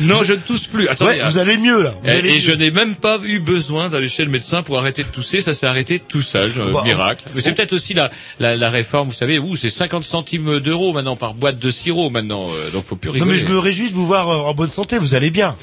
Non, 0.00 0.22
je 0.24 0.32
ne 0.34 0.38
tousse 0.38 0.66
plus. 0.66 0.88
Attendez. 0.88 1.20
Ouais, 1.20 1.28
vous 1.28 1.38
allez 1.38 1.56
mieux 1.56 1.82
là. 1.82 1.94
Vous 2.02 2.08
Et, 2.08 2.12
allez 2.12 2.28
et 2.30 2.32
mieux. 2.34 2.40
je 2.40 2.52
n'ai 2.52 2.70
même 2.70 2.94
pas 2.96 3.18
eu 3.22 3.40
besoin 3.40 3.88
d'aller 3.88 4.08
chez 4.08 4.24
le 4.24 4.30
médecin 4.30 4.62
pour 4.62 4.78
arrêter 4.78 5.02
de 5.02 5.08
tousser. 5.08 5.40
Ça 5.40 5.54
s'est 5.54 5.66
arrêté 5.66 5.98
tout 5.98 6.22
seul, 6.22 6.52
euh, 6.58 6.72
Bah, 6.72 6.82
miracle. 6.84 7.24
Mais 7.34 7.40
c'est 7.40 7.50
oh. 7.50 7.54
peut-être 7.54 7.72
aussi 7.72 7.94
la, 7.94 8.10
la, 8.40 8.56
la 8.56 8.70
réforme, 8.70 9.08
vous 9.08 9.14
savez, 9.14 9.38
où 9.38 9.56
c'est 9.56 9.70
50 9.70 10.04
centimes 10.04 10.60
d'euros 10.60 10.92
maintenant 10.92 11.16
par 11.16 11.34
boîte 11.34 11.58
de 11.58 11.70
sirop 11.70 12.10
maintenant. 12.10 12.48
euh, 12.50 12.70
donc 12.70 12.84
faut 12.84 12.96
plus 12.96 13.10
Non 13.18 13.26
mais 13.26 13.38
je 13.38 13.46
me 13.46 13.58
réjouis 13.58 13.90
de 13.90 13.94
vous 13.94 14.06
voir 14.06 14.28
euh, 14.30 14.36
en 14.50 14.54
bonne 14.54 14.70
santé, 14.70 14.98
vous 14.98 15.14
allez 15.14 15.30
bien. 15.30 15.56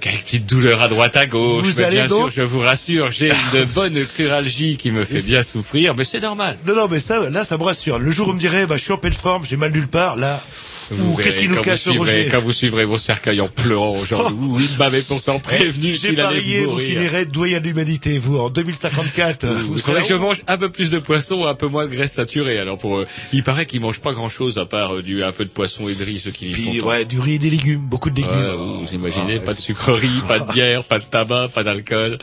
Quelques 0.00 0.20
petites 0.24 0.46
douleurs 0.46 0.82
à 0.82 0.88
droite 0.88 1.16
à 1.16 1.24
gauche. 1.24 1.64
Vous 1.64 1.78
mais 1.78 1.84
allez 1.84 1.96
bien 1.96 2.06
donc 2.08 2.30
sûr, 2.30 2.42
je 2.42 2.42
vous 2.42 2.58
rassure, 2.58 3.10
j'ai 3.10 3.30
une 3.54 3.64
bonne 3.74 4.04
cruralgie 4.04 4.76
qui 4.76 4.90
me 4.90 5.02
fait 5.02 5.22
bien 5.22 5.42
souffrir, 5.42 5.94
mais 5.94 6.04
c'est 6.04 6.20
normal. 6.20 6.58
Non, 6.66 6.74
non, 6.74 6.88
mais 6.90 7.00
ça, 7.00 7.30
là, 7.30 7.42
ça 7.44 7.56
me 7.56 7.62
rassure. 7.62 7.98
Le 7.98 8.10
jour 8.10 8.28
où 8.28 8.32
on 8.32 8.34
me 8.34 8.38
dirait, 8.38 8.66
bah, 8.66 8.76
je 8.76 8.82
suis 8.82 8.92
en 8.92 8.98
pleine 8.98 9.14
forme, 9.14 9.46
j'ai 9.46 9.56
mal 9.56 9.72
nulle 9.72 9.88
part, 9.88 10.16
là. 10.16 10.42
Vous 10.90 11.12
Ouh, 11.12 11.16
qu'est-ce 11.16 11.38
qu'il 11.38 11.50
nous 11.50 11.60
cache, 11.62 11.84
vous 11.86 11.92
suivrez- 11.92 11.98
Roger 11.98 12.28
Quand 12.30 12.40
vous 12.40 12.52
suivrez 12.52 12.84
vos 12.84 12.98
cercueils 12.98 13.40
en 13.40 13.48
pleurant, 13.48 13.96
genre, 14.04 14.32
ouh, 14.38 14.60
il 14.60 14.78
m'avait 14.78 15.02
pourtant 15.02 15.38
prévenu 15.38 15.92
J'ai 15.94 16.10
qu'il 16.10 16.20
allait 16.20 16.36
parié, 16.38 16.64
vous 16.66 16.78
finirez 16.78 17.24
doyen 17.24 17.60
de 17.60 17.64
l'humanité, 17.66 18.18
vous, 18.18 18.38
en 18.38 18.50
2054. 18.50 19.44
euh, 19.44 19.58
vous 19.66 19.74
Il 19.76 19.80
faudrait 19.82 20.02
que 20.02 20.08
je 20.08 20.14
mange 20.14 20.42
un 20.46 20.58
peu 20.58 20.70
plus 20.70 20.90
de 20.90 20.98
poisson, 20.98 21.44
un 21.46 21.54
peu 21.54 21.66
moins 21.68 21.86
de 21.86 21.90
graisse 21.94 22.12
saturée. 22.12 22.58
Alors 22.58 22.78
pour, 22.78 22.98
euh, 22.98 23.06
il 23.32 23.42
paraît 23.42 23.66
qu'ils 23.66 23.80
mangent 23.80 24.00
pas 24.00 24.12
grand 24.12 24.28
chose 24.28 24.58
à 24.58 24.66
part 24.66 24.96
euh, 24.96 25.02
du 25.02 25.22
un 25.24 25.32
peu 25.32 25.44
de 25.44 25.50
poisson 25.50 25.88
et 25.88 25.94
de 25.94 26.04
riz, 26.04 26.20
ceux 26.22 26.30
qui 26.30 26.46
vivent 26.52 26.70
Puis, 26.70 26.80
ouais, 26.80 27.04
du 27.04 27.18
riz 27.20 27.34
et 27.34 27.38
des 27.38 27.50
légumes, 27.50 27.80
beaucoup 27.80 28.10
de 28.10 28.16
légumes. 28.16 28.32
Ouais, 28.32 28.84
vous 28.86 28.94
imaginez, 28.94 29.38
Ah, 29.42 29.46
pas 29.46 29.54
de 29.54 29.60
sucreries, 29.60 30.08
pas 30.28 30.38
de 30.40 30.52
bière, 30.52 30.84
pas 30.84 30.98
de 30.98 31.04
tabac, 31.04 31.48
pas 31.54 31.62
d'alcool. 31.64 32.18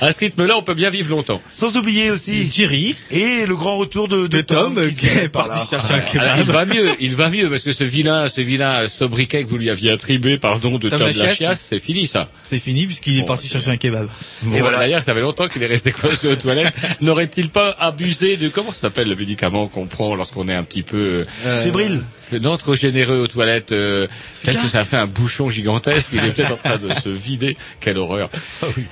À 0.00 0.12
ce 0.12 0.20
rythme-là, 0.20 0.56
on 0.58 0.62
peut 0.62 0.74
bien 0.74 0.90
vivre 0.90 1.10
longtemps. 1.10 1.40
Sans 1.50 1.76
oublier 1.78 2.10
aussi 2.10 2.48
Thierry, 2.48 2.94
et 3.10 3.46
le 3.46 3.56
grand 3.56 3.78
retour 3.78 4.08
de, 4.08 4.26
de, 4.26 4.36
de 4.36 4.40
Tom, 4.42 4.78
qui 4.94 5.06
est 5.06 5.28
par 5.30 5.48
parti 5.48 5.68
chercher 5.70 5.94
un 5.94 6.20
Alors, 6.20 6.36
il 6.36 6.44
kebab. 6.44 6.54
va 6.54 6.64
mieux, 6.66 6.90
il 7.00 7.16
va 7.16 7.30
mieux 7.30 7.48
parce 7.48 7.62
que 7.62 7.72
ce 7.72 7.82
vilain, 7.96 8.28
ce 8.28 8.40
vilain 8.40 8.88
sobriquet 8.88 9.44
que 9.44 9.48
vous 9.48 9.56
lui 9.58 9.70
aviez 9.70 9.90
attribué, 9.90 10.38
pardon, 10.38 10.78
de 10.78 10.88
Tom 10.88 10.98
Tom. 10.98 11.08
Lachias, 11.08 11.54
c'est 11.54 11.78
fini 11.78 12.06
ça. 12.06 12.28
C'est 12.44 12.58
fini 12.58 12.86
puisqu'il 12.86 13.16
est 13.16 13.20
Bon, 13.20 13.26
parti 13.26 13.46
c'est- 13.46 13.54
chercher 13.54 13.70
un 13.70 13.76
kebab. 13.76 14.08
Bon, 14.42 14.58
voilà. 14.58 14.78
D'ailleurs, 14.78 15.02
ça 15.02 15.14
fait 15.14 15.20
longtemps 15.20 15.48
qu'il 15.48 15.62
est 15.62 15.66
resté 15.66 15.92
coincé 15.92 16.28
aux 16.28 16.36
toilettes. 16.36 16.74
N'aurait-il 17.00 17.48
pas 17.50 17.74
abusé 17.78 18.36
de 18.36 18.48
comment 18.48 18.70
ça 18.72 18.80
s'appelle 18.82 19.08
le 19.08 19.16
médicament 19.16 19.66
qu'on 19.68 19.86
prend 19.86 20.14
lorsqu'on 20.14 20.48
est 20.48 20.54
un 20.54 20.62
petit 20.64 20.82
peu 20.82 21.24
euh, 21.46 21.64
Fébrile. 21.64 22.02
fait- 22.20 22.38
non 22.40 22.56
trop 22.56 22.74
généreux 22.74 23.20
aux 23.22 23.26
toilettes 23.26 23.72
euh, 23.72 24.06
Peut-être 24.42 24.62
que 24.62 24.68
ça 24.68 24.80
a 24.80 24.84
fait 24.84 24.96
un 24.96 25.06
bouchon 25.06 25.48
gigantesque. 25.50 26.10
Il 26.12 26.24
est 26.24 26.30
peut-être 26.30 26.52
en 26.52 26.56
train 26.56 26.76
de 26.78 26.92
se 27.02 27.08
vider. 27.08 27.56
Quelle 27.80 27.98
horreur. 27.98 28.28
Ah 28.62 28.66
oui. 28.76 28.84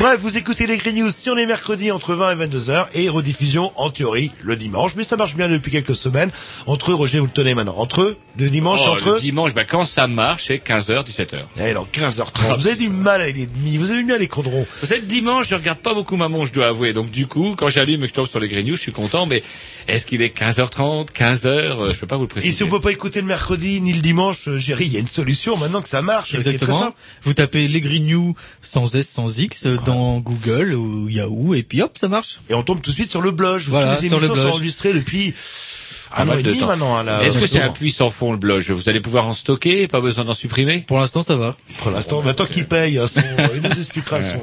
Bref, 0.00 0.18
vous 0.20 0.36
écoutez 0.36 0.66
les 0.66 0.76
Green 0.78 0.96
News 0.96 1.10
si 1.10 1.30
on 1.30 1.36
est 1.36 1.46
mercredi 1.46 1.90
entre 1.90 2.14
20 2.14 2.32
et 2.32 2.34
22 2.34 2.70
heures 2.70 2.88
et 2.94 3.08
rediffusion 3.08 3.72
en 3.76 3.90
théorie 3.90 4.30
le 4.42 4.56
dimanche, 4.56 4.92
mais 4.96 5.04
ça 5.04 5.16
marche 5.16 5.34
bien 5.34 5.48
depuis 5.48 5.70
quelques 5.70 5.96
semaines. 5.96 6.30
Entre 6.66 6.90
eux, 6.90 6.94
Roger, 6.94 7.18
vous 7.20 7.26
le 7.26 7.30
tenez 7.32 7.54
maintenant. 7.54 7.76
Entre 7.78 8.02
eux, 8.02 8.16
le 8.48 8.52
dimanche, 8.52 8.80
Oh, 8.84 8.90
entre 8.90 9.08
le 9.10 9.14
eux. 9.16 9.20
dimanche, 9.20 9.54
bah, 9.54 9.64
quand 9.64 9.84
ça 9.84 10.06
marche, 10.06 10.46
c'est 10.48 10.58
15h, 10.58 11.04
17h. 11.04 11.38
Eh, 11.60 11.72
dans 11.74 11.84
15h30. 11.84 12.58
Vous 12.58 12.66
avez 12.66 12.76
du 12.76 12.88
mal 12.88 13.22
les 13.34 13.46
demi. 13.46 13.76
Vous 13.76 13.90
avez 13.92 14.02
bien 14.02 14.18
les 14.18 14.28
condrons. 14.28 14.66
Vous 14.80 14.86
savez, 14.86 15.00
dimanche, 15.02 15.48
je 15.48 15.54
regarde 15.54 15.78
pas 15.78 15.94
beaucoup 15.94 16.16
maman, 16.16 16.44
je 16.44 16.52
dois 16.52 16.66
avouer. 16.68 16.92
Donc 16.92 17.10
du 17.10 17.26
coup, 17.26 17.54
quand 17.56 17.68
j'allume 17.68 18.02
et 18.02 18.06
que 18.06 18.08
je 18.08 18.14
tombe 18.14 18.28
sur 18.28 18.40
les 18.40 18.48
Green 18.48 18.66
News, 18.66 18.76
je 18.76 18.80
suis 18.80 18.92
content. 18.92 19.26
Mais 19.26 19.42
est-ce 19.86 20.06
qu'il 20.06 20.22
est 20.22 20.36
15h30, 20.36 21.10
15h 21.12 21.46
euh, 21.46 21.92
Je 21.94 21.98
peux 22.00 22.06
pas 22.06 22.16
vous 22.16 22.22
le 22.22 22.28
Et 22.28 22.30
préciser. 22.30 22.54
si 22.56 22.62
on 22.64 22.68
peut 22.68 22.80
pas 22.80 22.92
écouter 22.92 23.20
le 23.20 23.26
mercredi 23.26 23.80
ni 23.80 23.92
le 23.92 24.00
dimanche, 24.00 24.48
euh, 24.48 24.58
Géry, 24.58 24.86
il 24.86 24.92
y 24.92 24.96
a 24.96 25.00
une 25.00 25.08
solution 25.08 25.56
maintenant 25.56 25.82
que 25.82 25.88
ça 25.88 26.02
marche. 26.02 26.34
Exactement. 26.34 26.78
simple. 26.78 26.96
Vous 27.22 27.34
tapez 27.34 27.68
les 27.68 27.80
Green 27.80 28.06
News 28.06 28.34
sans 28.62 28.94
S, 28.94 29.08
sans 29.08 29.38
X 29.38 29.66
euh, 29.66 29.76
dans 29.84 30.18
Google 30.18 30.74
ou 30.74 31.08
Yahoo 31.08 31.54
et 31.54 31.62
puis 31.62 31.82
hop, 31.82 31.96
ça 31.98 32.08
marche. 32.08 32.38
Et 32.50 32.54
on 32.54 32.62
tombe 32.62 32.80
tout 32.80 32.90
de 32.90 32.94
suite 32.94 33.10
sur 33.10 33.20
le 33.22 33.30
blog. 33.30 33.62
Voilà, 33.68 33.98
les 34.00 34.08
sur 34.08 34.18
le 34.18 34.24
émissions 34.26 34.34
sont 34.36 34.42
blog. 34.42 34.54
enregistrées 34.54 34.92
depuis 34.92 35.34
un 36.16 36.38
et 36.38 36.42
demi 36.42 36.60
maintenant. 36.60 36.96
hein. 36.98 37.20
Est-ce 37.22 37.38
que 37.38 37.46
c'est 37.46 37.60
un 37.60 37.70
puits 37.70 37.92
sans 37.92 38.10
fond 38.10 38.32
le 38.32 38.38
blog 38.38 38.62
Vous 38.68 38.88
allez 38.88 39.00
pouvoir 39.00 39.26
en 39.26 39.34
stocker, 39.34 39.86
pas 39.88 40.00
besoin 40.00 40.24
d'en 40.24 40.34
supprimer? 40.34 40.84
Pour 40.86 40.98
l'instant, 40.98 41.22
ça 41.22 41.36
va. 41.36 41.56
Pour 41.78 41.90
l'instant, 41.90 42.22
maintenant 42.22 42.46
qu'il 42.46 42.66
paye, 42.66 42.96
son- 43.12 43.20
il 43.54 43.60
nous 43.62 43.68
expliquera 43.78 44.20
son. 44.22 44.40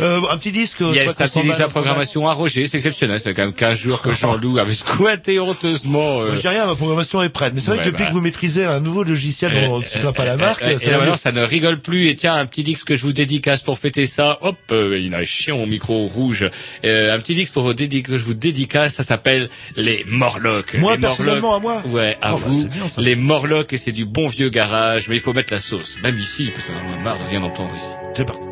Euh, 0.00 0.20
un 0.30 0.36
petit 0.38 0.52
disque. 0.52 0.78
s'en 0.78 0.90
utilise 0.90 1.02
va, 1.02 1.04
la 1.04 1.26
on 1.26 1.56
s'en 1.56 1.58
va. 1.58 1.68
programmation 1.68 2.28
à 2.28 2.32
Roger, 2.32 2.66
c'est 2.66 2.76
exceptionnel. 2.78 3.20
C'est 3.20 3.34
quand 3.34 3.42
même 3.44 3.52
15 3.52 3.78
jours 3.78 4.00
que 4.02 4.12
Jean-Loup 4.12 4.58
avait 4.58 4.74
squatté 4.74 5.38
honteusement. 5.38 6.20
euh, 6.22 6.26
Moi, 6.32 6.36
J'ai 6.42 6.48
rien, 6.48 6.66
ma 6.66 6.74
programmation 6.74 7.22
est 7.22 7.28
prête. 7.28 7.52
Mais 7.54 7.60
c'est 7.60 7.68
vrai 7.70 7.78
Ouais, 7.78 7.84
que 7.84 7.90
depuis 7.90 8.04
bah. 8.04 8.08
que 8.10 8.14
vous 8.14 8.20
maîtrisez 8.20 8.64
un 8.64 8.80
nouveau 8.80 9.04
logiciel 9.04 9.52
dont 9.54 9.74
on 9.74 9.78
ne 9.80 9.84
citera 9.84 10.12
pas 10.12 10.24
la 10.24 10.36
marque, 10.36 10.62
Euh, 10.62 10.78
et 10.78 11.16
ça 11.16 11.32
ne 11.32 11.42
rigole 11.42 11.80
plus. 11.80 12.08
Et 12.08 12.16
tiens, 12.16 12.34
un 12.34 12.46
petit 12.46 12.62
disque 12.64 12.88
que 12.88 12.96
je 12.96 13.02
vous 13.02 13.12
dédicace 13.12 13.62
pour 13.62 13.78
fêter 13.78 14.06
ça. 14.06 14.38
Hop, 14.42 14.56
euh, 14.72 14.98
il 14.98 15.14
a 15.14 15.24
chiant 15.24 15.58
au 15.58 15.66
micro 15.66 16.06
rouge. 16.06 16.48
Euh, 16.84 17.14
un 17.14 17.18
petit 17.18 17.34
disque 17.34 17.52
pour 17.52 17.62
vous 17.62 17.74
dédi- 17.74 18.02
que 18.02 18.16
je 18.16 18.24
vous 18.24 18.34
dédicace. 18.34 18.94
Ça 18.94 19.02
s'appelle 19.02 19.50
les 19.76 20.04
Morlocks. 20.08 20.74
Moi, 20.82 20.98
personnellement, 20.98 21.54
à 21.54 21.58
moi 21.60 21.82
Ouais, 21.86 22.18
à 22.20 22.34
Oh, 22.34 22.38
bah, 22.38 22.42
vous. 22.46 22.68
bien, 22.68 22.84
les 22.98 23.16
Morlocks 23.16 23.72
et 23.72 23.78
c'est 23.78 23.92
du 23.92 24.04
bon 24.04 24.28
vieux 24.28 24.50
garage. 24.50 25.08
Mais 25.08 25.16
il 25.16 25.20
faut 25.20 25.32
mettre 25.32 25.52
la 25.52 25.60
sauce. 25.60 25.96
Même 26.02 26.18
ici, 26.18 26.50
parce 26.54 26.66
qu'on 26.66 26.74
en 26.74 26.98
a 26.98 27.02
marre 27.02 27.18
de 27.18 27.24
rien 27.24 27.42
entendre 27.42 27.74
ici. 27.74 27.94
C'est 28.14 28.24
parti. 28.26 28.51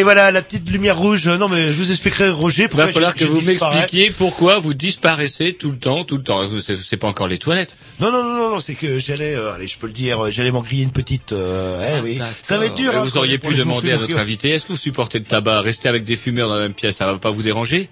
Et 0.00 0.02
voilà, 0.02 0.30
la 0.32 0.40
petite 0.40 0.66
lumière 0.70 0.96
rouge. 0.96 1.28
Non, 1.28 1.46
mais 1.48 1.66
je 1.66 1.72
vous 1.72 1.90
expliquerai, 1.90 2.30
Roger, 2.30 2.62
Il 2.62 2.68
pourquoi 2.70 2.86
va 2.86 2.92
falloir 2.92 3.12
je- 3.12 3.16
que 3.18 3.24
je 3.26 3.30
vous 3.30 3.42
m'expliquiez 3.42 4.10
pourquoi 4.10 4.58
vous 4.58 4.72
disparaissez 4.72 5.52
tout 5.52 5.70
le 5.70 5.76
temps, 5.76 6.04
tout 6.04 6.16
le 6.16 6.22
temps. 6.22 6.40
C'est 6.64 6.76
c'est 6.82 6.96
pas 6.96 7.06
encore 7.06 7.28
les 7.28 7.36
toilettes. 7.36 7.76
Non, 8.00 8.10
non, 8.10 8.24
non, 8.24 8.34
non, 8.34 8.50
non, 8.52 8.60
c'est 8.60 8.74
que 8.76 8.98
j'allais, 8.98 9.34
euh, 9.34 9.52
allez, 9.52 9.68
je 9.68 9.76
peux 9.76 9.86
le 9.88 9.92
dire, 9.92 10.24
euh, 10.24 10.30
j'allais 10.30 10.50
m'en 10.52 10.62
griller 10.62 10.84
une 10.84 10.90
petite, 10.92 11.32
euh, 11.32 11.98
eh 11.98 12.02
oui. 12.02 12.18
Ça 12.42 12.56
va 12.56 12.64
être 12.64 12.74
dur. 12.76 12.94
Et 12.94 12.96
hein, 12.96 13.02
vous 13.04 13.18
auriez 13.18 13.36
pu 13.36 13.54
demander 13.54 13.92
à 13.92 13.98
notre 13.98 14.18
invité, 14.18 14.48
est-ce 14.50 14.64
que 14.64 14.72
vous 14.72 14.78
supportez 14.78 15.18
le 15.18 15.24
tabac? 15.24 15.60
Rester 15.60 15.90
avec 15.90 16.04
des 16.04 16.16
fumeurs 16.16 16.48
dans 16.48 16.54
la 16.54 16.62
même 16.62 16.72
pièce, 16.74 16.96
ça 16.96 17.04
va 17.04 17.18
pas 17.18 17.30
vous 17.30 17.42
déranger? 17.42 17.90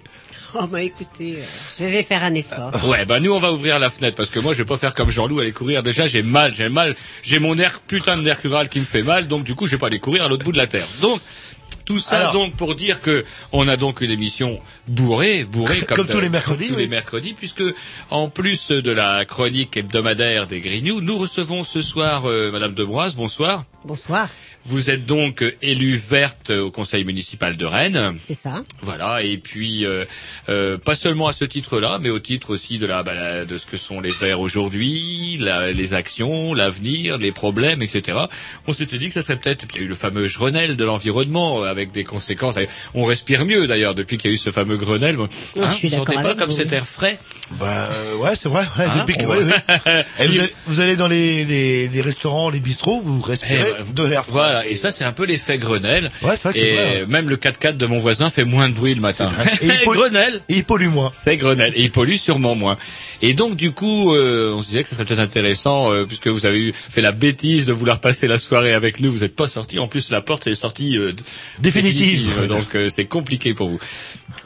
Oh 0.55 0.65
bah 0.65 0.81
écoutez, 0.81 1.35
euh, 1.37 1.43
je 1.79 1.85
vais 1.85 2.01
faire 2.01 2.23
un 2.23 2.33
effort. 2.33 2.71
Ouais, 2.87 3.05
bah 3.05 3.19
nous 3.19 3.31
on 3.33 3.39
va 3.39 3.53
ouvrir 3.53 3.77
la 3.77 3.91
fenêtre 3.91 4.17
parce 4.17 4.31
que 4.31 4.39
moi 4.39 4.53
je 4.53 4.57
vais 4.57 4.65
pas 4.65 4.77
faire 4.77 4.95
comme 4.95 5.11
Jean-Loup 5.11 5.39
aller 5.41 5.51
courir. 5.51 5.83
Déjà 5.83 6.07
j'ai 6.07 6.23
mal, 6.23 6.55
j'ai 6.57 6.69
mal, 6.69 6.95
j'ai 7.21 7.37
mon 7.37 7.55
air 7.59 7.79
putain 7.85 8.17
de 8.17 8.23
nerf 8.23 8.39
rural 8.41 8.67
qui 8.67 8.79
me 8.79 8.85
fait 8.85 9.03
mal, 9.03 9.27
donc 9.27 9.43
du 9.43 9.53
coup 9.53 9.67
je 9.67 9.73
vais 9.73 9.77
pas 9.77 9.85
aller 9.85 9.99
courir 9.99 10.23
à 10.23 10.27
l'autre 10.27 10.43
bout 10.43 10.51
de 10.51 10.57
la 10.57 10.65
terre. 10.65 10.87
Donc 11.03 11.21
tout 11.89 11.97
ça 11.99 12.19
Alors. 12.19 12.33
donc 12.33 12.55
pour 12.55 12.75
dire 12.75 13.01
que 13.01 13.25
on 13.51 13.67
a 13.67 13.75
donc 13.75 14.01
une 14.01 14.11
émission 14.11 14.59
bourrée, 14.87 15.43
bourrée 15.43 15.81
Comme 15.81 16.05
tous 16.07 16.19
les 16.19 16.29
mercredis, 16.29 16.65
comme 16.67 16.67
tous 16.67 16.75
oui. 16.75 16.83
les 16.83 16.87
mercredis, 16.87 17.33
puisque 17.33 17.63
en 18.11 18.29
plus 18.29 18.69
de 18.69 18.91
la 18.91 19.25
chronique 19.25 19.75
hebdomadaire 19.75 20.45
des 20.45 20.59
Grignoux, 20.61 21.01
nous 21.01 21.17
recevons 21.17 21.63
ce 21.63 21.81
soir 21.81 22.27
euh, 22.29 22.51
Madame 22.51 22.75
Debroise. 22.75 23.15
Bonsoir. 23.15 23.65
Bonsoir, 23.85 24.27
Vous 24.65 24.89
êtes 24.89 25.05
donc 25.05 25.41
euh, 25.41 25.55
élue 25.61 25.95
verte 25.95 26.49
au 26.49 26.69
conseil 26.69 27.05
municipal 27.05 27.55
de 27.55 27.65
Rennes. 27.65 28.17
c'est 28.19 28.33
ça. 28.37 28.61
Voilà, 28.81 29.23
et 29.23 29.37
puis 29.37 29.85
euh, 29.85 30.03
euh, 30.49 30.77
pas 30.77 30.95
seulement 30.95 31.27
à 31.27 31.33
ce 31.33 31.45
titre-là, 31.45 31.97
mais 32.01 32.09
au 32.09 32.19
titre 32.19 32.49
aussi 32.51 32.77
de 32.77 32.85
la, 32.85 33.01
bah, 33.01 33.13
la- 33.15 33.45
de 33.45 33.57
ce 33.57 33.65
que 33.65 33.77
sont 33.77 33.99
les 34.01 34.11
Verts 34.11 34.41
aujourd'hui, 34.41 35.39
les 35.39 35.93
actions, 35.93 36.53
l'avenir, 36.53 37.17
les 37.17 37.31
problèmes, 37.31 37.81
etc. 37.81 38.17
On 38.67 38.73
s'était 38.73 38.97
dit 38.97 39.07
que 39.07 39.13
ça 39.13 39.21
serait 39.21 39.37
peut-être, 39.37 39.65
il 39.73 39.79
y 39.79 39.83
a 39.83 39.85
eu 39.85 39.87
le 39.89 39.95
fameux 39.95 40.27
Grenelle 40.27 40.75
de 40.75 40.83
l'environnement 40.83 41.63
avec 41.79 41.91
des 41.91 42.03
conséquences. 42.03 42.55
On 42.93 43.03
respire 43.03 43.45
mieux 43.45 43.67
d'ailleurs 43.67 43.95
depuis 43.95 44.17
qu'il 44.17 44.29
y 44.29 44.33
a 44.33 44.35
eu 44.35 44.37
ce 44.37 44.51
fameux 44.51 44.77
Grenelle. 44.77 45.17
Hein, 45.19 45.27
je 45.69 45.75
suis 45.75 45.89
vous 45.89 45.95
sentez 45.97 46.15
pas 46.15 46.35
comme 46.35 46.49
vous, 46.49 46.55
cet 46.55 46.69
oui. 46.69 46.75
air 46.75 46.85
frais 46.85 47.17
Bah 47.59 47.89
euh, 47.97 48.15
ouais, 48.17 48.31
c'est 48.39 48.49
vrai. 48.49 48.63
Ouais, 48.77 48.85
Hein 48.85 48.99
depuis 49.05 49.17
que- 49.17 49.25
ouais, 49.25 49.37
ouais. 49.43 50.05
Et 50.19 50.27
vous, 50.27 50.39
allez, 50.39 50.53
vous 50.67 50.79
allez 50.81 50.95
dans 50.95 51.07
les, 51.07 51.43
les, 51.45 51.87
les 51.87 52.01
restaurants, 52.01 52.49
les 52.49 52.59
bistrots, 52.59 53.01
vous 53.03 53.21
respirez 53.21 53.73
ben, 53.79 53.93
de 53.93 54.03
l'air 54.07 54.23
frais. 54.23 54.31
Voilà, 54.31 54.67
et 54.67 54.75
ça 54.75 54.91
c'est 54.91 55.03
un 55.03 55.11
peu 55.11 55.25
l'effet 55.25 55.57
Grenelle. 55.57 56.11
Ouais, 56.21 56.35
c'est 56.35 56.43
vrai 56.49 56.53
que 56.53 56.59
c'est 56.59 56.67
Et 56.67 56.75
vrai, 56.75 56.99
ouais. 57.01 57.05
même 57.07 57.29
le 57.29 57.37
4x4 57.37 57.77
de 57.77 57.85
mon 57.85 57.99
voisin 57.99 58.29
fait 58.29 58.45
moins 58.45 58.69
de 58.69 58.73
bruit 58.73 58.93
le 58.95 59.01
matin. 59.01 59.29
Et 59.61 59.65
il 59.67 59.71
pollue- 59.85 59.97
Grenelle 59.99 60.41
Et 60.49 60.55
il 60.57 60.63
pollue 60.63 60.87
moins. 60.89 61.09
C'est 61.13 61.37
Grenelle 61.37 61.73
et 61.75 61.83
il 61.83 61.91
pollue 61.91 62.15
sûrement 62.15 62.55
moins. 62.55 62.77
Et 63.21 63.33
donc 63.33 63.55
du 63.55 63.71
coup, 63.71 64.13
euh, 64.15 64.53
on 64.55 64.61
se 64.61 64.67
disait 64.67 64.83
que 64.83 64.89
ça 64.89 64.95
serait 64.95 65.05
peut-être 65.05 65.19
intéressant 65.19 65.91
euh, 65.91 66.05
puisque 66.05 66.27
vous 66.27 66.45
avez 66.45 66.59
eu, 66.59 66.73
fait 66.89 67.01
la 67.01 67.11
bêtise 67.11 67.65
de 67.65 67.73
vouloir 67.73 67.99
passer 67.99 68.27
la 68.27 68.37
soirée 68.37 68.73
avec 68.73 68.99
nous. 68.99 69.11
Vous 69.11 69.19
n'êtes 69.19 69.35
pas 69.35 69.47
sorti. 69.47 69.79
En 69.79 69.87
plus, 69.87 70.09
la 70.09 70.21
porte 70.21 70.47
est 70.47 70.55
sortie 70.55 70.97
euh, 70.97 71.11
Définitive. 71.71 72.47
donc 72.47 72.75
euh, 72.75 72.89
c'est 72.89 73.05
compliqué 73.05 73.53
pour 73.53 73.69
vous. 73.69 73.79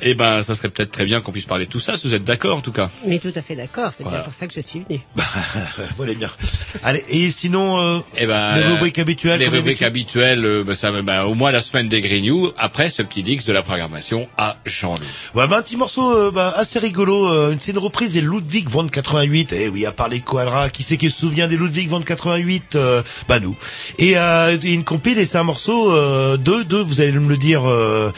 Eh 0.01 0.15
ben, 0.15 0.43
ça 0.43 0.55
serait 0.55 0.69
peut-être 0.69 0.91
très 0.91 1.05
bien 1.05 1.21
qu'on 1.21 1.31
puisse 1.31 1.45
parler 1.45 1.65
de 1.65 1.69
tout 1.69 1.79
ça. 1.79 1.97
Si 1.97 2.07
vous 2.07 2.13
êtes 2.13 2.23
d'accord, 2.23 2.57
en 2.57 2.61
tout 2.61 2.71
cas? 2.71 2.89
Mais 3.07 3.19
tout 3.19 3.31
à 3.35 3.41
fait 3.41 3.55
d'accord, 3.55 3.91
c'est 3.93 4.03
Voilà. 4.03 4.19
bien 4.19 4.23
pour 4.25 4.33
ça 4.33 4.47
que 4.47 4.53
je 4.53 4.59
suis 4.59 4.81
venu. 4.87 4.99
voilà 5.97 6.13
bien. 6.13 6.29
Allez, 6.83 7.03
et 7.09 7.29
sinon, 7.29 7.79
euh, 7.79 7.99
Eh 8.17 8.25
ben, 8.25 8.57
les 8.57 8.63
rubriques 8.65 8.99
habituelles. 8.99 9.39
Les 9.39 9.47
rubriques 9.47 9.81
habituelles, 9.81 10.45
euh, 10.45 10.63
bah, 10.63 10.75
ça, 10.75 10.91
bah, 11.01 11.25
au 11.25 11.35
moins 11.35 11.51
la 11.51 11.61
semaine 11.61 11.87
des 11.89 12.01
Green 12.01 12.25
News, 12.25 12.51
après 12.57 12.89
ce 12.89 13.01
petit 13.01 13.23
dix 13.23 13.45
de 13.45 13.53
la 13.53 13.61
programmation 13.61 14.27
à 14.37 14.57
Jean-Loup. 14.65 15.03
Ouais, 15.35 15.47
bah, 15.47 15.57
un 15.57 15.61
petit 15.61 15.77
morceau 15.77 16.11
euh, 16.11 16.31
bah, 16.31 16.53
assez 16.57 16.79
rigolo. 16.79 17.27
euh, 17.27 17.55
c'est 17.59 17.71
une 17.71 17.77
reprise 17.77 18.13
des 18.13 18.21
Ludwig 18.21 18.67
von 18.69 18.87
88. 18.87 19.53
Eh 19.53 19.69
oui, 19.69 19.85
à 19.85 19.91
part 19.91 20.09
les 20.09 20.19
Quadras, 20.19 20.69
qui 20.69 20.83
c'est 20.83 20.97
qui 20.97 21.09
se 21.09 21.19
souvient 21.19 21.47
des 21.47 21.57
Ludwig 21.57 21.87
von 21.87 22.01
88 22.01 22.75
euh, 22.75 23.01
Bah 23.29 23.39
nous. 23.39 23.55
Et 23.99 24.17
euh, 24.17 24.57
une 24.63 24.83
compile 24.83 25.17
et 25.19 25.25
c'est 25.25 25.37
un 25.37 25.43
morceau 25.43 25.91
euh, 25.91 26.35
de, 26.37 26.63
de, 26.63 26.77
vous 26.77 26.99
allez 26.99 27.11
me 27.19 27.29
le 27.29 27.37
dire, 27.37 27.69
euh, 27.69 28.11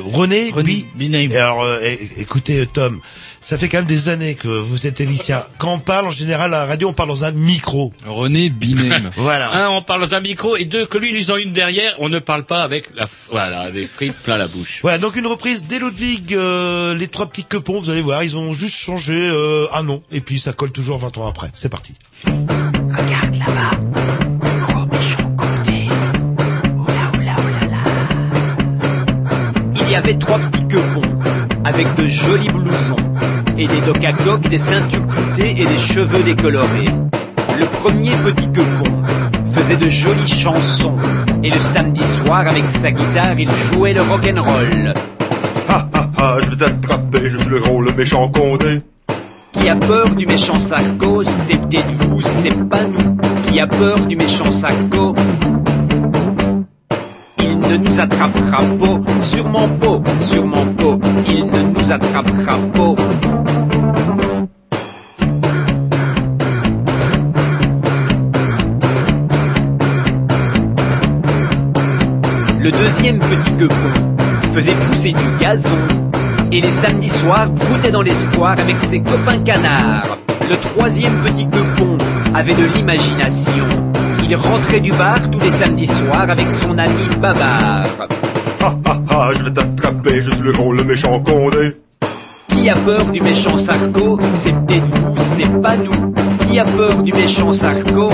René, 0.00 0.50
René 0.50 1.36
alors, 1.36 1.62
euh, 1.62 1.80
écoutez, 2.16 2.60
euh, 2.60 2.66
Tom, 2.66 3.00
ça 3.40 3.58
fait 3.58 3.68
quand 3.68 3.78
même 3.78 3.86
des 3.86 4.08
années 4.08 4.34
que 4.34 4.48
vous 4.48 4.86
êtes 4.86 5.00
élicien. 5.00 5.44
Quand 5.58 5.74
on 5.74 5.78
parle, 5.78 6.06
en 6.06 6.12
général, 6.12 6.54
à 6.54 6.60
la 6.60 6.66
radio, 6.66 6.88
on 6.88 6.92
parle 6.92 7.08
dans 7.08 7.24
un 7.24 7.32
micro. 7.32 7.92
René 8.06 8.50
Binem. 8.50 9.10
Voilà. 9.16 9.66
Un, 9.66 9.70
on 9.70 9.82
parle 9.82 10.00
dans 10.00 10.14
un 10.14 10.20
micro, 10.20 10.56
et 10.56 10.64
deux, 10.64 10.86
que 10.86 10.98
lui, 10.98 11.14
ils 11.14 11.32
ont 11.32 11.36
une 11.36 11.52
derrière, 11.52 11.94
on 11.98 12.08
ne 12.08 12.18
parle 12.18 12.44
pas 12.44 12.62
avec 12.62 12.88
la, 12.94 13.04
voilà, 13.30 13.70
des 13.70 13.84
frites 13.84 14.14
plein 14.14 14.36
la 14.36 14.46
bouche. 14.46 14.80
Voilà, 14.82 14.98
donc 14.98 15.16
une 15.16 15.26
reprise 15.26 15.66
des 15.66 15.78
Ludwig, 15.78 16.34
euh, 16.34 16.94
les 16.94 17.08
trois 17.08 17.26
petits 17.26 17.44
quepons, 17.44 17.80
vous 17.80 17.90
allez 17.90 18.02
voir, 18.02 18.22
ils 18.22 18.36
ont 18.36 18.54
juste 18.54 18.76
changé 18.76 19.14
euh, 19.14 19.66
un 19.72 19.82
nom, 19.82 20.02
et 20.10 20.20
puis 20.20 20.38
ça 20.38 20.52
colle 20.52 20.72
toujours 20.72 20.98
20 20.98 21.18
ans 21.18 21.26
après. 21.26 21.50
C'est 21.54 21.68
parti. 21.68 21.94
Regarde 22.24 23.36
là-bas. 23.36 23.91
Y 29.92 29.96
avait 29.96 30.14
trois 30.14 30.38
petits 30.38 30.66
quepons, 30.68 31.02
avec 31.66 31.86
de 31.96 32.06
jolis 32.06 32.48
blousons, 32.48 32.96
et 33.58 33.66
des 33.66 33.80
docks 33.82 34.02
à 34.02 34.12
coque, 34.12 34.48
des 34.48 34.58
ceintures 34.58 35.06
cloutées 35.06 35.50
et 35.50 35.66
des 35.66 35.78
cheveux 35.78 36.22
décolorés. 36.22 36.88
Le 37.60 37.66
premier 37.66 38.12
petit 38.24 38.50
quepon 38.52 38.90
faisait 39.54 39.76
de 39.76 39.90
jolies 39.90 40.26
chansons, 40.26 40.96
et 41.42 41.50
le 41.50 41.60
samedi 41.60 42.02
soir, 42.02 42.38
avec 42.38 42.64
sa 42.80 42.90
guitare, 42.90 43.38
il 43.38 43.50
jouait 43.50 43.92
le 43.92 44.00
rock'n'roll. 44.00 44.94
Ha 45.68 45.88
ha 45.92 46.10
ha, 46.16 46.36
je 46.40 46.48
vais 46.48 46.56
t'attraper, 46.56 47.28
je 47.28 47.36
suis 47.36 47.50
le 47.50 47.60
gros, 47.60 47.82
le 47.82 47.92
méchant 47.92 48.28
condé. 48.28 48.80
Qui 49.52 49.68
a 49.68 49.76
peur 49.76 50.08
du 50.14 50.26
méchant 50.26 50.58
Sarko, 50.58 51.22
c'est 51.24 51.60
peut-être 51.68 51.92
vous, 52.08 52.22
c'est 52.22 52.66
pas 52.66 52.80
nous. 52.84 53.18
Qui 53.46 53.60
a 53.60 53.66
peur 53.66 53.98
du 54.06 54.16
méchant 54.16 54.50
Sarko 54.50 55.14
ne 57.72 57.78
nous 57.78 58.00
attrapera 58.00 58.58
pas, 58.58 59.20
sûrement 59.20 59.68
pas, 59.80 60.02
sûrement 60.20 60.66
pas. 60.76 60.98
Il 61.26 61.46
ne 61.46 61.62
nous 61.72 61.90
attrapera 61.90 62.58
pas. 62.74 62.94
Le 72.60 72.70
deuxième 72.70 73.18
petit 73.18 73.56
quepon 73.58 73.74
faisait 74.54 74.74
pousser 74.88 75.12
du 75.12 75.40
gazon 75.40 75.70
et 76.52 76.60
les 76.60 76.70
samedis 76.70 77.08
soirs 77.08 77.48
broutait 77.48 77.90
dans 77.90 78.02
l'espoir 78.02 78.52
avec 78.58 78.78
ses 78.80 79.00
copains 79.00 79.38
canards. 79.44 80.18
Le 80.50 80.56
troisième 80.56 81.14
petit 81.24 81.46
quepon 81.46 81.96
avait 82.34 82.54
de 82.54 82.64
l'imagination. 82.76 83.64
Il 84.24 84.36
rentrait 84.36 84.80
du 84.80 84.92
bar 84.92 85.30
tous 85.30 85.40
les 85.40 85.50
samedis 85.50 85.86
soirs 85.86 86.28
avec 86.28 86.50
son 86.50 86.78
ami 86.78 87.08
Babar. 87.20 87.84
Ha 88.60 88.74
ha 88.86 89.00
ha, 89.10 89.30
je 89.36 89.44
vais 89.44 89.52
t'attraper, 89.52 90.22
je 90.22 90.30
suis 90.30 90.42
le 90.42 90.52
gros, 90.52 90.72
le 90.72 90.84
méchant 90.84 91.20
condé. 91.20 91.76
Qui 92.48 92.70
a 92.70 92.74
peur 92.74 93.04
du 93.06 93.20
méchant 93.20 93.58
Sarko? 93.58 94.18
C'est 94.34 94.52
peut-être 94.52 94.86
vous, 94.86 95.14
c'est 95.36 95.60
pas 95.60 95.76
nous. 95.76 96.14
Qui 96.48 96.58
a 96.58 96.64
peur 96.64 97.02
du 97.02 97.12
méchant 97.12 97.52
Sarko? 97.52 98.10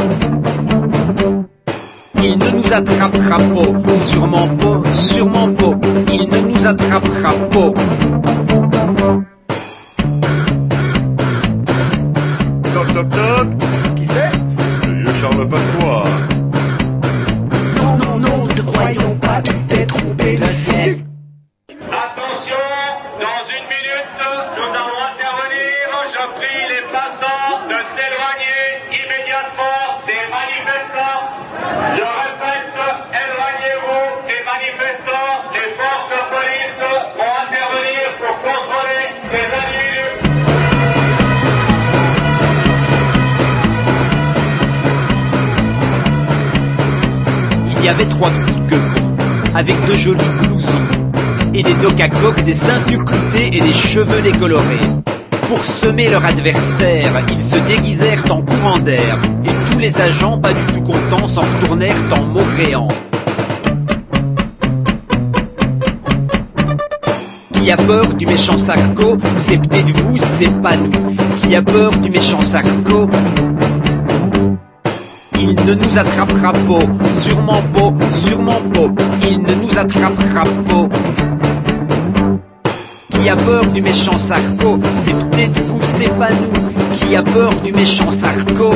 Il 2.22 2.38
ne 2.38 2.50
nous 2.50 2.72
attrapera 2.72 3.36
pas, 3.36 3.96
sûrement 3.96 4.48
pas, 4.48 4.94
sûrement 4.94 5.52
pas. 5.52 5.78
Il 6.12 6.28
ne 6.28 6.40
nous 6.52 6.66
attrapera 6.66 7.32
pas. 7.52 7.72
Toc 12.74 12.94
toc 12.94 13.08
toc, 13.10 13.67
Charles 15.20 15.48
Pasqua. 15.50 16.27
Y 47.88 47.90
avait 47.90 48.04
trois 48.04 48.30
quepons, 48.68 49.16
avec 49.54 49.74
de 49.86 49.96
jolis 49.96 50.20
blousons, 50.42 50.68
et 51.54 51.62
des 51.62 51.72
docks 51.82 51.98
à 51.98 52.10
coque, 52.10 52.44
des 52.44 52.52
ceintures 52.52 53.02
cloutées 53.02 53.48
et 53.50 53.60
des 53.62 53.72
cheveux 53.72 54.20
décolorés. 54.20 54.86
Pour 55.48 55.64
semer 55.64 56.10
leur 56.10 56.22
adversaire, 56.22 57.10
ils 57.30 57.42
se 57.42 57.56
déguisèrent 57.56 58.24
en 58.28 58.42
courant 58.42 58.78
d'air, 58.78 59.16
et 59.46 59.72
tous 59.72 59.78
les 59.78 59.98
agents, 60.02 60.36
pas 60.38 60.52
du 60.52 60.74
tout 60.74 60.82
contents, 60.82 61.28
s'en 61.28 61.40
retournèrent 61.40 61.96
en 62.10 62.24
maugréant. 62.24 62.88
Qui 67.54 67.70
a 67.70 67.76
peur 67.78 68.12
du 68.12 68.26
méchant 68.26 68.58
Sarko 68.58 69.16
C'est 69.38 69.56
peut-être 69.56 69.96
vous, 69.96 70.18
c'est 70.18 70.60
pas 70.60 70.76
nous. 70.76 71.16
Qui 71.40 71.56
a 71.56 71.62
peur 71.62 71.92
du 71.92 72.10
méchant 72.10 72.42
Sarko 72.42 73.08
ne 75.68 75.74
nous 75.74 75.98
attrapera 75.98 76.52
pas, 76.52 77.12
sûrement 77.12 77.62
pas, 77.74 77.92
sûrement 78.14 78.60
pas. 78.72 79.04
Il 79.28 79.38
ne 79.42 79.54
nous 79.54 79.78
attrapera 79.78 80.44
pas. 80.44 80.88
Qui 83.10 83.28
a 83.28 83.36
peur 83.36 83.64
du 83.66 83.82
méchant 83.82 84.16
Sarko 84.16 84.78
C'est 84.96 85.12
peut-être 85.12 85.60
vous, 85.66 85.80
c'est 85.82 86.18
pas 86.18 86.30
nous. 86.30 86.96
Qui 86.96 87.14
a 87.16 87.22
peur 87.22 87.50
du 87.62 87.72
méchant 87.72 88.10
Sarko 88.10 88.70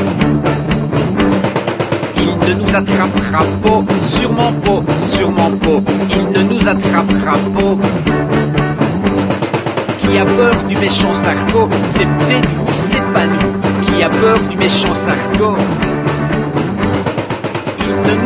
Il 2.18 2.48
ne 2.48 2.60
nous 2.60 2.76
attrapera 2.76 3.44
pas, 3.62 3.94
sûrement 4.02 4.52
pas, 4.62 4.82
sûrement 5.00 5.50
pas. 5.50 5.92
Il 6.10 6.38
ne 6.38 6.42
nous 6.46 6.68
attrapera 6.68 7.32
pas. 7.32 7.76
Qui 9.98 10.18
a 10.18 10.26
peur 10.26 10.54
du 10.68 10.76
méchant 10.76 11.14
Sarko 11.14 11.70
C'est 11.86 12.00
peut-être 12.00 12.50
vous, 12.58 12.72
c'est 12.74 13.12
pas 13.14 13.26
nous. 13.26 13.86
Qui 13.86 14.02
a 14.02 14.10
peur 14.10 14.38
du 14.50 14.58
méchant 14.58 14.94
Sarko 14.94 15.56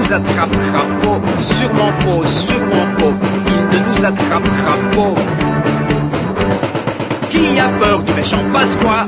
nous 0.06 0.14
attrapera 0.14 0.84
pas, 1.02 1.20
sûrement 1.42 1.92
pas, 1.98 2.26
sûrement 2.28 2.86
pas. 2.98 3.12
Il 3.46 3.78
ne 3.78 3.84
nous 3.86 4.04
attrapera 4.04 4.74
pas. 4.92 5.14
Qui 7.30 7.58
a 7.58 7.68
peur 7.80 8.02
du 8.02 8.12
méchant 8.12 8.38
Pasqua? 8.52 9.06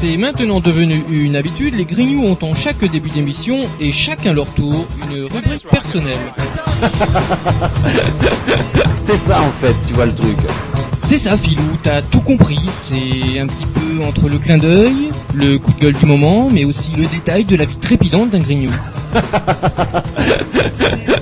C'est 0.00 0.16
maintenant 0.16 0.58
devenu 0.58 1.04
une 1.10 1.36
habitude, 1.36 1.74
les 1.76 1.84
Grignoux 1.84 2.24
ont 2.26 2.38
en 2.42 2.54
chaque 2.54 2.84
début 2.84 3.10
d'émission 3.10 3.58
et 3.78 3.92
chacun 3.92 4.32
leur 4.32 4.48
tour 4.48 4.84
une 5.08 5.22
rubrique 5.32 5.68
personnelle. 5.68 6.32
C'est 8.96 9.16
ça 9.16 9.40
en 9.40 9.50
fait, 9.64 9.76
tu 9.86 9.92
vois 9.92 10.06
le 10.06 10.14
truc. 10.14 10.38
C'est 11.06 11.18
ça 11.18 11.36
Philou, 11.36 11.62
t'as 11.82 12.00
tout 12.02 12.20
compris, 12.20 12.58
c'est 12.88 13.38
un 13.40 13.46
petit 13.46 13.66
peu 13.66 14.02
entre 14.06 14.28
le 14.28 14.38
clin 14.38 14.56
d'œil, 14.56 15.10
le 15.34 15.58
coup 15.58 15.72
de 15.72 15.80
gueule 15.80 15.94
du 15.94 16.06
moment, 16.06 16.48
mais 16.50 16.64
aussi 16.64 16.92
le 16.96 17.04
détail 17.06 17.44
de 17.44 17.54
la 17.56 17.64
vie 17.66 17.76
trépidante 17.76 18.30
d'un 18.30 18.38
Grignou. 18.38 18.70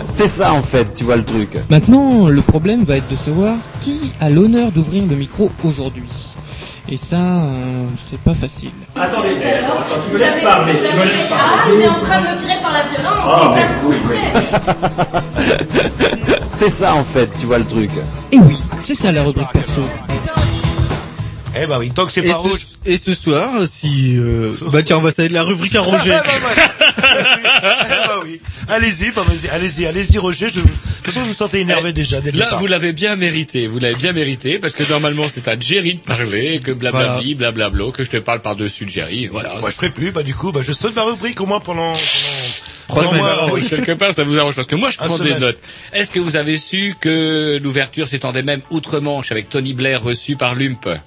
C'est 0.08 0.26
ça 0.26 0.52
en 0.52 0.62
fait, 0.62 0.92
tu 0.94 1.04
vois 1.04 1.16
le 1.16 1.24
truc. 1.24 1.56
Maintenant, 1.70 2.28
le 2.28 2.40
problème 2.42 2.84
va 2.84 2.96
être 2.98 3.08
de 3.08 3.16
savoir 3.16 3.54
qui 3.80 4.12
a 4.20 4.28
l'honneur 4.28 4.70
d'ouvrir 4.70 5.04
le 5.08 5.16
micro 5.16 5.50
aujourd'hui. 5.64 6.04
Et 6.90 6.96
ça, 6.96 7.16
euh, 7.16 7.86
c'est 8.10 8.20
pas 8.20 8.34
facile. 8.34 8.70
Attendez, 8.96 9.28
attends, 9.28 9.78
attends, 9.78 10.00
tu 10.04 10.12
me 10.12 10.18
laisses 10.18 10.42
parler, 10.42 10.72
tu 10.74 10.80
me 10.80 11.04
laisses 11.04 11.30
Ah, 11.32 11.64
il 11.72 11.80
est 11.82 11.88
en 11.88 11.92
train 11.94 12.20
de 12.20 12.26
me 12.26 12.36
tirer 12.40 12.58
par 12.60 12.72
la 12.72 12.82
violence, 12.82 13.24
Oh, 13.24 13.54
c'est 13.54 13.66
mais 14.08 14.32
ça. 16.02 16.09
C'est 16.54 16.68
ça 16.68 16.94
en 16.94 17.04
fait, 17.04 17.28
tu 17.38 17.46
vois 17.46 17.58
le 17.58 17.64
truc. 17.66 17.90
Et 18.32 18.38
oui, 18.38 18.56
c'est 18.84 18.94
ça 18.94 19.12
la 19.12 19.22
rubrique 19.22 19.48
perso. 19.52 19.82
Eh 21.60 21.66
bah 21.66 21.78
oui, 21.78 21.90
tant 21.90 22.06
que 22.06 22.12
c'est 22.12 22.22
pas 22.22 22.32
ce, 22.32 22.38
rouge. 22.38 22.66
et 22.86 22.96
ce 22.96 23.12
soir, 23.12 23.50
si 23.68 24.16
euh, 24.16 24.52
bah 24.72 24.82
tiens, 24.82 24.98
on 24.98 25.00
va 25.00 25.10
saluer 25.10 25.30
la 25.34 25.42
rubrique 25.42 25.74
à 25.74 25.80
Roger. 25.82 26.18
Eh 27.02 28.06
bah 28.06 28.20
oui. 28.24 28.40
Allez-y, 28.68 29.10
bah 29.10 29.22
vas-y, 29.26 29.48
allez-y, 29.50 29.86
allez-y 29.86 30.18
Roger. 30.18 30.48
Je... 30.54 30.60
De 30.60 30.66
toute 30.66 31.14
façon, 31.14 31.20
je 31.24 31.28
vous 31.30 31.34
sentais 31.34 31.60
énervé 31.60 31.92
déjà 31.92 32.20
dès 32.20 32.30
le 32.30 32.38
Là, 32.38 32.44
départ. 32.46 32.58
vous 32.60 32.66
l'avez 32.66 32.92
bien 32.92 33.16
mérité. 33.16 33.66
Vous 33.66 33.78
l'avez 33.78 33.94
bien 33.96 34.12
mérité 34.12 34.58
parce 34.58 34.74
que 34.74 34.88
normalement 34.88 35.24
c'est 35.32 35.48
à 35.48 35.58
Jerry 35.58 35.94
de 35.94 36.00
parler, 36.00 36.60
que 36.62 36.70
blablabli, 36.70 37.34
blablabla, 37.34 37.90
que 37.92 38.04
je 38.04 38.10
te 38.10 38.16
parle 38.18 38.42
par-dessus 38.42 38.84
de 38.84 38.90
Jerry. 38.90 39.26
Voilà. 39.26 39.54
Moi, 39.60 39.70
je 39.70 39.74
ferai 39.76 39.90
plus. 39.90 40.12
Bah 40.12 40.22
du 40.22 40.34
coup, 40.34 40.52
bah 40.52 40.60
je 40.66 40.72
saute 40.72 40.94
ma 40.94 41.02
rubrique 41.02 41.40
au 41.40 41.46
moins 41.46 41.60
pendant 41.60 41.94
oui, 42.96 43.06
oui. 43.52 43.66
quelque 43.68 43.92
part, 43.92 44.14
ça 44.14 44.24
vous 44.24 44.38
arrange 44.38 44.54
parce 44.54 44.66
que 44.66 44.76
moi, 44.76 44.90
je 44.90 44.98
prends 44.98 45.18
des 45.18 45.34
notes. 45.34 45.58
Est-ce 45.92 46.10
que 46.10 46.20
vous 46.20 46.36
avez 46.36 46.56
su 46.56 46.94
que 47.00 47.58
l'ouverture 47.62 48.08
s'étendait 48.08 48.42
même 48.42 48.62
outre-Manche 48.70 49.30
avec 49.32 49.48
Tony 49.48 49.74
Blair 49.74 50.02
reçu 50.02 50.36
par 50.36 50.54
l'UMP? 50.54 51.00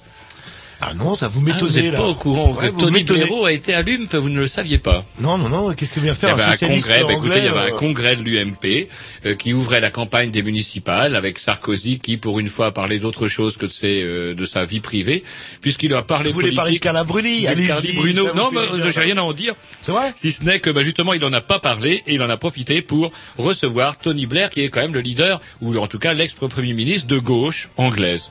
Ah 0.86 0.92
non, 0.94 1.14
ça 1.14 1.28
vous 1.28 1.40
Ah, 1.40 1.44
m'étonnez 1.52 1.70
vous 1.70 1.80
n'êtes 1.80 1.94
pas 1.94 2.06
au 2.06 2.14
courant 2.14 2.52
Ouais, 2.52 2.68
que 2.68 2.72
vous 2.74 2.80
Tony 2.80 2.98
m'étonnez. 2.98 3.24
Blair 3.24 3.44
a 3.46 3.52
été 3.52 3.72
à 3.72 3.80
l'UMP, 3.80 4.14
vous 4.16 4.28
ne 4.28 4.38
le 4.40 4.46
saviez 4.46 4.76
pas. 4.76 5.04
Non, 5.18 5.38
non, 5.38 5.48
non. 5.48 5.72
Qu'est-ce 5.72 5.92
que 5.92 6.00
vient 6.00 6.12
Il 6.12 6.16
y 6.16 6.18
faire 6.18 6.34
avait 6.34 6.42
un 6.42 6.52
socialiste 6.52 6.86
congrès, 6.86 7.00
bah, 7.00 7.04
anglais, 7.06 7.16
écoutez, 7.16 7.38
il 7.38 7.44
y 7.44 7.48
avait 7.48 7.70
un 7.70 7.74
euh, 7.74 7.76
congrès 7.78 8.16
de 8.16 8.22
l'UMP 8.22 8.88
euh, 9.24 9.34
qui 9.34 9.54
ouvrait 9.54 9.80
la 9.80 9.90
campagne 9.90 10.30
des 10.30 10.42
municipales 10.42 11.16
avec 11.16 11.38
Sarkozy 11.38 12.00
qui, 12.00 12.18
pour 12.18 12.38
une 12.38 12.48
fois, 12.48 12.72
parlait 12.72 12.98
d'autre 12.98 13.28
chose 13.28 13.56
que 13.56 13.64
de, 13.64 13.70
ses, 13.70 14.02
euh, 14.02 14.34
de 14.34 14.44
sa 14.44 14.66
vie 14.66 14.80
privée, 14.80 15.24
puisqu'il 15.62 15.94
a 15.94 16.02
parlé 16.02 16.30
Vous 16.30 16.34
voulez 16.40 16.54
politique. 16.54 16.82
parler 16.82 17.02
de 17.02 17.06
Bruni 17.08 17.46
Allez-y, 17.46 17.92
Bruno. 17.94 18.26
vous 18.28 18.36
Non, 18.36 18.50
mais 18.52 18.58
euh, 18.60 18.90
j'ai 18.90 19.00
rien 19.00 19.16
à 19.16 19.22
en 19.22 19.32
dire. 19.32 19.54
C'est 19.82 19.92
vrai 19.92 20.12
Si 20.16 20.32
ce 20.32 20.42
n'est 20.44 20.60
que 20.60 20.68
bah, 20.68 20.82
justement, 20.82 21.14
il 21.14 21.24
en 21.24 21.32
a 21.32 21.40
pas 21.40 21.60
parlé 21.60 22.02
et 22.06 22.14
il 22.14 22.22
en 22.22 22.28
a 22.28 22.36
profité 22.36 22.82
pour 22.82 23.10
recevoir 23.38 23.98
Tony 23.98 24.26
Blair, 24.26 24.50
qui 24.50 24.60
est 24.60 24.68
quand 24.68 24.80
même 24.80 24.94
le 24.94 25.00
leader, 25.00 25.40
ou 25.62 25.76
en 25.78 25.86
tout 25.86 25.98
cas 25.98 26.12
l'ex-premier 26.12 26.74
ministre 26.74 27.06
de 27.08 27.18
gauche 27.18 27.68
anglaise. 27.78 28.30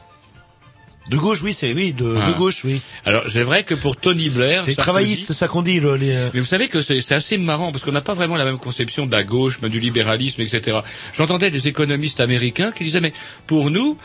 De 1.10 1.18
gauche, 1.18 1.42
oui, 1.44 1.54
c'est 1.58 1.74
oui, 1.74 1.92
de, 1.92 2.16
Ah. 2.20 2.28
de 2.30 2.34
gauche, 2.34 2.62
oui. 2.64 2.82
Alors, 3.06 3.24
c'est 3.30 3.44
vrai 3.44 3.64
que 3.64 3.74
pour 3.76 3.98
Tony 3.98 4.30
Blair, 4.30 4.64
C'est 4.66 4.76
travailliste, 4.76 5.26
c'est 5.28 5.34
ça 5.34 5.48
qu'on 5.50 5.62
dit. 5.62 5.80
le- 5.82 5.96
les... 5.96 6.12
euh, 6.16 6.30
mais 6.34 6.40
vous 6.40 6.46
savez 6.46 6.70
que 6.70 6.82
c'est 6.82 7.12
assez 7.12 7.38
marrant 7.38 7.72
parce 7.74 7.84
qu'on 7.84 7.92
n'a 7.92 8.02
pas 8.02 8.14
vraiment 8.14 8.38
la 8.38 8.46
même 8.46 8.58
conception 8.58 9.06
de 9.06 9.12
la 9.12 9.24
gauche, 9.24 9.60
du 9.60 9.80
libéralisme, 9.82 10.42
etc. 10.42 10.78
J'entendais 11.14 11.52
des 11.52 11.68
économistes 11.68 12.22
américains 12.22 12.72
qui 12.72 12.86
disaient 12.86 13.02
mais 13.02 13.14
pour 13.48 13.70
nous, 13.70 13.98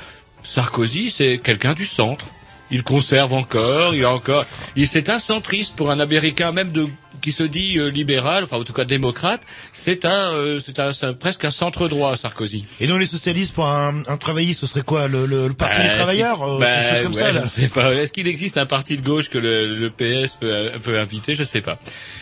Sarkozy 0.42 1.10
c'est 1.10 1.38
quelqu'un 1.38 1.74
du 1.74 1.86
centre. 1.86 2.26
Il 2.70 2.82
conserve 2.82 3.32
encore, 3.32 3.94
il 3.94 4.04
a 4.04 4.12
encore, 4.12 4.44
il 4.76 4.86
c'est 4.86 5.08
un 5.08 5.18
centriste 5.18 5.74
pour 5.74 5.90
un 5.90 6.00
Américain 6.00 6.52
même 6.52 6.70
de 6.70 6.86
qui 7.20 7.32
se 7.32 7.42
dit 7.42 7.78
euh, 7.78 7.88
libéral, 7.90 8.44
enfin 8.44 8.56
en 8.58 8.64
tout 8.64 8.72
cas 8.72 8.84
démocrate. 8.84 9.42
C'est 9.72 10.04
un, 10.04 10.32
euh, 10.34 10.60
c'est 10.64 10.78
un, 10.78 10.90
un- 11.02 11.14
presque 11.14 11.44
un 11.44 11.50
centre 11.50 11.88
droit 11.88 12.16
Sarkozy. 12.16 12.64
Et 12.80 12.86
donc 12.86 13.00
les 13.00 13.06
socialistes 13.06 13.54
pour 13.54 13.66
un, 13.66 14.02
un 14.06 14.16
travailliste, 14.16 14.60
ce 14.60 14.66
serait 14.66 14.82
quoi 14.82 15.08
le, 15.08 15.26
le, 15.26 15.48
le 15.48 15.54
parti 15.54 15.78
Bah, 15.78 15.84
des 15.84 15.90
travailleurs, 15.94 16.42
euh, 16.42 16.58
bah, 16.58 16.66
quelque 16.66 16.90
chose 16.94 17.02
comme 17.02 17.12
ouais, 17.14 17.18
ça 17.20 17.30
Je 17.30 17.36
là. 17.36 17.42
ne 17.42 17.46
sais 17.46 17.68
pas. 17.68 17.94
Est-ce 17.94 18.12
qu'il 18.12 18.26
existe 18.28 18.58
un 18.58 18.66
parti 18.66 18.96
de 18.96 19.02
gauche 19.02 19.28
que 19.28 19.38
le, 19.38 19.74
le 19.74 19.90
PS 19.90 20.36
peut, 20.40 20.70
peut 20.82 20.98
inviter? 20.98 21.34
Je 21.34 21.40
ne 21.42 21.46
sais 21.46 21.60
pas. 21.60 21.78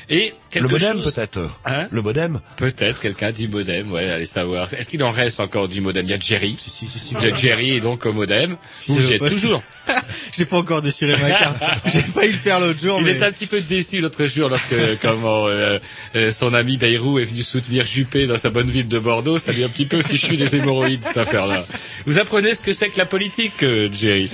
Et 0.08 0.34
Le 0.54 0.68
modem 0.68 1.02
chose- 1.02 1.12
peut-être. 1.14 1.40
Hein? 1.64 1.88
Le 1.90 2.02
modem. 2.02 2.40
Peut-être 2.56 3.00
quelqu'un 3.00 3.32
du 3.32 3.48
modem, 3.48 3.90
ouais, 3.92 4.08
allez 4.10 4.26
savoir. 4.26 4.72
Est-ce 4.74 4.88
qu'il 4.88 5.02
en 5.04 5.10
reste 5.10 5.40
encore 5.40 5.68
du 5.68 5.80
modem? 5.80 6.04
Il 6.04 6.10
y 6.10 6.14
a 6.14 6.18
Jerry. 6.18 6.56
Si, 6.62 6.70
si, 6.86 6.98
si, 6.98 7.14
Il 7.20 7.26
y 7.26 7.30
a 7.32 7.34
Jerry 7.34 7.70
et 7.72 7.80
donc 7.80 8.06
au 8.06 8.12
modem. 8.12 8.56
Vous 8.88 9.10
y 9.10 9.14
êtes 9.14 9.26
toujours. 9.26 9.62
J'ai 10.36 10.44
pas 10.44 10.56
encore 10.56 10.82
déchiré 10.82 11.12
ma 11.20 11.30
carte. 11.30 11.56
J'ai 11.86 12.02
failli 12.02 12.32
le 12.32 12.38
faire 12.38 12.60
l'autre 12.60 12.80
jour, 12.80 12.98
Il 13.00 13.04
mais 13.04 13.12
était 13.12 13.24
un 13.24 13.32
petit 13.32 13.46
peu 13.46 13.60
déçu 13.60 14.00
l'autre 14.00 14.26
jour 14.26 14.48
lorsque 14.48 14.74
comment 15.02 15.46
euh, 15.46 15.78
euh, 16.14 16.32
son 16.32 16.54
ami 16.54 16.76
Bayrou 16.76 17.18
est 17.18 17.24
venu 17.24 17.42
soutenir 17.42 17.86
Juppé 17.86 18.26
dans 18.26 18.36
sa 18.36 18.50
bonne 18.50 18.70
ville 18.70 18.88
de 18.88 18.98
Bordeaux. 18.98 19.38
Ça 19.38 19.52
lui 19.52 19.62
a 19.62 19.66
un 19.66 19.70
petit 19.70 19.86
peu 19.86 20.02
fichu 20.02 20.36
des 20.36 20.56
hémorroïdes 20.56 21.04
cette 21.04 21.16
affaire-là. 21.16 21.64
Vous 22.06 22.18
apprenez 22.18 22.54
ce 22.54 22.60
que 22.60 22.72
c'est 22.72 22.88
que 22.88 22.98
la 22.98 23.06
politique, 23.06 23.62
euh, 23.62 23.88
Jerry. 23.92 24.30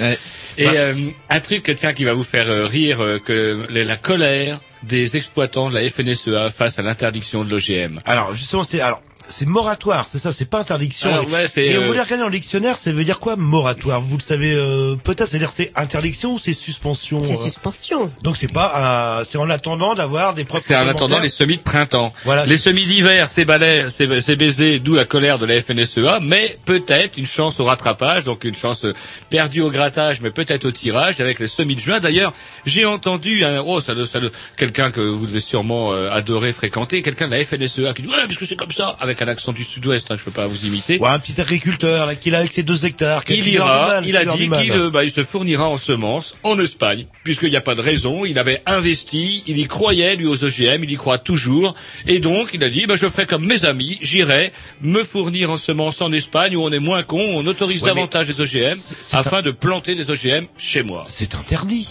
Et 0.59 0.69
euh, 0.69 1.11
un 1.31 1.41
truc 1.41 1.73
tiens 1.77 1.93
qui 1.93 2.05
va 2.05 2.13
vous 2.13 2.25
faire 2.25 2.51
euh, 2.51 2.67
rire 2.67 3.03
euh, 3.03 3.19
que 3.19 3.67
la 3.71 3.97
colère 3.97 4.61
des 4.83 5.17
exploitants 5.17 5.71
de 5.71 5.75
la 5.75 5.89
FNSEA 5.89 6.51
face 6.51 6.79
à 6.79 6.83
l'interdiction 6.83 7.45
de 7.45 7.51
l'OGM. 7.51 8.01
Alors 8.05 8.35
justement, 8.35 8.65
c'est 8.65 8.81
alors 8.81 9.01
c'est 9.29 9.47
moratoire, 9.47 10.07
c'est 10.11 10.19
ça, 10.19 10.33
c'est 10.33 10.45
pas 10.45 10.61
interdiction. 10.61 11.13
Alors, 11.13 11.29
ouais, 11.31 11.47
c'est, 11.49 11.67
et 11.67 11.79
on 11.79 11.83
euh, 11.83 11.87
voulait 11.87 12.01
regarder 12.03 12.23
dans 12.23 12.29
le 12.29 12.33
dictionnaire, 12.33 12.77
ça 12.77 12.93
veut 12.93 13.05
dire 13.05 13.19
quoi 13.21 13.37
moratoire? 13.37 14.01
Vous 14.01 14.17
le 14.19 14.23
savez 14.23 14.53
euh, 14.55 14.97
peut-être, 14.97 15.29
c'est-à-dire 15.29 15.51
c'est 15.51 15.73
interdiction 15.77 16.35
ou 16.35 16.39
c'est 16.39 16.53
suspension 16.53 17.23
C'est 17.23 17.33
euh 17.33 17.37
suspension. 17.45 18.11
Donc 18.23 18.37
c'est 18.39 18.53
pas, 18.53 19.19
euh, 19.21 19.25
c'est 19.29 19.39
en 19.39 19.49
attendant 19.51 19.95
d'avoir 19.95 20.35
des 20.35 20.45
preuves. 20.45 20.61
C'est 20.65 20.77
en 20.77 20.89
attendant 20.89 21.19
les 21.19 21.29
semis 21.29 21.57
de 21.57 21.63
printemps. 21.63 22.13
Voilà. 22.25 22.47
Les 22.47 22.57
semis 22.57 22.85
d'hiver, 22.85 23.29
c'est 23.31 23.45
balai, 23.45 23.87
c'est 23.91 24.21
c'est 24.21 24.37
baisé, 24.37 24.79
d'où 24.79 24.95
la 24.95 25.05
colère 25.05 25.39
de 25.39 25.47
la 25.47 25.61
FNSEA, 25.61 26.21
mais 26.23 26.59
peut-être 26.65 27.17
une 27.19 27.27
chance 27.27 27.61
au 27.61 27.65
rattrapage, 27.65 28.25
donc 28.25 28.45
une 28.45 28.55
chance 28.55 28.85
euh, 28.85 28.93
perdue 29.31 29.61
au 29.63 29.71
grattage, 29.71 30.21
mais 30.21 30.31
peut-être 30.31 30.65
au 30.65 30.71
tirage 30.71 31.21
avec 31.21 31.39
les 31.41 31.47
semis 31.47 31.75
de 31.77 31.81
juin. 31.81 32.01
D'ailleurs, 32.01 32.33
j'ai 32.67 32.85
entendu 32.85 33.45
un, 33.45 33.61
oh, 33.63 33.81
ça, 33.81 33.95
doit- 33.95 34.07
ça, 34.07 34.21
doit- 34.21 34.31
quelqu'un 34.57 34.91
que 34.91 35.01
vous 35.01 35.27
devez 35.27 35.41
sûrement 35.41 35.93
euh, 35.93 36.11
adorer 36.11 36.53
fréquenter, 36.53 37.03
quelqu'un 37.03 37.27
de 37.29 37.33
la 37.35 37.45
FNSEA 37.45 37.93
qui 37.95 38.03
dit, 38.03 38.09
ouais, 38.09 38.15
parce 38.27 38.37
que 38.37 38.47
c'est 38.47 38.57
comme 38.57 38.71
ça, 38.73 38.97
avec 39.01 39.12
un 39.21 39.29
accent 39.29 39.53
du 39.53 39.65
sud-ouest, 39.65 40.11
hein, 40.11 40.17
je 40.19 40.25
peux 40.25 40.31
pas 40.31 40.47
vous 40.47 40.65
imiter. 40.65 40.99
Ouais, 40.99 41.09
un 41.09 41.19
petit 41.19 41.39
agriculteur 41.41 42.07
là, 42.07 42.15
qui 42.15 42.31
là 42.31 42.39
avec 42.39 42.53
ses 42.53 42.63
deux 42.63 42.87
hectares. 42.87 43.23
Il 43.29 43.49
ira, 43.49 43.89
mal, 43.89 44.07
il 44.07 44.17
a 44.17 44.25
dit 44.25 44.49
qu'il 44.49 44.73
euh, 44.73 44.91
bah, 44.91 45.05
il 45.05 45.11
se 45.11 45.23
fournira 45.23 45.69
en 45.69 45.77
semences 45.77 46.37
en 46.43 46.59
Espagne, 46.59 47.07
puisqu'il 47.25 47.51
n'y 47.51 47.57
a 47.57 47.61
pas 47.61 47.75
de 47.75 47.83
raison, 47.83 48.25
il 48.25 48.39
avait 48.39 48.63
investi, 48.65 49.43
il 49.47 49.59
y 49.59 49.67
croyait 49.67 50.17
lui 50.17 50.27
aux 50.27 50.45
OGM, 50.45 50.85
il 50.85 50.93
y 50.93 50.97
croit 50.97 51.19
toujours, 51.19 51.75
et 52.07 52.21
donc 52.21 52.51
il 52.55 52.65
a 52.65 52.71
dit 52.71 52.87
bah, 52.87 52.97
je 52.97 53.09
ferai 53.09 53.27
comme 53.27 53.45
mes 53.45 53.65
amis, 53.65 53.99
j'irai 54.01 54.53
me 54.81 55.03
fournir 55.03 55.51
en 55.51 55.57
semences 55.57 56.01
en 56.01 56.13
Espagne 56.13 56.57
où 56.57 56.63
on 56.63 56.71
est 56.71 56.79
moins 56.79 57.03
con, 57.03 57.21
on 57.21 57.47
autorise 57.47 57.83
Ouais, 57.83 57.89
davantage 57.89 58.29
les 58.29 58.41
OGM 58.41 58.79
afin 59.13 59.43
de 59.43 59.51
planter 59.51 59.95
des 59.95 60.11
OGM 60.11 60.47
chez 60.57 60.83
moi. 60.83 61.05
C'est 61.09 61.35
interdit. 61.35 61.89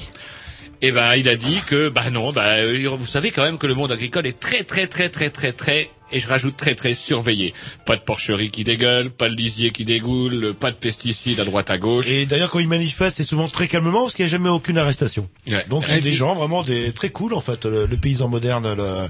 Et 0.82 0.92
ben 0.92 1.16
il 1.16 1.30
a 1.30 1.36
dit 1.36 1.62
que 1.68 1.90
bah 1.90 2.10
non, 2.10 2.32
bah 2.32 2.56
euh, 2.56 2.88
vous 2.90 3.06
savez 3.06 3.30
quand 3.30 3.44
même 3.44 3.60
que 3.60 3.68
le 3.68 3.76
monde 3.76 3.92
agricole 3.92 4.26
est 4.26 4.40
très 4.40 4.64
très 4.64 4.88
très 4.88 5.10
très 5.10 5.30
très 5.30 5.52
très 5.52 5.90
et 6.12 6.20
je 6.20 6.28
rajoute 6.28 6.58
très 6.58 6.76
très 6.76 6.94
surveillé. 6.94 7.54
Pas 7.86 7.96
de 7.96 8.02
porcherie 8.02 8.50
qui 8.52 8.64
dégueule, 8.64 9.10
pas 9.10 9.30
de 9.30 9.36
lisier 9.36 9.72
qui 9.72 9.86
dégoule, 9.86 10.54
pas 10.54 10.72
de 10.72 10.76
pesticides 10.76 11.40
à 11.40 11.46
droite 11.46 11.70
à 11.70 11.78
gauche. 11.78 12.08
Et 12.10 12.26
d'ailleurs, 12.26 12.50
quand 12.52 12.60
ils 12.60 12.68
manifestent, 12.68 13.18
c'est 13.18 13.24
souvent 13.24 13.48
très 13.50 13.68
calmement 13.68 14.04
parce 14.04 14.14
qu'il 14.14 14.26
n'y 14.26 14.30
a 14.30 14.32
jamais 14.32 14.50
aucune 14.50 14.78
arrestation. 14.78 15.30
Ouais. 15.48 15.66
Donc 15.70 15.86
c'est 15.88 16.02
des 16.02 16.14
gens 16.14 16.36
vraiment 16.36 16.64
des 16.64 16.92
très 16.92 17.10
cool 17.10 17.34
en 17.34 17.42
fait, 17.42 17.66
le, 17.66 17.86
le 17.86 17.98
paysan 17.98 18.28
moderne. 18.28 18.74
Le... 18.74 19.10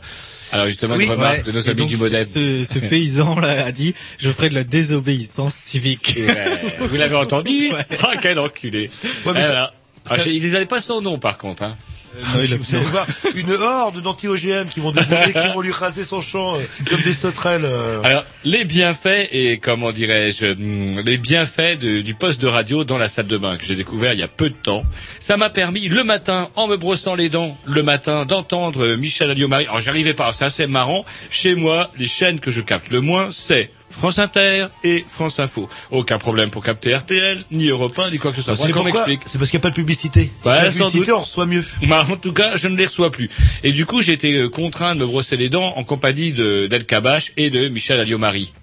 Alors 0.54 0.66
justement, 0.68 0.96
Oui, 0.96 1.06
une 1.06 1.12
remarque 1.12 1.38
ouais. 1.38 1.44
de 1.44 1.52
nos 1.54 1.62
Et 1.62 1.68
amis 1.70 1.76
donc, 1.78 1.88
du 1.90 1.98
modem. 1.98 2.26
Ce, 2.26 2.64
ce 2.66 2.80
paysan 2.90 3.40
là 3.40 3.66
a 3.66 3.72
dit 3.72 3.94
je 4.18 4.30
ferai 4.32 4.50
de 4.50 4.56
la 4.56 4.64
désobéissance 4.64 5.54
civique. 5.56 6.16
Ouais. 6.18 6.76
Vous 6.80 6.98
l'avez 6.98 7.16
entendu 7.16 7.72
Ah, 8.04 8.14
quel 8.22 8.38
enculé. 8.40 8.90
Ouais, 9.26 9.32
mais 9.34 9.44
ça- 9.44 9.54
là. 9.54 9.74
Ah, 10.10 10.18
ça- 10.18 10.30
Ils 10.30 10.52
n'avaient 10.52 10.66
pas 10.66 10.82
son 10.82 11.00
nom 11.02 11.20
par 11.20 11.38
contre. 11.38 11.64
Hein. 11.64 11.78
Non, 12.20 12.44
il 12.44 12.54
a 12.54 12.58
Vous 12.58 12.76
allez 12.76 12.86
voir 12.86 13.08
une 13.36 13.52
horde 13.52 14.02
d'anti-OGM 14.02 14.68
qui 14.70 14.80
vont 14.80 14.92
débouler, 14.92 15.34
qui 15.34 15.48
vont 15.54 15.62
lui 15.62 15.72
raser 15.72 16.04
son 16.04 16.22
champ 16.22 16.56
euh, 16.56 16.60
comme 16.90 17.02
des 17.02 17.14
sauterelles. 17.14 17.66
euh. 17.66 18.02
Alors, 18.04 18.26
les 18.44 18.66
bienfaits 18.66 19.28
et 19.32 19.58
comment 19.60 19.92
dirais-je, 19.92 20.46
hum, 20.54 21.02
les 21.06 21.18
bienfaits 21.18 21.78
de- 21.80 22.02
du 22.02 22.14
poste 22.14 22.42
de 22.42 22.48
radio 22.48 22.84
dans 22.84 22.98
la 22.98 23.10
salle 23.10 23.28
de 23.28 23.38
bain 23.38 23.58
que 23.58 23.66
j'ai 23.66 23.76
découvert 23.76 24.14
il 24.14 24.20
y 24.20 24.24
a 24.24 24.28
peu 24.28 24.50
de 24.50 24.56
temps. 24.56 24.84
Ça 25.20 25.38
m'a 25.38 25.50
permis 25.50 25.88
le 25.88 26.04
matin, 26.04 26.50
en 26.56 26.68
me 26.68 26.78
brossant 26.78 27.16
les 27.16 27.30
dents, 27.30 27.58
le 27.66 27.84
matin, 27.84 28.26
d'entendre 28.26 28.86
euh, 28.86 28.98
Michel 28.98 29.30
Alliot-Marie. 29.32 29.66
Alors, 29.68 29.82
j'arrivais 29.82 30.14
pas, 30.14 30.32
c'est 30.34 30.46
assez 30.46 30.68
marrant. 30.68 31.06
Chez 31.30 31.56
moi, 31.56 31.90
les 31.98 32.08
chaînes 32.08 32.40
que 32.40 32.52
je 32.52 32.62
capte 32.62 32.90
le 32.90 33.02
moins, 33.02 33.30
c'est 33.32 33.72
France 33.92 34.20
Inter 34.20 34.68
et 34.84 35.06
France 35.08 35.40
Info. 35.40 35.70
Aucun 35.92 36.18
problème 36.18 36.50
pour 36.50 36.64
capter 36.64 36.96
RTL, 36.96 37.44
ni 37.52 37.68
Europe 37.68 37.98
1, 37.98 38.12
ni 38.12 38.18
quoi 38.18 38.32
que 38.32 38.38
ce 38.38 38.44
soit. 38.44 38.56
C'est 38.56 38.64
C'est 38.68 38.72
qu'on 38.72 38.84
pourquoi 38.84 39.06
m'explique. 39.08 39.22
C'est 39.26 39.38
parce 39.38 39.50
qu'il 39.50 39.58
n'y 39.60 39.62
a 39.62 39.64
pas 39.64 39.70
de 39.70 39.76
publicité. 39.76 40.32
Ouais, 40.46 40.64
la 40.64 40.72
sans 40.72 40.86
publicité, 40.86 41.06
doute. 41.12 41.16
on 41.16 41.20
reçoit 41.22 41.46
mieux. 41.46 41.66
Bah, 41.88 42.06
en 42.10 42.16
tout 42.16 42.34
cas, 42.34 42.56
je 42.58 42.68
ne 42.68 42.76
les 42.78 42.86
reçois 42.86 43.12
plus. 43.12 43.30
Et 43.64 43.72
du 43.72 43.86
coup, 43.86 44.02
j'ai 44.02 44.14
été 44.14 44.34
euh, 44.36 44.50
contraint 44.50 44.96
de 44.96 45.02
me 45.02 45.06
brosser 45.06 45.38
les 45.38 45.50
dents 45.50 45.74
en 45.76 45.84
compagnie 45.84 46.34
de 46.34 46.68
d'El 46.68 46.86
Kabash 46.86 47.32
et 47.38 47.50
de 47.50 47.68
Michel 47.68 48.00
Alliot-Marie. 48.00 48.54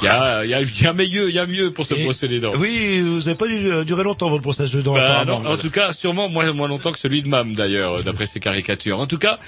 Il 0.00 0.06
y 0.06 0.08
a, 0.08 0.44
y 0.44 0.54
a, 0.54 0.60
y 0.62 0.86
a 0.86 0.92
mieux, 0.92 1.28
il 1.28 1.34
y 1.34 1.38
a 1.38 1.46
mieux 1.46 1.70
pour 1.72 1.86
se 1.86 1.94
brosser 1.94 2.26
les 2.28 2.40
dents. 2.40 2.52
Oui, 2.56 3.00
vous 3.00 3.18
n'avez 3.20 3.34
pas 3.34 3.46
dû- 3.46 3.70
euh, 3.70 3.84
duré 3.84 4.02
longtemps 4.04 4.30
votre 4.30 4.42
brossage 4.42 4.70
de 4.72 4.80
dents. 4.80 4.94
Bah, 4.94 5.24
non, 5.26 5.44
en 5.46 5.56
tout 5.56 5.70
cas, 5.70 5.92
sûrement 5.92 6.28
moins, 6.28 6.52
moins 6.52 6.68
longtemps 6.68 6.92
que 6.92 6.98
celui 6.98 7.22
de 7.22 7.28
Mam, 7.28 7.54
d'ailleurs, 7.54 7.98
euh, 7.98 8.02
d'après 8.02 8.26
ses 8.26 8.40
caricatures. 8.40 8.98
En 8.98 9.06
tout 9.06 9.18
cas, 9.18 9.38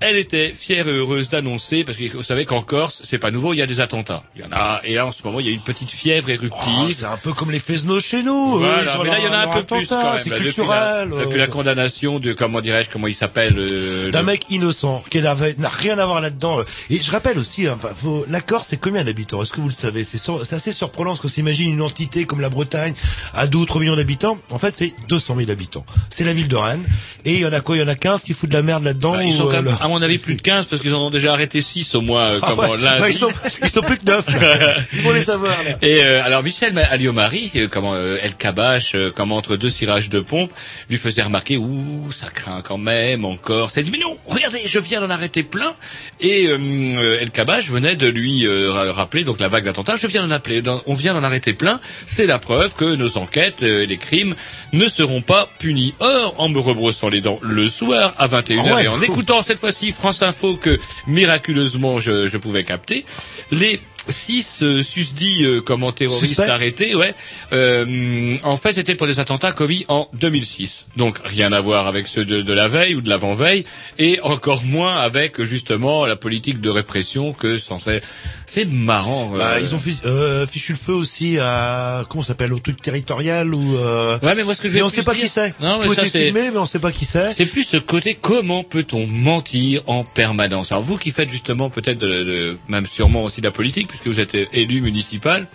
elle 0.00 0.16
était 0.16 0.52
fière 0.52 0.88
et 0.88 0.92
heureuse 0.92 1.28
d'annoncer, 1.30 1.84
parce 1.84 1.96
que 1.98 2.04
vous 2.12 2.22
savez 2.22 2.44
qu'en 2.44 2.62
Corse, 2.62 3.00
c'est 3.04 3.18
pas 3.18 3.30
nouveau, 3.30 3.54
il 3.54 3.58
y 3.58 3.62
a 3.62 3.66
des 3.66 3.80
attentats. 3.80 4.22
Il 4.36 4.42
y 4.42 4.44
en 4.44 4.52
a, 4.52 4.80
et 4.84 4.94
là, 4.94 5.06
en 5.06 5.12
ce 5.12 5.22
moment, 5.24 5.40
il 5.40 5.46
y 5.46 5.48
a 5.48 5.52
une 5.52 5.60
petite 5.60 5.90
fièvre 5.90 6.26
Oh, 6.28 6.32
éruptive. 6.32 6.96
c'est 6.98 7.04
un 7.06 7.16
peu 7.16 7.32
comme 7.32 7.50
les 7.50 7.58
Fesnos 7.60 8.04
chez 8.04 8.22
nous. 8.22 8.58
Voilà, 8.58 8.98
mais 9.02 9.08
là, 9.10 9.18
il 9.18 9.24
y 9.24 9.28
en 9.28 9.32
a 9.32 9.38
un 9.38 9.62
peu 9.62 9.62
plus 9.62 9.84
attentat, 9.86 10.02
quand 10.02 10.12
même. 10.14 10.20
C'est 10.22 10.30
là, 10.30 10.36
depuis, 10.36 10.52
culturel. 10.54 10.68
la, 11.10 11.16
euh. 11.16 11.24
depuis 11.24 11.38
la 11.38 11.46
condamnation 11.46 12.18
de, 12.18 12.32
comment 12.32 12.60
dirais-je, 12.60 12.90
comment 12.90 13.06
il 13.06 13.14
s'appelle 13.14 13.54
euh, 13.58 14.08
d'un 14.08 14.20
le- 14.20 14.26
mec 14.26 14.42
innocent 14.50 15.02
qui 15.10 15.20
n'a 15.22 15.34
rien 15.34 15.98
à 15.98 16.06
voir 16.06 16.20
là-dedans. 16.20 16.60
Et 16.90 17.00
je 17.00 17.10
rappelle 17.10 17.38
aussi, 17.38 17.66
hein, 17.66 17.74
enfin, 17.76 17.90
faut, 17.96 18.24
la 18.28 18.40
Corse, 18.40 18.68
c'est 18.68 18.76
combien 18.76 19.04
d'habitants? 19.04 19.42
Est-ce 19.42 19.52
que 19.52 19.60
vous 19.60 19.68
le 19.68 19.74
savez, 19.74 19.93
c'est 20.02 20.18
sur- 20.18 20.44
c'est 20.44 20.56
assez 20.56 20.72
surprenant 20.72 21.10
parce 21.10 21.20
qu'on 21.20 21.28
s'imagine 21.28 21.70
une 21.70 21.82
entité 21.82 22.24
comme 22.24 22.40
la 22.40 22.48
Bretagne 22.48 22.94
à 23.32 23.46
2 23.46 23.58
ou 23.58 23.64
3 23.66 23.80
millions 23.80 23.94
d'habitants. 23.96 24.38
En 24.50 24.58
fait, 24.58 24.72
c'est 24.74 24.92
200 25.08 25.36
000 25.38 25.50
habitants. 25.50 25.84
C'est 26.10 26.24
la 26.24 26.32
ville 26.32 26.48
de 26.48 26.56
Rennes. 26.56 26.84
Et 27.24 27.34
il 27.34 27.40
y 27.40 27.46
en 27.46 27.52
a 27.52 27.60
quoi? 27.60 27.76
Il 27.76 27.80
y 27.80 27.82
en 27.82 27.88
a 27.88 27.94
15 27.94 28.22
qui 28.22 28.32
foutent 28.32 28.50
de 28.50 28.54
la 28.56 28.62
merde 28.62 28.82
là-dedans 28.84 29.12
Bah, 29.12 29.22
ils 29.24 29.32
sont 29.32 29.44
quand 29.44 29.50
euh, 29.50 29.62
même, 29.62 29.64
le- 29.66 29.84
à 29.84 29.88
mon 29.88 30.02
avis, 30.02 30.18
plus 30.18 30.34
de 30.34 30.42
15 30.42 30.66
parce 30.66 30.82
qu'ils 30.82 30.94
en 30.94 31.00
ont 31.06 31.10
déjà 31.10 31.32
arrêté 31.32 31.60
6 31.60 31.94
au 31.94 32.00
moins, 32.00 32.22
euh, 32.22 32.38
Ah 32.42 32.54
ouais, 32.54 32.68
bah, 32.80 33.08
ils, 33.08 33.14
sont, 33.14 33.30
ils 33.62 33.68
sont 33.70 33.82
plus 33.82 33.98
que 33.98 34.04
9. 34.06 34.24
Faut 35.04 35.12
les 35.12 35.22
savoir. 35.22 35.62
Là. 35.62 35.76
Et 35.82 36.02
euh, 36.02 36.24
alors 36.24 36.42
Michel 36.42 36.76
Aliomari, 36.78 37.50
euh, 37.56 37.68
comment 37.70 37.92
euh, 37.94 38.16
El 38.22 38.34
Kabash, 38.34 38.94
euh, 38.94 39.10
comme 39.10 39.32
entre 39.32 39.56
deux 39.56 39.70
cirages 39.70 40.08
de 40.10 40.20
pompe, 40.20 40.50
lui 40.90 40.96
faisait 40.96 41.22
remarquer 41.22 41.56
ouh 41.56 42.10
ça 42.12 42.28
craint 42.30 42.62
quand 42.62 42.78
même 42.78 43.24
encore. 43.24 43.70
Ça 43.70 43.82
dit 43.82 43.90
mais 43.90 43.98
non, 43.98 44.16
regardez, 44.26 44.60
je 44.66 44.78
viens 44.78 45.00
d'en 45.00 45.10
arrêter 45.10 45.42
plein. 45.42 45.72
Et 46.20 46.46
euh, 46.46 46.58
euh, 46.58 47.18
El 47.20 47.30
Kabash 47.30 47.68
venait 47.68 47.96
de 47.96 48.06
lui 48.06 48.46
euh, 48.46 48.70
ra- 48.72 48.92
rappeler 48.92 49.24
donc 49.24 49.40
la 49.40 49.48
vague 49.48 49.68
Je 50.00 50.06
viens 50.06 50.26
d'en 50.26 50.30
appeler, 50.30 50.62
on 50.86 50.94
vient 50.94 51.14
d'en 51.14 51.22
arrêter 51.24 51.52
plein. 51.52 51.80
C'est 52.06 52.26
la 52.26 52.38
preuve 52.38 52.74
que 52.74 52.94
nos 52.96 53.16
enquêtes 53.16 53.62
euh, 53.62 53.82
et 53.82 53.86
les 53.86 53.96
crimes 53.96 54.34
ne 54.72 54.88
seront 54.88 55.22
pas 55.22 55.48
punis. 55.58 55.94
Or, 56.00 56.34
en 56.38 56.48
me 56.48 56.58
rebrossant 56.58 57.08
les 57.08 57.20
dents 57.20 57.38
le 57.42 57.68
soir 57.68 58.14
à 58.18 58.26
21h 58.28 58.62
Ah 58.66 58.74
ouais. 58.74 58.84
et 58.84 58.88
en 58.88 59.00
écoutant 59.02 59.42
cette 59.42 59.58
fois-ci 59.58 59.92
France 59.92 60.22
Info 60.22 60.56
que 60.56 60.78
miraculeusement 61.06 62.00
je, 62.00 62.26
je 62.26 62.36
pouvais 62.36 62.64
capter, 62.64 63.04
les 63.50 63.80
six 64.08 64.62
euh, 64.62 64.82
susdits 64.82 65.44
euh, 65.44 65.60
comment 65.60 65.92
terroristes 65.92 66.26
Suspects 66.26 66.48
arrêtés, 66.48 66.94
ouais, 66.94 67.14
euh, 67.52 68.36
en 68.42 68.56
fait 68.56 68.72
c'était 68.72 68.94
pour 68.94 69.06
des 69.06 69.20
attentats 69.20 69.52
commis 69.52 69.84
en 69.88 70.08
2006. 70.14 70.86
Donc 70.96 71.18
rien 71.24 71.52
à 71.52 71.60
voir 71.60 71.86
avec 71.86 72.06
ceux 72.06 72.24
de, 72.24 72.42
de 72.42 72.52
la 72.52 72.68
veille 72.68 72.94
ou 72.94 73.00
de 73.00 73.08
l'avant-veille, 73.08 73.64
et 73.98 74.20
encore 74.22 74.62
moins 74.64 74.96
avec 74.96 75.42
justement 75.42 76.06
la 76.06 76.16
politique 76.16 76.60
de 76.60 76.70
répression 76.70 77.32
que 77.32 77.58
censé. 77.58 78.00
C'est 78.46 78.66
marrant. 78.70 79.32
euh. 79.34 79.38
Bah, 79.38 79.60
ils 79.60 79.74
ont 79.74 79.78
fi- 79.78 79.96
euh, 80.04 80.46
fichu 80.46 80.72
le 80.72 80.78
feu 80.78 80.92
aussi 80.92 81.38
à 81.38 82.04
comment 82.08 82.22
s'appelle 82.22 82.52
au 82.52 82.58
truc 82.58 82.80
territorial 82.82 83.54
ou. 83.54 83.76
Euh... 83.76 84.18
Ouais, 84.22 84.34
mais 84.34 84.44
moi 84.44 84.54
ce 84.54 84.60
que 84.62 84.68
je 84.68 84.74
mais 84.74 84.82
on 84.82 84.88
sait 84.88 85.02
pas 85.02 85.14
dire- 85.14 85.22
qui 85.24 85.28
c'est. 85.28 85.54
Non, 85.60 85.78
mais 85.80 85.86
Tout 85.86 85.94
ça, 85.94 86.02
est 86.02 86.08
c'est- 86.08 86.24
filmé, 86.26 86.50
mais 86.52 86.58
on 86.58 86.66
sait 86.66 86.78
pas 86.78 86.92
qui 86.92 87.04
c'est. 87.04 87.32
C'est 87.32 87.46
plus 87.46 87.64
ce 87.64 87.76
côté 87.78 88.14
comment 88.20 88.62
peut-on 88.64 89.06
mentir 89.06 89.82
en 89.86 90.04
permanence? 90.04 90.72
Alors 90.72 90.82
vous 90.82 90.98
qui 90.98 91.10
faites 91.10 91.30
justement 91.30 91.70
peut-être 91.70 91.98
de, 91.98 92.06
de- 92.24 92.56
même 92.68 92.86
sûrement 92.86 93.24
aussi 93.24 93.40
de 93.40 93.46
la 93.46 93.52
politique 93.52 93.88
puisque 93.94 94.08
vous 94.08 94.18
êtes 94.18 94.36
élu 94.52 94.80
municipal. 94.80 95.46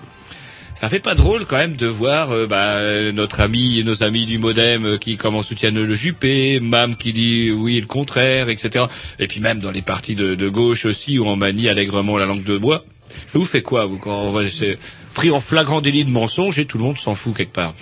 Ça 0.73 0.87
fait 0.87 1.01
pas 1.01 1.13
drôle 1.13 1.45
quand 1.45 1.57
même 1.57 1.75
de 1.75 1.87
voir 1.87 2.31
euh, 2.31 2.47
bah, 2.47 3.11
notre 3.11 3.41
ami, 3.41 3.83
nos 3.83 4.01
amis 4.01 4.25
du 4.25 4.37
MoDem 4.37 4.85
euh, 4.85 4.97
qui 4.97 5.17
comment 5.17 5.41
soutiennent 5.41 5.83
le 5.83 5.93
Juppé, 5.93 6.61
Mam 6.61 6.95
qui 6.95 7.11
dit 7.11 7.51
oui 7.51 7.75
et 7.75 7.81
le 7.81 7.85
contraire, 7.85 8.47
etc. 8.47 8.85
Et 9.19 9.27
puis 9.27 9.41
même 9.41 9.59
dans 9.59 9.71
les 9.71 9.81
partis 9.81 10.15
de, 10.15 10.47
gauche 10.47 10.85
aussi 10.85 11.19
où 11.19 11.25
on 11.25 11.35
manie 11.35 11.67
allègrement 11.67 12.17
la 12.17 12.25
langue 12.25 12.45
de 12.45 12.57
bois. 12.57 12.85
Ça 13.25 13.37
vous 13.37 13.45
fait 13.45 13.61
quoi 13.61 13.85
vous 13.87 13.97
quand 13.97 14.27
on 14.27 14.31
va 14.31 14.43
pris 15.13 15.31
en 15.31 15.41
flagrant 15.41 15.81
délit 15.81 16.05
de 16.05 16.11
mensonge 16.11 16.59
et 16.59 16.65
tout 16.65 16.77
le 16.77 16.85
monde 16.85 16.97
s'en 16.97 17.13
fout 17.13 17.35
quelque 17.35 17.51
part? 17.51 17.73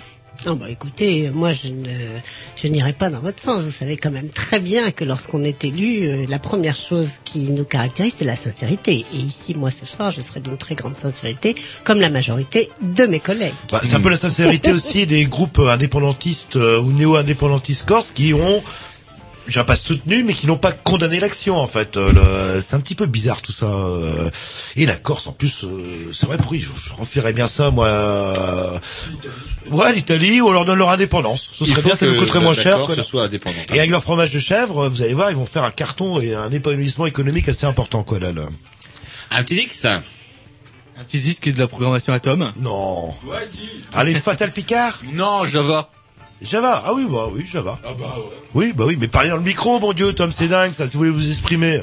Non, 0.46 0.54
bah 0.54 0.70
écoutez, 0.70 1.30
moi 1.30 1.52
je 1.52 1.68
ne, 1.68 2.20
je 2.56 2.68
n'irai 2.68 2.92
pas 2.92 3.10
dans 3.10 3.20
votre 3.20 3.42
sens. 3.42 3.62
Vous 3.62 3.72
savez 3.72 3.96
quand 3.96 4.12
même 4.12 4.28
très 4.28 4.60
bien 4.60 4.92
que 4.92 5.04
lorsqu'on 5.04 5.42
est 5.42 5.64
élu, 5.64 6.06
euh, 6.06 6.26
la 6.28 6.38
première 6.38 6.76
chose 6.76 7.20
qui 7.24 7.50
nous 7.50 7.64
caractérise, 7.64 8.14
c'est 8.16 8.24
la 8.24 8.36
sincérité. 8.36 9.04
Et 9.12 9.16
ici, 9.16 9.54
moi 9.54 9.70
ce 9.72 9.84
soir, 9.84 10.12
je 10.12 10.20
serai 10.20 10.40
d'une 10.40 10.56
très 10.56 10.76
grande 10.76 10.94
sincérité, 10.94 11.56
comme 11.82 12.00
la 12.00 12.08
majorité 12.08 12.70
de 12.80 13.04
mes 13.06 13.18
collègues. 13.18 13.52
Bah, 13.72 13.80
c'est 13.82 13.96
un 13.96 14.00
peu 14.00 14.10
la 14.10 14.16
sincérité 14.16 14.72
aussi 14.72 15.06
des 15.06 15.24
groupes 15.24 15.58
indépendantistes 15.58 16.56
euh, 16.56 16.80
ou 16.80 16.92
néo-indépendantistes 16.92 17.84
corses 17.84 18.12
qui 18.14 18.32
ont, 18.32 18.62
j'ai 19.48 19.64
pas 19.64 19.76
soutenu, 19.76 20.22
mais 20.24 20.34
qui 20.34 20.46
n'ont 20.46 20.56
pas 20.58 20.72
condamné 20.72 21.18
l'action 21.20 21.56
en 21.56 21.66
fait. 21.66 21.96
Euh, 21.96 22.12
le- 22.12 22.60
C'est 22.60 22.74
un 22.76 22.80
petit 22.80 22.94
peu 22.94 23.06
bizarre 23.06 23.40
tout 23.42 23.52
ça. 23.52 23.66
euh. 23.66 24.30
Et 24.76 24.86
la 24.86 24.96
Corse 24.96 25.26
en 25.26 25.32
plus, 25.32 25.64
euh, 25.64 26.10
c'est 26.12 26.26
vrai 26.26 26.36
pour 26.36 26.52
oui, 26.52 26.60
je, 26.60 26.68
je 26.88 26.92
refierais 26.94 27.32
bien 27.32 27.46
ça 27.48 27.70
moi. 27.70 27.86
euh, 27.88 28.78
Ouais, 29.70 29.92
l'Italie, 29.92 30.40
ou 30.40 30.48
on 30.48 30.52
leur 30.52 30.64
donne 30.64 30.78
leur 30.78 30.90
indépendance. 30.90 31.50
Ce 31.58 31.64
serait 31.64 31.82
bien, 31.82 31.94
ça 31.94 32.06
que 32.06 32.10
nous 32.12 32.20
coûterait 32.20 32.40
moins 32.40 32.54
cher. 32.54 32.76
Corse 32.76 32.94
quoi. 32.94 33.02
soit 33.02 33.24
indépendante. 33.24 33.64
Et 33.74 33.78
avec 33.78 33.90
leur 33.90 34.02
fromage 34.02 34.30
de 34.32 34.38
chèvre, 34.38 34.88
vous 34.88 35.02
allez 35.02 35.14
voir, 35.14 35.30
ils 35.30 35.36
vont 35.36 35.46
faire 35.46 35.64
un 35.64 35.70
carton 35.70 36.20
et 36.20 36.34
un 36.34 36.50
épanouissement 36.52 37.06
économique 37.06 37.48
assez 37.48 37.66
important 37.66 38.02
quoi 38.02 38.18
là. 38.18 38.32
là. 38.32 38.42
Un 39.30 39.42
petit 39.44 39.56
X 39.56 39.84
Un 39.84 40.02
petit 41.06 41.18
disque 41.20 41.50
de 41.52 41.58
la 41.58 41.68
programmation 41.68 42.12
Atom. 42.12 42.50
Non. 42.56 43.08
Ouais, 43.24 43.44
si. 43.44 43.68
Allez, 43.94 44.14
Fatal 44.14 44.52
Picard? 44.52 45.00
Non, 45.12 45.44
Java. 45.46 45.90
Java, 46.40 46.82
ah 46.86 46.92
oui, 46.94 47.06
bah 47.10 47.28
oui, 47.32 47.44
Java. 47.46 47.78
Ah 47.84 47.94
bah 47.98 48.14
ouais. 48.16 48.36
Oui, 48.54 48.72
bah 48.74 48.84
oui, 48.86 48.96
mais 48.98 49.08
parlez 49.08 49.30
dans 49.30 49.36
le 49.36 49.42
micro, 49.42 49.80
mon 49.80 49.92
Dieu, 49.92 50.12
Tom, 50.12 50.30
c'est 50.30 50.48
dingue, 50.48 50.72
ça, 50.72 50.86
si 50.86 50.92
vous 50.92 50.98
voulez 51.00 51.10
vous 51.10 51.28
exprimer. 51.28 51.80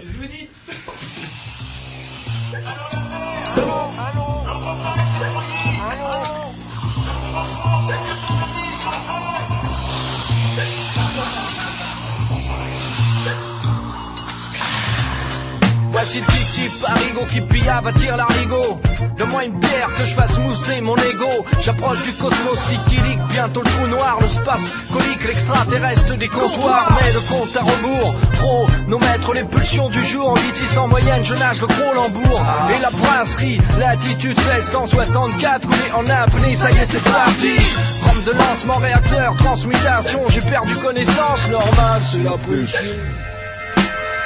Voici 16.06 16.20
le 16.20 16.26
petit 16.28 16.82
parigot 16.84 17.26
qui 17.26 17.42
pillave 17.42 17.88
attire 17.88 18.16
l'arigot. 18.16 18.80
Donne-moi 19.18 19.46
une 19.46 19.60
bière 19.60 19.90
que 19.98 20.06
je 20.06 20.14
fasse 20.14 20.38
mousser 20.38 20.80
mon 20.80 20.96
ego. 20.98 21.48
J'approche 21.62 22.04
du 22.04 22.12
cosmos 22.12 22.60
cyclique, 22.60 23.18
bientôt 23.32 23.64
le 23.64 23.70
trou 23.72 23.88
noir 23.88 24.20
Le 24.22 24.28
space 24.28 24.62
colique, 24.94 25.24
l'extraterrestre 25.26 26.14
des 26.14 26.28
comptoirs 26.28 26.96
Mais 27.02 27.12
le 27.12 27.22
compte 27.28 27.58
à 27.58 27.62
rebours, 27.62 28.14
pro, 28.34 28.68
nos 28.88 29.00
maîtres, 29.00 29.34
les 29.34 29.46
pulsions 29.46 29.90
du 29.90 30.04
jour. 30.04 30.30
En 30.30 30.36
vitesse 30.36 30.78
en 30.78 30.88
moyenne, 30.88 31.24
je 31.26 31.34
nage 31.34 31.62
le 31.62 31.66
gros 31.66 31.94
lambourg. 31.96 32.46
Et 32.70 32.82
la 32.84 32.92
brasserie, 32.92 33.60
latitude 33.80 34.38
1664 34.38 35.68
Coulé 35.68 35.92
en 35.92 36.06
apnée, 36.06 36.54
ça 36.54 36.70
y 36.70 36.78
est 36.78 36.86
c'est 36.86 37.04
parti. 37.04 37.58
Rampe 38.06 38.24
de 38.26 38.38
lancement, 38.38 38.78
réacteur, 38.78 39.36
transmutation. 39.38 40.20
J'ai 40.30 40.42
perdu 40.42 40.76
connaissance, 40.76 41.50
normal 41.50 42.02
c'est 42.12 42.24
la 42.24 42.38
péché 42.38 42.94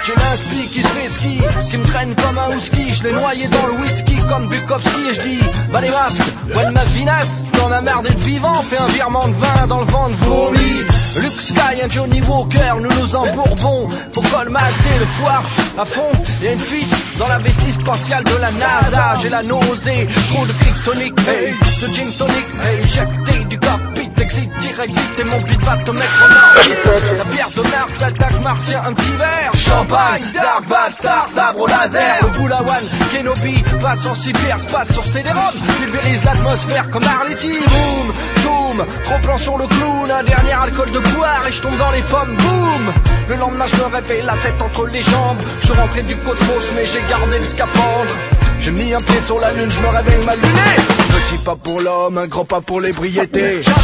j'ai 0.06 0.14
l'inspi 0.16 0.68
qui 0.72 0.82
se 0.82 0.88
fait 0.88 1.10
ski, 1.10 1.42
qui 1.70 1.78
me 1.78 1.86
traîne 1.86 2.16
comme 2.16 2.38
un 2.38 2.50
husky, 2.58 2.94
je 2.94 3.04
l'ai 3.04 3.14
noyé 3.14 3.48
dans 3.48 3.68
le 3.68 3.74
whisky 3.74 4.16
comme 4.30 4.48
Bukowski 4.48 5.08
et 5.10 5.14
je 5.14 5.22
dis 5.22 5.40
Bah 5.72 5.82
les 5.82 5.90
masques, 5.90 6.24
ouais 6.56 6.72
ma 6.72 6.82
finasse, 6.82 7.44
si 7.46 7.52
t'en 7.52 7.72
as 7.72 7.82
marre 7.82 8.02
d'être 8.02 8.20
vivant, 8.20 8.54
fais 8.54 8.80
un 8.80 8.88
virement 8.88 9.28
de 9.28 9.34
vin 9.34 9.68
dans 9.68 9.80
le 9.80 9.86
vent 9.86 10.10
de 10.10 10.16
vomi. 10.16 10.72
Luke 11.18 11.42
Sky, 11.42 11.82
un 11.84 11.90
Johnny 11.90 12.22
Walker, 12.22 12.74
nous 12.82 13.02
nous 13.02 13.16
embourbons 13.16 13.88
pour 14.14 14.24
colmater 14.32 15.00
le 15.00 15.06
foire 15.06 15.44
à 15.78 15.86
fond. 15.86 16.12
Y'a 16.42 16.54
une 16.54 16.60
fuite 16.60 16.96
dans 17.18 17.28
la 17.28 17.40
vessie 17.40 17.72
spatiale 17.72 18.24
de 18.24 18.38
la 18.40 18.52
NASA, 18.52 19.16
j'ai 19.22 19.30
la 19.30 19.44
nausée, 19.44 20.08
trop 20.32 20.46
de 20.46 20.52
kryptonique, 20.52 21.20
hey, 21.28 21.52
de 21.52 21.94
gin 21.94 22.12
tonic, 22.18 22.46
hey, 22.64 22.84
éjecté 22.84 23.44
du 23.46 23.60
cockpit, 23.60 24.09
exit 24.22 24.50
direct, 24.62 24.94
et 25.18 25.24
mon 25.24 25.40
beat 25.42 25.62
va 25.62 25.78
te 25.78 25.92
mettre 25.92 26.24
en 26.24 26.60
orbite. 26.60 27.18
La 27.18 27.24
bière 27.24 27.50
de 27.56 27.62
Mars, 27.62 28.04
attaque 28.04 28.42
martien, 28.42 28.82
un 28.86 28.94
petit 28.94 29.12
verre, 29.12 29.52
champagne, 29.56 30.24
Dark 30.34 30.66
Val, 30.68 30.92
Star, 30.92 31.30
sabre 31.30 31.62
au 31.62 31.68
laser, 31.68 32.18
le 32.24 32.38
Boulawan, 32.38 32.84
Kenobi, 33.12 33.64
passe 33.82 34.06
en 34.08 34.16
cyberspace 34.16 34.92
sur 34.92 35.04
CD-ROM, 35.04 35.54
pulvérise 35.80 36.24
l'atmosphère 36.24 36.90
comme 36.90 37.04
Arletty, 37.04 37.50
boom, 37.50 38.14
zoom, 38.42 38.86
trop 39.04 39.20
plan 39.20 39.38
sur 39.38 39.58
le 39.58 39.68
clown, 39.68 40.12
un 40.12 40.24
dernier 40.24 40.54
alcool 40.54 40.92
de 40.92 41.00
boire 41.00 41.46
et 41.48 41.52
je 41.52 41.62
tombe 41.62 41.78
dans 41.78 41.92
les 41.92 42.02
pommes, 42.02 42.36
boum, 42.36 42.94
le 43.30 43.36
lendemain 43.36 43.66
je 43.68 43.76
me 43.78 43.86
réveille 43.86 44.24
la 44.24 44.38
tête 44.38 44.62
entre 44.62 44.88
les 44.88 45.02
jambes, 45.02 45.40
je 45.64 45.74
rentré 45.74 46.04
du 46.04 46.16
cosmos 46.18 46.72
mais 46.76 46.86
j'ai 46.86 47.02
gardé 47.10 47.38
le 47.38 47.44
scaphandre, 47.44 48.12
j'ai 48.60 48.72
mis 48.72 48.94
un 48.94 48.98
pied 48.98 49.22
sur 49.22 49.40
la 49.40 49.52
lune, 49.52 49.70
je 49.70 49.80
me 49.80 49.88
réveille 49.88 50.26
mal 50.26 50.38
luné, 50.40 50.76
petit 51.10 51.44
pas 51.44 51.56
pour 51.56 51.80
l'homme, 51.80 52.18
un 52.18 52.28
grand 52.28 52.46
pas 52.46 52.62
pour 52.62 52.82
l'ébriété, 52.82 53.62
Java, 53.62 53.80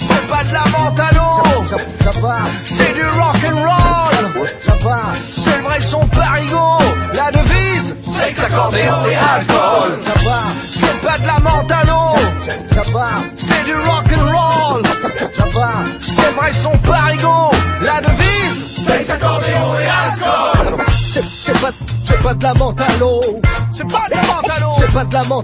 c'est 0.00 0.26
pas 0.28 0.44
de 0.44 0.52
la 0.52 0.64
l'eau, 1.12 1.64
c'est 2.64 2.94
du 2.94 3.02
rock'n'roll, 3.02 4.42
c'est 4.60 5.56
le 5.56 5.62
vrai 5.62 5.80
son 5.80 6.06
parigot, 6.06 6.78
la 7.14 7.30
devise, 7.32 7.94
sexe, 8.02 8.40
accordéon 8.44 9.06
et 9.06 9.16
alcool, 9.16 9.98
c'est 10.72 11.00
pas 11.02 11.18
de 11.18 11.26
la 11.26 11.84
l'eau, 11.84 12.14
c'est 13.36 13.64
du 13.64 13.74
rock'n'roll, 13.74 14.82
c'est 16.00 16.26
le 16.26 16.36
vrai 16.36 16.52
son 16.52 16.76
parigot, 16.78 17.50
la 17.82 18.00
devise, 18.00 18.73
sexe, 18.84 19.10
accordéon 19.10 19.78
et 19.78 19.86
alcool, 19.86 20.84
c'est 20.88 21.22
c'est 21.22 21.60
pas, 21.60 21.70
c'est 22.04 22.20
pas 22.20 22.34
de 22.34 22.42
la 22.42 22.52
l'eau, 22.54 23.40
c'est 23.72 23.90
pas 23.90 24.06
de 24.08 24.14
la 24.14 24.58
l'eau, 24.60 24.74
c'est 24.78 24.92
pas 24.92 25.04
de 25.04 25.14
la 25.14 25.22
l'eau, 25.22 25.40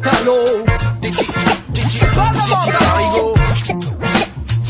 c'est 1.92 2.11
pas 2.11 2.31
de 2.31 2.40
la 2.40 2.79
l'eau. 3.12 3.35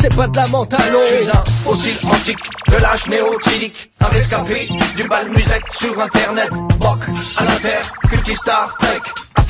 C'est 0.00 0.16
pas 0.16 0.26
de 0.28 0.36
la 0.36 0.46
l'eau. 0.46 1.00
Je 1.06 1.22
suis 1.22 1.30
un 1.30 1.44
fossile 1.44 2.08
antique, 2.08 2.38
de 2.68 2.76
l'âge 2.76 3.06
néotylique. 3.08 3.90
Un 4.00 4.06
rescapé 4.06 4.68
du 4.96 5.06
bal 5.08 5.28
musette 5.30 5.62
sur 5.78 6.00
internet. 6.00 6.50
Boc 6.78 6.98
à 7.36 7.44
l'inter, 7.44 7.80
culti 8.08 8.34
Star 8.34 8.74
Trek. 8.78 9.02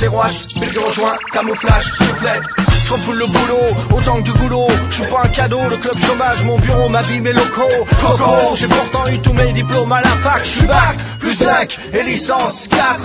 Rouages, 0.09 0.47
pile 0.55 0.73
de 0.73 0.79
rejoint, 0.79 1.17
camouflage, 1.33 1.85
soufflette. 1.85 2.43
Je 2.87 2.93
refoule 2.93 3.19
le 3.19 3.27
boulot, 3.27 3.97
autant 3.97 4.17
que 4.17 4.23
du 4.23 4.33
goulot. 4.33 4.67
Je 4.91 5.03
suis 5.03 5.11
pas 5.11 5.23
un 5.25 5.29
cadeau, 5.29 5.61
le 5.69 5.77
club 5.77 5.95
chômage, 6.07 6.43
mon 6.45 6.59
bureau, 6.59 6.89
ma 6.89 7.03
vie, 7.03 7.21
mes 7.21 7.33
locaux. 7.33 7.87
Coco, 8.01 8.57
j'ai 8.57 8.67
pourtant 8.67 9.07
eu 9.13 9.19
tous 9.21 9.33
mes 9.33 9.53
diplômes 9.53 9.93
à 9.93 10.01
la 10.01 10.09
fac. 10.09 10.43
Je 10.45 10.49
suis 10.49 10.67
bac, 10.67 10.99
plus 11.21 11.37
5 11.37 11.79
et 11.93 12.03
licence 12.03 12.69
4. 12.69 13.05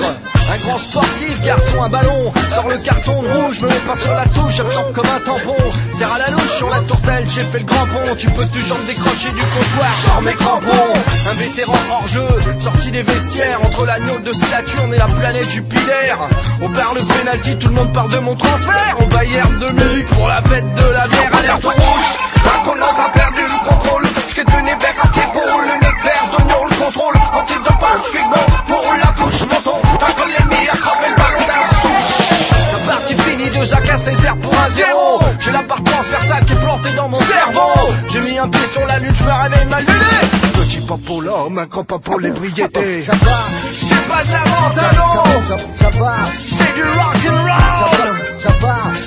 Un 0.54 0.58
grand 0.66 0.78
sportif, 0.78 1.42
garçon, 1.44 1.84
un 1.84 1.90
ballon. 1.90 2.34
Sors 2.54 2.68
le 2.68 2.78
carton 2.78 3.22
de 3.22 3.28
rouge, 3.28 3.62
me 3.62 3.68
mets 3.68 3.76
pas 3.86 3.96
sur 3.96 4.14
la 4.14 4.26
touche, 4.26 4.60
absorbe 4.60 4.94
comme 4.94 5.06
un 5.06 5.20
tampon. 5.20 5.56
Serre 5.94 6.14
à 6.14 6.20
la 6.20 6.32
louche 6.32 6.58
sur 6.58 6.70
la 6.70 6.80
tourtelle, 6.80 7.26
j'ai 7.28 7.42
fait 7.42 7.60
le 7.60 7.66
grand 7.66 7.86
pont. 7.86 8.16
Tu 8.18 8.28
peux 8.28 8.46
toujours 8.48 8.78
me 8.78 8.88
décrocher 8.88 9.30
du 9.30 9.42
comptoir, 9.42 9.92
sors 10.06 10.22
mes 10.22 10.34
crampons. 10.34 10.94
Un 11.30 11.34
vétéran 11.34 11.78
hors 11.92 12.08
jeu, 12.08 12.28
sorti 12.60 12.92
des 12.92 13.04
vestiaires, 13.04 13.60
entre 13.64 13.86
l'agneau 13.86 14.20
de 14.20 14.34
Saturne 14.34 14.94
et 14.94 14.98
la 14.98 15.08
planète 15.08 15.50
Jupiter. 15.50 16.18
On 16.62 16.70
de 16.94 17.00
penalty, 17.00 17.58
tout 17.58 17.68
le 17.70 17.74
monde 17.74 17.94
parle 17.94 18.12
de 18.12 18.20
mon 18.20 18.36
transfert. 18.36 18.98
Au 19.00 19.06
Bayern 19.06 19.60
de 19.60 19.72
Munich 19.72 20.08
pour 20.08 20.28
la 20.28 20.42
fête 20.42 20.76
de 20.76 20.92
la 20.92 21.08
bière, 21.08 21.32
alerte 21.34 21.64
rouge. 21.64 21.74
Un 22.46 22.66
collant 22.66 22.86
a 22.86 23.10
perdu 23.10 23.42
le 23.42 23.70
contrôle. 23.70 24.04
Je 24.06 24.34
suis 24.34 24.46
devenu 24.46 24.72
bec 24.76 24.96
à 25.02 25.08
pied 25.08 25.24
pour 25.34 25.42
le 25.42 25.68
nez 25.68 25.96
vert, 26.04 26.26
d'oignon 26.32 26.66
le 26.70 26.76
contrôle. 26.76 27.16
Antidopage, 27.34 28.00
je 28.04 28.18
suis 28.18 28.28
bon 28.30 28.46
pour 28.68 28.94
la 29.00 29.08
couche 29.14 29.42
menton. 29.42 29.78
Un 30.02 30.12
col 30.12 30.30
l'ennemi 30.30 30.68
a 30.70 30.76
frappé 30.76 31.10
le 31.10 31.16
ballon 31.16 31.46
d'un 31.48 31.66
souche. 31.82 32.88
La 32.88 32.94
partie 32.94 33.16
finie, 33.16 33.50
deux 33.50 33.74
à 33.74 33.82
15 33.82 34.04
Césaire 34.04 34.36
pour 34.38 34.54
un 34.54 34.70
zéro. 34.70 35.20
J'ai 35.40 35.52
la 35.52 35.64
part 35.64 35.84
transversale 35.84 36.46
qui 36.46 36.54
est 36.54 36.62
plantée 36.62 36.94
dans 36.96 37.10
mon 37.10 37.20
cerveau. 37.20 37.94
J'ai 38.12 38.20
mis 38.20 38.38
un 38.38 38.48
pied 38.48 38.68
sur 38.72 38.86
la 38.86 39.00
lune, 39.00 39.14
je 39.16 39.24
me 39.24 39.32
réveille 39.32 39.66
mal 39.70 39.84
luné. 39.84 40.54
Petit 40.54 40.82
popo 40.82 41.22
l'homme, 41.22 41.58
un 41.58 41.66
grand 41.66 41.84
popo 41.84 42.20
l'ébriété. 42.20 43.04
C'est 44.06 44.12
pas 44.12 44.24
de 44.24 44.32
la 44.32 44.44
vente 44.44 44.78
à. 44.78 44.92
C'est 46.46 46.76
du 46.76 46.84
rock 46.84 47.18
and 47.28 47.42
roll. 47.42 48.16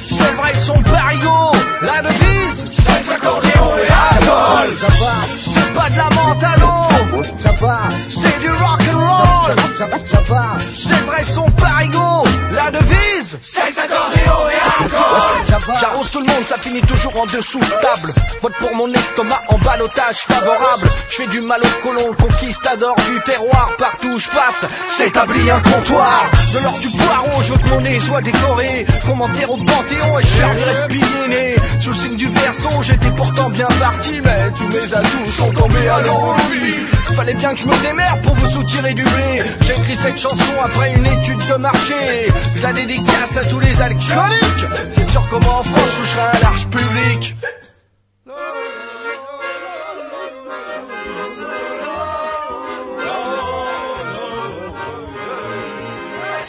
C'est 0.09 0.35
vrai, 0.35 0.55
son 0.55 0.83
parigo. 0.83 1.53
La 1.83 2.03
devise, 2.03 2.69
sexe, 2.73 3.11
accordéon 3.11 3.79
et 3.79 3.89
alcool. 3.89 4.69
C'est 5.41 5.75
pas 5.75 5.89
de 5.89 5.97
la 5.97 6.11
menthe 6.11 6.43
à. 6.43 7.08
C'est 7.25 8.41
du 8.41 8.49
rock 8.51 8.81
and 8.93 8.99
roll. 8.99 9.57
C'est 10.61 11.07
vrai, 11.07 11.25
son 11.25 11.51
parigo. 11.51 12.25
La 12.53 12.71
devise, 12.71 13.37
sexe, 13.41 13.79
accordéon 13.79 14.49
et. 14.51 14.89
J'arrose 15.81 16.11
tout 16.11 16.21
le 16.21 16.27
monde, 16.27 16.47
ça 16.47 16.59
finit 16.59 16.81
toujours 16.83 17.17
en 17.21 17.27
dessous 17.27 17.59
de 17.59 17.83
table. 17.83 18.13
Vote 18.41 18.55
pour 18.61 18.75
mon 18.77 18.93
estomac 18.93 19.43
en 19.49 19.59
balotage 19.59 20.19
favorable. 20.19 20.89
Je 21.11 21.17
fais 21.17 21.27
du 21.27 21.41
mal 21.41 21.61
au 21.61 21.87
colon, 21.87 22.09
le 22.11 22.17
conquistador 22.17 22.95
du 22.97 23.21
terroir. 23.21 23.73
Partout 23.79 24.09
où 24.09 24.19
je 24.21 24.29
passe, 24.29 24.65
s'établit 24.87 25.51
un 25.51 25.61
comptoir. 25.61 26.31
De 26.55 26.63
l'or 26.63 26.79
du 26.79 26.89
poireau, 26.89 27.43
je 27.43 27.53
veux 27.53 27.59
que 27.59 27.69
mon 27.69 27.81
nez 27.81 28.01
soit 28.01 28.23
décoré. 28.23 28.87
Qu'on 29.07 29.17
m'enterre 29.17 29.51
au 29.51 29.57
panthéon 29.57 30.19
et 30.19 30.23
je 30.23 30.37
servirai 30.37 30.89
de. 30.89 31.81
Sous 31.81 31.91
le 31.91 31.97
signe 31.97 32.17
du 32.17 32.29
verso, 32.29 32.69
j'étais 32.83 33.11
pourtant 33.11 33.51
bien 33.51 33.69
parti. 33.79 34.21
Mais 34.23 34.51
tous 34.57 34.69
mes 34.69 34.95
atouts 34.95 35.31
sont 35.37 35.51
tombés 35.53 35.89
à 35.89 36.01
l'envie. 36.01 36.75
Fallait 37.15 37.35
bien 37.35 37.53
que 37.53 37.59
je 37.61 37.67
me 37.67 37.83
démerde 37.83 38.23
pour 38.23 38.35
vous 38.35 38.49
soutirer 38.51 38.95
du 38.95 39.03
blé. 39.03 39.43
J'ai 39.63 39.73
écrit 39.73 39.97
cette 39.97 40.19
chanson 40.19 40.53
après 40.63 40.95
une 40.95 41.05
étude 41.07 41.39
de 41.49 41.55
marché. 41.57 41.95
Je 42.57 42.63
la 42.63 42.73
dédicace 42.73 43.37
à 43.37 43.45
tous 43.45 43.59
les 43.61 43.81
alcooliques. 43.83 44.67
C'est 44.93 45.09
sûr 45.11 45.23
comment 45.31 45.59
en 45.59 45.63
France 45.63 45.91
je 45.95 46.01
toucherai 46.01 46.23
un 46.23 46.41
large 46.41 46.67
public. 46.69 47.37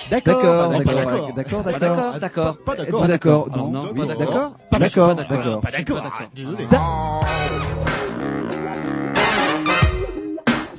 D'accord, 0.10 0.41
D'accord, 0.41 0.69
d'accord, 0.72 1.63
d'accord. 1.63 2.19
d'accord, 2.19 2.58
Pas 2.65 2.76
d'accord, 2.76 3.08
d'accord, 3.08 3.45
pas 3.50 3.58
non, 3.58 3.93
pas 3.93 4.06
d'accord. 4.06 4.17
d'accord, 4.17 4.52
Pas 4.72 4.80
d'accord, 4.80 5.15
d'accord, 5.15 5.36
d'accord. 5.36 5.62
pas 5.62 5.72
d'accord. 5.72 6.12
Désolé. 6.34 6.67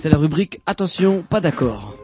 C'est 0.01 0.09
la 0.09 0.17
rubrique 0.17 0.63
Attention, 0.65 1.23
pas 1.29 1.43
d'accord. 1.43 1.95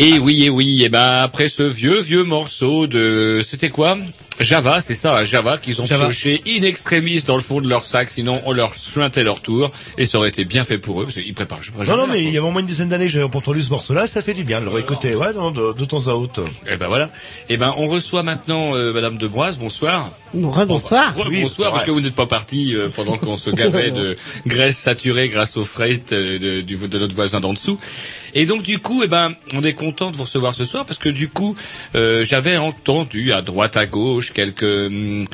Et 0.00 0.18
oui, 0.18 0.42
et 0.42 0.50
oui, 0.50 0.82
et 0.82 0.88
ben 0.88 1.20
après 1.22 1.46
ce 1.46 1.62
vieux 1.62 2.00
vieux 2.00 2.24
morceau 2.24 2.88
de, 2.88 3.40
c'était 3.44 3.70
quoi? 3.70 3.96
Java, 4.40 4.80
c'est 4.80 4.94
ça, 4.94 5.24
Java 5.24 5.58
qu'ils 5.58 5.80
ont 5.82 5.86
Java. 5.86 6.06
pioché 6.06 6.42
in 6.48 6.62
extremis 6.62 7.22
dans 7.22 7.36
le 7.36 7.42
fond 7.42 7.60
de 7.60 7.68
leur 7.68 7.84
sac, 7.84 8.08
sinon 8.10 8.40
on 8.46 8.52
leur 8.52 8.72
jointait 8.74 9.22
leur 9.22 9.40
tour 9.40 9.70
et 9.98 10.06
ça 10.06 10.18
aurait 10.18 10.30
été 10.30 10.44
bien 10.44 10.64
fait 10.64 10.78
pour 10.78 11.00
eux 11.00 11.04
parce 11.04 11.16
qu'ils 11.16 11.34
préparent. 11.34 11.60
Non, 11.86 11.96
non, 11.96 12.06
mais 12.08 12.22
il 12.24 12.30
y 12.30 12.38
a 12.38 12.42
au 12.42 12.50
moins 12.50 12.60
une 12.60 12.66
dizaine 12.66 12.88
d'années, 12.88 13.08
j'avais 13.08 13.24
entendu 13.24 13.62
ce 13.62 13.70
morceau-là, 13.70 14.06
ça 14.06 14.22
fait 14.22 14.34
du 14.34 14.42
bien 14.42 14.60
de 14.60 14.64
le 14.64 14.70
réécouter, 14.70 15.14
ouais, 15.14 15.32
non, 15.34 15.50
de, 15.50 15.72
de 15.74 15.84
temps 15.84 16.06
à 16.08 16.12
autre. 16.12 16.42
Eh 16.68 16.76
ben 16.76 16.88
voilà. 16.88 17.10
Eh 17.50 17.56
ben 17.56 17.74
on 17.76 17.86
reçoit 17.88 18.22
maintenant 18.22 18.74
euh, 18.74 18.92
Madame 18.92 19.16
Debroise. 19.18 19.58
Bonsoir. 19.58 20.10
Bon, 20.34 20.50
rebonsoir. 20.50 21.14
Re- 21.16 21.28
Oui, 21.28 21.42
bonsoir 21.42 21.72
parce 21.72 21.84
que 21.84 21.90
vous 21.90 22.00
n'êtes 22.00 22.14
pas 22.14 22.26
parti 22.26 22.74
euh, 22.74 22.88
pendant 22.94 23.18
qu'on 23.18 23.36
se 23.36 23.50
gavait 23.62 23.90
de 23.90 24.16
graisse 24.46 24.78
saturée 24.78 25.28
grâce 25.28 25.56
au 25.56 25.64
freight 25.64 26.12
euh, 26.12 26.38
de, 26.38 26.60
du, 26.62 26.76
de 26.76 26.98
notre 26.98 27.14
voisin 27.14 27.38
d'en 27.40 27.52
dessous. 27.52 27.78
Et 28.34 28.46
donc 28.46 28.62
du 28.62 28.78
coup, 28.78 29.02
eh 29.04 29.08
ben 29.08 29.34
on 29.54 29.62
est 29.62 29.74
content 29.74 30.10
de 30.10 30.16
vous 30.16 30.22
recevoir 30.24 30.54
ce 30.54 30.64
soir 30.64 30.86
parce 30.86 30.98
que 30.98 31.10
du 31.10 31.28
coup 31.28 31.54
euh, 31.94 32.24
j'avais 32.24 32.56
entendu 32.56 33.32
à 33.32 33.42
droite 33.42 33.76
à 33.76 33.84
gauche 33.86 34.21
quelques 34.30 35.26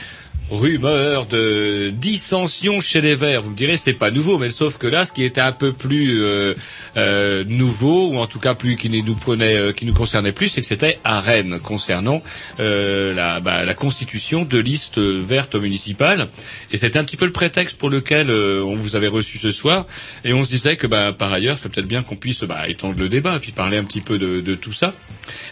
rumeurs 0.50 1.26
de 1.26 1.90
dissension 1.90 2.80
chez 2.80 3.00
les 3.00 3.14
Verts. 3.14 3.42
Vous 3.42 3.50
me 3.50 3.56
direz 3.56 3.76
c'est 3.76 3.92
pas 3.92 4.11
nouveau, 4.11 4.38
mais 4.38 4.50
sauf 4.50 4.78
que 4.78 4.87
là, 4.87 5.04
ce 5.04 5.12
qui 5.12 5.22
était 5.24 5.40
un 5.40 5.52
peu 5.52 5.72
plus 5.72 6.22
euh, 6.22 6.54
euh, 6.96 7.44
nouveau 7.46 8.08
ou 8.08 8.18
en 8.18 8.26
tout 8.26 8.38
cas 8.38 8.54
plus 8.54 8.76
qui 8.76 8.88
nous 8.90 9.14
prenait, 9.14 9.56
euh, 9.56 9.72
qui 9.72 9.87
nous 9.87 9.94
concernait 9.94 10.32
plus, 10.32 10.48
c'est 10.48 10.61
que 10.61 10.66
c'était 10.66 10.98
à 11.04 11.20
Rennes 11.20 11.58
concernant 11.62 12.22
euh, 12.61 13.14
la, 13.14 13.40
bah, 13.40 13.64
la 13.64 13.74
constitution 13.74 14.44
de 14.44 14.58
listes 14.58 14.98
vertes 14.98 15.54
municipales. 15.54 16.28
Et 16.72 16.76
c'était 16.76 16.98
un 16.98 17.04
petit 17.04 17.16
peu 17.16 17.26
le 17.26 17.32
prétexte 17.32 17.76
pour 17.76 17.90
lequel 17.90 18.30
euh, 18.30 18.62
on 18.62 18.74
vous 18.74 18.96
avait 18.96 19.08
reçu 19.08 19.38
ce 19.38 19.50
soir. 19.50 19.87
Et 20.24 20.32
on 20.32 20.42
se 20.44 20.48
disait 20.48 20.76
que 20.76 20.87
bah, 20.87 21.12
par 21.16 21.32
ailleurs, 21.32 21.58
c'est 21.58 21.68
peut-être 21.68 21.87
bien 21.88 22.02
qu'on 22.02 22.16
puisse 22.16 22.44
bah, 22.44 22.68
étendre 22.68 22.98
le 22.98 23.08
débat 23.08 23.37
et 23.37 23.40
puis 23.40 23.52
parler 23.52 23.76
un 23.76 23.84
petit 23.84 24.00
peu 24.00 24.18
de, 24.18 24.40
de 24.40 24.54
tout 24.54 24.72
ça. 24.72 24.94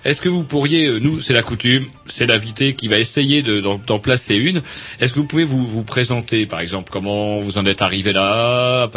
Est-ce 0.04 0.20
que 0.20 0.28
vous 0.28 0.44
pourriez, 0.44 0.86
euh, 0.86 0.98
nous, 0.98 1.20
c'est 1.20 1.34
la 1.34 1.42
coutume, 1.42 1.86
c'est 2.06 2.26
l'invité 2.26 2.74
qui 2.74 2.88
va 2.88 2.98
essayer 2.98 3.42
de- 3.42 3.60
d'en 3.60 3.76
d'en 3.86 3.98
placer 3.98 4.34
une. 4.36 4.62
Est-ce 5.00 5.12
que 5.12 5.18
vous 5.18 5.26
pouvez 5.26 5.44
vous, 5.44 5.66
vous 5.66 5.82
présenter, 5.82 6.46
par 6.46 6.60
exemple, 6.60 6.90
comment 6.92 7.38
vous 7.38 7.58
en 7.58 7.66
êtes 7.66 7.82
arrivé 7.82 8.12
là, 8.12 8.90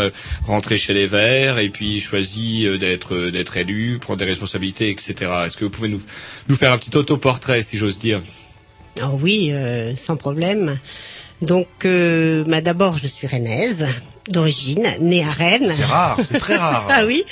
rentrer 0.46 0.78
chez 0.78 0.94
les 0.94 1.08
Verts 1.08 1.60
et 1.60 1.70
puis 1.70 2.00
choisi 2.00 2.66
euh, 2.66 2.78
d'être 2.78 3.16
euh, 3.16 3.32
d'être 3.32 3.58
élu, 3.58 4.00
prendre 4.00 4.20
des 4.20 4.26
responsabilités, 4.26 4.90
etc. 4.90 5.14
Est-ce 5.46 5.58
que 5.58 5.66
vous 5.66 5.72
pouvez 5.72 5.90
nous, 5.90 6.02
nous 6.48 6.56
faire 6.56 6.72
un 6.72 6.78
petit 6.78 6.96
autoportrait, 6.96 7.62
si 7.62 7.78
j'ose 7.78 7.98
dire? 7.98 8.22
Ah 9.02 9.12
oui, 9.12 9.52
euh, 9.52 9.96
sans 9.96 10.18
problème. 10.18 10.78
Donc, 11.42 11.68
euh, 11.86 12.44
bah, 12.46 12.62
d'abord, 12.62 12.98
je 12.98 13.08
suis 13.08 13.28
rennaise 13.28 13.88
d'origine, 14.30 14.88
née 15.00 15.24
à 15.24 15.30
Rennes. 15.30 15.70
C'est 15.70 15.86
rare, 15.86 16.20
c'est 16.30 16.38
très 16.38 16.58
rare. 16.58 16.88
ah 16.90 17.04
oui. 17.06 17.24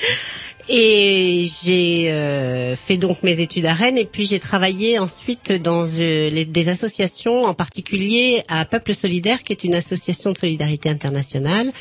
Et 0.70 1.48
j'ai 1.64 2.12
euh, 2.12 2.76
fait 2.76 2.98
donc 2.98 3.24
mes 3.24 3.40
études 3.40 3.66
à 3.68 3.74
Rennes 3.74 3.98
et 3.98 4.04
puis 4.06 4.26
j'ai 4.26 4.40
travaillé 4.40 5.00
ensuite 5.00 5.52
dans 5.54 5.86
euh, 5.98 6.46
des 6.46 6.70
associations, 6.70 7.46
en 7.46 7.54
particulier 7.54 8.44
à 8.50 8.66
Peuple 8.66 8.94
Solidaire, 8.94 9.44
qui 9.44 9.54
est 9.54 9.64
une 9.64 9.76
association 9.76 10.32
de 10.34 10.38
solidarité 10.38 10.90
internationale. 10.90 11.72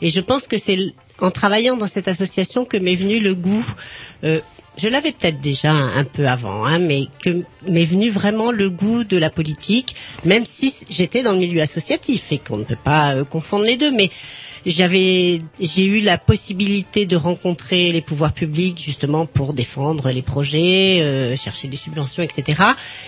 Et 0.00 0.08
je 0.08 0.20
pense 0.20 0.46
que 0.46 0.56
c'est 0.56 0.78
en 1.20 1.30
travaillant 1.30 1.76
dans 1.76 1.86
cette 1.86 2.08
association 2.08 2.64
que 2.64 2.78
m'est 2.78 2.94
venu 2.94 3.20
le 3.20 3.34
goût. 3.34 3.66
euh, 4.24 4.40
je 4.76 4.88
l'avais 4.88 5.12
peut-être 5.12 5.40
déjà 5.40 5.72
un, 5.72 6.04
peu 6.04 6.26
avant, 6.26 6.64
hein, 6.64 6.78
mais 6.78 7.06
que 7.22 7.42
m'est 7.68 7.84
venu 7.84 8.08
vraiment 8.08 8.50
le 8.50 8.70
goût 8.70 9.04
de 9.04 9.16
la 9.16 9.30
politique, 9.30 9.94
même 10.24 10.46
si 10.46 10.72
j'étais 10.88 11.22
dans 11.22 11.32
le 11.32 11.38
milieu 11.38 11.60
associatif 11.60 12.32
et 12.32 12.38
qu'on 12.38 12.56
ne 12.56 12.64
peut 12.64 12.76
pas 12.82 13.14
euh, 13.14 13.24
confondre 13.24 13.64
les 13.64 13.76
deux. 13.76 13.92
Mais 13.92 14.10
j'avais, 14.64 15.38
j'ai 15.60 15.84
eu 15.84 16.00
la 16.00 16.18
possibilité 16.18 17.06
de 17.06 17.16
rencontrer 17.16 17.92
les 17.92 18.00
pouvoirs 18.00 18.32
publics 18.32 18.80
justement 18.82 19.26
pour 19.26 19.54
défendre 19.54 20.10
les 20.10 20.22
projets, 20.22 21.00
euh, 21.00 21.36
chercher 21.36 21.68
des 21.68 21.76
subventions, 21.76 22.22
etc. 22.22 22.62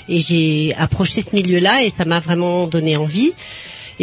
Et 0.08 0.20
j'ai 0.20 0.74
approché 0.76 1.20
ce 1.20 1.34
milieu-là 1.34 1.82
et 1.84 1.90
ça 1.90 2.04
m'a 2.04 2.20
vraiment 2.20 2.66
donné 2.66 2.96
envie. 2.96 3.32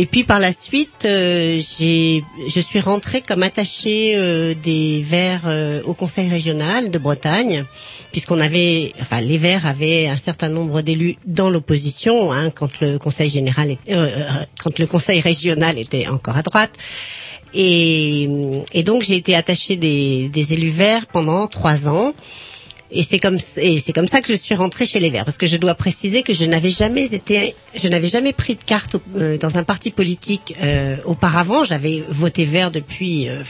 Et 0.02 0.06
puis 0.06 0.24
par 0.24 0.40
la 0.40 0.54
suite, 0.54 1.04
euh, 1.04 1.60
j'ai, 1.78 2.24
je 2.48 2.60
suis 2.62 2.80
rentrée 2.80 3.22
comme 3.22 3.44
attachée 3.44 4.14
euh, 4.16 4.54
des 4.54 5.04
Verts 5.06 5.42
euh, 5.46 5.82
au 5.84 5.94
Conseil 5.94 6.30
régional 6.30 6.90
de 6.90 6.98
Bretagne, 6.98 7.66
puisqu'on 8.14 8.40
avait, 8.40 8.94
enfin 9.02 9.20
les 9.20 9.38
Verts 9.38 9.66
avaient 9.68 10.08
un 10.08 10.16
certain 10.16 10.48
nombre 10.48 10.82
d'élus 10.82 11.18
dans 11.26 11.50
l'opposition 11.50 12.32
hein, 12.32 12.50
quand 12.50 12.80
le 12.80 12.98
Conseil 12.98 13.30
général, 13.30 13.72
est- 13.72 13.92
euh, 13.92 14.08
euh, 14.08 14.30
quand 14.64 14.80
le 14.80 14.88
Conseil 14.88 15.20
régional 15.20 15.78
était 15.78 16.08
encore 16.08 16.38
à 16.38 16.44
droite. 16.44 16.72
Et, 17.54 18.30
et 18.72 18.84
donc 18.84 19.02
j'ai 19.02 19.18
été 19.18 19.36
attachée 19.36 19.76
des, 19.76 20.30
des 20.30 20.54
élus 20.54 20.70
Verts 20.70 21.08
pendant 21.08 21.46
trois 21.48 21.90
ans. 21.90 22.14
Et 22.92 23.04
c'est 23.04 23.20
comme 23.20 23.38
et 23.58 23.80
c'est 23.80 23.94
comme 23.94 24.08
ça 24.08 24.22
que 24.22 24.34
je 24.34 24.38
suis 24.38 24.56
rentrée 24.56 24.86
chez 24.86 25.00
les 25.00 25.12
Verts 25.12 25.26
parce 25.26 25.38
que 25.38 25.46
je 25.46 25.58
dois 25.58 25.76
préciser 25.76 26.24
que 26.24 26.34
je 26.34 26.46
n'avais 26.46 26.72
jamais 26.72 27.14
été 27.14 27.56
je 27.76 27.88
n'avais 27.88 28.08
jamais 28.08 28.34
pris 28.34 28.56
de 28.56 28.64
carte 28.64 28.96
euh, 29.16 29.38
dans 29.38 29.58
un 29.60 29.64
parti 29.64 29.92
politique 29.92 30.56
euh, 30.62 30.98
auparavant. 31.06 31.64
J'avais 31.64 32.04
voté 32.10 32.46
Vert 32.46 32.72
depuis 32.72 33.30
euh, 33.30 33.44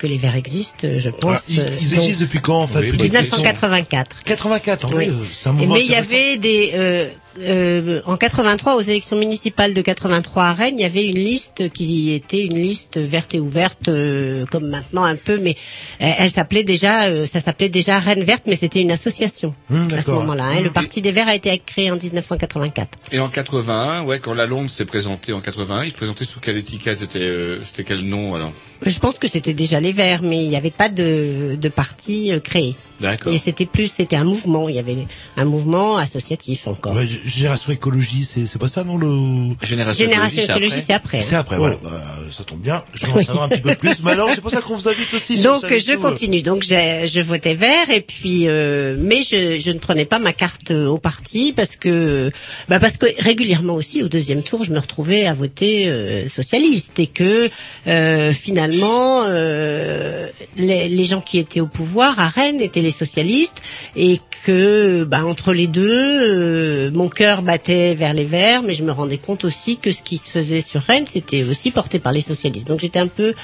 que 0.00 0.06
les 0.06 0.16
Verts 0.18 0.34
existent, 0.36 0.88
je 0.98 1.10
pense. 1.10 1.40
Ils, 1.48 1.60
euh, 1.60 1.68
ils 1.80 1.94
existent 1.94 2.22
depuis 2.24 2.40
quand 2.40 2.60
en 2.62 2.66
fait 2.66 2.80
Oui, 2.80 2.88
Plus 2.88 2.96
de 2.98 3.02
1984. 3.04 4.22
84, 4.24 4.84
en 4.86 4.96
Oui. 4.96 5.06
vrai, 5.08 5.16
c'est 5.32 5.48
un 5.48 5.52
mouvement 5.52 5.74
Mais 5.74 5.84
il 5.84 5.90
y 5.90 5.94
avait 5.94 6.36
des 6.38 6.70
euh, 6.74 7.08
euh, 7.38 8.00
en 8.06 8.16
83 8.16 8.74
aux 8.76 8.80
élections 8.80 9.16
municipales 9.16 9.72
de 9.74 9.80
83 9.82 10.42
à 10.44 10.52
Rennes, 10.52 10.74
il 10.78 10.82
y 10.82 10.84
avait 10.84 11.06
une 11.06 11.18
liste 11.18 11.70
qui 11.72 12.12
était 12.12 12.42
une 12.44 12.58
liste 12.60 12.98
verte 12.98 13.34
et 13.34 13.40
ouverte 13.40 13.88
euh, 13.88 14.44
comme 14.50 14.68
maintenant 14.68 15.04
un 15.04 15.14
peu, 15.16 15.38
mais 15.38 15.54
elle 16.00 16.30
s'appelait 16.30 16.64
déjà 16.64 17.04
euh, 17.04 17.26
ça 17.26 17.40
s'appelait 17.40 17.68
déjà 17.68 17.98
Rennes 17.98 18.24
verte, 18.24 18.44
mais 18.46 18.56
c'était 18.56 18.80
une 18.80 18.90
association 18.90 19.54
Hum, 19.70 19.86
à 19.96 20.02
ce 20.02 20.10
moment-là. 20.10 20.44
hein. 20.44 20.56
Hum. 20.58 20.64
Le 20.64 20.70
Parti 20.72 21.02
des 21.02 21.12
Verts 21.12 21.28
a 21.28 21.34
été 21.34 21.56
créé 21.64 21.90
en 21.90 21.96
1984. 21.96 22.88
Et 23.12 23.20
en 23.20 23.28
81, 23.28 24.02
ouais, 24.04 24.18
quand 24.18 24.34
Lalonde 24.34 24.68
s'est 24.68 24.84
présenté 24.84 25.32
en 25.32 25.40
81, 25.40 25.84
il 25.84 25.90
se 25.90 25.94
présentait 25.94 26.24
sous 26.24 26.40
quelle 26.40 26.56
étiquette? 26.56 26.98
C'était 26.98 27.18
euh, 27.20 27.62
c'était 27.62 27.84
quel 27.84 28.00
nom 28.00 28.34
alors? 28.34 28.52
Je 28.84 28.98
pense 28.98 29.18
que 29.18 29.28
c'était 29.28 29.54
déjà 29.54 29.78
les 29.80 29.89
Mais 30.22 30.44
il 30.44 30.48
n'y 30.48 30.56
avait 30.56 30.70
pas 30.70 30.88
de, 30.88 31.56
de 31.56 31.68
parti 31.68 32.32
euh, 32.32 32.40
créé. 32.40 32.76
D'accord. 33.00 33.32
Et 33.32 33.38
c'était 33.38 33.66
plus, 33.66 33.90
c'était 33.94 34.16
un 34.16 34.24
mouvement. 34.24 34.68
Il 34.68 34.74
y 34.74 34.78
avait 34.78 34.96
un 35.36 35.44
mouvement 35.44 35.96
associatif 35.96 36.66
encore. 36.68 36.94
Ouais, 36.94 37.08
Génération 37.24 37.72
écologie, 37.72 38.24
c'est 38.30 38.46
c'est 38.46 38.58
pas 38.58 38.68
ça 38.68 38.84
non 38.84 38.98
le 38.98 39.54
Génération, 39.66 40.04
Génération 40.04 40.42
écologie, 40.42 40.70
c'est 40.86 40.92
après. 40.92 41.22
C'est 41.22 41.34
après, 41.36 41.56
hein. 41.56 41.60
voilà. 41.60 41.76
Bah, 41.82 41.90
ça 42.30 42.44
tombe 42.44 42.60
bien. 42.60 42.82
Je 43.00 43.06
vais 43.06 43.12
en 43.12 43.22
savoir 43.22 43.44
un 43.44 43.48
petit 43.48 43.60
peu 43.62 43.74
plus. 43.74 43.94
Mais 44.04 44.10
alors, 44.12 44.28
c'est 44.34 44.40
pour 44.40 44.50
ça 44.50 44.60
qu'on 44.60 44.76
vous 44.76 44.88
invite 44.88 45.12
aussi. 45.14 45.40
Donc 45.42 45.62
je 45.66 45.96
continue. 45.96 46.42
Donc 46.42 46.62
j'ai- 46.62 47.06
je 47.08 47.20
votais 47.20 47.54
vert 47.54 47.90
et 47.90 48.00
puis 48.02 48.42
euh, 48.46 48.96
mais 48.98 49.22
je, 49.22 49.58
je 49.58 49.70
ne 49.70 49.78
prenais 49.78 50.04
pas 50.04 50.18
ma 50.18 50.32
carte 50.32 50.70
euh, 50.70 50.86
au 50.88 50.98
parti 50.98 51.52
parce 51.56 51.76
que 51.76 52.30
bah 52.68 52.78
parce 52.80 52.96
que 52.96 53.06
régulièrement 53.22 53.74
aussi 53.74 54.02
au 54.02 54.08
deuxième 54.08 54.42
tour 54.42 54.64
je 54.64 54.72
me 54.72 54.78
retrouvais 54.78 55.26
à 55.26 55.34
voter 55.34 55.88
euh, 55.88 56.28
socialiste 56.28 56.98
et 56.98 57.06
que 57.06 57.48
euh, 57.86 58.32
finalement 58.32 59.24
euh, 59.26 60.26
les, 60.56 60.88
les 60.88 61.04
gens 61.04 61.20
qui 61.20 61.38
étaient 61.38 61.60
au 61.60 61.66
pouvoir 61.66 62.18
à 62.18 62.28
Rennes 62.28 62.60
étaient 62.60 62.80
les 62.80 62.89
socialistes 62.90 63.62
et 63.96 64.18
que 64.44 65.04
bah, 65.04 65.24
entre 65.24 65.52
les 65.52 65.66
deux 65.66 65.90
euh, 65.90 66.90
mon 66.92 67.08
cœur 67.08 67.42
battait 67.42 67.94
vers 67.94 68.14
les 68.14 68.24
verts 68.24 68.62
mais 68.62 68.74
je 68.74 68.82
me 68.82 68.92
rendais 68.92 69.18
compte 69.18 69.44
aussi 69.44 69.76
que 69.78 69.92
ce 69.92 70.02
qui 70.02 70.16
se 70.16 70.30
faisait 70.30 70.60
sur 70.60 70.80
Rennes 70.82 71.04
c'était 71.08 71.42
aussi 71.44 71.70
porté 71.70 71.98
par 71.98 72.12
les 72.12 72.20
socialistes. 72.20 72.68
Donc 72.68 72.80
j'étais 72.80 72.98
un 72.98 73.06
peu 73.08 73.34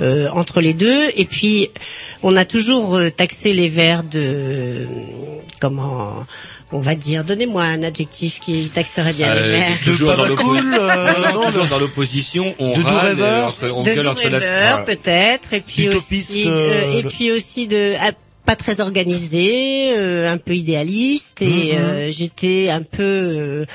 euh, 0.00 0.28
entre 0.32 0.60
les 0.60 0.72
deux. 0.72 1.02
Et 1.16 1.24
puis, 1.24 1.70
on 2.22 2.36
a 2.36 2.44
toujours 2.44 2.96
euh, 2.96 3.10
taxé 3.10 3.52
les 3.52 3.68
verts 3.68 4.02
de 4.04 4.86
comment 5.60 6.24
on 6.72 6.80
va 6.80 6.94
dire. 6.94 7.24
Donnez-moi 7.24 7.62
un 7.62 7.82
adjectif 7.82 8.40
qui 8.40 8.68
taxerait 8.70 9.12
bien 9.12 9.32
les 9.34 9.40
Euh, 9.40 9.52
verts. 9.52 9.78
toujours 9.84 10.16
dans 10.16 10.34
cool, 10.36 10.74
euh, 10.78 11.12
Non, 11.32 11.42
toujours 11.46 11.64
de- 11.64 11.70
dans 11.70 11.78
l'opposition, 11.78 12.54
on 12.58 12.76
de 12.76 12.82
râle, 12.82 13.44
entre- 13.44 13.70
on 13.74 13.82
de 13.82 14.06
entre 14.06 14.28
la... 14.28 14.78
peut-être. 14.84 15.52
Et 15.52 15.60
puis 15.60 15.88
aussi, 15.88 16.44
euh, 16.46 16.50
euh, 16.50 16.98
et 16.98 17.02
puis 17.04 17.30
aussi 17.30 17.66
de 17.68 17.92
ah, 18.00 18.10
pas 18.46 18.56
très 18.56 18.80
organisé, 18.80 19.92
euh, 19.96 20.32
un 20.32 20.38
peu 20.38 20.54
idéaliste. 20.54 21.42
Et 21.42 21.72
Mhm. 21.74 21.78
euh, 21.78 22.10
j'étais 22.10 22.68
un 22.70 22.82
peu 22.82 23.02
euh, 23.02 23.66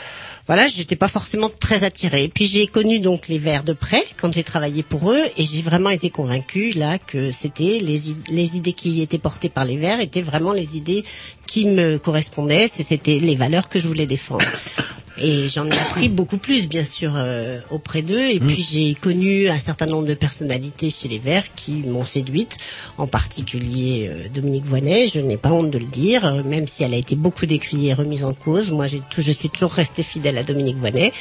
voilà, 0.47 0.67
j'étais 0.67 0.95
pas 0.95 1.07
forcément 1.07 1.49
très 1.65 1.83
attirée. 1.83 2.29
Puis 2.33 2.45
j'ai 2.45 2.67
connu 2.67 2.99
donc 2.99 3.27
les 3.27 3.37
Verts 3.37 3.63
de 3.63 3.73
près 3.73 4.03
quand 4.19 4.31
j'ai 4.33 4.43
travaillé 4.43 4.81
pour 4.83 5.11
eux 5.11 5.23
et 5.37 5.45
j'ai 5.45 5.61
vraiment 5.61 5.89
été 5.91 6.09
convaincue 6.09 6.71
là 6.71 6.97
que 6.97 7.31
c'était 7.31 7.79
les, 7.81 8.01
les 8.29 8.57
idées 8.57 8.73
qui 8.73 9.01
étaient 9.01 9.17
portées 9.29 9.49
par 9.49 9.65
les 9.65 9.77
Verts 9.77 9.99
étaient 10.01 10.21
vraiment 10.31 10.51
les 10.53 10.75
idées 10.77 11.03
qui 11.47 11.65
me 11.65 11.97
correspondaient, 11.97 12.67
c'était 12.71 13.19
les 13.19 13.35
valeurs 13.35 13.67
que 13.69 13.77
je 13.77 13.87
voulais 13.87 14.05
défendre. 14.07 14.45
Et 15.17 15.47
j'en 15.49 15.65
ai 15.65 15.73
appris 15.77 16.09
beaucoup 16.09 16.37
plus, 16.37 16.67
bien 16.67 16.83
sûr, 16.83 17.13
euh, 17.15 17.59
auprès 17.69 18.01
d'eux. 18.01 18.29
Et 18.29 18.39
puis 18.39 18.65
j'ai 18.71 18.93
connu 18.95 19.49
un 19.49 19.59
certain 19.59 19.85
nombre 19.85 20.07
de 20.07 20.13
personnalités 20.13 20.89
chez 20.89 21.07
les 21.07 21.19
Verts 21.19 21.51
qui 21.55 21.71
m'ont 21.85 22.05
séduite, 22.05 22.57
en 22.97 23.07
particulier 23.07 24.09
euh, 24.11 24.29
Dominique 24.33 24.65
Voynet. 24.65 25.07
Je 25.07 25.19
n'ai 25.19 25.37
pas 25.37 25.49
honte 25.51 25.69
de 25.71 25.77
le 25.79 25.85
dire, 25.85 26.25
euh, 26.25 26.43
même 26.43 26.67
si 26.67 26.83
elle 26.83 26.93
a 26.93 26.97
été 26.97 27.15
beaucoup 27.15 27.45
décriée 27.45 27.89
et 27.89 27.93
remise 27.93 28.23
en 28.23 28.33
cause. 28.33 28.71
Moi, 28.71 28.87
j'ai 28.87 29.01
tout- 29.09 29.21
je 29.21 29.31
suis 29.31 29.49
toujours 29.49 29.71
restée 29.73 30.03
fidèle 30.03 30.37
à 30.37 30.43
Dominique 30.43 30.77
Voynet. 30.77 31.11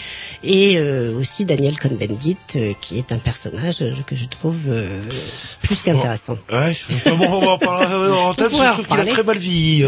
Et 0.45 0.79
euh, 0.79 1.19
aussi 1.19 1.45
Daniel 1.45 1.77
Cohn-Bendit, 1.79 2.37
euh, 2.57 2.73
qui 2.81 2.99
est 2.99 3.13
un 3.13 3.19
personnage 3.19 3.83
euh, 3.83 3.93
que 4.07 4.15
je 4.17 4.25
trouve 4.27 4.57
euh, 4.69 5.01
plus 5.63 5.77
qu'intéressant. 5.83 6.37
Ouais, 6.53 6.71
enfin, 6.95 7.17
bon, 7.17 7.27
on 7.29 7.41
va 7.41 7.51
en 7.53 7.59
parler 7.59 7.87
en 8.13 8.31
On 8.31 8.35
parce 8.35 8.87
qu'il 8.87 9.01
a 9.01 9.13
très 9.13 9.23
mal 9.25 9.39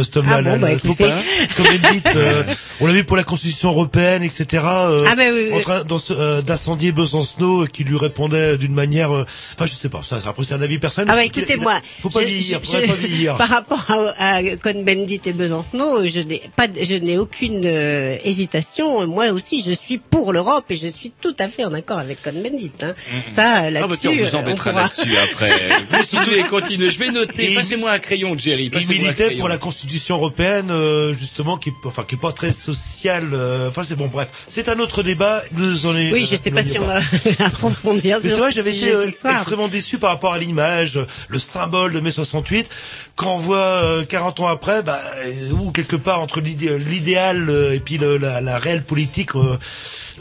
cet 0.03 0.17
homme-là. 0.17 0.39
Ah 0.39 0.43
bon, 0.43 1.65
bah, 1.65 1.91
dites, 1.93 2.17
euh, 2.17 2.43
on 2.81 2.87
l'a 2.87 2.93
vu 2.93 3.05
pour 3.05 3.17
la 3.17 3.25
Constitution 3.25 3.71
européenne, 3.71 3.92
etc. 3.97 4.45
euh, 4.67 5.05
Ah, 5.07 5.15
bah, 5.15 5.25
oui, 5.33 5.49
oui. 5.51 5.55
en 5.55 5.61
train 5.61 5.83
euh, 6.11 6.43
d'incendier 6.43 6.93
Besancenot, 6.93 7.65
euh, 7.65 7.67
qui 7.67 7.85
lui 7.85 7.97
répondait 7.97 8.57
d'une 8.57 8.73
manière, 8.75 9.15
euh, 9.15 9.25
enfin, 9.55 9.67
je 9.67 9.73
sais 9.75 9.89
pas, 9.89 10.03
ça, 10.03 10.21
ça, 10.21 10.31
après 10.31 10.45
c'est 10.45 10.55
un 10.55 10.63
avis 10.63 10.79
personnel. 10.79 11.09
Ah 11.11 11.15
bah 11.17 11.25
écoutez-moi, 11.25 11.81
faut 12.01 12.09
pas 12.11 12.21
vieillir, 12.23 12.61
je- 12.63 12.71
pas 12.87 12.95
vieillir. 12.95 13.37
par 13.39 13.49
rapport 13.49 13.85
à, 14.19 14.37
à 14.37 14.43
Cohn-Bendit 14.43 15.21
et 15.27 15.33
Besancenot, 15.33 16.07
je 16.07 16.21
n'ai 16.21 16.43
pas, 16.57 16.67
je 16.81 16.95
n'ai 16.97 17.19
aucune 17.19 17.63
euh, 17.65 18.17
hésitation. 18.25 19.07
Moi 19.07 19.31
aussi, 19.31 19.63
je 19.67 19.73
suis 19.73 19.99
pour 19.99 20.33
l'Europe 20.33 20.65
et 20.71 20.75
je 20.75 20.89
suis 20.89 21.11
tout 21.21 21.35
à 21.39 21.49
fait 21.49 21.65
en 21.65 21.73
accord 21.75 21.99
avec 21.99 22.23
Cohn-Bendit. 22.23 22.73
Hein. 22.83 22.95
Ça, 23.27 23.53
Ah 23.57 23.63
bah 23.63 23.71
là-dessus, 23.71 23.99
tiens, 24.01 24.11
on 24.13 24.25
vous 24.25 24.35
on 24.37 24.39
embêtera 24.39 24.71
pourra- 24.71 24.83
là-dessus 24.83 25.17
après. 25.17 25.53
Continuez, 25.99 26.43
continuez. 26.49 26.91
Je 26.91 26.99
vais 26.99 27.11
noter. 27.11 27.55
Passez-moi 27.55 27.91
un 27.91 27.99
crayon, 27.99 28.37
Jerry. 28.39 28.65
Il 28.65 28.71
Passez-moi 28.71 28.95
un 28.95 29.13
militait 29.13 29.37
pour 29.37 29.49
la 29.49 29.59
Constitution 29.59 30.17
européenne, 30.17 30.69
euh, 30.71 31.13
justement, 31.15 31.57
qui, 31.57 31.71
est- 31.71 31.87
enfin, 31.87 32.05
qui 32.09 32.15
est 32.15 32.19
pas 32.21 32.33
très 32.33 32.53
sociale. 32.53 33.31
euh, 33.33 33.69
Enfin, 33.69 33.82
c'est 33.85 33.97
bon, 33.97 34.09
bref, 34.09 34.29
c'est 34.49 34.69
un 34.69 34.79
autre 34.79 35.03
débat. 35.03 35.43
Nous 35.53 35.87
en 35.87 35.97
est. 35.97 36.13
Oui, 36.13 36.27
je 36.31 36.37
sais 36.37 36.51
pas 36.51 36.63
si 36.63 36.79
on 36.79 36.87
va 36.87 37.01
approfondir 37.47 38.19
Mais 38.23 38.29
c'est 38.31 38.41
vrai, 38.41 38.53
j'avais 38.53 38.77
été 38.77 38.93
euh, 38.95 39.07
extrêmement 39.35 39.69
déçu 39.69 39.99
par 39.99 40.11
rapport 40.11 40.33
à 40.33 40.39
l'image, 40.39 40.97
euh, 40.97 41.07
le 41.29 41.39
symbole 41.39 41.93
de 41.93 42.01
mai 42.01 42.11
68. 42.11 42.69
Quand 43.17 43.35
on 43.35 43.39
voit 43.39 43.57
euh, 43.57 44.05
40 44.05 44.41
ans 44.41 44.47
après, 44.49 44.83
bah, 44.83 45.01
euh, 45.27 45.51
ou 45.53 45.71
quelque 45.71 45.97
part 45.97 46.21
entre 46.21 46.41
l'idé- 46.41 46.79
l'idéal 46.79 47.49
euh, 47.51 47.75
et 47.75 47.81
puis 47.81 47.99
le- 47.99 48.17
la, 48.19 48.41
la 48.41 48.59
réelle 48.59 48.85
politique. 48.85 49.35
euh, 49.35 49.57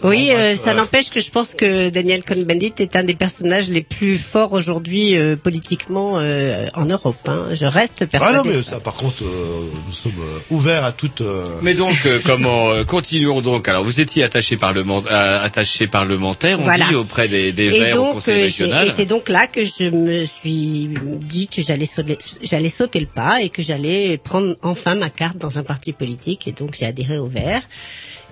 Oui, 0.04 0.28
bon, 0.30 0.36
euh, 0.38 0.56
ça 0.56 0.74
n'empêche 0.74 1.10
que 1.10 1.20
je 1.20 1.30
pense 1.30 1.54
que 1.54 1.90
Daniel 1.90 2.24
Cohn-Bendit 2.24 2.74
est 2.80 2.96
un 2.96 3.04
des 3.04 3.14
personnages 3.16 3.70
les 3.70 3.82
plus 3.82 4.18
forts 4.18 4.54
aujourd'hui 4.54 5.16
euh, 5.18 5.36
politiquement 5.36 6.14
euh, 6.20 6.66
en 6.76 6.86
Europe. 6.86 7.16
hein. 7.28 7.48
Je 7.52 7.66
reste 7.66 8.04
Ah 8.04 8.08
persuadée. 8.08 8.50
non, 8.50 8.56
mais 8.56 8.64
ça. 8.64 8.80
par 8.80 8.94
contre, 8.96 9.24
euh, 9.24 9.62
nous 9.88 9.94
sommes 9.94 10.12
euh, 10.20 10.40
ouverts 10.56 10.86
à 10.86 10.92
toute. 10.92 11.22
euh, 11.22 11.46
Mais 11.62 11.74
donc, 11.74 11.96
euh, 12.06 12.20
comment 12.26 12.72
euh, 12.72 12.84
continuons 12.84 13.42
donc 13.42 13.68
Alors, 13.68 13.84
vous 13.84 14.00
étiez 14.02 14.24
attaché 14.24 14.58
parlement, 14.58 15.04
euh, 15.10 15.44
attaché 15.44 15.88
parlementaire, 15.88 16.60
on 16.60 16.64
Voilà. 16.64 16.88
dit 16.88 16.96
auprès 16.96 17.28
des, 17.28 17.52
des 17.52 17.66
Et 17.66 17.80
Verts 17.80 17.96
au 17.96 18.06
donc, 18.06 18.14
Conseil 18.16 18.34
euh, 18.34 18.38
j'ai- 18.38 18.44
régional. 18.64 18.88
et 18.88 18.90
c'est 18.92 19.06
donc 19.06 19.30
là 19.30 19.48
que 19.48 19.64
je 19.66 19.90
me 19.90 20.26
suis 20.26 20.90
dit 21.22 21.48
que 21.48 21.62
j'allais 21.62 21.86
sauter, 21.86 22.18
j'allais 22.44 22.70
sauter 22.70 23.00
le 23.00 23.08
pas 23.08 23.42
et 23.42 23.50
que 23.50 23.62
j'allais 23.62 24.18
prendre 24.18 24.56
enfin 24.62 24.96
ma 24.96 25.10
carte 25.10 25.38
dans 25.38 25.60
un 25.60 25.64
parti 25.64 25.92
politique. 25.94 26.48
Et 26.48 26.52
donc, 26.54 26.76
j'ai 26.80 26.86
adhéré 26.86 27.18
au 27.18 27.28
Vert. 27.28 27.62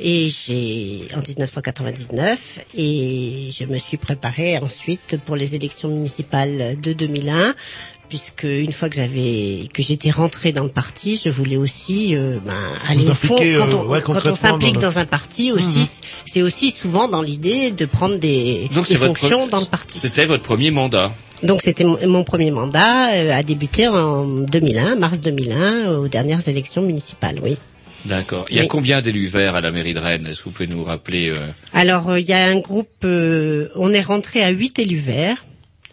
Et 0.02 0.30
j'ai 0.30 1.08
en 1.16 1.22
1999 1.22 2.60
et 2.78 3.50
je 3.58 3.66
me 3.66 3.78
suis 3.78 3.98
préparée 3.98 4.58
ensuite 4.60 5.18
pour 5.26 5.36
les 5.36 5.56
élections 5.56 5.90
municipales 5.90 6.78
de 6.82 6.94
2001 6.94 7.54
puisque 8.08 8.44
une 8.46 8.72
fois 8.72 8.90
que 8.90 8.96
j'avais 8.96 9.66
que 9.74 9.84
j'étais 9.84 10.10
rentrée 10.10 10.52
dans 10.52 10.64
le 10.64 10.70
parti, 10.70 11.22
je 11.24 11.30
voulais 11.30 11.58
aussi 11.58 12.16
euh, 12.16 12.40
ben, 12.44 12.72
aller 12.88 13.02
Vous 13.04 13.10
au 13.12 13.14
fond 13.14 13.36
quand 13.36 13.44
euh, 13.44 13.74
on, 13.76 13.88
ouais, 13.88 14.02
quand 14.02 14.14
on 14.26 14.36
s'implique 14.36 14.76
dans 14.76 14.88
le- 14.88 14.94
dans 14.94 15.00
un 15.00 15.06
parti 15.06 15.52
aussi 15.52 15.80
Mhm. 15.80 15.88
c'est 16.26 16.42
aussi 16.42 16.72
souvent 16.72 17.08
dans 17.08 17.22
l'idée 17.22 17.72
de 17.72 17.86
prendre 17.86 18.18
des, 18.18 18.68
Donc, 18.74 18.88
des 18.88 18.94
c'est 18.94 18.98
votre 19.00 19.20
fonctions 19.20 19.48
dans 19.48 19.60
le 19.60 19.66
parti. 19.66 20.00
C'était 20.00 20.26
votre 20.26 20.44
premier 20.44 20.72
mandat. 20.72 21.12
Donc 21.44 21.62
c'était 21.62 21.84
mon, 21.84 21.98
mon 22.08 22.24
premier 22.24 22.52
mandat 22.52 23.12
euh, 23.14 23.32
a 23.32 23.44
débuté 23.44 23.88
en 23.88 24.26
2001, 24.26 24.96
mars 24.96 25.20
2001, 25.22 25.98
aux 25.98 26.08
dernières 26.08 26.48
élections 26.48 26.82
municipales, 26.82 27.40
oui. 27.44 27.58
D'accord. 28.06 28.46
Il 28.50 28.58
y 28.58 28.60
a 28.60 28.66
combien 28.66 29.02
d'élus 29.02 29.28
verts 29.28 29.56
à 29.56 29.62
la 29.62 29.72
mairie 29.72 29.94
de 29.94 30.00
Rennes? 30.00 30.26
Est-ce 30.28 30.40
que 30.40 30.44
vous 30.46 30.52
pouvez 30.52 30.68
nous 30.68 30.84
rappeler 30.84 31.30
euh, 31.30 31.38
Alors 31.74 32.10
euh, 32.10 32.20
il 32.20 32.28
y 32.28 32.34
a 32.34 32.46
un 32.46 32.60
groupe, 32.60 32.90
euh, 33.04 33.68
on 33.76 33.94
est 33.94 34.02
rentré 34.02 34.42
à 34.44 34.50
huit 34.50 34.80
élus 34.80 34.98
verts, 35.00 35.44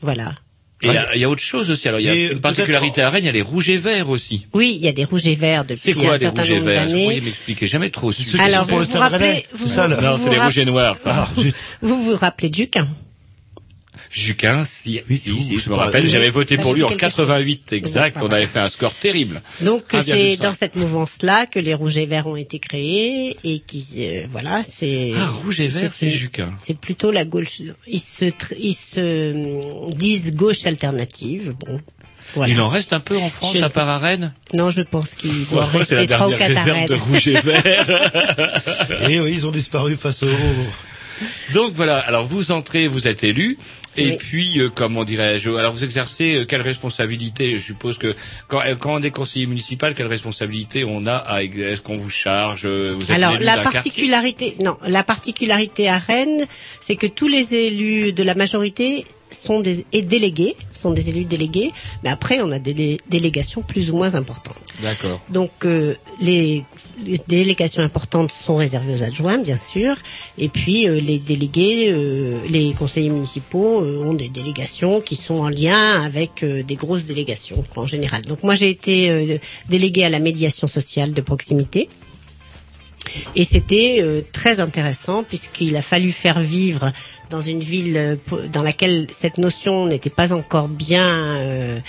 voilà. 0.03 0.35
Et 0.83 0.89
il 0.89 0.93
y, 0.93 0.97
a- 0.99 1.15
il 1.15 1.21
y 1.23 1.25
a 1.25 1.31
autre 1.31 1.43
chose 1.43 1.71
aussi. 1.71 1.89
Alors, 1.89 2.01
il 2.01 2.07
y 2.07 2.09
a 2.11 2.15
Et 2.15 2.33
une 2.33 2.39
particularité 2.39 3.01
à 3.01 3.09
Rennes, 3.09 3.23
il 3.25 3.27
y 3.27 3.31
a 3.31 3.33
les 3.33 3.41
rouges 3.41 3.71
et 3.71 3.79
verts 3.79 4.11
aussi. 4.11 4.47
Oui, 4.53 4.77
il 4.79 4.85
y 4.85 4.89
a 4.89 4.93
des 4.93 5.05
rouges 5.05 5.27
et 5.27 5.35
verts 5.35 5.65
depuis 5.65 5.81
C'est 5.81 5.95
quoi 5.95 6.11
un 6.11 6.13
les 6.13 6.19
certain 6.19 6.43
rouges 6.43 6.51
et 6.51 6.55
nombre 6.57 6.67
verts? 6.67 6.83
Vous 6.85 6.91
pourriez 6.91 7.07
d'années. 7.09 7.21
m'expliquer? 7.23 7.67
Jamais 7.67 7.89
trop 7.91 8.13
ceux 8.13 8.25
qui 8.25 8.39
Alors 8.41 8.67
vous 8.67 8.77
vous 8.77 8.85
Stade 8.85 9.01
rappelez, 9.01 9.47
vous, 9.55 9.67
c'est 9.69 9.81
vous- 9.89 10.03
Non, 10.03 10.17
vous 10.17 10.23
c'est 10.25 10.31
les 10.31 10.39
rouges 10.39 10.59
et 10.59 10.65
noirs, 10.67 10.99
ça. 10.99 11.13
Ah, 11.17 11.43
vous 11.81 12.03
vous 12.05 12.15
rappelez 12.15 12.51
Duquin 12.51 12.87
Juquin, 14.11 14.65
si, 14.65 15.01
Oui, 15.09 15.17
si, 15.17 15.41
si, 15.41 15.59
je 15.59 15.69
me 15.69 15.75
rappelle, 15.75 16.07
j'avais 16.07 16.31
voté 16.31 16.57
pour 16.57 16.75
lui 16.75 16.83
en 16.83 16.89
quelque 16.89 17.01
88, 17.01 17.73
exact. 17.73 18.19
On 18.23 18.31
avait 18.31 18.47
fait 18.47 18.59
un 18.59 18.69
score 18.69 18.95
terrible. 18.95 19.43
Donc 19.61 19.85
c'est 19.91 19.99
1,5. 19.99 20.41
dans 20.43 20.55
cette 20.55 20.77
mouvance-là 20.77 21.47
que 21.47 21.59
les 21.59 21.75
rouges 21.75 21.99
et 21.99 22.07
verts 22.07 22.27
ont 22.27 22.37
été 22.37 22.59
créés 22.59 23.37
et 23.45 23.61
qui 23.61 23.87
euh, 23.99 24.27
voilà 24.31 24.63
c'est 24.63 25.13
Ah, 25.17 25.29
rouge 25.43 25.61
et 25.61 25.69
vert, 25.69 25.93
c'est 25.93 26.11
Juquin. 26.11 26.51
C'est 26.59 26.79
plutôt 26.79 27.11
la 27.11 27.25
gauche. 27.25 27.63
Ils 27.87 28.01
se 28.01 28.27
ils 28.59 28.75
se 28.75 29.01
euh, 29.01 29.87
disent 29.95 30.35
gauche 30.35 30.67
alternative. 30.67 31.55
Bon. 31.67 31.81
Voilà. 32.35 32.53
Il 32.53 32.61
en 32.61 32.69
reste 32.69 32.93
un 32.93 33.01
peu 33.01 33.17
en 33.17 33.31
France, 33.31 33.57
Je 33.57 33.63
à 33.63 33.71
part 33.71 33.89
à 33.89 33.99
Rennes 33.99 34.33
Non, 34.57 34.71
je 34.71 34.83
pense 34.83 35.15
qu'il 35.15 35.47
doit 35.47 35.65
c'est 35.71 35.79
rester 35.79 35.95
la 35.95 36.07
trois 36.07 36.29
ou 36.29 36.37
quatre 36.37 36.49
réserve 36.49 36.89
de 36.89 36.95
rouge 36.95 37.29
et 37.29 37.41
vert. 37.41 37.87
Et 39.09 39.21
oui, 39.21 39.33
ils 39.33 39.47
ont 39.47 39.53
disparu 39.53 39.97
face 39.97 40.23
au. 40.23 40.29
Donc 41.55 41.73
voilà, 41.75 41.99
alors 41.99 42.25
vous 42.25 42.51
entrez, 42.53 42.89
vous 42.89 43.09
êtes 43.09 43.25
élu, 43.25 43.57
Et 43.97 44.17
puis, 44.17 44.61
euh, 44.61 44.71
comment 44.75 45.05
dirais-je 45.05 45.51
Alors, 45.51 45.73
vous 45.73 45.85
exercez 45.85 46.37
euh, 46.37 46.45
quelle 46.45 46.61
responsabilité 46.61 47.59
Je 47.59 47.65
suppose 47.65 47.99
que 47.99 48.15
quand, 48.49 48.61
euh, 48.61 48.75
quand 48.75 48.95
on 48.95 49.03
est 49.03 49.11
conseiller 49.11 49.47
municipal, 49.47 49.95
quelle 49.95 50.07
responsabilité 50.07 50.85
on 50.85 51.07
a 51.07 51.17
à 51.17 51.43
Est-ce 51.43 51.81
qu'on 51.81 51.97
vous 51.97 52.11
charge 52.11 52.63
euh, 52.65 52.95
Vous 52.97 53.05
êtes 53.05 53.11
Alors 53.11 53.39
la 53.41 53.59
particularité, 53.59 54.55
non, 54.63 54.77
la 54.87 55.03
particularité 55.03 55.89
à 55.89 55.99
Rennes, 55.99 56.47
c'est 56.81 56.97
que 56.97 57.07
tous 57.07 57.29
les 57.29 57.55
élus 57.55 58.13
de 58.13 58.23
la 58.23 58.35
majorité 58.35 59.05
sont 59.41 59.61
des 59.61 59.85
et 59.93 60.03
délégués, 60.03 60.55
sont 60.73 60.93
des 60.93 61.09
élus 61.11 61.25
délégués, 61.25 61.73
mais 62.03 62.11
après 62.11 62.41
on 62.41 62.51
a 62.53 62.59
des 62.59 62.75
délé- 62.75 63.01
délégations 63.09 63.63
plus 63.63 63.91
ou 63.91 63.97
moins 63.97 64.15
importantes. 64.15 64.57
D'accord. 64.83 65.21
Donc 65.31 65.51
euh, 65.65 65.95
les, 66.21 66.65
les 67.05 67.19
délégations 67.29 67.83
importantes 67.83 68.31
sont 68.31 68.57
réservées 68.57 68.95
aux 68.95 69.03
adjoints, 69.03 69.39
bien 69.39 69.57
sûr, 69.57 69.97
et 70.39 70.49
puis 70.49 70.89
euh, 70.89 71.01
les 71.01 71.19
délégués, 71.19 71.89
euh, 71.91 72.39
les 72.49 72.73
conseillers 72.73 73.11
municipaux 73.11 73.83
euh, 73.83 74.05
ont 74.05 74.15
des 74.15 74.29
délégations 74.29 75.01
qui 75.01 75.17
sont 75.17 75.37
en 75.37 75.49
lien 75.49 76.03
avec 76.03 76.43
euh, 76.43 76.63
des 76.63 76.77
grosses 76.77 77.05
délégations 77.07 77.65
en 77.77 77.87
général. 77.87 78.23
Donc 78.23 78.43
moi 78.43 78.55
j'ai 78.55 78.71
été 78.71 79.11
euh, 79.11 79.39
déléguée 79.69 80.05
à 80.05 80.09
la 80.11 80.19
médiation 80.19 80.67
sociale 80.67 81.13
de 81.13 81.21
proximité. 81.21 81.89
Et 83.35 83.45
c'était 83.45 83.99
euh, 84.01 84.23
très 84.33 84.61
intéressant 84.61 85.23
puisqu'il 85.23 85.77
a 85.77 85.83
fallu 85.83 86.13
faire 86.13 86.41
vivre 86.41 86.93
dans 87.31 87.41
une 87.41 87.61
ville 87.61 87.97
euh, 87.97 88.17
dans 88.53 88.63
laquelle 88.63 89.07
cette 89.11 89.39
notion 89.39 89.87
n'était 89.87 90.11
pas 90.11 90.33
encore 90.33 90.69
bien 90.69 91.07
euh, 91.07 91.81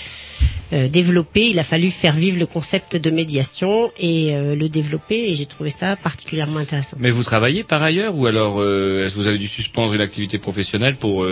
euh, 0.72 0.88
développée. 0.88 1.48
Il 1.50 1.58
a 1.58 1.64
fallu 1.64 1.90
faire 1.90 2.14
vivre 2.14 2.38
le 2.38 2.46
concept 2.46 2.96
de 2.96 3.10
médiation 3.10 3.90
et 3.98 4.32
le 4.34 4.68
développer. 4.68 5.30
Et 5.30 5.34
j'ai 5.34 5.46
trouvé 5.46 5.70
ça 5.70 5.96
particulièrement 5.96 6.58
intéressant. 6.58 6.96
Mais 7.00 7.10
vous 7.10 7.22
travaillez 7.22 7.64
par 7.64 7.82
ailleurs 7.82 8.14
ou 8.16 8.26
alors 8.26 8.62
est-ce 8.62 9.14
que 9.14 9.18
vous 9.18 9.26
avez 9.28 9.38
dû 9.38 9.48
suspendre 9.48 9.94
une 9.94 10.00
activité 10.00 10.38
professionnelle 10.38 10.96
pour 10.96 11.26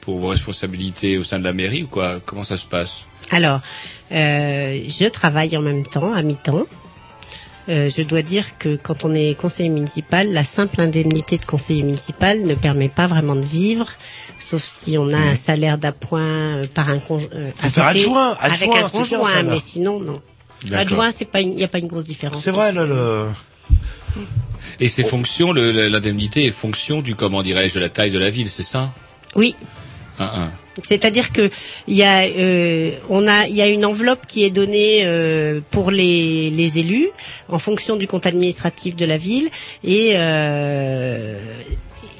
pour 0.00 0.18
vos 0.18 0.28
responsabilités 0.28 1.18
au 1.18 1.24
sein 1.24 1.38
de 1.38 1.44
la 1.44 1.52
mairie 1.52 1.82
ou 1.82 1.88
quoi? 1.88 2.20
Comment 2.24 2.44
ça 2.44 2.56
se 2.56 2.66
passe? 2.66 3.06
Alors, 3.30 3.60
je 4.10 5.08
travaille 5.08 5.56
en 5.56 5.62
même 5.62 5.84
temps, 5.84 6.12
à 6.12 6.22
mi-temps. 6.22 6.66
Euh, 7.68 7.90
je 7.90 8.02
dois 8.02 8.22
dire 8.22 8.58
que 8.58 8.76
quand 8.76 9.04
on 9.04 9.12
est 9.12 9.36
conseiller 9.36 9.68
municipal, 9.68 10.32
la 10.32 10.44
simple 10.44 10.80
indemnité 10.80 11.36
de 11.36 11.44
conseiller 11.44 11.82
municipal 11.82 12.42
ne 12.42 12.54
permet 12.54 12.88
pas 12.88 13.08
vraiment 13.08 13.34
de 13.34 13.44
vivre, 13.44 13.88
sauf 14.38 14.62
si 14.62 14.96
on 14.98 15.12
a 15.12 15.18
un 15.18 15.34
salaire 15.34 15.76
d'appoint 15.76 16.20
euh, 16.20 16.66
par 16.72 16.88
un 16.88 17.00
conjoint. 17.00 17.28
Faut 17.56 17.68
faire 17.68 17.86
adjoint, 17.86 18.36
avec 18.38 18.62
adjoint, 18.62 18.84
un 18.84 18.88
c'est 18.88 18.98
bien, 18.98 19.00
conjoint, 19.00 19.32
ça, 19.32 19.42
mais 19.42 19.58
sinon 19.58 19.98
non. 19.98 20.22
Adjoint, 20.72 21.10
c'est 21.10 21.24
pas, 21.24 21.40
il 21.40 21.56
n'y 21.56 21.64
a 21.64 21.68
pas 21.68 21.78
une 21.78 21.88
grosse 21.88 22.04
différence. 22.04 22.42
C'est 22.42 22.50
vrai, 22.50 22.72
là, 22.72 22.84
le... 22.84 23.26
Et 24.78 24.88
c'est 24.88 25.04
fonction, 25.04 25.52
l'indemnité 25.52 26.46
est 26.46 26.50
fonction 26.50 27.02
du 27.02 27.14
comment 27.16 27.42
dirais-je 27.42 27.74
de 27.74 27.80
la 27.80 27.88
taille 27.88 28.10
de 28.10 28.18
la 28.18 28.30
ville, 28.30 28.48
c'est 28.48 28.62
ça? 28.62 28.92
Oui. 29.34 29.56
Un, 30.18 30.24
un. 30.24 30.50
C'est-à-dire 30.84 31.32
que 31.32 31.50
il 31.88 31.96
y 31.96 32.02
a, 32.02 32.24
euh, 32.24 32.92
on 33.08 33.26
a, 33.26 33.46
il 33.46 33.54
y 33.54 33.62
a 33.62 33.66
une 33.66 33.84
enveloppe 33.84 34.26
qui 34.26 34.44
est 34.44 34.50
donnée 34.50 35.00
euh, 35.04 35.60
pour 35.70 35.90
les, 35.90 36.50
les 36.50 36.78
élus 36.78 37.08
en 37.48 37.58
fonction 37.58 37.96
du 37.96 38.06
compte 38.06 38.26
administratif 38.26 38.94
de 38.96 39.06
la 39.06 39.16
ville 39.16 39.48
et 39.84 40.12
euh, 40.16 41.38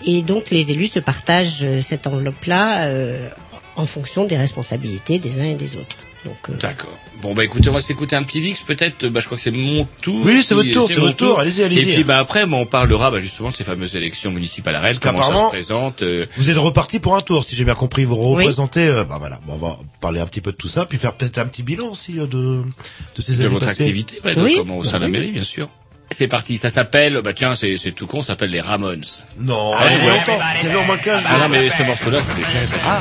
et 0.06 0.22
donc 0.22 0.50
les 0.50 0.72
élus 0.72 0.86
se 0.86 1.00
partagent 1.00 1.66
cette 1.80 2.06
enveloppe-là 2.06 2.86
euh, 2.86 3.28
en 3.76 3.86
fonction 3.86 4.24
des 4.24 4.36
responsabilités 4.36 5.18
des 5.18 5.40
uns 5.40 5.50
et 5.50 5.54
des 5.54 5.76
autres. 5.76 6.05
Euh, 6.26 6.54
D'accord. 6.60 6.90
Bon 7.22 7.34
bah 7.34 7.44
écoutez, 7.44 7.68
on 7.68 7.72
va 7.72 7.80
s'écouter 7.80 8.16
un 8.16 8.22
petit 8.24 8.40
Vix 8.40 8.60
peut-être. 8.60 9.06
Bah 9.06 9.20
je 9.20 9.26
crois 9.26 9.36
que 9.38 9.42
c'est 9.44 9.50
mon 9.52 9.86
tour. 10.02 10.24
Oui, 10.24 10.42
c'est 10.42 10.54
votre 10.54 10.72
tour, 10.72 10.88
c'est 10.88 10.94
votre 11.00 11.16
tour. 11.16 11.38
Allez-y, 11.38 11.62
allez-y. 11.62 11.90
Et 11.90 11.94
puis 11.94 12.04
bah 12.04 12.18
après, 12.18 12.46
bah, 12.46 12.56
on 12.56 12.66
parlera 12.66 13.10
bah, 13.10 13.20
justement 13.20 13.50
de 13.50 13.54
ces 13.54 13.62
fameuses 13.64 13.94
élections 13.96 14.30
municipales 14.32 14.74
à 14.76 14.80
Rennes, 14.80 14.98
comment 15.00 15.22
ça 15.22 15.32
se 15.44 15.48
présente. 15.48 16.02
euh, 16.02 16.26
Vous 16.36 16.50
êtes 16.50 16.58
reparti 16.58 16.98
pour 16.98 17.14
un 17.16 17.20
tour, 17.20 17.44
si 17.44 17.54
j'ai 17.54 17.64
bien 17.64 17.74
compris. 17.74 18.04
Vous 18.04 18.16
représentez, 18.16 18.86
euh, 18.88 19.04
bah 19.04 19.16
voilà, 19.18 19.40
bon, 19.46 19.54
on 19.54 19.58
va 19.66 19.78
parler 20.00 20.20
un 20.20 20.26
petit 20.26 20.40
peu 20.40 20.50
de 20.52 20.56
tout 20.56 20.68
ça, 20.68 20.84
puis 20.84 20.98
faire 20.98 21.12
peut-être 21.14 21.38
un 21.38 21.46
petit 21.46 21.62
bilan 21.62 21.88
aussi 21.88 22.18
euh, 22.18 22.26
de 22.26 22.62
de 23.16 23.22
ces 23.22 23.32
de 23.34 23.40
années 23.40 23.48
votre 23.48 23.66
passées. 23.66 23.82
activité, 23.84 24.20
ouais, 24.24 24.34
de 24.34 24.58
comment 24.58 24.78
au 24.78 24.84
sein 24.84 24.98
de 24.98 25.04
la 25.04 25.08
mairie, 25.08 25.30
bien 25.32 25.42
sûr. 25.44 25.68
C'est 26.10 26.28
parti, 26.28 26.56
ça 26.56 26.70
s'appelle, 26.70 27.20
bah 27.24 27.32
tiens, 27.32 27.54
c'est 27.54 27.76
tout 27.92 28.06
con, 28.06 28.20
ça 28.20 28.28
s'appelle 28.28 28.50
les 28.50 28.60
Ramones. 28.60 29.02
Non, 29.40 29.72
Ah, 29.76 29.84
ouais. 29.86 29.98
longtemps. 30.10 30.38
Il 30.62 30.66
y 30.66 30.70
avait 30.70 30.78
au 30.80 30.84
moins 30.84 30.98
15 30.98 31.22
Ah 31.28 31.38
non, 31.38 31.48
mais 31.48 31.68
ce 31.68 31.82
morceau-là, 31.82 32.18
c'est 32.20 32.34
déjà. 32.36 32.80
Ah. 32.86 33.00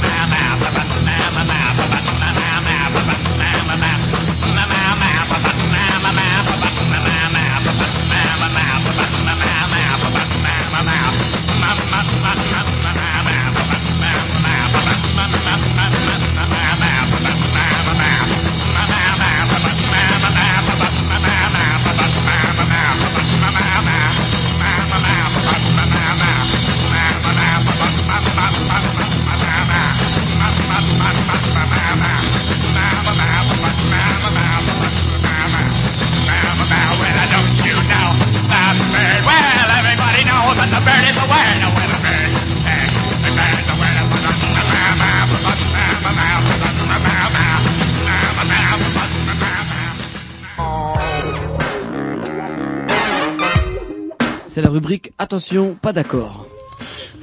C'est 54.53 54.61
la 54.61 54.69
rubrique 54.69 55.13
Attention, 55.17 55.77
pas 55.81 55.93
d'accord. 55.93 56.50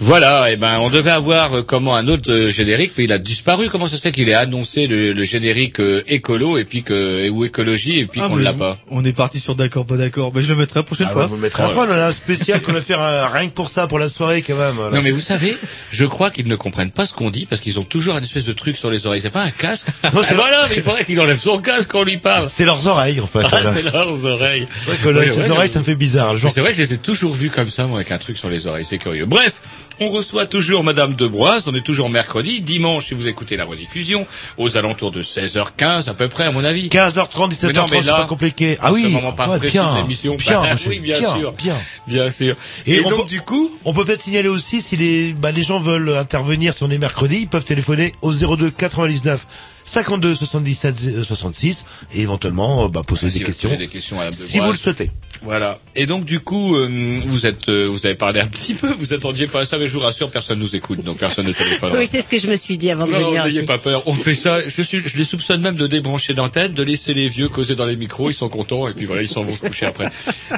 Voilà, 0.00 0.52
et 0.52 0.56
ben 0.56 0.78
on 0.80 0.90
devait 0.90 1.10
avoir 1.10 1.52
euh, 1.54 1.62
comment 1.62 1.96
un 1.96 2.06
autre 2.06 2.30
euh, 2.30 2.50
générique, 2.50 2.92
mais 2.96 3.04
il 3.04 3.12
a 3.12 3.18
disparu. 3.18 3.68
Comment 3.68 3.88
ça 3.88 3.96
se 3.96 4.00
fait 4.02 4.12
qu'il 4.12 4.28
ait 4.28 4.34
annoncé 4.34 4.86
le, 4.86 5.12
le 5.12 5.24
générique 5.24 5.80
euh, 5.80 6.02
écolo 6.06 6.56
et 6.56 6.64
puis 6.64 6.84
que 6.84 7.28
ou 7.30 7.44
écologie 7.44 7.98
et 7.98 8.06
puis 8.06 8.20
Ah, 8.22 8.28
qu'on 8.28 8.36
mais 8.36 8.44
l'a 8.44 8.52
pas 8.52 8.78
On 8.90 9.04
est 9.04 9.12
parti 9.12 9.40
sur 9.40 9.56
d'accord, 9.56 9.86
pas 9.86 9.96
d'accord. 9.96 10.30
Ben, 10.30 10.40
je 10.40 10.48
le 10.48 10.54
mettrai 10.54 10.80
la 10.80 10.84
prochaine 10.84 11.08
Ah, 11.10 11.12
fois. 11.12 11.22
bah, 11.22 11.26
vous 11.28 11.34
le 11.34 11.42
mettrez 11.42 11.64
après, 11.64 11.78
on 11.80 11.90
a 11.90 12.06
un 12.06 12.12
spécial 12.12 12.62
qu'on 12.62 12.72
va 12.72 12.80
faire 12.80 13.00
euh, 13.02 13.26
rien 13.26 13.48
que 13.48 13.54
pour 13.54 13.70
ça, 13.70 13.88
pour 13.88 13.98
la 13.98 14.08
soirée 14.08 14.42
quand 14.42 14.56
même. 14.56 14.76
là. 14.78 14.90
Non 14.96 15.02
mais 15.02 15.10
vous 15.10 15.18
savez, 15.20 15.56
je 15.90 16.04
crois 16.04 16.30
qu'ils 16.30 16.46
ne 16.46 16.54
comprennent 16.56 16.92
pas 16.92 17.04
ce 17.04 17.12
qu'on 17.12 17.30
dit 17.30 17.46
parce 17.46 17.60
qu'ils 17.60 17.80
ont 17.80 17.84
toujours 17.84 18.16
une 18.16 18.22
espèce 18.24 18.44
de 18.44 18.52
truc 18.52 18.76
sur 18.76 18.90
les 18.90 19.04
oreilles. 19.06 19.20
C'est 19.20 19.30
pas 19.30 19.42
un 19.42 19.50
casque. 19.50 19.88
Non, 20.04 20.20
c'est 20.22 20.34
Ah, 20.34 20.34
voilà, 20.36 20.66
mais 20.70 20.76
il 20.76 20.82
faudrait 20.82 21.04
qu'il 21.04 21.20
enlève 21.20 21.40
son 21.40 21.58
casque 21.58 21.90
quand 21.90 22.00
on 22.00 22.04
lui 22.04 22.18
parle. 22.18 22.48
C'est 22.54 22.64
leurs 22.64 22.86
oreilles 22.86 23.20
en 23.20 23.26
fait. 23.26 23.40
Ah, 23.50 23.60
c'est 23.72 23.82
leurs 23.82 24.24
oreilles. 24.24 24.68
Que 25.02 25.08
là, 25.08 25.20
Ouais, 25.22 25.32
ces 25.32 25.40
ouais, 25.40 25.50
oreilles, 25.50 25.68
ça 25.68 25.80
me 25.80 25.84
fait 25.84 25.96
bizarre. 25.96 26.34
le 26.34 26.38
Genre, 26.38 26.50
Mais 26.50 26.54
C'est 26.54 26.60
vrai 26.60 26.70
que 26.70 26.76
je 26.76 26.82
les 26.82 26.92
ai 26.94 26.98
toujours 26.98 27.34
vus 27.34 27.50
comme 27.50 27.68
ça, 27.68 27.86
moi, 27.86 27.98
avec 27.98 28.12
un 28.12 28.18
truc 28.18 28.38
sur 28.38 28.48
les 28.48 28.66
oreilles. 28.68 28.84
C'est 28.88 28.98
curieux. 28.98 29.26
Bref, 29.26 29.54
on 30.00 30.08
reçoit 30.10 30.46
toujours 30.46 30.84
Madame 30.84 31.14
Debroise. 31.14 31.64
On 31.66 31.74
est 31.74 31.80
toujours 31.80 32.10
mercredi. 32.10 32.60
Dimanche, 32.60 33.06
si 33.06 33.14
vous 33.14 33.28
écoutez 33.28 33.56
la 33.56 33.64
rediffusion, 33.64 34.26
aux 34.56 34.76
alentours 34.76 35.10
de 35.10 35.22
16h15 35.22 36.08
à 36.08 36.14
peu 36.14 36.28
près, 36.28 36.44
à 36.44 36.50
mon 36.52 36.64
avis. 36.64 36.88
15h30, 36.88 37.28
Mais 37.64 37.72
non, 37.72 37.86
17h30, 37.86 37.90
mais 37.90 38.02
c'est 38.02 38.08
pas 38.08 38.24
compliqué. 38.26 38.76
Ah 38.80 38.88
ce 38.90 38.94
oui, 38.94 39.08
moment 39.08 39.32
pas 39.32 39.48
ouais, 39.48 39.58
bien, 39.70 39.94
l'émission. 40.02 40.36
bien, 40.36 40.62
Bah, 40.62 40.76
oui, 40.86 40.98
bien, 41.00 41.18
sûr. 41.20 41.52
bien. 41.52 41.76
Bien 42.06 42.30
sûr. 42.30 42.56
Et, 42.86 42.94
Et, 42.96 43.04
on 43.04 43.10
donc, 43.10 43.22
peut- 43.22 43.28
du 43.28 43.40
coup, 43.40 43.70
on 43.84 43.92
peut 43.92 44.04
peut-être 44.04 44.22
signaler 44.22 44.48
aussi 44.48 44.80
si 44.82 44.96
les, 44.96 45.32
bah, 45.32 45.50
les 45.52 45.62
gens 45.62 45.80
veulent 45.80 46.16
intervenir 46.16 46.74
si 46.74 46.82
on 46.82 46.90
est 46.90 46.98
mercredi, 46.98 47.38
ils 47.42 47.48
peuvent 47.48 47.64
téléphoner 47.64 48.14
au 48.22 48.32
02 48.32 48.70
99 48.70 49.46
52 49.84 50.34
77 50.34 50.94
euh, 51.06 51.22
66 51.24 51.86
et 52.14 52.20
éventuellement 52.20 52.84
euh, 52.84 52.88
bah, 52.88 53.00
poser 53.06 53.30
si 53.30 53.38
des 53.38 53.44
questions, 53.44 53.70
des 53.74 53.88
si 53.88 54.58
vous 54.60 54.70
le 54.72 54.76
souhaitez. 54.78 55.10
Voilà. 55.42 55.78
Et 55.94 56.06
donc 56.06 56.24
du 56.24 56.40
coup, 56.40 56.74
euh, 56.76 57.20
vous 57.24 57.46
êtes, 57.46 57.68
euh, 57.68 57.86
vous 57.86 58.04
avez 58.06 58.14
parlé 58.14 58.40
un 58.40 58.46
petit 58.46 58.74
peu, 58.74 58.92
vous 58.92 59.12
attendiez 59.12 59.46
pas 59.46 59.60
à 59.60 59.64
ça, 59.64 59.78
mais 59.78 59.88
je 59.88 59.92
vous 59.94 60.00
rassure, 60.00 60.30
personne 60.30 60.58
nous 60.58 60.74
écoute, 60.74 61.02
donc 61.02 61.18
personne 61.18 61.46
ne 61.46 61.52
téléphone. 61.52 61.92
Oui, 61.96 62.08
c'est 62.10 62.20
ce 62.20 62.28
que 62.28 62.38
je 62.38 62.46
me 62.48 62.56
suis 62.56 62.76
dit 62.76 62.90
avant 62.90 63.06
de 63.06 63.12
Non, 63.12 63.28
venir. 63.30 63.44
n'ayez 63.44 63.62
pas 63.64 63.78
peur. 63.78 64.02
On 64.06 64.14
fait 64.14 64.34
ça. 64.34 64.60
Je, 64.68 64.82
suis, 64.82 65.02
je 65.06 65.16
les 65.16 65.24
soupçonne 65.24 65.60
même 65.60 65.76
de 65.76 65.86
débrancher 65.86 66.34
d'antenne, 66.34 66.72
de 66.72 66.82
laisser 66.82 67.14
les 67.14 67.28
vieux 67.28 67.48
causer 67.48 67.74
dans 67.74 67.86
les 67.86 67.96
micros. 67.96 68.30
Ils 68.30 68.34
sont 68.34 68.48
contents 68.48 68.88
et 68.88 68.92
puis 68.92 69.06
voilà, 69.06 69.22
ils 69.22 69.28
s'en 69.28 69.42
vont 69.42 69.54
se 69.54 69.60
coucher 69.60 69.86
après. 69.86 70.10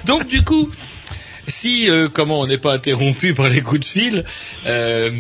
Donc 0.07 0.27
du 0.27 0.43
coup, 0.45 0.71
si 1.49 1.89
euh, 1.91 2.09
comment 2.13 2.41
on 2.41 2.47
n'est 2.47 2.59
pas 2.59 2.73
interrompu 2.73 3.35
par 3.35 3.49
les 3.49 3.61
coups 3.61 3.81
de 3.81 3.85
fil, 3.85 4.25
euh, 4.67 5.11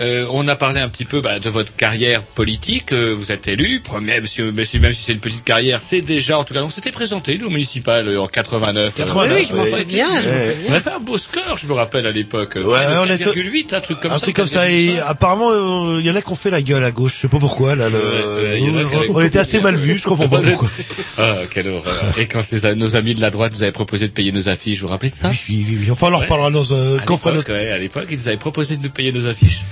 euh, 0.00 0.26
on 0.30 0.46
a 0.48 0.56
parlé 0.56 0.80
un 0.80 0.88
petit 0.88 1.04
peu 1.04 1.20
bah, 1.20 1.38
de 1.38 1.48
votre 1.50 1.74
carrière 1.74 2.22
politique. 2.22 2.92
Euh, 2.92 3.14
vous 3.16 3.32
êtes 3.32 3.48
élu, 3.48 3.80
premier, 3.80 4.20
monsieur, 4.20 4.52
monsieur, 4.52 4.80
même 4.80 4.92
si 4.92 5.02
c'est 5.04 5.12
une 5.12 5.20
petite 5.20 5.44
carrière, 5.44 5.80
c'est 5.80 6.00
déjà 6.00 6.38
en 6.38 6.44
tout 6.44 6.54
cas. 6.54 6.62
On 6.62 6.70
s'était 6.70 6.90
présenté 6.92 7.38
au 7.42 7.50
municipal 7.50 8.08
euh, 8.08 8.20
en 8.20 8.26
89. 8.26 8.94
89, 8.96 9.36
Oui, 9.38 9.46
je 9.48 9.54
m'en 9.54 9.62
ouais. 9.62 9.70
souviens, 9.70 10.20
je 10.20 10.28
m'en 10.28 10.34
Ouais. 10.36 10.52
souviens. 10.54 10.70
On 10.70 10.74
a 10.74 10.80
fait 10.80 10.90
un 10.90 11.00
beau 11.00 11.18
score, 11.18 11.58
je 11.60 11.66
me 11.66 11.72
rappelle 11.72 12.06
à 12.06 12.10
l'époque. 12.10 12.52
Ouais, 12.56 12.64
Ouais, 12.64 12.84
on 12.98 13.02
a 13.10 13.16
fait- 13.18 13.24
4,8, 13.24 13.74
un 13.74 13.80
truc 13.80 14.00
comme 14.00 14.12
un 14.12 14.14
ça. 14.14 14.20
truc 14.20 14.36
comme 14.36 14.46
ça 14.46 14.70
et 14.70 14.88
4,5. 14.96 15.02
apparemment 15.06 15.50
euh, 15.52 15.98
il 16.00 16.06
y 16.06 16.10
en 16.10 16.16
a 16.16 16.22
qui 16.22 16.30
ont 16.30 16.36
fait 16.36 16.50
la 16.50 16.62
gueule 16.62 16.84
à 16.84 16.90
gauche, 16.90 17.14
je 17.16 17.20
sais 17.22 17.28
pas 17.28 17.38
pourquoi 17.38 17.74
là. 17.76 17.88
Le... 17.88 17.98
Avaient- 17.98 19.08
on 19.10 19.20
était 19.20 19.38
assez 19.38 19.60
mal 19.60 19.76
vus, 19.76 19.98
je 19.98 20.04
comprends 20.04 20.28
pas 20.28 20.40
pourquoi. 20.42 20.70
Ah, 21.16 21.34
quelle 21.52 21.68
horreur. 21.68 22.04
Et 22.18 22.26
quand 22.26 22.42
nos 22.76 22.96
amis 22.96 23.14
de 23.14 23.20
la 23.20 23.30
droite 23.30 23.52
nous 23.54 23.62
avaient 23.62 23.72
proposé 23.72 24.06
de 24.08 24.12
payer 24.12 24.32
nos 24.32 24.48
affiches, 24.48 24.80
vous 24.80 24.86
vous 24.86 24.92
rappelez 24.92 25.10
de 25.10 25.14
ça? 25.14 25.27
Oui, 25.30 25.66
oui, 25.68 25.78
oui. 25.80 25.90
Enfin 25.90 26.08
on 26.10 26.14
en 26.14 26.18
reparlera 26.18 26.50
dans 26.50 26.74
un 26.74 26.98
ouais, 27.48 27.70
à 27.70 27.78
l'époque, 27.78 28.06
ils 28.10 28.16
nous 28.16 28.28
avaient 28.28 28.36
proposé 28.36 28.76
de 28.76 28.82
nous 28.82 28.90
payer 28.90 29.12
nos 29.12 29.26
affiches. 29.26 29.64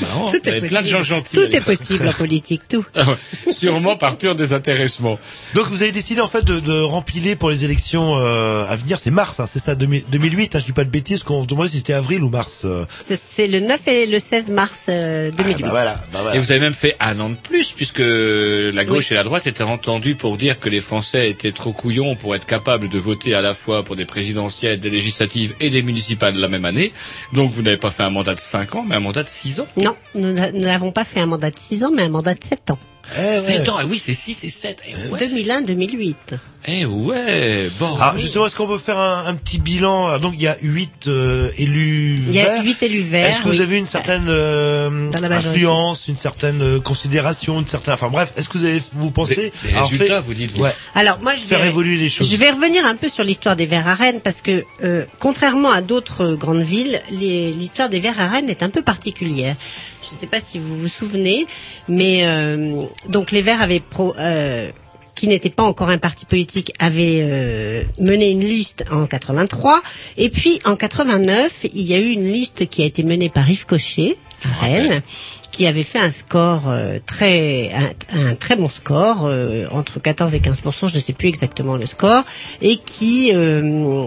Marrant, 0.00 0.24
Tout 0.26 0.36
il 0.42 0.46
y 0.46 0.48
est 0.48 0.56
avait 0.58 0.68
plein 0.68 0.82
de 0.82 0.86
gens 0.86 0.98
possible. 0.98 1.16
gentils. 1.16 1.36
Tout 1.36 1.56
est 1.56 1.60
possible 1.60 2.08
en 2.08 2.12
politique, 2.12 2.62
tout. 2.68 2.84
Ah 2.94 3.08
ouais. 3.10 3.52
Sûrement 3.52 3.96
par 3.96 4.16
pur 4.16 4.34
désintéressement. 4.34 5.18
Donc 5.54 5.68
vous 5.68 5.82
avez 5.82 5.92
décidé 5.92 6.20
en 6.20 6.28
fait 6.28 6.44
de, 6.44 6.60
de 6.60 6.80
rempiler 6.80 7.36
pour 7.36 7.50
les 7.50 7.64
élections 7.64 8.16
euh, 8.18 8.66
à 8.68 8.76
venir, 8.76 8.98
c'est 9.00 9.10
mars, 9.10 9.40
hein, 9.40 9.46
c'est 9.46 9.58
ça 9.58 9.74
2000 9.74 10.04
2008, 10.10 10.54
hein, 10.56 10.58
je 10.60 10.64
dis 10.64 10.72
pas 10.72 10.84
de 10.84 10.90
bêtises, 10.90 11.22
qu'on 11.22 11.42
se 11.42 11.46
demandait 11.48 11.68
si 11.70 11.78
c'était 11.78 11.92
avril 11.92 12.22
ou 12.22 12.28
mars. 12.30 12.62
euh. 12.64 12.84
C'est 13.00 13.46
le 13.48 13.60
9 13.60 13.80
et 13.88 14.06
le 14.06 14.18
16 14.18 14.50
mars 14.50 14.78
euh, 14.88 15.30
2008. 15.30 15.62
bah 15.62 15.68
voilà, 15.70 15.94
bah 16.12 16.18
voilà. 16.22 16.36
Et 16.36 16.38
vous 16.38 16.50
avez 16.50 16.60
même 16.60 16.74
fait 16.74 16.96
un 17.00 17.18
an 17.20 17.30
de 17.30 17.34
plus, 17.36 17.72
puisque 17.72 17.98
la 18.02 18.84
gauche 18.84 19.10
et 19.12 19.14
la 19.14 19.24
droite 19.24 19.46
étaient 19.46 19.62
entendus 19.62 20.14
pour 20.14 20.36
dire 20.36 20.58
que 20.60 20.68
les 20.68 20.80
Français 20.80 21.30
étaient 21.30 21.52
trop 21.52 21.72
couillons 21.72 22.14
pour 22.16 22.34
être 22.34 22.46
capables 22.46 22.88
de 22.88 22.98
voter 22.98 23.34
à 23.34 23.40
la 23.40 23.54
fois 23.54 23.84
pour 23.84 23.96
des 23.96 24.04
présidentielles, 24.04 24.80
des 24.80 24.90
législatives 24.90 25.54
et 25.60 25.70
des 25.70 25.82
municipales 25.82 26.36
la 26.36 26.48
même 26.48 26.64
année. 26.64 26.92
Donc 27.32 27.52
vous 27.52 27.62
n'avez 27.62 27.76
pas 27.76 27.90
fait 27.90 28.02
un 28.02 28.10
mandat 28.10 28.34
de 28.34 28.40
5 28.40 28.74
ans, 28.76 28.84
mais 28.88 28.94
un 28.96 29.00
mandat 29.00 29.22
de 29.22 29.28
6 29.28 29.57
ans. 29.57 29.57
Non, 29.76 29.94
nous 30.14 30.32
n'a- 30.32 30.52
nous 30.52 30.60
n'avons 30.60 30.92
pas 30.92 31.04
fait 31.04 31.20
un 31.20 31.26
mandat 31.26 31.50
de 31.50 31.58
6 31.58 31.84
ans, 31.84 31.90
mais 31.92 32.02
un 32.04 32.08
mandat 32.08 32.34
de 32.34 32.44
7 32.44 32.70
ans. 32.70 32.78
Eh 33.16 33.20
ouais. 33.32 33.38
7 33.38 33.68
ans, 33.68 33.76
ah 33.80 33.84
oui, 33.88 33.98
c'est 33.98 34.14
6 34.14 34.44
et 34.44 34.50
7. 34.50 34.78
Eh 34.86 35.08
ouais. 35.08 35.18
2001-2008. 35.26 36.14
Eh 36.66 36.84
ouais, 36.84 37.70
bon. 37.78 37.94
Ah, 37.98 38.14
justement, 38.18 38.46
est-ce 38.46 38.56
qu'on 38.56 38.66
peut 38.66 38.78
faire 38.78 38.98
un, 38.98 39.24
un 39.26 39.34
petit 39.36 39.58
bilan? 39.58 40.08
Ah, 40.08 40.18
Donc 40.18 40.34
il 40.36 40.42
y 40.42 40.48
a 40.48 40.56
huit 40.60 41.06
euh, 41.06 41.48
élus 41.56 42.16
Il 42.18 42.34
y 42.34 42.40
a 42.40 42.44
verts. 42.56 42.64
8 42.64 42.82
élus 42.82 43.00
verts. 43.00 43.26
Est-ce 43.26 43.38
que 43.42 43.48
oui. 43.48 43.56
vous 43.56 43.62
avez 43.62 43.78
une 43.78 43.86
certaine 43.86 44.26
euh, 44.28 45.10
influence, 45.30 46.08
une 46.08 46.16
certaine 46.16 46.60
euh, 46.60 46.80
considération, 46.80 47.60
une 47.60 47.66
certaine, 47.66 47.94
enfin 47.94 48.08
bref, 48.10 48.32
est-ce 48.36 48.48
que 48.48 48.58
vous 48.58 48.64
avez, 48.64 48.82
vous 48.92 49.10
pensez 49.10 49.52
avoir 49.70 49.88
résultats, 49.88 50.16
fait- 50.16 50.20
vous 50.26 50.34
dites, 50.34 50.52
vous. 50.56 50.64
Ouais. 50.64 50.74
Alors 50.94 51.18
moi 51.22 51.34
je 51.36 51.40
Faire 51.42 51.60
vais 51.60 51.68
évoluer 51.68 51.96
les 51.96 52.08
choses. 52.08 52.30
Je 52.30 52.36
vais 52.36 52.50
revenir 52.50 52.84
un 52.84 52.96
peu 52.96 53.08
sur 53.08 53.24
l'histoire 53.24 53.56
des 53.56 53.66
Verts 53.66 53.86
à 53.88 53.94
Rennes 53.94 54.20
parce 54.22 54.42
que 54.42 54.64
euh, 54.84 55.04
contrairement 55.20 55.70
à 55.70 55.80
d'autres 55.80 56.34
grandes 56.34 56.62
villes, 56.64 57.00
les- 57.10 57.52
l'histoire 57.52 57.88
des 57.88 58.00
Verts 58.00 58.20
à 58.20 58.26
Rennes 58.26 58.50
est 58.50 58.62
un 58.62 58.70
peu 58.70 58.82
particulière. 58.82 59.56
Je 60.08 60.14
ne 60.14 60.18
sais 60.18 60.26
pas 60.26 60.40
si 60.40 60.58
vous 60.58 60.76
vous 60.76 60.88
souvenez, 60.88 61.46
mais 61.88 62.20
euh, 62.24 62.82
donc 63.08 63.30
les 63.30 63.42
Verts 63.42 63.60
avaient 63.60 63.80
pro, 63.80 64.14
euh, 64.18 64.70
qui 65.14 65.28
n'était 65.28 65.50
pas 65.50 65.64
encore 65.64 65.90
un 65.90 65.98
parti 65.98 66.24
politique, 66.24 66.72
avait 66.78 67.20
euh, 67.22 67.82
mené 67.98 68.30
une 68.30 68.40
liste 68.40 68.84
en 68.90 69.06
83. 69.06 69.82
Et 70.16 70.30
puis 70.30 70.60
en 70.64 70.76
89, 70.76 71.66
il 71.74 71.82
y 71.82 71.94
a 71.94 71.98
eu 71.98 72.10
une 72.10 72.30
liste 72.32 72.68
qui 72.70 72.82
a 72.82 72.86
été 72.86 73.02
menée 73.02 73.28
par 73.28 73.50
Yves 73.50 73.66
Cochet 73.66 74.16
à 74.44 74.64
Rennes, 74.64 75.02
qui 75.52 75.66
avait 75.66 75.84
fait 75.84 75.98
un 75.98 76.10
score 76.10 76.68
euh, 76.68 76.98
très 77.06 77.72
un, 77.72 78.30
un 78.30 78.34
très 78.34 78.56
bon 78.56 78.68
score 78.68 79.24
euh, 79.24 79.66
entre 79.70 80.00
14 80.00 80.34
et 80.34 80.40
15% 80.40 80.88
je 80.88 80.96
ne 80.96 81.00
sais 81.00 81.12
plus 81.12 81.28
exactement 81.28 81.76
le 81.76 81.86
score, 81.86 82.24
et 82.62 82.76
qui 82.76 83.32
euh, 83.34 84.06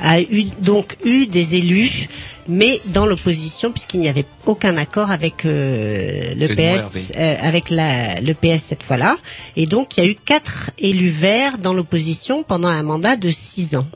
a 0.00 0.20
eu 0.20 0.44
donc 0.60 0.96
eu 1.04 1.26
des 1.26 1.56
élus, 1.56 2.08
mais 2.48 2.80
dans 2.86 3.06
l'opposition 3.06 3.72
puisqu'il 3.72 4.00
n'y 4.00 4.08
avait 4.08 4.26
aucun 4.46 4.76
accord 4.76 5.10
avec 5.10 5.44
euh, 5.44 6.34
le 6.36 6.48
PS, 6.48 7.12
euh, 7.16 7.36
avec 7.40 7.70
la, 7.70 8.20
le 8.20 8.34
PS 8.34 8.64
cette 8.68 8.82
fois-là, 8.82 9.16
et 9.56 9.66
donc 9.66 9.96
il 9.96 10.04
y 10.04 10.06
a 10.06 10.10
eu 10.10 10.14
quatre 10.14 10.70
élus 10.78 11.10
verts 11.10 11.58
dans 11.58 11.74
l'opposition 11.74 12.42
pendant 12.42 12.68
un 12.68 12.82
mandat 12.82 13.16
de 13.16 13.30
six 13.30 13.76
ans 13.76 13.86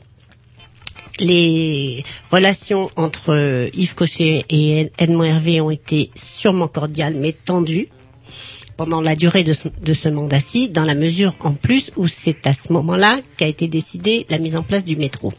les 1.19 2.03
relations 2.31 2.89
entre 2.95 3.33
euh, 3.33 3.67
Yves 3.73 3.95
Cochet 3.95 4.45
et 4.49 4.91
Edmond 4.97 5.23
Hervé 5.23 5.61
ont 5.61 5.71
été 5.71 6.11
sûrement 6.15 6.67
cordiales 6.67 7.15
mais 7.15 7.33
tendues 7.33 7.89
pendant 8.77 9.01
la 9.01 9.15
durée 9.15 9.43
de 9.43 9.53
ce, 9.53 9.67
de 9.67 9.93
ce 9.93 10.07
mandat-ci, 10.07 10.69
dans 10.69 10.83
la 10.83 10.93
mesure 10.93 11.33
en 11.39 11.53
plus 11.53 11.91
où 11.97 12.07
c'est 12.07 12.45
à 12.45 12.53
ce 12.53 12.71
moment-là 12.73 13.19
qu'a 13.35 13.47
été 13.47 13.67
décidée 13.67 14.27
la 14.29 14.37
mise 14.37 14.55
en 14.55 14.63
place 14.63 14.85
du 14.85 14.95
métro. 14.95 15.33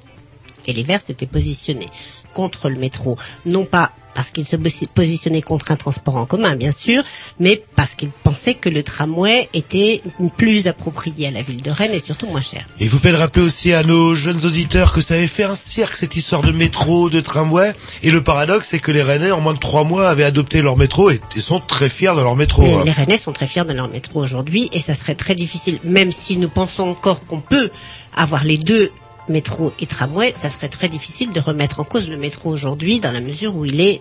Et 0.66 0.72
les 0.72 0.82
Verts 0.82 1.00
s'étaient 1.00 1.26
positionnés 1.26 1.86
contre 2.34 2.68
le 2.68 2.76
métro, 2.76 3.16
non 3.46 3.64
pas 3.64 3.92
parce 4.18 4.32
qu'ils 4.32 4.46
se 4.46 4.56
posi- 4.56 4.88
positionnaient 4.88 5.42
contre 5.42 5.70
un 5.70 5.76
transport 5.76 6.16
en 6.16 6.26
commun, 6.26 6.56
bien 6.56 6.72
sûr, 6.72 7.04
mais 7.38 7.62
parce 7.76 7.94
qu'ils 7.94 8.10
pensaient 8.10 8.54
que 8.54 8.68
le 8.68 8.82
tramway 8.82 9.48
était 9.54 10.02
plus 10.36 10.66
approprié 10.66 11.28
à 11.28 11.30
la 11.30 11.40
ville 11.40 11.62
de 11.62 11.70
Rennes 11.70 11.92
et 11.92 12.00
surtout 12.00 12.26
moins 12.26 12.42
cher. 12.42 12.66
Et 12.80 12.88
vous 12.88 12.98
pouvez 12.98 13.12
le 13.12 13.18
rappeler 13.18 13.44
aussi 13.44 13.72
à 13.72 13.84
nos 13.84 14.16
jeunes 14.16 14.44
auditeurs 14.44 14.92
que 14.92 15.02
ça 15.02 15.14
avait 15.14 15.28
fait 15.28 15.44
un 15.44 15.54
cirque 15.54 15.94
cette 15.94 16.16
histoire 16.16 16.42
de 16.42 16.50
métro, 16.50 17.10
de 17.10 17.20
tramway. 17.20 17.72
Et 18.02 18.10
le 18.10 18.20
paradoxe, 18.20 18.66
c'est 18.70 18.80
que 18.80 18.90
les 18.90 19.04
Rennais, 19.04 19.30
en 19.30 19.40
moins 19.40 19.54
de 19.54 19.60
trois 19.60 19.84
mois, 19.84 20.08
avaient 20.08 20.24
adopté 20.24 20.62
leur 20.62 20.76
métro 20.76 21.10
et, 21.10 21.20
sont 21.38 21.60
très 21.60 21.88
fiers 21.88 22.16
de 22.16 22.20
leur 22.20 22.34
métro. 22.34 22.64
Hein. 22.64 22.82
les 22.84 22.90
Rennais 22.90 23.18
sont 23.18 23.30
très 23.30 23.46
fiers 23.46 23.66
de 23.66 23.72
leur 23.72 23.88
métro 23.88 24.20
aujourd'hui 24.20 24.68
et 24.72 24.80
ça 24.80 24.94
serait 24.94 25.14
très 25.14 25.36
difficile, 25.36 25.78
même 25.84 26.10
si 26.10 26.38
nous 26.38 26.48
pensons 26.48 26.88
encore 26.88 27.24
qu'on 27.24 27.38
peut 27.38 27.70
avoir 28.16 28.42
les 28.42 28.58
deux 28.58 28.90
métro 29.28 29.72
et 29.80 29.86
tramway, 29.86 30.32
ça 30.36 30.50
serait 30.50 30.68
très 30.68 30.88
difficile 30.88 31.32
de 31.32 31.40
remettre 31.40 31.80
en 31.80 31.84
cause 31.84 32.08
le 32.08 32.16
métro 32.16 32.50
aujourd'hui 32.50 33.00
dans 33.00 33.12
la 33.12 33.20
mesure 33.20 33.54
où 33.56 33.64
il 33.64 33.80
est 33.80 34.00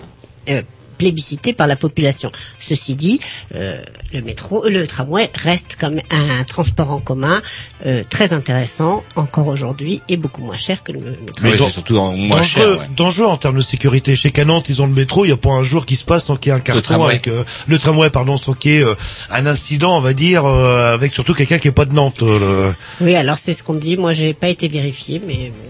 euh, 0.49 0.61
plébiscité 0.97 1.53
par 1.53 1.67
la 1.67 1.75
population. 1.75 2.31
Ceci 2.59 2.95
dit, 2.95 3.19
euh, 3.55 3.81
le 4.13 4.21
métro, 4.21 4.67
le 4.67 4.87
tramway 4.87 5.29
reste 5.35 5.75
comme 5.79 5.99
un 6.11 6.43
transport 6.43 6.91
en 6.91 6.99
commun 6.99 7.41
euh, 7.85 8.03
très 8.09 8.33
intéressant 8.33 9.03
encore 9.15 9.47
aujourd'hui 9.47 10.01
et 10.09 10.17
beaucoup 10.17 10.41
moins 10.41 10.57
cher 10.57 10.83
que 10.83 10.91
le 10.91 10.99
métro. 10.99 11.23
Mais 11.43 11.59
Oui, 11.59 11.71
surtout 11.71 11.97
en 11.97 12.13
moins 12.15 12.37
dangereux, 12.37 12.73
cher. 12.73 12.79
ouais. 12.79 12.89
dangereux 12.95 13.27
en 13.27 13.37
termes 13.37 13.57
de 13.57 13.61
sécurité. 13.63 14.15
Chez 14.15 14.31
Canon, 14.31 14.61
ils 14.67 14.81
ont 14.81 14.87
le 14.87 14.93
métro, 14.93 15.25
il 15.25 15.29
n'y 15.29 15.33
a 15.33 15.37
pas 15.37 15.51
un 15.51 15.63
jour 15.63 15.85
qui 15.85 15.95
se 15.95 16.03
passe 16.05 16.25
sans 16.25 16.35
qu'il 16.37 16.51
y 16.51 16.55
ait 16.55 16.57
un 16.57 16.61
carton 16.61 17.03
avec 17.03 17.27
euh, 17.27 17.43
le 17.67 17.77
tramway, 17.77 18.09
pardon, 18.09 18.37
sans 18.37 18.53
qu'il 18.53 18.71
y 18.71 18.75
ait 18.77 18.83
euh, 18.83 18.95
un 19.29 19.45
incident, 19.45 19.97
on 19.97 20.01
va 20.01 20.13
dire, 20.13 20.45
euh, 20.45 20.93
avec 20.93 21.13
surtout 21.13 21.33
quelqu'un 21.33 21.57
qui 21.59 21.67
est 21.67 21.71
pas 21.71 21.85
de 21.85 21.93
Nantes. 21.93 22.21
euh, 22.23 22.39
le- 22.99 23.05
Oui, 23.05 23.15
alors 23.15 23.37
c'est 23.39 23.53
ce 23.53 23.63
qu'on 23.63 23.73
dit. 23.75 23.97
Moi, 23.97 24.13
j'ai 24.13 24.33
pas 24.33 24.49
été 24.49 24.67
vérifié, 24.67 25.21
mais 25.25 25.51
euh, 25.55 25.69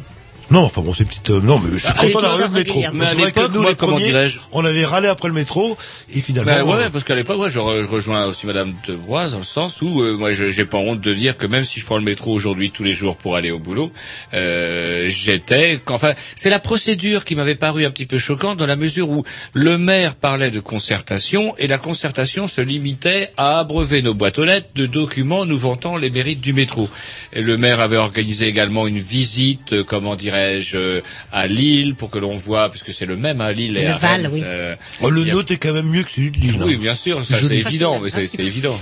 Non, 0.50 0.62
enfin 0.62 0.82
bon, 0.82 0.94
c'est 0.94 1.04
petite. 1.06 1.30
euh, 1.30 1.42
non, 1.42 1.60
mais 1.60 1.72
je 1.74 1.78
suis 1.78 1.88
Ah, 1.90 1.94
content 2.02 2.20
et 2.20 2.22
d'avoir 2.22 2.40
eu 2.40 2.44
le 2.44 2.50
métro. 2.52 2.80
Mais 2.94 3.06
à 3.06 3.08
C'est 3.10 3.16
vrai 3.16 3.32
que 3.32 3.40
l'époque, 3.40 3.52
nous, 3.54 3.62
moi, 3.62 3.70
les 3.72 3.76
comment 3.76 3.92
premiers, 3.94 4.08
dirais-je 4.08 4.38
on 4.54 4.64
avait 4.64 4.86
râlé 4.86 5.08
après 5.10 5.28
le 5.28 5.34
métro 5.34 5.78
et 6.14 6.22
finalement. 6.22 6.50
Bah, 6.52 6.64
ouais, 6.64 6.74
euh, 6.74 6.78
ouais, 6.86 6.90
parce 6.90 7.04
qu'à 7.04 7.16
l'époque, 7.16 7.40
ouais, 7.40 7.52
je, 7.52 7.60
re- 7.60 7.82
je 7.84 7.88
rejoins 7.88 8.26
aussi 8.26 8.46
Madame 8.46 8.74
de 8.88 8.96
Broise 8.96 9.34
dans 9.34 9.40
le 9.40 9.44
sens 9.44 9.82
où 9.82 10.02
euh, 10.02 10.16
moi, 10.16 10.32
je 10.32 10.50
j'ai 10.50 10.64
pas 10.66 10.78
honte 10.78 11.02
de 11.02 11.14
dire 11.14 11.36
que 11.38 11.46
même 11.48 11.66
si 11.66 11.80
je 11.82 11.86
prends 11.86 11.98
le 11.98 12.04
métro 12.04 12.32
aujourd'hui 12.32 12.72
tous 12.72 12.84
les 12.84 12.94
jours 12.94 13.18
pour 13.18 13.36
aller 13.36 13.52
au 13.52 13.60
boulot, 13.60 13.92
euh, 14.34 15.06
j'étais, 15.08 15.82
enfin, 15.88 16.14
c'est 16.36 16.50
la 16.50 16.60
procédure 16.60 17.26
qui 17.26 17.36
m'avait 17.36 17.56
paru 17.56 17.86
un 17.86 17.92
petit 17.92 18.06
peu 18.06 18.18
choquante 18.18 18.58
dans 18.58 18.66
la 18.68 18.76
mesure 18.78 19.10
où 19.10 19.24
le 19.54 19.78
maire 19.78 20.16
parlait 20.16 20.50
de 20.52 20.60
concertation 20.62 21.56
et 21.58 21.68
la 21.68 21.78
concertation 21.78 22.48
se 22.48 22.62
limitait 22.62 23.32
à 23.38 23.60
abreuver 23.60 24.02
nos 24.02 24.14
boîtes 24.14 24.40
aux 24.40 24.46
lettres 24.46 24.70
de 24.76 24.86
documents 24.86 25.46
nous 25.46 25.58
vantant 25.58 25.98
les 25.98 26.10
mérites 26.10 26.42
du 26.42 26.54
métro. 26.54 26.90
Et 27.34 27.42
le 27.42 27.58
maire 27.58 27.80
avait 27.82 27.98
organisé 27.98 28.48
également 28.48 28.88
une 28.88 29.00
visite, 29.00 29.74
euh, 29.74 29.84
comment 29.84 30.16
dirais-je, 30.38 30.78
euh, 30.78 31.02
à 31.32 31.48
Lille 31.48 31.96
pour 31.96 32.10
que 32.10 32.18
l'on 32.20 32.36
voit, 32.36 32.70
puisque 32.70 32.94
c'est 32.94 33.06
le 33.06 33.16
même 33.18 33.42
à 33.42 33.52
Lille 33.52 33.78
et 33.78 33.84
Le 33.84 33.90
à 33.90 33.98
Val, 33.98 34.22
Rennes, 34.22 34.30
oui. 34.34 34.42
euh, 34.44 34.76
oh, 35.02 35.10
le 35.10 35.24
a- 35.24 35.26
nôtre 35.26 35.52
est 35.52 35.58
quand 35.58 35.74
même 35.74 35.88
mieux 35.90 36.04
que 36.04 36.12
celui 36.12 36.32
de 36.32 36.38
Lille. 36.38 36.60
oui, 36.64 36.76
hein. 36.76 36.80
bien 36.80 36.96
sûr, 36.96 37.24
ça 37.24 37.38
c'est 37.38 37.58
évident, 37.58 38.00
mais 38.00 38.10
c'est 38.10 38.40
évident. 38.40 38.78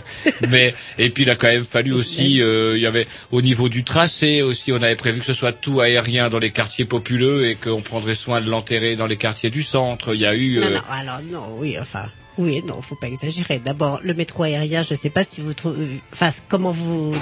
Mais 0.49 0.73
et 0.97 1.09
puis 1.09 1.23
il 1.23 1.29
a 1.29 1.35
quand 1.35 1.47
même 1.47 1.63
fallu 1.65 1.93
aussi, 1.93 2.41
euh, 2.41 2.73
il 2.77 2.81
y 2.83 2.87
avait 2.87 3.07
au 3.31 3.41
niveau 3.41 3.69
du 3.69 3.83
tracé 3.83 4.41
aussi, 4.41 4.71
on 4.71 4.81
avait 4.81 4.95
prévu 4.95 5.19
que 5.19 5.25
ce 5.25 5.33
soit 5.33 5.51
tout 5.53 5.79
aérien 5.81 6.29
dans 6.29 6.39
les 6.39 6.51
quartiers 6.51 6.85
populeux 6.85 7.47
et 7.47 7.55
qu'on 7.55 7.81
prendrait 7.81 8.15
soin 8.15 8.41
de 8.41 8.49
l'enterrer 8.49 8.95
dans 8.95 9.07
les 9.07 9.17
quartiers 9.17 9.49
du 9.49 9.63
centre. 9.63 10.13
Il 10.13 10.21
y 10.21 10.25
a 10.25 10.35
eu 10.35 10.57
Non, 10.57 10.63
euh, 10.63 10.69
non, 10.75 10.81
alors 10.89 11.19
non, 11.31 11.57
oui, 11.57 11.77
enfin, 11.79 12.05
oui, 12.37 12.61
non, 12.65 12.81
faut 12.81 12.95
pas 12.95 13.07
exagérer. 13.07 13.59
D'abord, 13.63 13.99
le 14.03 14.13
métro 14.13 14.43
aérien, 14.43 14.83
je 14.83 14.93
sais 14.95 15.09
pas 15.09 15.23
si 15.23 15.41
vous 15.41 15.53
trouvez, 15.53 15.99
enfin, 16.13 16.29
comment 16.49 16.71
vous 16.71 17.13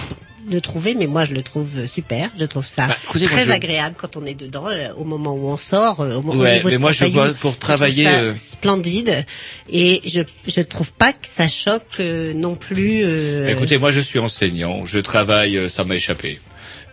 le 0.52 0.62
trouvez, 0.62 0.96
mais 0.96 1.08
moi 1.08 1.26
je 1.26 1.34
le 1.34 1.42
trouve 1.42 1.88
super. 1.88 2.30
Je 2.40 2.46
trouve 2.46 2.66
ça 2.66 2.88
Bah, 2.88 2.98
écoutez, 3.04 3.26
très 3.26 3.46
je- 3.46 3.52
agréable 3.52 3.96
quand 3.98 4.18
on 4.18 4.26
est 4.26 4.34
dedans, 4.34 4.68
euh, 4.68 4.94
au 4.98 5.04
moment 5.04 5.34
où 5.34 5.48
on 5.50 5.58
sort. 5.58 6.02
euh, 6.02 6.16
Au, 6.16 6.22
mo- 6.22 6.34
au 6.34 6.38
Ouais, 6.38 6.62
mais 6.66 6.72
de 6.72 6.78
moi, 6.78 6.92
je 6.92 7.06
vois 7.06 7.34
pour 7.34 7.54
je 7.54 7.60
travailler, 7.60 8.04
ça 8.04 8.20
euh, 8.20 8.34
splendide, 8.36 9.26
et 9.70 10.02
je 10.06 10.22
je 10.48 10.62
trouve 10.62 10.92
pas 10.94 11.14
que 11.14 11.28
ça 11.28 11.48
choque 11.48 11.84
euh, 12.00 12.34
non 12.34 12.56
plus. 12.56 13.04
euh, 13.04 13.48
Écoutez, 13.50 13.78
moi 13.78 13.92
je 13.92 14.00
suis 14.02 14.20
enseignant, 14.20 14.86
je 14.86 15.00
travaille, 15.00 15.58
euh, 15.58 15.70
ça 15.70 15.84
m'a 15.84 15.96
échappé, 15.96 16.40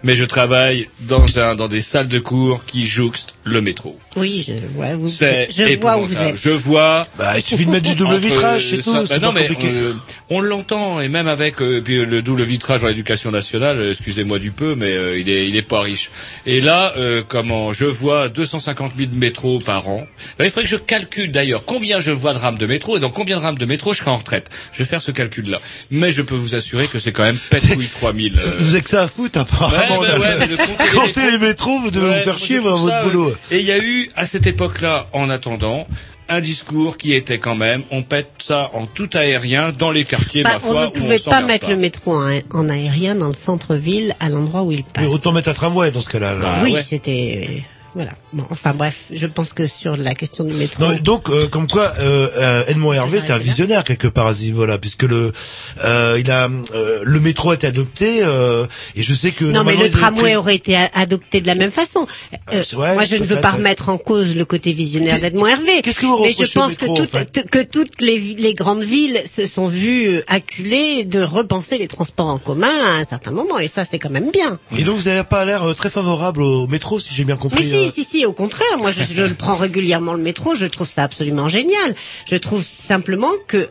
mais 0.02 0.16
je 0.16 0.24
travaille 0.24 0.88
dans 1.00 1.38
un 1.38 1.54
dans 1.54 1.68
des 1.68 1.80
salles 1.80 2.08
de 2.08 2.18
cours 2.18 2.64
qui 2.64 2.86
jouxtent 2.86 3.34
le 3.44 3.60
métro. 3.60 3.98
Oui, 4.16 4.44
je, 4.46 4.52
ouais, 4.80 4.94
vous- 4.94 5.06
C'est 5.06 5.48
je 5.50 5.78
vois 5.80 5.96
où 5.98 6.04
vous 6.04 6.20
êtes. 6.20 6.36
Je 6.36 6.50
vois. 6.50 7.06
Bah, 7.18 7.38
il 7.38 7.44
suffit 7.44 7.64
de 7.64 7.70
mettre 7.70 7.88
du 7.88 7.94
double 7.94 8.16
vitrage, 8.16 8.66
c'est 8.70 8.82
tout. 8.82 8.92
bah 9.08 9.18
non, 9.20 9.32
pas 9.32 9.40
mais 9.40 9.48
compliqué. 9.48 9.72
euh, 9.72 9.92
on 10.30 10.40
l'entend 10.40 11.00
et 11.00 11.08
même 11.08 11.28
avec 11.28 11.60
euh, 11.62 11.80
puis 11.80 12.04
le 12.04 12.22
double 12.22 12.42
vitrage 12.42 12.80
dans 12.82 12.88
l'éducation 12.88 13.30
nationale. 13.30 13.78
euh, 13.78 13.90
Excusez-moi 13.90 14.38
du 14.38 14.50
peu, 14.50 14.74
mais 14.74 14.90
euh, 14.92 15.18
il 15.18 15.28
est 15.30 15.46
il 15.48 15.56
est 15.56 15.62
pas 15.62 15.80
riche. 15.82 16.10
Et 16.46 16.60
là, 16.60 16.92
euh, 16.96 17.22
comment 17.26 17.72
je 17.72 17.84
vois 17.84 18.28
250 18.28 18.92
000 18.96 19.10
métros 19.14 19.58
par 19.60 19.88
an. 19.88 20.06
Bah, 20.38 20.44
il 20.44 20.50
faudrait 20.50 20.64
que 20.64 20.70
je 20.70 20.76
calcule 20.76 21.30
d'ailleurs 21.30 21.64
combien 21.64 22.00
je 22.00 22.10
vois 22.10 22.32
de 22.34 22.38
rames 22.38 22.58
de 22.58 22.66
métro 22.66 22.96
et 22.96 23.00
dans 23.00 23.10
combien 23.10 23.36
de 23.38 23.42
rames 23.42 23.58
de 23.58 23.66
métro 23.66 23.92
je 23.92 23.98
serai 23.98 24.10
en 24.10 24.16
retraite. 24.16 24.48
Je 24.72 24.78
vais 24.78 24.84
faire 24.88 25.02
ce 25.02 25.10
calcul-là. 25.12 25.60
Mais 25.90 26.10
je 26.10 26.22
peux 26.22 26.34
vous 26.34 26.54
assurer 26.54 26.86
que 26.88 26.98
c'est 26.98 27.12
quand 27.12 27.22
même 27.24 27.38
pète 27.50 27.74
couille 27.74 27.88
3000. 27.88 28.38
euh, 28.38 28.50
Vous 28.58 28.74
avez 28.74 28.82
que 28.82 28.90
ça 28.90 29.02
à 29.02 29.08
foutre, 29.08 29.38
apparemment. 29.38 29.76
Ouais, 29.98 30.08
là. 30.08 30.18
ouais, 30.18 31.30
les 31.30 31.38
métros, 31.38 31.78
vous 31.80 31.90
devez 31.90 32.06
Ouais, 32.10 32.18
vous 32.18 32.24
faire 32.24 32.38
chier 32.38 32.60
dans 32.60 32.76
votre 32.76 32.88
ça, 32.94 33.02
boulot. 33.04 33.32
Et 33.50 33.58
il 33.58 33.64
y 33.66 33.72
a 33.72 33.78
eu, 33.78 34.10
à 34.16 34.26
cette 34.26 34.46
époque-là, 34.46 35.06
en 35.12 35.30
attendant, 35.30 35.86
un 36.28 36.40
discours 36.40 36.96
qui 36.96 37.12
était 37.12 37.38
quand 37.38 37.56
même, 37.56 37.82
on 37.90 38.02
pète 38.02 38.30
ça 38.38 38.70
en 38.74 38.86
tout 38.86 39.10
aérien 39.14 39.72
dans 39.72 39.90
les 39.90 40.04
quartiers, 40.04 40.42
Enfin, 40.46 40.54
ma 40.54 40.58
foi, 40.60 40.76
on 40.76 40.80
ne 40.82 40.86
pouvait 40.86 41.18
pas 41.18 41.40
mettre 41.40 41.68
le 41.70 41.76
métro 41.76 42.14
en, 42.14 42.38
en 42.52 42.68
aérien 42.68 43.16
dans 43.16 43.26
le 43.28 43.34
centre-ville 43.34 44.14
à 44.20 44.28
l'endroit 44.28 44.62
où 44.62 44.70
il 44.70 44.84
passe. 44.84 45.04
Mais 45.04 45.10
autant 45.12 45.32
mettre 45.32 45.48
un 45.48 45.54
tramway 45.54 45.90
dans 45.90 46.00
ce 46.00 46.08
cas-là. 46.08 46.34
là. 46.34 46.40
Ah 46.44 46.60
oui, 46.62 46.76
c'était 46.86 47.64
voilà. 47.94 48.10
Bon, 48.32 48.44
enfin 48.50 48.72
bref, 48.72 49.04
je 49.12 49.26
pense 49.26 49.52
que 49.52 49.66
sur 49.66 49.96
la 49.96 50.14
question 50.14 50.44
du 50.44 50.54
métro. 50.54 50.82
Non, 50.84 50.96
donc, 50.96 51.28
euh, 51.28 51.48
comme 51.48 51.66
quoi, 51.66 51.92
euh, 51.98 52.28
euh, 52.36 52.64
Edmond 52.68 52.92
Hervé 52.92 53.18
était 53.18 53.32
un 53.32 53.38
visionnaire 53.38 53.82
quelque 53.84 54.06
part 54.06 54.28
à 54.28 54.34
ce 54.34 54.42
niveau-là, 54.42 54.78
puisque 54.78 55.02
le, 55.02 55.32
euh, 55.84 56.16
il 56.20 56.30
a, 56.30 56.48
euh, 56.74 57.00
le 57.02 57.20
métro 57.20 57.50
a 57.50 57.54
été 57.54 57.66
adopté, 57.66 58.20
euh, 58.22 58.66
et 58.94 59.02
je 59.02 59.12
sais 59.12 59.32
que. 59.32 59.44
Non, 59.44 59.64
mais 59.64 59.74
le 59.76 59.90
tramway 59.90 60.36
aurait 60.36 60.54
été 60.54 60.76
adopté 60.94 61.40
de 61.40 61.46
la 61.48 61.54
même 61.56 61.72
façon. 61.72 62.06
Euh, 62.52 62.62
vrai, 62.72 62.94
moi, 62.94 63.04
je 63.04 63.16
ne 63.16 63.24
veux 63.24 63.40
pas 63.40 63.50
remettre 63.52 63.88
en 63.88 63.98
cause 63.98 64.36
le 64.36 64.44
côté 64.44 64.72
visionnaire 64.72 65.18
d'Edmond 65.20 65.46
Hervé. 65.46 65.82
Qu'est-ce 65.82 65.98
que 65.98 66.06
vous 66.06 66.22
Mais 66.22 66.32
je 66.32 66.50
pense 66.52 66.72
métro, 66.80 66.94
que, 66.94 67.00
en 67.00 67.04
toutes- 67.04 67.10
fait 67.34 67.50
que 67.50 67.62
toutes 67.62 68.00
les, 68.00 68.54
grandes 68.54 68.82
villes 68.82 69.22
se 69.30 69.46
sont 69.46 69.66
vues 69.66 70.22
acculées 70.28 71.04
de 71.04 71.22
repenser 71.22 71.78
les 71.78 71.88
transports 71.88 72.26
en 72.28 72.38
commun 72.38 72.70
à 72.84 73.00
un 73.00 73.04
certain 73.04 73.30
moment, 73.32 73.58
et 73.58 73.66
ça, 73.68 73.84
c'est 73.84 73.98
quand 73.98 74.10
même 74.10 74.30
bien. 74.30 74.58
Et 74.76 74.82
donc, 74.82 74.96
vous 74.98 75.08
n'avez 75.08 75.24
pas 75.24 75.44
l'air 75.44 75.62
très 75.76 75.90
favorable 75.90 76.42
au 76.42 76.66
métro, 76.68 77.00
si 77.00 77.12
j'ai 77.14 77.24
bien 77.24 77.36
compris. 77.36 77.66
Mais. 77.72 77.79
Si, 77.88 78.02
si, 78.04 78.04
si, 78.04 78.26
au 78.26 78.32
contraire, 78.32 78.78
moi 78.78 78.90
je, 78.92 79.02
je 79.02 79.24
prends 79.32 79.54
régulièrement 79.54 80.14
le 80.14 80.22
métro, 80.22 80.54
je 80.54 80.66
trouve 80.66 80.88
ça 80.88 81.02
absolument 81.04 81.48
génial. 81.48 81.94
Je 82.26 82.36
trouve 82.36 82.62
simplement 82.64 83.32
que 83.46 83.68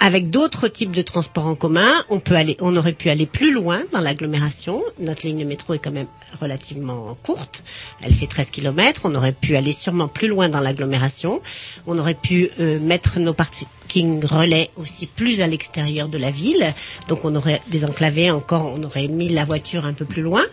avec 0.00 0.30
d'autres 0.30 0.68
types 0.68 0.94
de 0.94 1.02
transports 1.02 1.46
en 1.46 1.54
commun, 1.54 1.90
on 2.08 2.20
peut 2.20 2.34
aller, 2.36 2.56
on 2.60 2.76
aurait 2.76 2.92
pu 2.92 3.10
aller 3.10 3.26
plus 3.26 3.52
loin 3.52 3.82
dans 3.92 4.00
l'agglomération. 4.00 4.82
Notre 5.00 5.26
ligne 5.26 5.38
de 5.38 5.44
métro 5.44 5.74
est 5.74 5.78
quand 5.78 5.90
même 5.90 6.06
relativement 6.40 7.16
courte. 7.22 7.62
Elle 8.02 8.12
fait 8.12 8.26
13 8.26 8.50
km. 8.50 9.02
On 9.04 9.14
aurait 9.14 9.32
pu 9.32 9.56
aller 9.56 9.72
sûrement 9.72 10.08
plus 10.08 10.28
loin 10.28 10.48
dans 10.48 10.60
l'agglomération. 10.60 11.40
On 11.86 11.98
aurait 11.98 12.14
pu 12.14 12.50
euh, 12.60 12.78
mettre 12.78 13.18
nos 13.18 13.32
parkings 13.32 14.24
relais 14.24 14.70
aussi 14.76 15.06
plus 15.06 15.40
à 15.40 15.46
l'extérieur 15.46 16.08
de 16.08 16.18
la 16.18 16.30
ville. 16.30 16.74
Donc 17.08 17.24
on 17.24 17.34
aurait 17.34 17.60
désenclavé 17.68 18.30
encore, 18.30 18.66
on 18.66 18.82
aurait 18.82 19.08
mis 19.08 19.28
la 19.30 19.44
voiture 19.44 19.86
un 19.86 19.92
peu 19.92 20.04
plus 20.04 20.22
loin. 20.22 20.44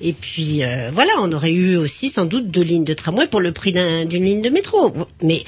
Et 0.00 0.12
puis 0.12 0.62
euh, 0.62 0.90
voilà, 0.92 1.12
on 1.20 1.32
aurait 1.32 1.52
eu 1.52 1.76
aussi 1.76 2.10
sans 2.10 2.26
doute 2.26 2.50
deux 2.50 2.62
lignes 2.62 2.84
de 2.84 2.94
tramway 2.94 3.26
pour 3.26 3.40
le 3.40 3.52
prix 3.52 3.72
d'un- 3.72 4.04
d'une 4.04 4.24
ligne 4.24 4.42
de 4.42 4.50
métro. 4.50 4.92
Mais 5.22 5.42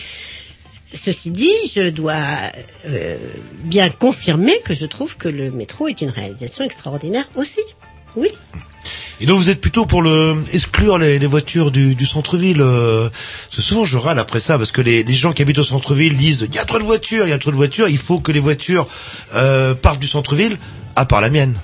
Ceci 0.95 1.31
dit, 1.31 1.51
je 1.75 1.89
dois 1.91 2.15
euh, 2.87 3.17
bien 3.65 3.89
confirmer 3.89 4.55
que 4.65 4.75
je 4.75 4.87
trouve 4.87 5.17
que 5.17 5.29
le 5.29 5.51
métro 5.51 5.89
est 5.89 6.01
une 6.01 6.11
réalisation 6.11 6.65
extraordinaire 6.65 7.29
aussi. 7.35 7.61
Oui. 8.17 8.29
Et 9.21 9.27
donc 9.27 9.39
vous 9.39 9.51
êtes 9.51 9.61
plutôt 9.61 9.87
pour 9.87 10.03
le 10.03 10.37
exclure 10.53 10.99
les, 10.99 11.19
voitures 11.27 11.71
du, 11.71 12.07
centre-ville. 12.07 12.61
Euh, 12.61 13.09
souvent 13.51 13.85
je 13.85 13.97
râle 13.97 14.19
après 14.19 14.41
ça 14.41 14.59
parce 14.59 14.73
que 14.73 14.81
les, 14.81 15.05
les 15.05 15.13
gens 15.15 15.33
qui 15.33 15.43
habitent 15.43 15.59
au 15.59 15.65
centre-ville 15.65 16.17
disent 16.17 16.47
il 16.49 16.55
y 16.55 16.59
a 16.59 16.65
trop 16.65 16.79
de 16.79 16.85
voitures, 16.85 17.27
il 17.27 17.31
y 17.31 17.33
a 17.33 17.39
trop 17.39 17.53
de 17.53 17.57
voitures, 17.57 17.89
il 17.89 17.99
faut 17.99 18.21
que 18.21 18.33
les 18.33 18.41
voitures 18.41 18.89
euh, 19.35 19.75
partent 19.75 20.01
du 20.01 20.09
centre-ville, 20.09 20.59
à 20.97 21.05
part 21.05 21.21
la 21.21 21.31
mienne. 21.31 21.55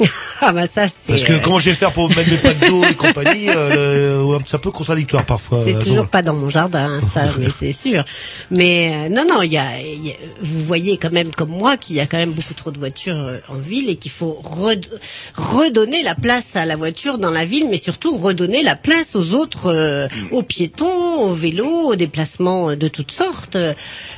Ah 0.40 0.52
bah 0.52 0.68
ça 0.68 0.86
c'est. 0.86 1.08
Parce 1.08 1.24
que 1.24 1.32
euh, 1.32 1.38
comment 1.42 1.58
je 1.58 1.70
vais 1.70 1.74
faire 1.74 1.92
pour 1.92 2.08
mettre 2.10 2.30
mes 2.30 2.36
packs 2.36 2.60
d'eau 2.68 2.84
et 2.84 2.94
compagnie, 2.94 3.48
euh, 3.50 4.38
c'est 4.46 4.54
un 4.54 4.58
peu 4.60 4.70
contradictoire 4.70 5.24
parfois. 5.26 5.58
C'est 5.64 5.74
euh, 5.74 5.80
toujours 5.80 6.06
pas 6.06 6.22
dans 6.22 6.34
mon 6.34 6.48
jardin, 6.48 6.84
hein, 6.88 7.00
ça, 7.12 7.22
mais 7.40 7.48
c'est 7.50 7.72
sûr. 7.72 8.04
Mais 8.52 8.92
euh, 8.94 9.08
non, 9.08 9.24
non, 9.28 9.42
il 9.42 9.52
y 9.52 9.58
a, 9.58 9.80
il 9.80 10.06
y 10.06 10.10
a- 10.12 10.16
vous 10.40 10.64
voyez 10.64 10.96
quand 10.96 11.10
même 11.10 11.32
comme 11.32 11.48
moi 11.50 11.76
qu'il 11.76 11.96
y 11.96 12.00
a 12.00 12.06
quand 12.06 12.18
même 12.18 12.30
beaucoup 12.30 12.54
trop 12.54 12.70
de 12.70 12.78
voitures 12.78 13.16
euh, 13.18 13.38
en 13.48 13.56
ville 13.56 13.90
et 13.90 13.96
qu'il 13.96 14.12
faut 14.12 14.40
red- 14.44 14.86
redonner 15.34 16.04
la 16.04 16.14
place 16.14 16.46
à 16.54 16.64
la 16.66 16.76
voiture 16.76 17.18
dans 17.18 17.30
la 17.32 17.44
ville, 17.44 17.66
mais 17.68 17.76
surtout 17.76 18.16
redonner 18.16 18.62
la 18.62 18.76
place 18.76 19.16
aux 19.16 19.34
autres, 19.34 19.72
euh, 19.72 20.06
aux 20.30 20.44
piétons, 20.44 21.22
aux 21.22 21.34
vélos, 21.34 21.88
aux 21.88 21.96
déplacements 21.96 22.76
de 22.76 22.86
toutes 22.86 23.10
sortes. 23.10 23.56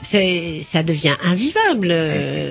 C'est, 0.02 0.60
ça 0.62 0.82
devient 0.82 1.16
invivable. 1.24 1.94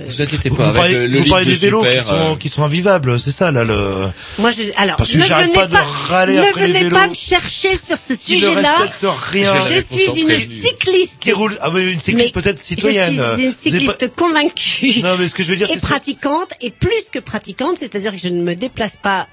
Vous 0.07 0.21
inquiétez 0.23 0.49
Vous, 0.49 0.55
pas, 0.55 0.63
avec 0.69 0.75
parlez, 0.75 0.93
le, 0.95 1.07
le 1.07 1.19
vous 1.19 1.25
parlez 1.30 1.45
des 1.45 1.55
vélos 1.55 1.84
super, 1.84 2.01
qui 2.01 2.07
sont, 2.07 2.13
euh, 2.15 2.36
qui 2.39 2.49
sont 2.49 2.63
invivables, 2.63 3.18
c'est 3.20 3.32
ça 3.32 3.51
là 3.51 3.63
le. 3.63 4.09
Moi, 4.39 4.51
je, 4.51 4.63
alors, 4.78 4.95
Parce 4.97 5.09
que 5.11 5.17
ne 5.17 5.24
venez 5.24 5.53
pas 5.53 5.67
de 5.67 5.76
râler 5.76 6.36
ne 6.38 6.41
après 6.43 6.67
venez 6.67 6.89
pas 6.89 7.07
me 7.07 7.13
chercher 7.13 7.76
sur 7.76 7.97
ce 7.97 8.15
sujet-là. 8.15 8.78
respectent 8.78 9.05
rien. 9.32 9.59
Je 9.59 9.80
suis 9.80 10.22
une 10.22 10.36
cycliste. 10.36 11.20
Qui 11.20 11.32
roule, 11.34 11.57
ah 11.61 11.70
oui, 11.72 11.91
une 11.91 11.99
cycliste 11.99 12.34
peut-être 12.34 12.61
citoyenne. 12.61 13.13
Je 13.32 13.36
suis 13.36 13.45
une 13.45 13.51
pas- 13.53 13.57
cycliste 13.59 14.15
convaincue. 14.15 15.01
Non, 15.03 15.15
mais 15.20 15.28
ce 15.28 15.36
que 15.36 15.43
je 15.43 15.49
veux 15.49 15.55
dire, 15.55 15.70
et 15.70 15.78
pratiquante, 15.78 16.49
et 16.61 16.72
plus 16.72 17.09
que 17.11 17.20
pratiquante, 17.20 17.78
c'est-à-dire 17.80 18.11
que 18.13 18.17
je 18.20 18.30
ne 18.30 18.41
me 18.41 18.55
déplace 18.55 18.95
pas 19.01 19.28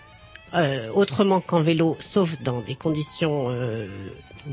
euh, 0.54 0.88
autrement 0.94 1.40
qu'en 1.40 1.60
vélo, 1.60 1.96
sauf 2.00 2.40
dans 2.42 2.60
des 2.60 2.74
conditions 2.74 3.46
euh, 3.50 3.86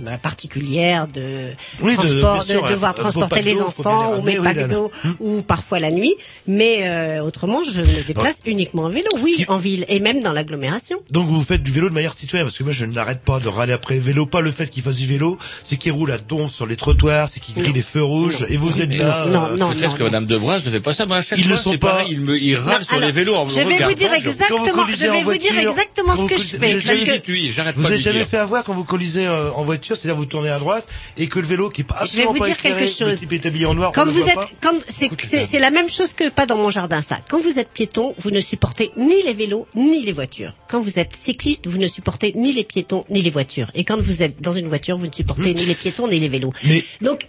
bah, 0.01 0.17
particulières 0.17 1.07
de 1.07 1.49
Oui, 1.81 1.91
de- 1.91 1.97
transport, 1.97 2.45
bien 2.45 2.55
sûr, 2.55 2.63
de, 2.65 2.69
devoir 2.69 2.95
transporter 2.95 3.41
les 3.41 3.61
enfants 3.61 4.17
ou 4.17 4.21
mes 4.23 4.37
ramener, 4.37 4.75
oui, 4.75 5.11
ou 5.19 5.41
parfois 5.41 5.79
la 5.79 5.91
nuit. 5.91 6.13
Mais 6.47 6.79
euh, 6.83 7.23
autrement, 7.23 7.63
je 7.63 7.81
me 7.81 8.03
déplace 8.03 8.37
uniquement 8.45 8.83
en 8.83 8.89
vélo, 8.89 9.09
oui, 9.21 9.45
en 9.47 9.57
ville, 9.57 9.85
et 9.87 9.99
même 9.99 10.19
dans 10.21 10.33
l'agglomération. 10.33 10.97
Donc 11.11 11.27
vous 11.27 11.41
faites 11.41 11.63
du 11.63 11.71
vélo 11.71 11.89
de 11.89 11.93
manière 11.93 12.13
citoyenne, 12.13 12.47
parce 12.47 12.57
que 12.57 12.63
moi 12.63 12.73
je 12.73 12.85
n'arrête 12.85 13.21
pas 13.21 13.39
de 13.39 13.47
râler 13.47 13.73
après 13.73 13.95
le 13.95 14.01
vélo, 14.01 14.25
pas 14.25 14.41
le 14.41 14.51
fait 14.51 14.67
qu'il 14.69 14.83
fasse 14.83 14.97
du 14.97 15.07
vélo, 15.07 15.37
c'est 15.63 15.77
qu'il 15.77 15.91
roule 15.91 16.11
à 16.11 16.17
don 16.17 16.47
sur 16.47 16.65
les 16.65 16.75
trottoirs, 16.75 17.29
c'est 17.29 17.39
qu'il 17.39 17.55
grille 17.55 17.73
les 17.73 17.81
feux 17.81 18.03
rouges, 18.03 18.45
et 18.49 18.57
vous 18.57 18.81
êtes 18.81 18.95
là. 18.97 19.25
euh, 19.27 19.57
Peut-être 19.73 19.97
que 19.97 20.03
Madame 20.03 20.25
Debras 20.25 20.59
ne 20.65 20.71
fait 20.71 20.79
pas 20.79 20.93
ça, 20.93 21.05
mais 21.05 21.15
à 21.15 21.21
chaque 21.21 21.37
Ils 21.39 21.43
fois, 21.45 21.55
le 21.55 21.57
sont 21.61 21.77
pas. 21.77 21.91
pareil, 21.91 22.07
il 22.11 22.21
me, 22.21 22.37
il 22.39 22.55
râle 22.55 22.79
Non, 22.81 22.85
sur 22.87 22.99
les 22.99 23.11
vélos 23.11 23.35
en 23.35 23.47
je 23.47 23.55
vais 23.61 23.63
vous 23.83 23.93
dire 23.93 24.13
exactement, 24.13 24.85
je 24.87 25.05
vais 25.07 25.23
vous 25.23 25.37
dire 25.37 25.57
exactement 25.57 26.15
ce 26.15 26.25
que 26.25 26.37
je 26.37 26.57
fais. 26.57 26.73
vous 26.79 26.89
avez 26.89 27.73
parce 27.73 27.97
jamais 27.99 28.19
de 28.19 28.25
fait 28.25 28.37
avoir 28.37 28.63
quand 28.63 28.73
vous 28.73 28.83
conduisez 28.85 29.25
euh, 29.27 29.51
en 29.51 29.63
voiture 29.63 29.82
voiture, 29.83 29.97
c'est-à-dire 29.97 30.15
vous 30.15 30.25
tournez 30.25 30.49
à 30.49 30.59
droite 30.59 30.87
et 31.17 31.27
que 31.27 31.39
le 31.39 31.47
vélo 31.47 31.69
qui 31.69 31.81
est 31.81 31.83
pas 31.83 31.95
Je 32.05 32.15
vais 32.15 32.23
absolument 32.23 32.31
vous 32.33 32.39
pas 32.39 32.45
dire 32.45 32.55
éclairé, 32.55 32.79
quelque 32.85 32.97
chose. 32.97 33.09
le 33.09 33.17
type 33.17 33.33
est 33.33 33.45
habillé 33.45 33.65
en 33.65 33.73
noir, 33.73 33.91
Quand 33.93 34.05
le 34.05 34.11
vous 34.11 34.27
êtes, 34.27 34.35
pas. 34.35 34.49
quand 34.61 34.73
c'est, 34.87 35.59
la 35.59 35.71
même 35.71 35.89
chose 35.89 36.13
que 36.13 36.29
pas 36.29 36.45
dans 36.45 36.55
mon 36.55 36.69
jardin, 36.69 37.01
ça. 37.01 37.19
Quand 37.29 37.39
vous 37.41 37.59
êtes 37.59 37.69
piéton, 37.69 38.15
vous 38.19 38.31
ne 38.31 38.39
supportez 38.39 38.91
ni 38.97 39.21
les 39.23 39.33
vélos, 39.33 39.67
ni 39.75 40.01
les 40.01 40.11
voitures. 40.13 40.53
Quand 40.69 40.81
vous 40.81 40.97
êtes 40.99 41.15
cycliste, 41.19 41.67
vous 41.67 41.77
ne 41.77 41.87
supportez 41.87 42.31
ni 42.35 42.53
les 42.53 42.63
piétons, 42.63 43.05
ni 43.09 43.21
les 43.21 43.29
voitures. 43.29 43.69
Et 43.75 43.83
quand 43.83 43.99
vous 43.99 44.23
êtes 44.23 44.41
dans 44.41 44.51
une 44.53 44.67
voiture, 44.69 44.97
vous 44.97 45.07
ne 45.07 45.13
supportez 45.13 45.53
ni 45.53 45.65
les 45.65 45.75
piétons, 45.75 46.07
ni 46.07 46.19
les 46.19 46.29
vélos. 46.29 46.53
Donc, 47.01 47.27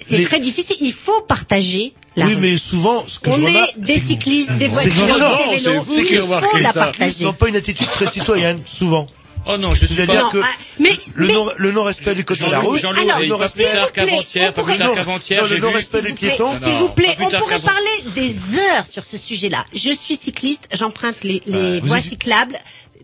c'est 0.00 0.18
les- 0.18 0.24
très 0.24 0.40
difficile. 0.40 0.76
Il 0.80 0.92
faut 0.92 1.22
partager 1.22 1.94
la 2.16 2.26
oui, 2.26 2.34
rue. 2.34 2.40
mais 2.40 2.56
souvent, 2.58 3.04
ce 3.06 3.18
que 3.18 3.30
On 3.30 3.36
je 3.36 3.42
est 3.42 3.78
des 3.78 3.98
cyclistes, 3.98 4.52
des 4.52 4.68
voitures, 4.68 4.92
des 4.92 5.56
vélos. 5.56 5.84
c'est 5.86 6.00
Il 6.02 6.06
que- 6.06 6.20
faut 6.20 6.58
la 6.58 6.72
partager. 6.72 7.16
Ils 7.20 7.24
n'ont 7.24 7.32
pas 7.32 7.48
une 7.48 7.56
attitude 7.56 7.88
très 7.90 8.06
citoyenne, 8.06 8.58
souvent. 8.66 9.06
Oh 9.48 9.56
non, 9.58 9.74
je 9.74 9.84
suis 9.84 9.94
pas- 9.94 10.06
que 10.06 10.12
Non, 10.12 10.30
ah, 10.42 10.46
mais- 10.80 10.90
le 11.14 11.26
mais- 11.28 11.34
non, 11.34 11.46
non-respect 11.72 12.16
du 12.16 12.24
code 12.24 12.38
de 12.38 12.50
la 12.50 12.58
route, 12.58 12.82
le 12.82 13.28
non-respect 13.28 13.68
qu'avant-hier, 13.92 14.52
pas 14.52 14.62
plus 14.62 14.76
tard 14.76 14.94
qu'avant-hier, 14.94 15.46
le 15.46 15.54
vu- 15.54 15.60
non-respect 15.60 16.02
des 16.02 16.12
piétons. 16.12 16.52
S'il 16.54 16.72
vous 16.74 16.88
plaît, 16.88 17.16
on 17.20 17.30
pourrait 17.30 17.60
parler 17.60 18.04
des 18.14 18.34
heures 18.58 18.86
sur 18.90 19.04
ce 19.04 19.16
sujet-là. 19.16 19.64
Je 19.72 19.90
suis 19.90 20.16
cycliste, 20.16 20.68
j'emprunte 20.72 21.22
les, 21.22 21.42
voies 21.82 22.00
cyclables 22.00 22.58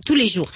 tous 0.04 0.14
les 0.16 0.26
jours. 0.26 0.50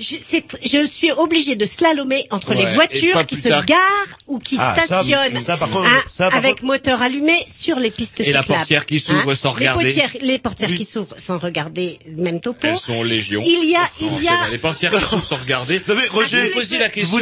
Je, 0.00 0.16
c'est- 0.26 0.44
je 0.64 0.86
suis 0.86 1.12
obligée 1.12 1.56
de 1.56 1.64
slalomer 1.66 2.24
entre 2.30 2.54
Ouais, 2.54 2.64
les 2.64 2.74
voitures 2.74 3.26
qui 3.26 3.36
se 3.36 3.48
tard- 3.48 3.66
garent 3.66 3.78
ou 4.26 4.38
qui 4.38 4.56
Ah, 4.58 4.74
stationnent 4.84 5.38
ça, 5.40 5.56
par 5.58 5.68
contre, 5.68 5.88
hein, 5.88 6.00
ça, 6.08 6.30
par 6.30 6.38
avec 6.38 6.62
moteur 6.62 7.02
allumé 7.02 7.34
sur 7.46 7.78
les 7.78 7.90
pistes 7.90 8.20
Et 8.20 8.32
la 8.32 8.40
cyclables. 8.40 8.60
portière 8.60 8.86
qui 8.86 8.98
s'ouvre 8.98 9.34
sans 9.34 9.50
regarder. 9.50 9.84
Les 9.84 9.90
portières, 9.90 10.22
les 10.22 10.38
portières 10.38 10.74
qui 10.74 10.84
s'ouvrent 10.84 11.16
sans 11.18 11.38
regarder, 11.38 11.98
même 12.16 12.40
topo. 12.40 12.58
Elles 12.66 12.76
sont 12.78 13.02
légion. 13.02 13.42
Il 13.44 13.68
y 13.68 13.76
a, 13.76 13.82
il 14.00 14.22
y 14.24 14.28
a, 14.28 14.48
Les 14.50 14.58
portières 14.58 14.90
qui 14.92 15.02
s'ouvrent 15.04 15.24
sans 15.24 15.36
regarder. 15.36 15.80
Non 15.86 15.94
mais 15.94 16.06
Roger, 16.06 16.48
vous 16.48 16.54
posais 16.60 16.78
la 16.78 16.88
question 16.88 17.18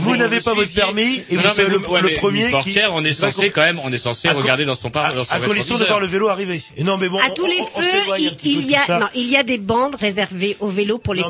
vous 0.00 0.16
n'avez- 0.16 0.40
pas 0.40 0.54
votre 0.54 0.72
permis 0.72 1.22
et 1.28 1.34
Non, 1.34 1.42
vous 1.42 1.48
mais 1.48 1.54
savez 1.54 1.70
le, 1.70 1.78
ouais, 1.88 2.00
le 2.02 2.08
mais 2.08 2.14
premier 2.14 2.44
qui. 2.46 2.50
portière, 2.52 2.90
on 2.94 3.04
est 3.04 3.12
censé 3.12 3.50
quand 3.50 3.62
même, 3.62 3.80
on 3.82 3.92
est 3.92 3.98
censé 3.98 4.28
regarder 4.28 4.64
dans 4.64 4.76
son 4.76 4.90
par, 4.90 5.12
dans 5.12 5.24
son 5.24 5.32
à 5.32 5.40
condition 5.40 5.76
de 5.76 5.84
voir 5.84 5.98
le 5.98 6.06
vélo 6.06 6.28
arriver. 6.28 6.62
Non 6.78 6.98
mais 6.98 7.08
bon, 7.08 7.18
à 7.18 7.30
tous 7.30 7.46
les 7.46 7.56
feux, 7.56 7.98
il, 8.44 8.70
y 8.70 8.76
a, 8.76 8.98
non, 9.00 9.06
il 9.14 9.28
y 9.28 9.36
a 9.36 9.42
des 9.42 9.58
bandes 9.58 9.96
réservées 9.96 10.56
aux 10.60 10.68
vélos 10.68 10.98
pour 10.98 11.14
les 11.14 11.22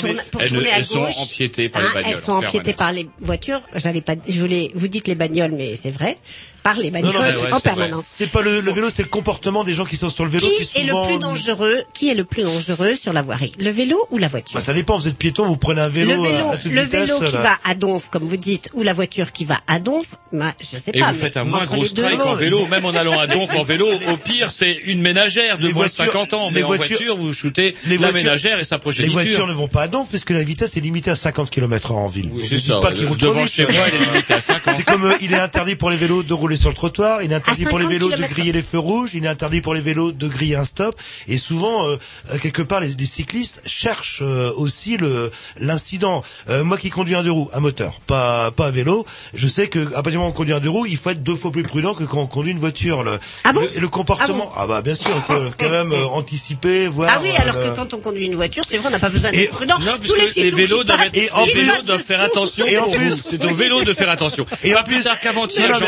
mais 0.66 0.66
tourner, 0.67 1.07
elles- 1.09 1.15
sont 1.15 1.23
empiétées 1.23 1.69
par 1.69 1.83
les 1.83 1.89
Hein, 1.89 1.91
bagnoles 1.95 2.13
Elles 2.15 2.21
sont 2.21 2.33
empiétées 2.33 2.73
par 2.73 2.93
les 2.93 3.09
voitures. 3.21 3.61
J'allais 3.75 4.01
pas, 4.01 4.15
je 4.29 4.41
voulais, 4.41 4.71
vous 4.75 4.89
dites 4.89 5.09
les 5.09 5.15
bagnoles, 5.15 5.53
mais 5.53 5.77
c'est 5.77 5.91
vrai. 5.91 6.17
Par 6.63 6.75
les 6.79 6.91
bagnoles 6.91 7.13
non, 7.15 7.55
en 7.55 7.61
permanence. 7.61 8.05
C'est 8.09 8.27
pas 8.33 8.43
le, 8.43 8.61
le 8.61 8.73
vélo, 8.73 8.89
c'est 8.93 9.05
le 9.05 9.09
comportement 9.09 9.63
des 9.63 9.73
gens 9.73 9.85
qui 9.85 9.97
sont 9.97 10.09
sur 10.09 10.25
le 10.25 10.31
vélo. 10.31 10.49
Qui 10.49 10.67
qui 10.67 10.79
est 10.81 10.83
le 10.83 11.07
plus 11.07 11.19
dangereux 11.21 11.81
Qui 11.95 12.09
est 12.11 12.15
le 12.15 12.25
plus 12.25 12.43
dangereux 12.43 12.97
sur 12.97 13.13
la 13.13 13.23
voirie? 13.23 13.53
Le 13.61 13.71
vélo 13.71 13.97
ou 14.11 14.19
la 14.19 14.27
voiture? 14.27 14.59
Bah, 14.59 14.65
ça 14.65 14.73
dépend. 14.75 14.99
Vous 14.99 15.07
êtes 15.07 15.17
piéton, 15.17 15.45
vous 15.47 15.57
prenez 15.59 15.81
un 15.81 15.89
vélo, 15.89 16.25
le 16.25 16.29
vélo, 16.29 16.49
à- 16.49 16.55
à 16.55 16.57
toute 16.57 16.73
le 16.73 16.83
vitesse, 16.83 17.01
vélo 17.09 17.21
qui 17.21 17.35
là. 17.35 17.41
va 17.41 17.59
à 17.65 17.75
Donf, 17.77 18.09
comme 18.11 18.25
vous 18.25 18.37
dites, 18.37 18.69
ou 18.75 18.83
la 18.83 18.95
voiture 18.95 19.31
qui 19.31 19.45
va 19.45 19.61
à 19.69 19.79
Donf, 19.79 20.07
bah, 20.33 20.55
je 20.61 20.77
sais 20.77 20.91
Et 20.93 20.99
pas. 20.99 21.13
vous 21.13 21.19
mais 21.19 21.21
faites 21.27 21.37
un 21.37 21.45
moins 21.45 21.65
gros 21.67 21.83
les 21.83 21.89
strike 21.89 22.27
en 22.27 22.35
vélo, 22.35 22.67
même 22.67 22.85
en 22.85 22.91
allant 22.97 23.17
à 23.21 23.29
Donf 23.29 23.57
en 23.57 23.63
vélo. 23.63 23.89
Au 24.11 24.17
pire, 24.17 24.51
c'est 24.51 24.73
une 24.87 25.01
ménagère 25.03 25.59
de 25.59 25.69
Les 25.69 25.73
moins 25.73 25.87
de 25.87 25.91
voitures- 25.93 26.07
50 26.13 26.35
ans. 26.35 26.49
les 26.49 26.55
Mais 26.57 26.63
en 26.65 26.67
voitures- 26.67 26.97
voiture, 26.99 27.17
vous 27.17 27.33
shootez 27.33 27.77
Les 27.85 27.93
la 27.97 28.11
voitures- 28.11 28.25
ménagère 28.25 28.59
et 28.59 28.65
sa 28.65 28.75
Les 28.75 28.81
progéniture. 28.81 29.13
voitures 29.13 29.47
ne 29.47 29.53
vont 29.53 29.69
pas 29.69 29.83
à 29.83 29.89
Donf 29.89 30.09
parce 30.11 30.25
que 30.25 30.33
la 30.33 30.43
vitesse 30.47 30.77
est 30.77 30.81
limitée 30.81 31.11
à 31.11 31.17
50 31.17 31.51
km 31.51 31.91
heure 31.91 31.99
en 31.99 32.09
ville. 32.09 32.31
Oui, 32.33 32.47
c'est 32.49 32.59
ça, 32.59 32.81
pas 32.81 32.89
ouais. 32.89 32.95
qu'il 32.95 33.07
roule 33.07 33.17
Devant 33.19 33.47
chez 33.47 33.65
moi, 33.65 33.73
il 33.93 33.95
est 34.03 34.07
limité 34.07 34.35
à 34.35 34.41
50. 34.41 34.75
C'est 34.75 34.83
comme 34.85 35.05
euh, 35.05 35.15
il 35.21 35.33
est 35.33 35.39
interdit 35.39 35.77
pour 35.77 35.91
les 35.91 35.97
vélos 35.99 36.23
de 36.23 36.33
rouler 36.33 36.57
sur 36.57 36.71
le 36.71 36.75
trottoir, 36.75 37.23
il 37.23 37.31
est 37.33 37.35
interdit 37.35 37.65
pour 37.65 37.79
les 37.79 37.85
50 37.85 37.93
vélos 37.99 38.11
de 38.17 38.23
griller 38.27 38.53
les 38.53 38.63
feux 38.63 38.79
rouges, 38.79 39.11
il 39.15 39.25
est 39.25 39.29
interdit 39.29 39.61
pour 39.61 39.75
les 39.75 39.81
vélos 39.81 40.13
de 40.13 40.29
griller 40.29 40.57
un 40.57 40.65
stop. 40.65 40.97
Et 41.29 41.37
souvent, 41.39 41.87
euh, 41.89 41.97
euh, 42.33 42.39
quelque 42.39 42.63
part, 42.63 42.81
les, 42.81 42.89
les 42.89 43.07
cyclistes 43.07 43.61
cherchent 43.67 44.21
euh, 44.23 44.53
aussi 44.57 44.97
le 44.97 45.31
l'incident. 45.61 46.23
Euh, 46.49 46.65
moi 46.65 46.77
qui 46.79 46.91
conduis 46.91 47.15
un 47.15 47.23
deux 47.23 47.33
roues, 47.33 47.51
à 47.53 47.61
moteur, 47.61 48.01
pas 48.07 48.51
pas 48.51 48.67
à 48.67 48.71
vélo, 48.71 49.05
je 49.35 49.47
sais 49.49 49.69
que 49.69 49.81
à 49.89 50.03
partir 50.03 50.13
du 50.13 50.17
moment 50.19 50.29
où 50.29 50.33
on 50.33 50.35
conduit 50.35 50.53
un 50.55 50.61
deux 50.61 50.71
roues, 50.71 50.87
il 50.87 50.97
faut 50.97 51.11
être 51.11 51.23
deux 51.23 51.37
fois 51.37 51.51
plus 51.53 51.63
prudent 51.63 51.95
que 51.95 52.05
quand 52.05 52.21
on 52.21 52.27
conduit 52.27 52.53
une 52.53 52.59
voiture. 52.59 53.03
Le, 53.03 53.13
le- 53.13 53.77
et 53.77 53.81
le 53.81 53.89
comportement, 53.89 54.51
ah, 54.57 54.67
bah 54.67 54.83
bien 54.83 54.95
sûr, 54.95 55.11
il 55.15 55.23
faut 55.35 55.43
quand 55.59 55.69
même 55.71 55.93
euh, 55.93 56.05
anticiper, 56.07 56.87
voir. 56.89 57.11
Ah 57.13 57.21
oui, 57.23 57.31
alors 57.37 57.57
euh, 57.57 57.71
que 57.71 57.77
quand 57.77 57.95
on 57.95 57.99
conduit 57.99 58.27
une 58.27 58.35
voiture, 58.37 58.63
c'est 58.69 58.77
vrai, 58.79 58.89
on 58.89 58.91
n'a 58.91 58.99
pas 58.99 59.09
besoin 59.09 59.31
d'être 59.31 59.51
prudent. 59.51 59.79
Non, 59.81 59.93
Tous 60.03 60.15
puisque 60.15 60.36
les 60.37 60.51
vélos 60.51 60.85
doivent 60.85 61.01
Et 61.15 61.31
en 61.31 61.45
les 61.45 61.53
plus- 61.53 61.85
doivent 61.85 62.03
faire 62.03 62.23
attention 62.23 62.67
Et 62.67 62.79
en 62.79 62.91
plus-. 62.91 63.23
C'est 63.29 63.45
au 63.45 63.55
vélo 63.55 63.83
de 63.83 63.93
faire 63.93 64.11
attention. 64.11 64.47
Et 64.63 64.75
en 64.75 64.83
plus 64.83 65.01
tard 65.03 65.19
qu'avant-hier, 65.21 65.79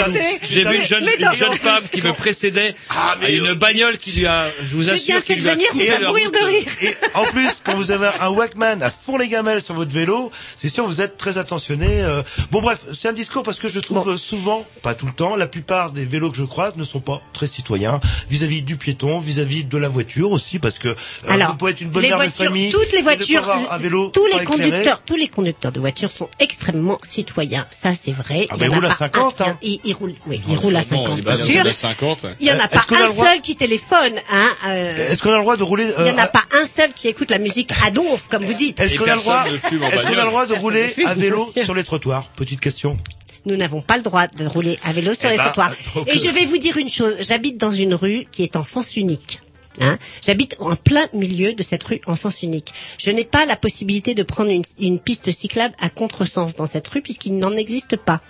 j'ai 0.50 0.64
vu 0.64 0.76
une 0.78 0.84
jeune, 0.84 1.06
une 1.18 1.32
jeune 1.32 1.54
femme 1.54 1.82
qui 1.90 2.02
me 2.02 2.12
précédait 2.12 2.74
à 2.90 3.28
une 3.30 3.54
bagnole 3.54 3.98
qui 3.98 4.12
lui 4.12 4.26
a, 4.26 4.46
je 4.70 4.76
vous 4.76 4.90
assure, 4.90 5.24
qui 5.24 5.34
lui 5.36 5.48
a 5.48 5.56
coupé 5.56 5.90
leur 6.00 6.12
route. 6.12 6.36
Et 6.82 6.94
en 7.14 7.24
plus, 7.24 7.48
quand 7.64 7.74
vous 7.74 7.90
avez 7.90 8.08
un 8.20 8.30
Walkman 8.30 8.82
à 8.82 8.90
fond 8.90 9.16
les 9.16 9.28
gamelles 9.28 9.62
sur 9.62 9.74
votre 9.74 9.92
vélo, 9.92 10.30
c'est 10.56 10.68
sûr 10.68 10.86
vous 10.86 11.00
êtes 11.00 11.16
très 11.16 11.38
attentionné. 11.38 11.86
euh. 12.02 12.22
Bon 12.50 12.60
bref, 12.60 12.78
c'est 12.98 13.08
un 13.08 13.12
discours 13.12 13.42
parce 13.42 13.58
que 13.58 13.68
je 13.68 13.80
trouve 13.80 14.08
euh, 14.10 14.16
souvent, 14.16 14.66
pas 14.82 14.94
tout 14.94 15.06
le 15.06 15.12
temps, 15.12 15.36
la 15.36 15.46
plupart 15.46 15.92
des 15.92 16.04
vélos 16.04 16.30
que 16.30 16.36
je 16.36 16.44
croise 16.44 16.76
ne 16.76 16.84
sont 16.84 17.00
pas 17.00 17.20
très 17.32 17.46
citoyens 17.46 18.00
vis-à-vis 18.28 18.62
du 18.62 18.76
piéton, 18.76 19.20
vis-à-vis 19.20 19.64
de 19.64 19.78
la 19.78 19.88
voiture 19.88 20.30
aussi, 20.30 20.58
parce 20.58 20.78
que 20.78 20.88
euh, 20.88 20.94
Alors, 21.28 21.48
vous 21.50 21.56
pouvez 21.56 21.72
être 21.72 21.80
une 21.80 21.90
bonne 21.90 22.02
les 22.02 22.08
mère 22.10 22.18
de 22.18 22.24
voitures, 22.24 22.44
famille, 22.46 22.70
toutes 22.70 22.92
les 22.92 23.02
voitures, 23.02 23.38
avoir 23.40 23.72
un 23.72 23.78
vélo 23.78 24.10
tous 24.10 24.28
pas 24.30 24.37
les 24.38 24.44
conducteurs, 24.44 25.02
tous 25.04 25.16
les 25.16 25.28
conducteurs 25.28 25.72
de 25.72 25.80
voitures 25.80 26.10
sont 26.10 26.28
extrêmement 26.40 26.98
citoyens. 27.02 27.66
Ça, 27.70 27.90
c'est 28.00 28.12
vrai. 28.12 28.46
Ah, 28.50 28.54
Il 28.56 28.62
y 28.62 28.64
en 28.64 28.66
ils 28.66 28.72
a 28.72 28.74
roulent 28.76 28.84
à 28.86 28.88
pas 28.88 28.94
50, 28.94 29.40
un- 29.40 29.44
hein. 29.46 29.58
Roulent, 29.98 30.14
oui, 30.26 30.40
ils 30.48 30.56
roulent 30.56 30.76
à 30.76 30.80
Bon, 30.80 31.04
50, 31.04 31.16
les 31.16 31.22
c'est 31.22 31.28
bagnoles 31.28 31.46
sûr. 31.48 31.64
de 31.64 31.70
50. 31.72 32.18
Il 32.40 32.46
y 32.46 32.52
en 32.52 32.58
a 32.58 32.68
pas 32.68 32.84
un 32.90 33.06
seul 33.12 33.40
qui 33.40 33.56
téléphone, 33.56 34.14
hein. 34.30 34.50
euh, 34.68 35.08
Est-ce 35.10 35.22
qu'on 35.22 35.32
a 35.32 35.36
le 35.36 35.42
droit 35.42 35.56
de 35.56 35.62
rouler 35.62 35.84
il 35.98 36.04
y 36.06 36.08
euh, 36.08 36.12
en 36.14 36.18
a 36.18 36.26
pas 36.26 36.42
un 36.52 36.64
seul 36.64 36.92
qui 36.92 37.08
écoute 37.08 37.30
la 37.30 37.38
musique 37.38 37.72
à 37.84 37.90
donf, 37.90 38.28
comme 38.28 38.44
vous 38.44 38.54
dites. 38.54 38.80
Est-ce 38.80 38.96
qu'on 38.96 39.04
a 39.04 39.14
le 39.14 39.20
droit 39.20 39.44
Est-ce 39.46 40.06
qu'on 40.06 40.18
a 40.18 40.24
le 40.24 40.46
de 40.46 40.54
rouler 40.54 40.94
à 41.06 41.14
vélo 41.14 41.48
sur 41.62 41.74
les 41.74 41.84
trottoirs? 41.84 42.28
Petite 42.36 42.60
question. 42.60 42.98
Nous 43.46 43.56
n'avons 43.56 43.80
pas 43.80 43.96
le 43.96 44.02
droit 44.02 44.26
de 44.26 44.44
rouler 44.46 44.78
à 44.84 44.92
vélo 44.92 45.14
sur 45.14 45.28
Eh 45.28 45.32
les 45.32 45.36
ben, 45.38 45.44
trottoirs. 45.44 45.72
Et 46.06 46.12
euh, 46.12 46.14
je 46.22 46.28
vais 46.28 46.44
vous 46.44 46.58
dire 46.58 46.76
une 46.76 46.88
chose. 46.90 47.14
J'habite 47.20 47.56
dans 47.56 47.70
une 47.70 47.94
rue 47.94 48.26
qui 48.30 48.42
est 48.42 48.56
en 48.56 48.64
sens 48.64 48.96
unique. 48.96 49.40
Hein 49.80 49.98
J'habite 50.24 50.56
en 50.58 50.74
plein 50.76 51.08
milieu 51.12 51.52
de 51.52 51.62
cette 51.62 51.84
rue 51.84 52.00
en 52.06 52.16
sens 52.16 52.42
unique. 52.42 52.72
Je 52.98 53.10
n'ai 53.10 53.24
pas 53.24 53.46
la 53.46 53.56
possibilité 53.56 54.14
de 54.14 54.22
prendre 54.22 54.50
une, 54.78 54.98
piste 54.98 55.30
cyclable 55.30 55.74
à 55.78 55.88
contresens 55.88 56.54
dans 56.56 56.66
cette 56.66 56.88
rue 56.88 57.02
puisqu'il 57.02 57.38
n'en 57.38 57.54
existe 57.54 57.96
pas. 57.96 58.20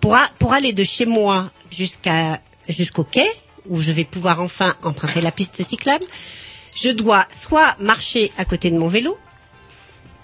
Pour, 0.00 0.16
pour 0.38 0.52
aller 0.52 0.72
de 0.72 0.84
chez 0.84 1.06
moi 1.06 1.50
jusqu'à 1.70 2.40
jusqu'au 2.68 3.04
quai 3.04 3.26
où 3.68 3.80
je 3.80 3.92
vais 3.92 4.04
pouvoir 4.04 4.40
enfin 4.40 4.76
emprunter 4.82 5.20
la 5.20 5.32
piste 5.32 5.62
cyclable, 5.62 6.04
je 6.74 6.90
dois 6.90 7.26
soit 7.30 7.76
marcher 7.80 8.32
à 8.38 8.44
côté 8.44 8.70
de 8.70 8.78
mon 8.78 8.88
vélo, 8.88 9.18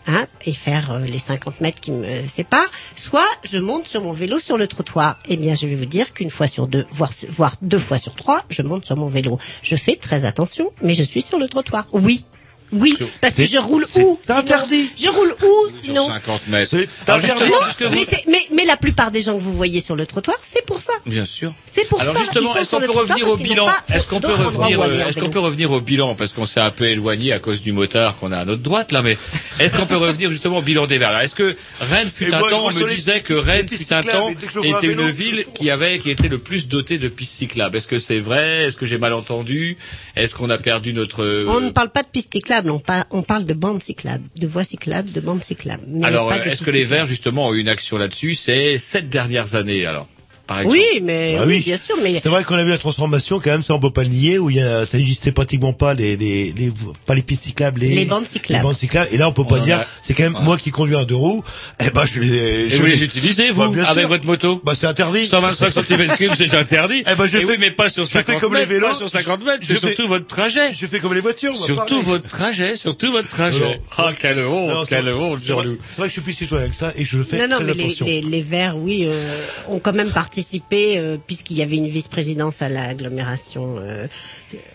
hein, 0.07 0.27
et 0.45 0.53
faire 0.53 0.93
euh, 0.93 1.01
les 1.01 1.19
50 1.19 1.61
mètres 1.61 1.81
qui 1.81 1.93
me 1.93 2.27
séparent, 2.27 2.71
soit 2.97 3.27
je 3.45 3.59
monte 3.59 3.87
sur 3.87 4.03
mon 4.03 4.13
vélo 4.13 4.39
sur 4.39 4.57
le 4.57 4.67
trottoir. 4.67 5.19
Eh 5.29 5.37
bien, 5.37 5.55
je 5.55 5.67
vais 5.67 5.75
vous 5.75 5.87
dire 5.87 6.13
qu'une 6.13 6.31
fois 6.31 6.47
sur 6.47 6.67
deux, 6.67 6.87
voire, 6.91 7.13
voire 7.29 7.57
deux 7.63 7.79
fois 7.79 7.99
sur 7.99 8.15
trois, 8.15 8.45
je 8.49 8.63
monte 8.63 8.87
sur 8.87 8.97
mon 8.97 9.09
vélo. 9.09 9.39
Je 9.63 9.77
fais 9.77 9.97
très 9.97 10.25
attention, 10.25 10.71
mais 10.83 10.95
je 10.95 11.03
suis 11.03 11.23
sur 11.23 11.39
le 11.39 11.49
trottoir. 11.49 11.87
Oui. 11.93 12.25
Oui, 12.73 12.97
parce 13.21 13.35
que 13.35 13.47
C'est- 13.47 13.53
je 13.53 13.59
roule 13.59 13.85
c'est 13.89 14.03
où 14.03 14.19
sinon 14.23 14.39
interdit. 14.39 14.91
Je 14.97 15.09
roule 15.09 15.35
où 15.43 15.71
Sur 15.71 15.81
sinon 15.81 16.07
50 16.09 16.49
mètres. 16.49 16.71
C'est 16.71 17.11
interdit. 17.11 17.51
Non, 17.51 17.91
mais, 17.93 18.07
c'est- 18.09 18.25
mais, 18.27 18.41
mais 18.53 18.65
la 18.65 18.77
plupart 18.77 19.11
des 19.11 19.21
gens 19.21 19.37
que 19.37 19.43
vous 19.43 19.55
voyez 19.55 19.81
sur 19.81 19.97
le 19.97 20.07
trottoir, 20.07 20.37
c'est 20.43 20.65
pour 20.67 20.81
ça. 20.81 20.93
Bien 21.07 21.25
sûr. 21.25 21.53
C'est 21.67 21.89
pour 21.89 22.01
Alors 22.01 22.15
ça. 22.15 22.21
justement, 22.21 22.57
est-ce 22.57 22.71
qu'on 22.71 22.81
peut 22.81 22.91
revenir 22.91 23.27
au 23.27 23.31
parce 23.33 23.43
qu'ils 23.43 23.49
bilan 23.51 23.69
Est-ce 23.93 24.07
qu'on 24.09 24.21
peut 24.21 24.29
revenir 24.33 24.81
euh, 24.81 25.09
Est-ce 25.09 25.19
qu'on 25.19 25.31
peut 25.31 25.39
revenir 25.39 25.71
au 25.73 25.81
bilan 25.81 26.15
parce 26.15 26.33
qu'on 26.33 26.47
s'est 26.47 26.61
un 26.61 26.71
peu 26.71 26.87
éloigné 26.87 27.33
à 27.33 27.39
cause 27.39 27.61
du 27.61 27.73
motard 27.73 28.17
qu'on 28.17 28.33
a 28.33 28.39
à 28.39 28.45
notre 28.45 28.63
droite 28.63 28.93
là, 28.93 29.03
mais 29.03 29.17
est-ce 29.61 29.75
qu'on 29.77 29.87
peut 29.87 29.97
revenir 29.97 30.31
justement 30.31 30.59
au 30.59 30.63
bilan 30.63 30.87
des 30.87 30.99
Verts 30.99 31.11
Alors, 31.11 31.21
Est-ce 31.21 31.35
que 31.35 31.57
Rennes 31.81 32.11
fut 32.13 32.33
un 32.33 32.41
temps, 32.41 32.67
on 32.67 32.73
me 32.73 32.89
disait 32.95 33.21
que 33.21 33.35
Rennes 33.35 33.69
fut 33.69 33.93
un 33.93 34.03
temps 34.03 34.31
était 34.31 34.87
une 34.87 35.11
ville 35.11 35.45
qui 35.55 35.71
avait 35.71 35.99
qui 35.99 36.11
était 36.11 36.29
le 36.29 36.39
plus 36.39 36.69
dotée 36.69 36.99
de 36.99 37.09
pistes 37.09 37.35
cyclables. 37.39 37.77
Est-ce 37.77 37.87
que 37.87 37.99
c'est 37.99 38.21
vrai? 38.21 38.65
Est-ce 38.65 38.77
que 38.77 38.87
j'ai 38.87 38.99
mal 38.99 39.13
entendu? 39.13 39.77
Est-ce 40.17 40.35
qu'on 40.35 40.51
a 40.51 40.59
perdu 40.59 40.93
notre 40.93 41.23
euh, 41.25 41.47
On 41.49 41.61
ne 41.61 41.71
parle 41.71 41.91
pas 41.91 42.03
de 42.03 42.09
pistes 42.09 42.33
cyclables, 42.33 42.54
on, 42.65 42.79
par- 42.79 43.07
on 43.11 43.23
parle 43.23 43.47
de 43.47 43.55
bandes 43.55 43.83
cyclables, 43.83 44.25
de 44.39 44.47
voies 44.47 44.65
cyclables, 44.65 45.11
de 45.11 45.21
bandes 45.21 45.43
cyclables. 45.43 45.83
mais 45.89 46.07
Alors, 46.07 46.33
est-ce 46.33 46.63
que 46.63 46.71
les. 46.71 46.85
Verts 46.85 47.07
justement 47.07 47.49
ont 47.49 47.55
eu 47.55 47.61
une 47.61 47.69
action 47.69 47.97
là-dessus 47.97 48.35
ces 48.35 48.77
sept 48.79 49.09
dernières 49.09 49.55
années 49.55 49.87
alors? 49.87 50.07
Par 50.47 50.61
exemple 50.61 50.77
Oui, 50.79 51.01
mais 51.03 51.37
Ah 51.39 51.45
oui, 51.47 51.57
oui. 51.57 51.63
bien 51.65 51.77
sûr, 51.77 51.97
mais 52.03 52.19
C'est 52.21 52.29
vrai 52.29 52.45
qu'on 52.45 52.55
a 52.57 52.65
vu 52.65 52.71
la 52.71 52.79
transformation 52.79 53.41
quand 53.41 53.51
même, 53.51 53.63
ça 53.63 53.75
on 53.75 53.81
peut 53.81 53.91
pas 53.91 54.03
le 54.03 54.09
nier, 54.11 54.39
où 54.39 54.51
il 54.51 54.57
y 54.57 54.61
a, 54.63 54.85
ça 54.85 54.99
n'existait 54.99 55.33
pratiquement 55.33 55.73
pas 55.73 55.95
les, 55.95 56.17
les, 56.17 56.53
les, 56.57 56.73
pas 57.07 57.15
les 57.15 57.23
pistes 57.23 57.45
cyclables, 57.45 57.81
les, 57.81 57.89
Les 57.89 58.05
bandes 58.05 58.27
cyclables. 58.27 58.61
les 58.61 58.63
bandes 58.63 58.77
cyclables. 58.77 59.09
Et 59.13 59.17
là 59.17 59.29
on 59.29 59.33
peut 59.33 59.45
pas 59.45 59.57
On 59.57 59.61
en 59.61 59.65
dire, 59.65 59.79
a- 59.79 59.87
c'est 60.03 60.15
quand 60.15 60.23
même 60.25 60.37
moi 60.43 60.57
qui 60.57 60.71
conduis 60.71 60.97
un 60.97 61.05
deux 61.05 61.15
roues, 61.15 61.43
eh 61.81 61.91
ben 61.91 62.05
je 62.07 62.21
les, 62.21 62.37
Et 62.37 62.69
je 62.71 62.77
vous 62.77 62.87
les 62.87 63.03
utilisez 63.05 63.51
vous 63.51 63.71
Bah, 63.71 63.83
avec 63.89 64.01
sûr. 64.01 64.09
votre 64.09 64.25
moto 64.27 64.61
Bah 64.65 64.73
c'est 64.79 64.87
interdit. 64.87 65.27
125 65.27 65.69
cm3, 65.75 66.31
c'est 66.37 66.55
interdit. 66.55 67.03
Eh 67.11 67.15
ben, 67.17 67.27
je 67.27 67.37
Et 67.39 67.41
fais- 67.41 67.47
oui, 67.47 67.57
mais 67.59 67.71
pas 67.71 67.89
sur 67.89 68.05
je 68.05 68.11
fais 68.11 68.19
50 68.23 68.41
comme 68.41 68.53
mètres, 68.53 68.69
les 68.69 68.75
vélos. 68.75 68.89
pas 68.89 68.95
sur 68.95 69.09
50 69.09 69.45
mètres, 69.45 69.59
Je 69.63 69.67
c'est 69.69 69.75
fais- 69.81 69.87
surtout 69.89 70.07
votre 70.07 70.27
trajet. 70.27 70.75
Je 70.79 70.87
fais 70.87 71.01
comme 71.01 71.15
les 71.15 71.21
voitures. 71.21 71.53
moi, 71.55 71.67
Surtout 71.67 72.01
votre 72.01 72.29
trajet, 72.29 72.77
surtout 72.77 73.11
votre 73.13 73.29
trajet. 73.29 73.61
Non. 73.61 73.75
Ah, 73.99 74.13
quelle 74.19 74.41
honte, 74.41 74.69
Non, 74.71 74.85
c'est- 74.85 74.95
quelle 74.97 75.09
honte, 75.09 75.39
c'est 75.41 75.53
vrai- 75.53 75.65
Jean-Loup. 75.65 75.79
C'est 75.91 75.97
vrai 75.99 76.07
que 76.07 76.09
je 76.09 76.13
suis 76.13 76.21
plus 76.23 76.33
citoyen 76.33 76.69
que 76.69 76.75
ça 76.75 76.93
et 76.97 77.05
je 77.05 77.23
fais 77.23 77.39
non, 77.39 77.49
non, 77.49 77.57
très 77.57 77.65
mais 77.67 77.73
les, 77.75 77.85
attention. 77.85 78.07
Verts, 78.45 78.77
oui, 78.79 79.05
euh, 79.07 79.45
ont 79.69 79.79
quand 79.79 79.93
même 79.93 80.11
participé, 80.35 80.99
euh, 80.99 81.17
puisqu'il 81.25 81.57
y 81.57 81.63
avait 81.63 81.77
une 81.77 81.87
vice-présidence 81.87 82.61
à 82.61 82.69
l'agglomération 82.69 83.77
euh, 83.79 84.09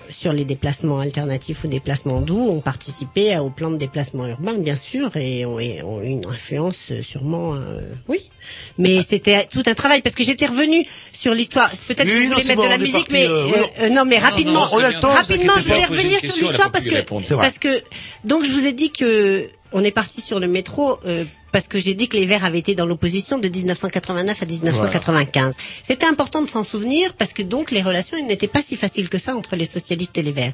sur 0.10 0.32
les 0.32 0.46
déplacements 0.46 1.00
alternatifs 1.00 1.66
ou 1.66 1.68
déplacements 1.68 2.22
doux, 2.22 2.40
ont 2.40 2.62
participé 2.62 3.38
au 3.40 3.50
plan 3.50 3.70
de 3.70 3.76
déplacement 3.76 4.26
urbain, 4.26 4.54
bien 4.54 4.78
sûr, 4.78 5.18
et 5.18 5.46
ont, 5.46 5.60
et 5.60 5.84
ont 5.84 6.02
eu 6.02 6.08
une 6.08 6.26
influence 6.28 6.92
euh, 6.92 7.04
sûrement, 7.04 7.56
euh, 7.56 7.82
oui, 8.08 8.30
Mais 8.78 9.02
c'était 9.02 9.46
tout 9.52 9.64
un 9.66 9.74
travail 9.74 10.02
parce 10.02 10.16
que 10.16 10.24
j'étais 10.24 10.46
revenue 10.46 10.86
sur 11.14 11.34
l'histoire. 11.34 11.70
Peut-être 11.88 12.06
Oui, 12.08 12.14
que 12.14 12.28
vous 12.28 12.34
voulez 12.34 12.44
mettre 12.46 12.56
bon, 12.56 12.64
de 12.64 12.70
la 12.70 12.78
musique, 12.78 13.10
parti, 13.10 13.14
mais 13.14 13.28
euh, 13.28 13.48
euh, 13.82 13.90
non, 13.90 14.06
mais 14.06 14.18
rapidement, 14.18 14.66
rapidement, 14.66 15.54
je 15.60 15.68
voulais 15.68 15.86
revenir 15.86 16.20
sur 16.20 16.36
l'histoire 16.36 16.72
parce 16.72 16.86
que 16.86 17.36
parce 17.36 17.60
que 17.60 17.82
donc 18.24 18.44
je 18.46 18.52
vous 18.52 18.66
ai 18.68 18.74
dit 18.74 18.92
que 18.92 19.50
on 19.72 19.84
est 19.84 19.92
parti 19.92 20.22
sur 20.22 20.40
le 20.40 20.48
métro 20.48 21.00
euh, 21.06 21.24
parce 21.52 21.68
que 21.68 21.80
j'ai 21.80 21.94
dit 21.94 22.08
que 22.08 22.18
les 22.18 22.26
Verts 22.26 22.46
avaient 22.46 22.60
été 22.60 22.76
dans 22.76 22.86
l'opposition 22.86 23.38
de 23.40 23.48
1989 23.48 24.42
à 24.42 24.46
1995. 24.46 25.56
C'était 25.84 26.06
important 26.06 26.42
de 26.42 26.48
s'en 26.48 26.64
souvenir 26.64 27.14
parce 27.16 27.34
que 27.34 27.42
donc 27.44 27.72
les 27.72 27.82
relations 27.82 28.18
n'étaient 28.26 28.48
pas 28.48 28.62
si 28.62 28.76
faciles 28.76 29.10
que 29.10 29.18
ça 29.18 29.36
entre 29.36 29.56
les 29.56 29.66
socialistes 29.66 30.18
et 30.18 30.24
les 30.24 30.32
Verts. 30.32 30.54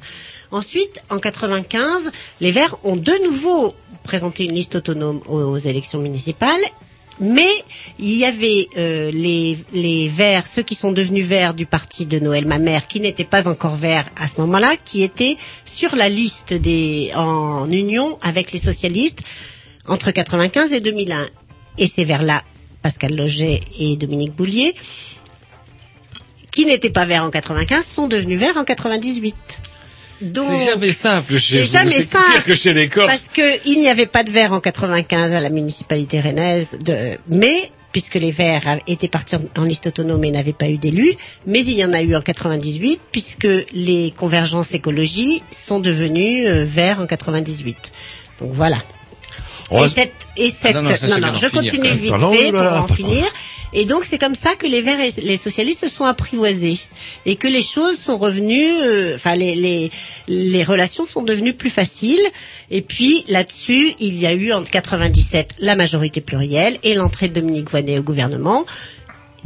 Ensuite, 0.50 1.02
en 1.10 1.18
95, 1.18 2.10
les 2.40 2.50
Verts 2.50 2.76
ont 2.84 2.96
de 2.96 3.12
nouveau 3.24 3.74
présenté 4.04 4.44
une 4.44 4.54
liste 4.54 4.76
autonome 4.76 5.20
aux 5.26 5.58
élections 5.58 5.98
municipales. 5.98 6.60
Mais 7.18 7.48
il 7.98 8.12
y 8.14 8.24
avait 8.24 8.68
euh, 8.76 9.10
les, 9.10 9.58
les 9.72 10.08
Verts, 10.08 10.46
ceux 10.46 10.62
qui 10.62 10.74
sont 10.74 10.92
devenus 10.92 11.24
Verts 11.26 11.54
du 11.54 11.64
parti 11.64 12.04
de 12.04 12.18
Noël 12.18 12.46
Mamère, 12.46 12.86
qui 12.86 13.00
n'étaient 13.00 13.24
pas 13.24 13.48
encore 13.48 13.74
Verts 13.74 14.10
à 14.16 14.28
ce 14.28 14.40
moment-là, 14.42 14.76
qui 14.76 15.02
étaient 15.02 15.36
sur 15.64 15.96
la 15.96 16.08
liste 16.08 16.52
des 16.52 17.12
en 17.14 17.70
union 17.70 18.18
avec 18.22 18.52
les 18.52 18.58
socialistes 18.58 19.20
entre 19.86 20.10
95 20.10 20.72
et 20.72 20.80
2001. 20.80 21.26
Et 21.78 21.86
ces 21.86 22.04
Verts-là, 22.04 22.42
Pascal 22.82 23.16
Loget 23.16 23.60
et 23.78 23.96
Dominique 23.96 24.34
Boulier, 24.34 24.74
qui 26.50 26.66
n'étaient 26.66 26.90
pas 26.90 27.06
Verts 27.06 27.24
en 27.24 27.30
95, 27.30 27.86
sont 27.86 28.08
devenus 28.08 28.38
Verts 28.38 28.56
en 28.56 28.64
98. 28.64 29.34
Donc, 30.20 30.46
C'est 30.50 30.64
jamais 30.66 30.92
simple 30.92 31.36
chez 31.38 31.64
c'est 31.66 31.72
jamais 31.72 31.90
C'est 31.90 32.10
simple. 32.10 32.32
pire 32.32 32.44
que 32.44 32.54
chez 32.54 32.72
les 32.72 32.88
Corses. 32.88 33.06
Parce 33.08 33.28
que 33.32 33.68
il 33.68 33.78
n'y 33.78 33.88
avait 33.88 34.06
pas 34.06 34.22
de 34.24 34.30
verre 34.30 34.52
en 34.52 34.60
95 34.60 35.32
à 35.34 35.40
la 35.40 35.50
municipalité 35.50 36.20
rennaise, 36.20 36.68
de, 36.84 37.18
mais 37.28 37.70
puisque 37.92 38.14
les 38.16 38.30
Verts 38.30 38.78
étaient 38.86 39.08
partis 39.08 39.36
en- 39.36 39.44
en 39.62 39.64
liste 39.64 39.86
autonome 39.86 40.22
et 40.24 40.30
n'avaient 40.30 40.52
pas 40.52 40.68
eu 40.68 40.76
d'élus, 40.78 41.14
mais 41.46 41.60
il 41.64 41.72
y 41.74 41.84
en 41.84 41.92
a 41.94 42.02
eu 42.02 42.14
en 42.16 42.20
98 42.20 43.00
puisque 43.12 43.48
les 43.72 44.12
convergences 44.16 44.74
écologie 44.74 45.42
sont 45.50 45.80
devenues 45.80 46.46
euh, 46.46 46.64
Verts 46.66 47.00
en 47.00 47.06
98. 47.06 47.76
Donc 48.40 48.50
voilà. 48.52 48.78
Et 49.72 49.88
cette, 49.88 50.12
et 50.36 50.50
cette, 50.50 50.74
non, 50.76 50.82
non, 50.82 50.90
ça, 50.94 51.18
non, 51.18 51.34
je 51.34 51.46
finir, 51.48 51.50
continue 51.50 51.88
vite 51.90 52.12
fait 52.12 52.52
pour 52.52 52.60
en 52.60 52.86
finir. 52.86 53.24
Et 53.78 53.84
donc 53.84 54.06
c'est 54.06 54.16
comme 54.18 54.34
ça 54.34 54.54
que 54.56 54.66
les 54.66 54.80
Verts 54.80 55.00
et 55.00 55.10
les 55.20 55.36
socialistes 55.36 55.80
se 55.80 55.88
sont 55.88 56.06
apprivoisés 56.06 56.80
et 57.26 57.36
que 57.36 57.46
les 57.46 57.60
choses 57.60 57.98
sont 57.98 58.16
revenues, 58.16 58.72
euh, 58.72 59.16
enfin 59.16 59.34
les, 59.34 59.90
relations 60.64 61.04
sont 61.04 61.22
devenues 61.22 61.52
plus 61.52 61.68
faciles. 61.68 62.26
Et 62.70 62.80
puis 62.80 63.22
là-dessus, 63.28 63.92
il 64.00 64.16
y 64.18 64.26
a 64.26 64.32
eu 64.32 64.50
en 64.50 64.64
97 64.64 65.56
la 65.58 65.76
majorité 65.76 66.22
plurielle 66.22 66.78
et 66.84 66.94
l'entrée 66.94 67.28
de 67.28 67.34
Dominique 67.38 67.70
Voynet 67.70 67.98
au 67.98 68.02
gouvernement 68.02 68.64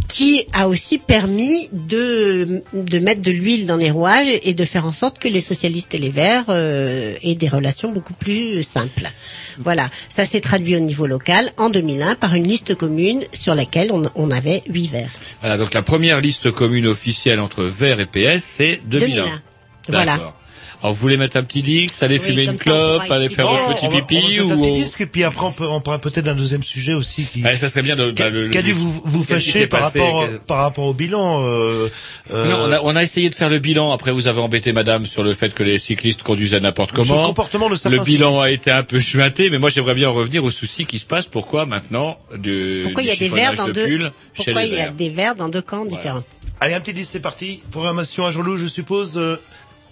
qui 0.09 0.45
a 0.53 0.69
aussi 0.69 0.99
permis 0.99 1.69
de, 1.73 2.63
de 2.73 2.99
mettre 2.99 3.23
de 3.23 3.31
l'huile 3.31 3.67
dans 3.67 3.77
les 3.77 3.91
rouages 3.91 4.29
et 4.43 4.55
de 4.55 4.65
faire 4.65 4.87
en 4.87 4.93
sorte 4.93 5.19
que 5.19 5.29
les 5.29 5.41
socialistes 5.41 5.95
et 5.95 5.99
les 5.99 6.11
verts 6.11 6.45
euh, 6.49 7.15
aient 7.23 7.35
des 7.35 7.49
relations 7.49 7.93
beaucoup 7.93 8.15
plus 8.15 8.63
simples. 8.63 9.11
Voilà, 9.59 9.91
ça 10.09 10.25
s'est 10.25 10.41
traduit 10.41 10.77
au 10.77 10.81
niveau 10.81 11.07
local 11.07 11.53
en 11.57 11.71
2001 11.71 12.15
par 12.17 12.35
une 12.35 12.47
liste 12.47 12.75
commune 12.75 13.25
sur 13.33 13.55
laquelle 13.55 13.91
on, 13.93 14.05
on 14.15 14.31
avait 14.31 14.63
huit 14.69 14.89
verts. 14.89 15.11
Voilà, 15.41 15.59
donc 15.59 15.75
la 15.75 15.83
première 15.83 16.21
liste 16.21 16.51
commune 16.51 16.87
officielle 16.87 17.41
entre 17.41 17.65
Vert 17.65 18.01
et 18.01 18.07
PS, 18.07 18.43
c'est 18.43 18.81
2001. 18.87 19.23
2001. 19.23 19.43
Voilà. 19.89 20.35
Alors 20.83 20.95
vous 20.95 21.01
voulez 21.01 21.19
mettre 21.19 21.37
un 21.37 21.43
petit 21.43 21.61
disque, 21.63 22.03
aller 22.03 22.19
Oui, 22.19 22.25
fumer 22.25 22.45
une 22.45 22.57
pourra 22.57 22.63
clope, 22.99 23.11
aller 23.11 23.25
expliquer. 23.27 23.35
faire 23.43 23.51
votre 23.53 23.75
petit 23.77 23.87
on 23.87 23.91
va- 23.91 24.01
pipi 24.01 24.17
on 24.17 24.23
va 24.23 24.31
faire 24.31 24.43
un 24.43 24.57
ou 24.57 24.63
petit 24.63 24.73
disque, 24.83 25.01
et 25.03 25.07
puis 25.07 25.25
après 25.25 25.45
on, 25.45 25.53
peut, 25.53 25.67
on 25.67 25.81
parlera 25.83 26.01
peut-être 26.01 26.25
d'un 26.25 26.35
deuxième 26.35 26.63
sujet 26.63 26.95
aussi 26.95 27.25
qui, 27.25 27.43
ça 27.43 27.69
serait 27.69 27.83
bien 27.83 27.97
de 27.97 28.11
qui, 28.13 28.23
bah, 28.23 28.59
a 28.59 28.63
dû 28.63 28.73
vous, 28.73 29.03
vous 29.05 29.23
fâcher 29.23 29.67
par 29.67 29.81
passé, 29.81 30.01
rapport, 30.01 30.27
par 30.47 30.59
rapport 30.59 30.85
au 30.87 30.95
bilan. 30.95 31.43
Euh, 31.45 31.89
euh, 32.33 32.49
Non, 32.49 32.59
on 32.65 32.73
a, 32.73 32.81
on 32.83 32.97
a 32.97 33.03
essayé 33.03 33.29
de 33.29 33.35
faire 33.35 33.51
le 33.51 33.59
bilan. 33.59 33.93
Après, 33.93 34.11
vous 34.11 34.27
avez 34.27 34.41
embêté 34.41 34.73
Madame 34.73 35.05
sur 35.05 35.23
le 35.23 35.35
fait 35.35 35.53
que 35.53 35.63
les 35.63 35.77
cyclistes 35.79 36.23
conduisaient 36.23 36.61
n'importe 36.61 36.93
sur 36.95 37.03
le 37.05 37.09
comment. 37.09 37.25
comportement 37.27 37.69
de 37.69 37.77
certains 37.77 37.99
Le 37.99 38.03
bilan 38.05 38.29
cyclistes. 38.37 38.45
a 38.47 38.51
été 38.51 38.71
un 38.71 38.83
peu 38.83 39.01
chuinté, 39.01 39.51
mais 39.51 39.59
moi 39.59 39.69
j'aimerais 39.69 39.95
bien 39.95 40.09
en 40.09 40.15
revenir 40.15 40.45
au 40.45 40.51
souci 40.51 40.87
qui 40.87 40.99
se 40.99 41.05
passe. 41.07 41.27
Pourquoi 41.27 41.67
maintenant 41.67 42.19
du, 42.39 42.81
Pourquoi 42.85 43.03
du 43.03 43.09
il 43.09 43.13
y 43.13 43.15
a 43.15 43.17
des 43.17 43.29
verts 43.29 43.51
chiffonnage 43.51 43.57
dans 43.59 43.67
de 43.69 43.73
deux 43.73 44.11
Pourquoi 44.35 44.63
il 44.65 44.75
y 44.75 44.81
a 44.81 44.89
des 44.89 45.11
verts 45.11 45.35
dans 45.35 45.51
deux 45.51 45.61
camps 45.63 45.85
différents 45.85 46.23
Allez, 46.63 46.75
un 46.75 46.81
petit 46.81 46.93
disque, 46.93 47.09
c'est 47.13 47.21
parti. 47.21 47.63
Programmation 47.71 48.27
à 48.27 48.31
Jean-Loup, 48.33 48.59
je 48.59 48.67
suppose. 48.67 49.17
euh, 49.17 49.37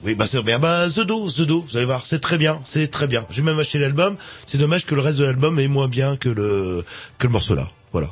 Oui, 0.05 0.15
bah 0.15 0.27
c'est 0.31 0.41
bien. 0.43 0.59
Bah 0.59 0.87
The 0.89 1.01
Do, 1.01 1.29
The 1.29 1.43
Do, 1.43 1.65
vous 1.69 1.77
allez 1.77 1.87
voir, 1.87 2.07
c'est 2.07 2.21
très 2.21 2.39
bien, 2.39 2.61
c'est 2.65 2.89
très 2.89 3.07
bien. 3.09 3.27
J'ai 3.31 3.43
même 3.43 3.59
acheté 3.59 3.79
l'album. 3.79 4.17
C'est 4.47 4.59
dommage 4.59 4.87
que 4.87 4.95
le 4.95 5.01
reste 5.01 5.19
de 5.19 5.25
l'album 5.25 5.59
est 5.59 5.69
moins 5.69 5.89
bien 5.89 6.17
que 6.17 6.29
le 6.29 6.85
que 7.19 7.27
le 7.27 7.33
morceau 7.33 7.55
là. 7.57 7.69
Voilà. 7.93 8.11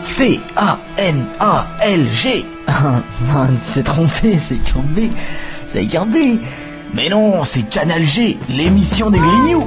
C-A-N-A-L-G. 0.00 0.86
Ah, 2.68 3.48
c'est 3.58 3.84
trompé, 3.84 4.36
c'est 4.36 4.58
Cambé. 4.72 5.10
C'est 5.66 5.86
Cambé. 5.86 6.40
Mais 6.96 7.10
non, 7.10 7.44
c'est 7.44 7.68
Canal 7.68 8.06
G, 8.06 8.38
l'émission 8.48 9.10
des 9.10 9.18
Grignoux. 9.18 9.66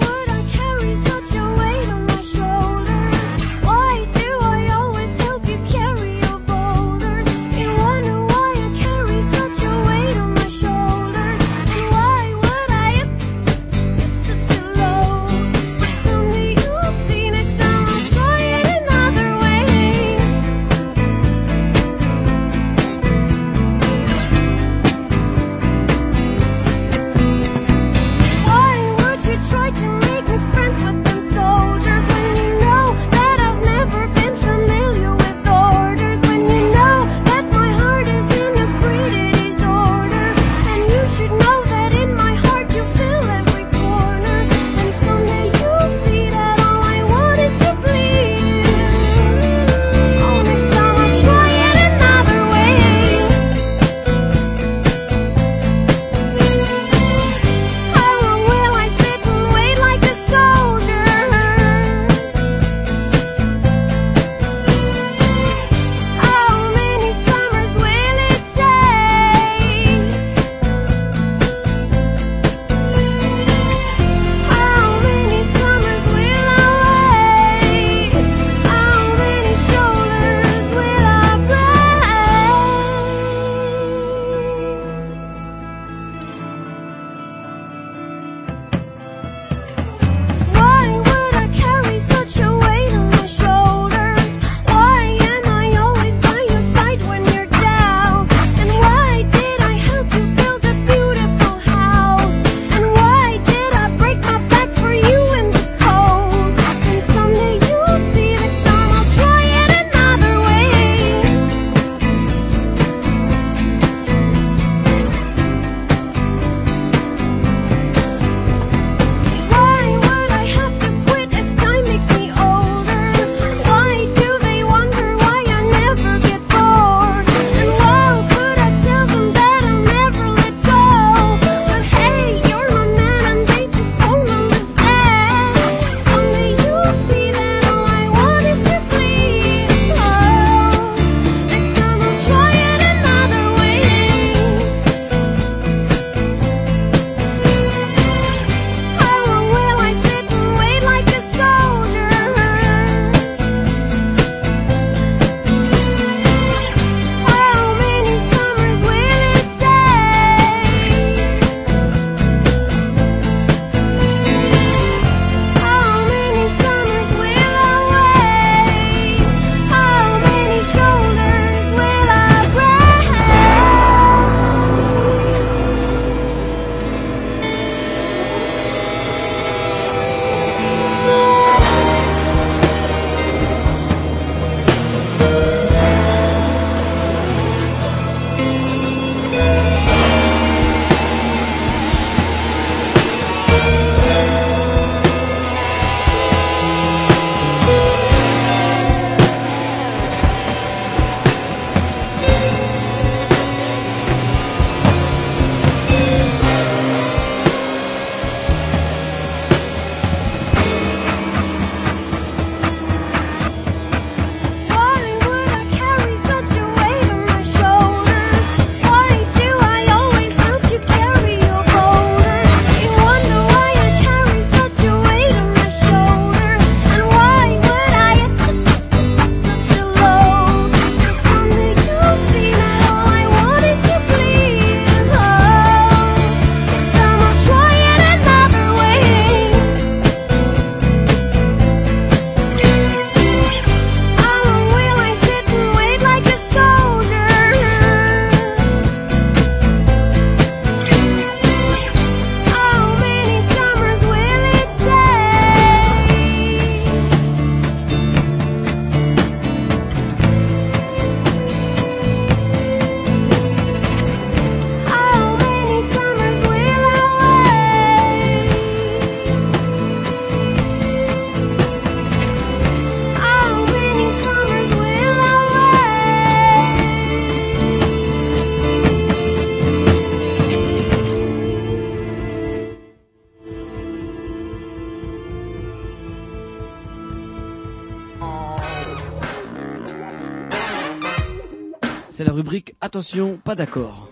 C'est 292.20 292.26
la 292.26 292.34
rubrique 292.34 292.76
Attention, 292.82 293.38
pas 293.38 293.56
d'accord. 293.56 294.09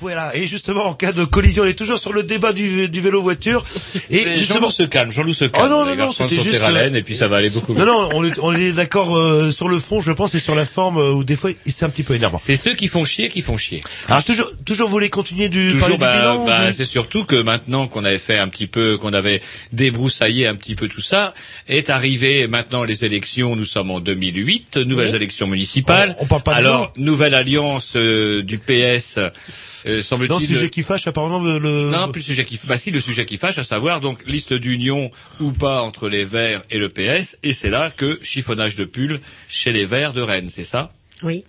Voilà, 0.00 0.34
et 0.36 0.46
justement, 0.46 0.86
en 0.86 0.94
cas 0.94 1.12
de 1.12 1.24
collision, 1.24 1.64
on 1.64 1.66
est 1.66 1.74
toujours 1.74 1.98
sur 1.98 2.12
le 2.12 2.22
débat 2.22 2.52
du, 2.52 2.88
du 2.88 3.00
vélo-voiture. 3.00 3.64
Et 4.10 4.24
Mais 4.24 4.36
justement... 4.36 4.70
Se 4.70 4.84
calme, 4.84 5.10
Jean-Loup 5.10 5.34
se 5.34 5.44
calme. 5.46 5.64
Oh 5.66 5.68
non, 5.68 5.84
les 5.84 5.96
non, 5.96 6.06
non, 6.06 6.12
c'était 6.12 6.36
juste, 6.36 6.54
et 6.94 7.02
puis 7.02 7.16
ça 7.16 7.26
va 7.26 7.38
aller 7.38 7.50
beaucoup 7.50 7.72
mieux. 7.74 7.80
Non, 7.84 7.86
non, 7.86 8.08
on 8.14 8.24
est, 8.24 8.38
on 8.40 8.54
est 8.54 8.72
d'accord 8.72 9.16
euh, 9.16 9.50
sur 9.50 9.68
le 9.68 9.78
fond, 9.80 10.00
je 10.00 10.12
pense, 10.12 10.34
et 10.34 10.38
sur 10.38 10.54
la 10.54 10.64
forme, 10.64 10.98
euh, 10.98 11.10
où 11.12 11.24
des 11.24 11.34
fois, 11.36 11.50
c'est 11.66 11.84
un 11.84 11.88
petit 11.88 12.02
peu 12.04 12.14
énervant. 12.14 12.38
C'est 12.38 12.56
ceux 12.56 12.74
qui 12.74 12.86
font 12.86 13.04
chier 13.04 13.28
qui 13.28 13.42
font 13.42 13.56
chier. 13.56 13.80
Alors, 14.08 14.22
toujours, 14.22 14.50
toujours, 14.64 14.86
vous 14.88 14.92
voulez 14.94 15.10
continuer 15.10 15.48
du, 15.48 15.72
Toujours, 15.72 15.98
bah, 15.98 16.12
du 16.14 16.18
bilan 16.20 16.44
bah, 16.46 16.72
c'est 16.72 16.84
surtout 16.84 17.24
que 17.24 17.36
maintenant 17.36 17.88
qu'on 17.88 18.04
avait 18.04 18.18
fait 18.18 18.38
un 18.38 18.48
petit 18.48 18.66
peu, 18.66 18.98
qu'on 18.98 19.12
avait 19.12 19.42
débroussaillé 19.72 20.46
un 20.46 20.54
petit 20.54 20.74
peu 20.74 20.88
tout 20.88 21.00
ça, 21.00 21.34
est 21.68 21.90
arrivé 21.90 22.46
maintenant 22.46 22.84
les 22.84 23.04
élections. 23.04 23.56
Nous 23.56 23.64
sommes 23.64 23.90
en 23.90 24.00
2008, 24.00 24.76
nouvelles 24.78 25.10
Oui. 25.10 25.16
élections 25.16 25.46
municipales. 25.46 26.14
On- 26.20 26.24
on 26.24 26.26
parle 26.26 26.42
pas 26.42 26.52
de 26.54 26.58
Alors, 26.58 26.92
nouvelle 26.96 27.34
alliance 27.34 27.94
euh, 27.96 28.42
du 28.42 28.58
PS. 28.58 29.18
Euh, 29.88 30.02
semble-t-il. 30.02 30.28
Dans 30.28 30.38
le 30.38 30.44
sujet 30.44 30.70
qui 30.70 30.82
fâche, 30.82 31.06
apparemment, 31.06 31.40
le... 31.40 31.58
le- 31.58 31.90
Non, 31.90 32.10
plus 32.10 32.20
le 32.20 32.24
sujet 32.26 32.44
qui, 32.44 32.60
bah 32.64 32.76
si, 32.76 32.90
le 32.90 33.00
sujet 33.00 33.24
qui 33.26 33.36
fâche, 33.38 33.58
à 33.58 33.64
savoir 33.64 34.00
donc 34.00 34.24
liste 34.26 34.52
d'union 34.52 35.10
ou 35.40 35.52
pas 35.52 35.82
entre 35.82 36.08
les 36.08 36.24
Verts 36.24 36.62
et 36.70 36.78
le 36.78 36.88
PS, 36.88 37.38
et 37.42 37.52
c'est 37.52 37.70
là 37.70 37.90
que 37.90 38.18
chiffonnage 38.22 38.76
de 38.76 38.84
pull 38.84 39.20
chez 39.48 39.72
les 39.72 39.84
Verts 39.86 40.12
de 40.12 40.20
Rennes, 40.20 40.48
c'est 40.50 40.64
ça? 40.64 40.92
Oui, 41.22 41.44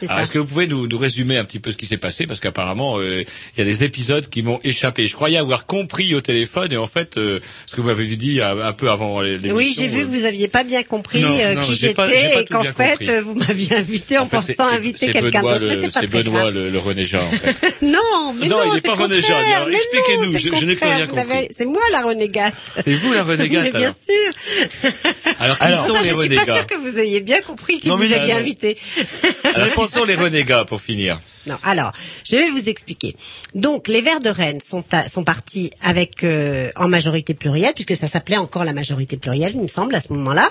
c'est 0.00 0.08
alors, 0.08 0.22
est-ce 0.22 0.30
que 0.30 0.38
vous 0.38 0.46
pouvez 0.46 0.66
nous, 0.66 0.86
nous 0.86 0.98
résumer 0.98 1.36
un 1.38 1.44
petit 1.44 1.58
peu 1.60 1.72
ce 1.72 1.76
qui 1.76 1.86
s'est 1.86 1.96
passé? 1.96 2.26
Parce 2.26 2.40
qu'apparemment, 2.40 2.98
euh, 2.98 3.22
il 3.56 3.58
y 3.58 3.62
a 3.62 3.64
des 3.64 3.84
épisodes 3.84 4.28
qui 4.28 4.42
m'ont 4.42 4.60
échappé. 4.64 5.06
Je 5.06 5.14
croyais 5.14 5.36
avoir 5.38 5.66
compris 5.66 6.14
au 6.14 6.20
téléphone, 6.20 6.72
et 6.72 6.76
en 6.76 6.86
fait, 6.86 7.16
euh, 7.16 7.40
ce 7.66 7.76
que 7.76 7.80
vous 7.80 7.86
m'avez 7.88 8.06
dit 8.06 8.40
euh, 8.40 8.66
un 8.66 8.72
peu 8.72 8.90
avant 8.90 9.20
les- 9.20 9.32
l'émission... 9.38 9.56
Oui, 9.56 9.74
j'ai 9.78 9.86
vu 9.86 10.00
euh, 10.00 10.04
que 10.04 10.08
vous 10.10 10.24
aviez 10.24 10.48
pas 10.48 10.64
bien 10.64 10.82
compris 10.82 11.20
Non, 11.20 11.36
euh, 11.38 11.54
non, 11.54 11.62
qui 11.62 11.74
j'étais 11.74 12.40
et 12.40 12.44
qu'en 12.46 12.62
fait 12.64 12.90
compris. 12.90 13.08
euh, 13.10 13.20
vous 13.22 13.34
m'aviez 13.34 13.76
invité 13.76 14.18
en 14.18 14.22
en 14.22 14.26
fait, 14.26 14.54
pensant 14.54 14.72
inviter 14.72 15.10
quelqu'un 15.10 15.42
d'autre, 15.42 15.90
c'est 16.00 16.10
Benoît 16.10 16.50
le, 16.50 16.70
le 16.70 16.78
René 16.78 17.04
Jean, 17.04 17.24
en 17.26 17.30
fait. 17.30 17.54
Non, 17.82 18.34
mais 18.38 18.48
Non, 18.48 18.56
non, 18.58 18.62
il 18.64 18.68
est 18.70 18.74
c'est 18.76 18.80
pas 18.82 18.94
René 18.94 19.20
Jean, 19.22 19.38
expliquez-nous, 19.68 20.38
je- 20.38 20.64
n'ai 20.64 20.74
plus 20.76 20.86
rien 20.88 21.06
compris. 21.06 21.48
C'est 21.56 21.64
moi 21.66 21.82
la 21.92 22.02
renégate. 22.02 22.54
C'est 22.78 22.94
vous 22.94 23.12
la 23.12 23.22
renégate, 23.24 23.74
bien 23.76 23.94
sûr. 24.08 24.92
Alors, 25.40 25.58
qui 25.58 25.74
sont 25.76 25.94
les 26.02 26.08
je 26.10 26.14
suis 26.14 26.28
pas 26.36 26.44
sûre 26.44 26.66
que 26.66 26.76
vous 26.76 26.98
ayez 26.98 27.20
bien 27.20 27.40
compris 27.42 27.80
qui 27.80 27.88
vous 27.88 28.02
aviez 28.12 28.32
invité. 28.32 28.78
Qui 29.86 29.92
sont 29.92 30.04
les 30.04 30.14
renégats, 30.14 30.64
pour 30.64 30.80
finir 30.80 31.20
Non, 31.46 31.56
alors, 31.62 31.92
je 32.24 32.36
vais 32.36 32.50
vous 32.50 32.68
expliquer. 32.68 33.16
Donc, 33.54 33.88
les 33.88 34.00
Verts 34.00 34.20
de 34.20 34.30
Rennes 34.30 34.60
sont, 34.64 34.84
sont 35.10 35.24
partis 35.24 35.70
avec 35.82 36.24
euh, 36.24 36.70
en 36.76 36.88
majorité 36.88 37.34
plurielle, 37.34 37.72
puisque 37.74 37.96
ça 37.96 38.06
s'appelait 38.06 38.36
encore 38.36 38.64
la 38.64 38.72
majorité 38.72 39.16
plurielle, 39.16 39.52
il 39.54 39.60
me 39.62 39.68
semble, 39.68 39.94
à 39.94 40.00
ce 40.00 40.12
moment-là. 40.12 40.50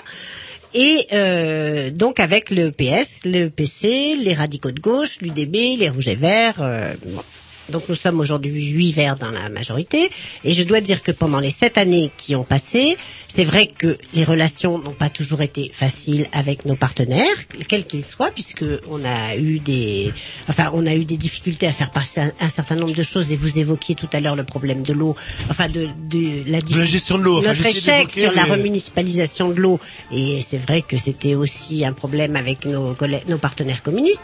Et 0.76 1.06
euh, 1.12 1.90
donc 1.92 2.18
avec 2.18 2.50
le 2.50 2.72
PS, 2.72 3.24
le 3.24 3.48
PC, 3.48 4.16
les 4.20 4.34
radicaux 4.34 4.72
de 4.72 4.80
gauche, 4.80 5.18
l'UDB, 5.20 5.78
les 5.78 5.88
rouges 5.88 6.08
et 6.08 6.16
verts. 6.16 6.56
euh, 6.60 6.94
bon. 7.04 7.22
Donc 7.70 7.84
nous 7.88 7.94
sommes 7.94 8.20
aujourd'hui 8.20 8.66
huit 8.66 8.92
verts 8.92 9.16
dans 9.16 9.30
la 9.30 9.48
majorité. 9.48 10.10
Et 10.44 10.52
je 10.52 10.62
dois 10.62 10.80
dire 10.80 11.02
que 11.02 11.12
pendant 11.12 11.40
les 11.40 11.50
sept 11.50 11.78
années 11.78 12.10
qui 12.16 12.34
ont 12.36 12.44
passé, 12.44 12.96
c'est 13.28 13.44
vrai 13.44 13.66
que 13.66 13.98
les 14.14 14.24
relations 14.24 14.78
n'ont 14.78 14.92
pas 14.92 15.08
toujours 15.08 15.42
été 15.42 15.70
faciles 15.72 16.26
avec 16.32 16.64
nos 16.66 16.76
partenaires, 16.76 17.36
quels 17.68 17.86
qu'ils 17.86 18.04
soient, 18.04 18.30
puisque 18.30 18.64
on 18.88 19.04
a 19.04 19.36
eu 19.36 19.58
des, 19.58 20.12
enfin 20.48 20.70
on 20.74 20.86
a 20.86 20.94
eu 20.94 21.04
des 21.04 21.16
difficultés 21.16 21.66
à 21.66 21.72
faire 21.72 21.90
passer 21.90 22.20
un, 22.20 22.32
un 22.40 22.48
certain 22.48 22.76
nombre 22.76 22.94
de 22.94 23.02
choses. 23.02 23.32
Et 23.32 23.36
vous 23.36 23.58
évoquiez 23.58 23.94
tout 23.94 24.08
à 24.12 24.20
l'heure 24.20 24.36
le 24.36 24.44
problème 24.44 24.82
de 24.82 24.92
l'eau, 24.92 25.16
enfin 25.50 25.68
de, 25.68 25.88
de 26.08 26.50
la, 26.50 26.60
De 26.60 26.78
la 26.78 26.86
gestion 26.86 27.18
de 27.18 27.24
l'eau. 27.24 27.42
Notre 27.42 27.66
échec 27.66 28.10
sur 28.10 28.32
la 28.32 28.44
remunicipalisation 28.44 29.48
de 29.50 29.60
l'eau, 29.60 29.80
et 30.12 30.44
c'est 30.46 30.58
vrai 30.58 30.82
que 30.82 30.96
c'était 30.96 31.34
aussi 31.34 31.84
un 31.84 31.92
problème 31.92 32.36
avec 32.36 32.64
nos, 32.66 32.96
nos 33.28 33.38
partenaires 33.38 33.82
communistes. 33.82 34.22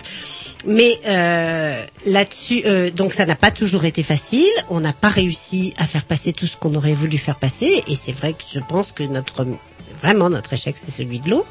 Mais 0.66 0.98
euh, 1.06 1.84
là-dessus, 2.06 2.62
euh, 2.66 2.90
donc 2.90 3.12
ça 3.12 3.24
n'a 3.26 3.36
pas 3.36 3.50
toujours 3.50 3.84
été 3.84 4.02
facile. 4.02 4.50
On 4.68 4.80
n'a 4.80 4.92
pas 4.92 5.08
réussi 5.08 5.72
à 5.78 5.86
faire 5.86 6.04
passer 6.04 6.32
tout 6.32 6.46
ce 6.46 6.56
qu'on 6.56 6.74
aurait 6.74 6.92
voulu 6.94 7.18
faire 7.18 7.38
passer, 7.38 7.82
et 7.86 7.94
c'est 7.94 8.12
vrai 8.12 8.34
que 8.34 8.44
je 8.52 8.60
pense 8.60 8.92
que 8.92 9.02
notre 9.02 9.46
vraiment 10.00 10.30
notre 10.30 10.52
échec, 10.52 10.76
c'est 10.76 10.90
celui 10.90 11.20
de 11.20 11.30
l'eau. 11.30 11.44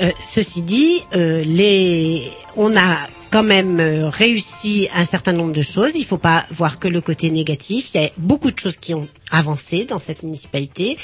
Euh, 0.00 0.10
ceci 0.26 0.62
dit, 0.62 1.00
euh, 1.14 1.42
les, 1.44 2.30
on 2.56 2.76
a 2.76 2.98
quand 3.30 3.42
même 3.42 3.80
euh, 3.80 4.08
réussi 4.08 4.88
un 4.94 5.04
certain 5.04 5.32
nombre 5.32 5.52
de 5.52 5.62
choses. 5.62 5.92
Il 5.94 6.00
ne 6.00 6.04
faut 6.04 6.18
pas 6.18 6.46
voir 6.50 6.78
que 6.78 6.86
le 6.86 7.00
côté 7.00 7.30
négatif. 7.30 7.94
Il 7.94 8.02
y 8.02 8.04
a 8.04 8.10
beaucoup 8.18 8.50
de 8.50 8.58
choses 8.58 8.76
qui 8.76 8.94
ont 8.94 9.08
avancé 9.30 9.84
dans 9.84 9.98
cette 9.98 10.22
municipalité 10.22 10.98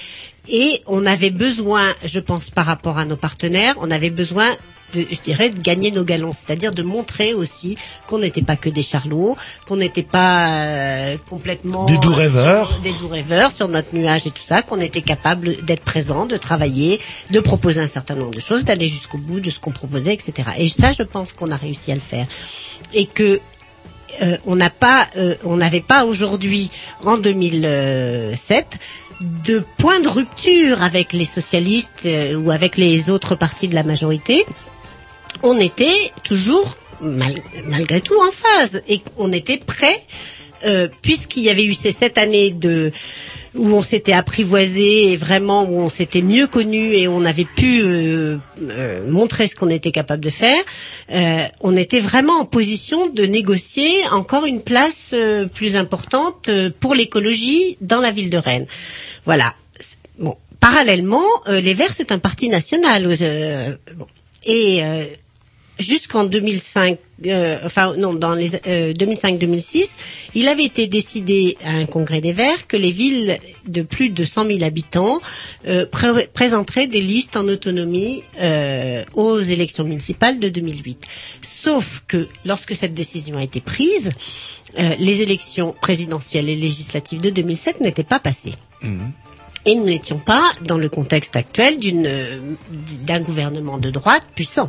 et 0.48 0.82
on 0.86 1.06
avait 1.06 1.30
besoin, 1.30 1.94
je 2.04 2.20
pense, 2.20 2.50
par 2.50 2.66
rapport 2.66 2.98
à 2.98 3.04
nos 3.04 3.16
partenaires, 3.16 3.74
on 3.80 3.90
avait 3.90 4.10
besoin 4.10 4.46
je 4.94 5.20
dirais, 5.20 5.50
de 5.50 5.58
gagner 5.60 5.90
nos 5.90 6.04
galons, 6.04 6.32
c'est-à-dire 6.32 6.72
de 6.72 6.82
montrer 6.82 7.34
aussi 7.34 7.76
qu'on 8.08 8.18
n'était 8.18 8.42
pas 8.42 8.56
que 8.56 8.68
des 8.68 8.82
charlots, 8.82 9.36
qu'on 9.66 9.76
n'était 9.76 10.02
pas 10.02 10.48
euh, 10.48 11.16
complètement 11.28 11.84
Des 11.86 11.98
doux 11.98 12.12
rêveurs. 12.12 12.68
sur- 12.70 12.78
des 12.80 12.92
doux 12.92 13.08
rêveurs 13.08 13.50
sur 13.50 13.68
notre 13.68 13.94
nuage 13.94 14.26
et 14.26 14.30
tout 14.30 14.42
ça, 14.44 14.62
qu'on 14.62 14.80
était 14.80 15.02
capable 15.02 15.64
d'être 15.64 15.82
présent, 15.84 16.26
de 16.26 16.36
travailler, 16.36 17.00
de 17.30 17.40
proposer 17.40 17.80
un 17.80 17.86
certain 17.86 18.14
nombre 18.14 18.32
de 18.34 18.40
choses, 18.40 18.64
d'aller 18.64 18.88
jusqu'au 18.88 19.18
bout 19.18 19.40
de 19.40 19.50
ce 19.50 19.58
qu'on 19.60 19.70
proposait, 19.72 20.14
etc. 20.14 20.48
Et 20.58 20.68
ça, 20.68 20.92
je 20.92 21.02
pense 21.02 21.32
qu'on 21.32 21.50
a 21.50 21.56
réussi 21.56 21.92
à 21.92 21.94
le 21.94 22.00
faire. 22.00 22.26
Et 22.94 23.06
que 23.06 23.40
euh, 24.20 24.36
on 24.44 24.56
n'a 24.56 24.68
pas, 24.70 25.08
euh, 25.16 25.34
on 25.44 25.56
n'avait 25.56 25.80
pas 25.80 26.04
aujourd'hui, 26.04 26.70
en 27.04 27.16
2007, 27.16 28.66
de 29.46 29.64
point 29.78 30.00
de 30.00 30.08
rupture 30.08 30.82
avec 30.82 31.12
les 31.12 31.24
socialistes 31.24 32.04
euh, 32.06 32.34
ou 32.36 32.50
avec 32.50 32.76
les 32.76 33.08
autres 33.08 33.34
partis 33.36 33.68
de 33.68 33.74
la 33.74 33.84
majorité. 33.84 34.44
On 35.42 35.58
était 35.58 36.12
toujours, 36.24 36.76
mal- 37.00 37.34
malgré 37.66 38.00
tout, 38.00 38.18
en 38.20 38.30
phase 38.30 38.82
et 38.88 39.00
on 39.16 39.32
était 39.32 39.58
prêt, 39.58 40.00
euh, 40.64 40.88
puisqu'il 41.02 41.42
y 41.42 41.50
avait 41.50 41.64
eu 41.64 41.74
ces 41.74 41.90
sept 41.92 42.18
années 42.18 42.50
de 42.50 42.92
où 43.54 43.66
on 43.74 43.82
s'était 43.82 44.12
apprivoisé 44.14 45.12
et 45.12 45.16
vraiment 45.18 45.64
où 45.64 45.78
on 45.80 45.90
s'était 45.90 46.22
mieux 46.22 46.46
connu 46.46 46.94
et 46.94 47.06
on 47.06 47.22
avait 47.26 47.44
pu 47.44 47.82
euh, 47.82 48.38
euh, 48.62 49.10
montrer 49.10 49.46
ce 49.46 49.54
qu'on 49.56 49.68
était 49.68 49.90
capable 49.90 50.24
de 50.24 50.30
faire, 50.30 50.62
on 51.60 51.76
était 51.76 52.00
vraiment 52.00 52.38
en 52.40 52.44
position 52.46 53.08
de 53.08 53.24
négocier 53.26 53.90
encore 54.10 54.46
une 54.46 54.62
place 54.62 55.14
plus 55.52 55.76
importante 55.76 56.48
pour 56.80 56.94
l'écologie 56.94 57.76
dans 57.82 58.00
la 58.00 58.10
ville 58.10 58.30
de 58.30 58.38
Rennes. 58.38 58.66
Voilà. 59.26 59.54
Bon, 60.18 60.36
parallèlement, 60.60 61.26
les 61.48 61.74
Verts 61.74 61.92
c'est 61.92 62.10
un 62.10 62.18
parti 62.18 62.48
national. 62.48 63.12
Et 64.46 64.82
jusqu'en 65.78 66.24
2005, 66.24 66.98
euh, 67.26 67.58
enfin 67.64 67.94
non, 67.96 68.14
dans 68.14 68.34
les 68.34 68.50
euh, 68.66 68.92
2005-2006, 68.92 69.88
il 70.34 70.48
avait 70.48 70.64
été 70.64 70.86
décidé 70.86 71.56
à 71.64 71.70
un 71.70 71.86
congrès 71.86 72.20
des 72.20 72.32
Verts 72.32 72.66
que 72.66 72.76
les 72.76 72.92
villes 72.92 73.38
de 73.66 73.82
plus 73.82 74.10
de 74.10 74.24
100 74.24 74.46
000 74.46 74.62
habitants 74.64 75.20
euh, 75.66 75.86
pré- 75.86 76.28
présenteraient 76.32 76.86
des 76.88 77.00
listes 77.00 77.36
en 77.36 77.48
autonomie 77.48 78.22
euh, 78.40 79.02
aux 79.14 79.38
élections 79.38 79.84
municipales 79.84 80.38
de 80.40 80.48
2008. 80.48 81.00
Sauf 81.42 82.02
que 82.08 82.28
lorsque 82.44 82.74
cette 82.76 82.94
décision 82.94 83.36
a 83.38 83.42
été 83.42 83.60
prise, 83.60 84.10
euh, 84.78 84.94
les 84.98 85.22
élections 85.22 85.74
présidentielles 85.80 86.48
et 86.48 86.56
législatives 86.56 87.20
de 87.20 87.30
2007 87.30 87.80
n'étaient 87.80 88.02
pas 88.04 88.18
passées. 88.20 88.54
Et 89.64 89.74
nous 89.76 89.84
n'étions 89.84 90.18
pas 90.18 90.42
dans 90.64 90.76
le 90.76 90.88
contexte 90.88 91.36
actuel 91.36 91.76
d'un 91.78 93.20
gouvernement 93.20 93.78
de 93.78 93.90
droite 93.90 94.24
puissant. 94.34 94.68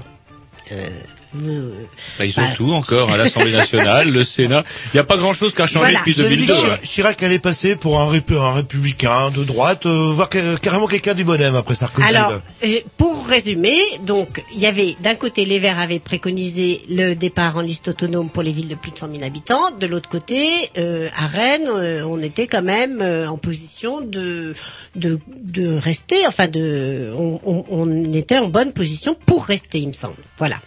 Euh, 0.71 1.03
vous- 1.17 1.22
Bah, 1.33 2.25
ils 2.25 2.39
ont 2.39 2.41
bah, 2.43 2.53
tout 2.55 2.71
encore 2.73 3.11
à 3.11 3.17
l'Assemblée 3.17 3.51
nationale, 3.51 4.09
le 4.11 4.23
Sénat. 4.23 4.63
Il 4.87 4.95
n'y 4.95 4.99
a 4.99 5.03
pas 5.03 5.17
grand-chose 5.17 5.53
qui 5.53 5.61
a 5.61 5.67
changé 5.67 5.79
Voilà. 5.85 5.99
depuis 5.99 6.13
Vous 6.13 6.21
avez 6.21 6.35
dit 6.35 6.45
2002. 6.45 6.67
que 6.67 6.71
hein. 6.73 6.77
Chirac- 6.83 7.23
allait 7.23 7.39
passer 7.39 7.75
pour 7.75 7.99
un, 7.99 8.11
rép- 8.11 8.37
un 8.37 8.53
républicain 8.53 9.31
de 9.31 9.43
droite, 9.43 9.85
euh, 9.85 10.11
voire 10.13 10.29
ca- 10.31 10.57
carrément 10.61 10.87
quelqu'un 10.87 11.13
du 11.13 11.23
modem 11.25 11.55
après 11.55 11.75
Sarkozy. 11.75 12.07
Alors, 12.07 12.33
euh, 12.63 12.79
pour 12.97 13.25
résumer, 13.27 13.77
donc 14.05 14.43
il 14.53 14.59
y 14.59 14.65
avait 14.65 14.95
d'un 15.01 15.15
côté 15.15 15.45
les 15.45 15.59
Verts 15.59 15.79
avaient 15.79 15.99
préconisé 15.99 16.81
le 16.89 17.13
départ 17.15 17.57
en 17.57 17.61
liste 17.61 17.87
autonome 17.89 18.29
pour 18.29 18.43
les 18.43 18.51
villes 18.51 18.67
de 18.67 18.75
plus 18.75 18.91
de 18.91 18.97
100 18.97 19.09
000 19.11 19.23
habitants, 19.23 19.71
de 19.79 19.87
l'autre 19.87 20.09
côté, 20.09 20.47
euh, 20.77 21.09
à 21.17 21.27
Rennes, 21.27 21.67
euh, 21.67 22.03
on 22.05 22.19
était 22.21 22.47
quand 22.47 22.61
même 22.63 22.99
euh, 23.01 23.27
en 23.27 23.37
position 23.37 24.01
de 24.01 24.53
de, 24.95 25.19
de 25.43 25.75
rester, 25.77 26.27
enfin 26.27 26.47
de, 26.47 27.11
on, 27.17 27.39
on- 27.43 27.65
on 27.69 28.13
était 28.13 28.37
en 28.37 28.47
bonne 28.49 28.73
position 28.73 29.15
pour 29.25 29.45
rester, 29.45 29.79
il 29.79 29.87
me 29.87 29.93
semble. 29.93 30.15
Voilà. 30.37 30.57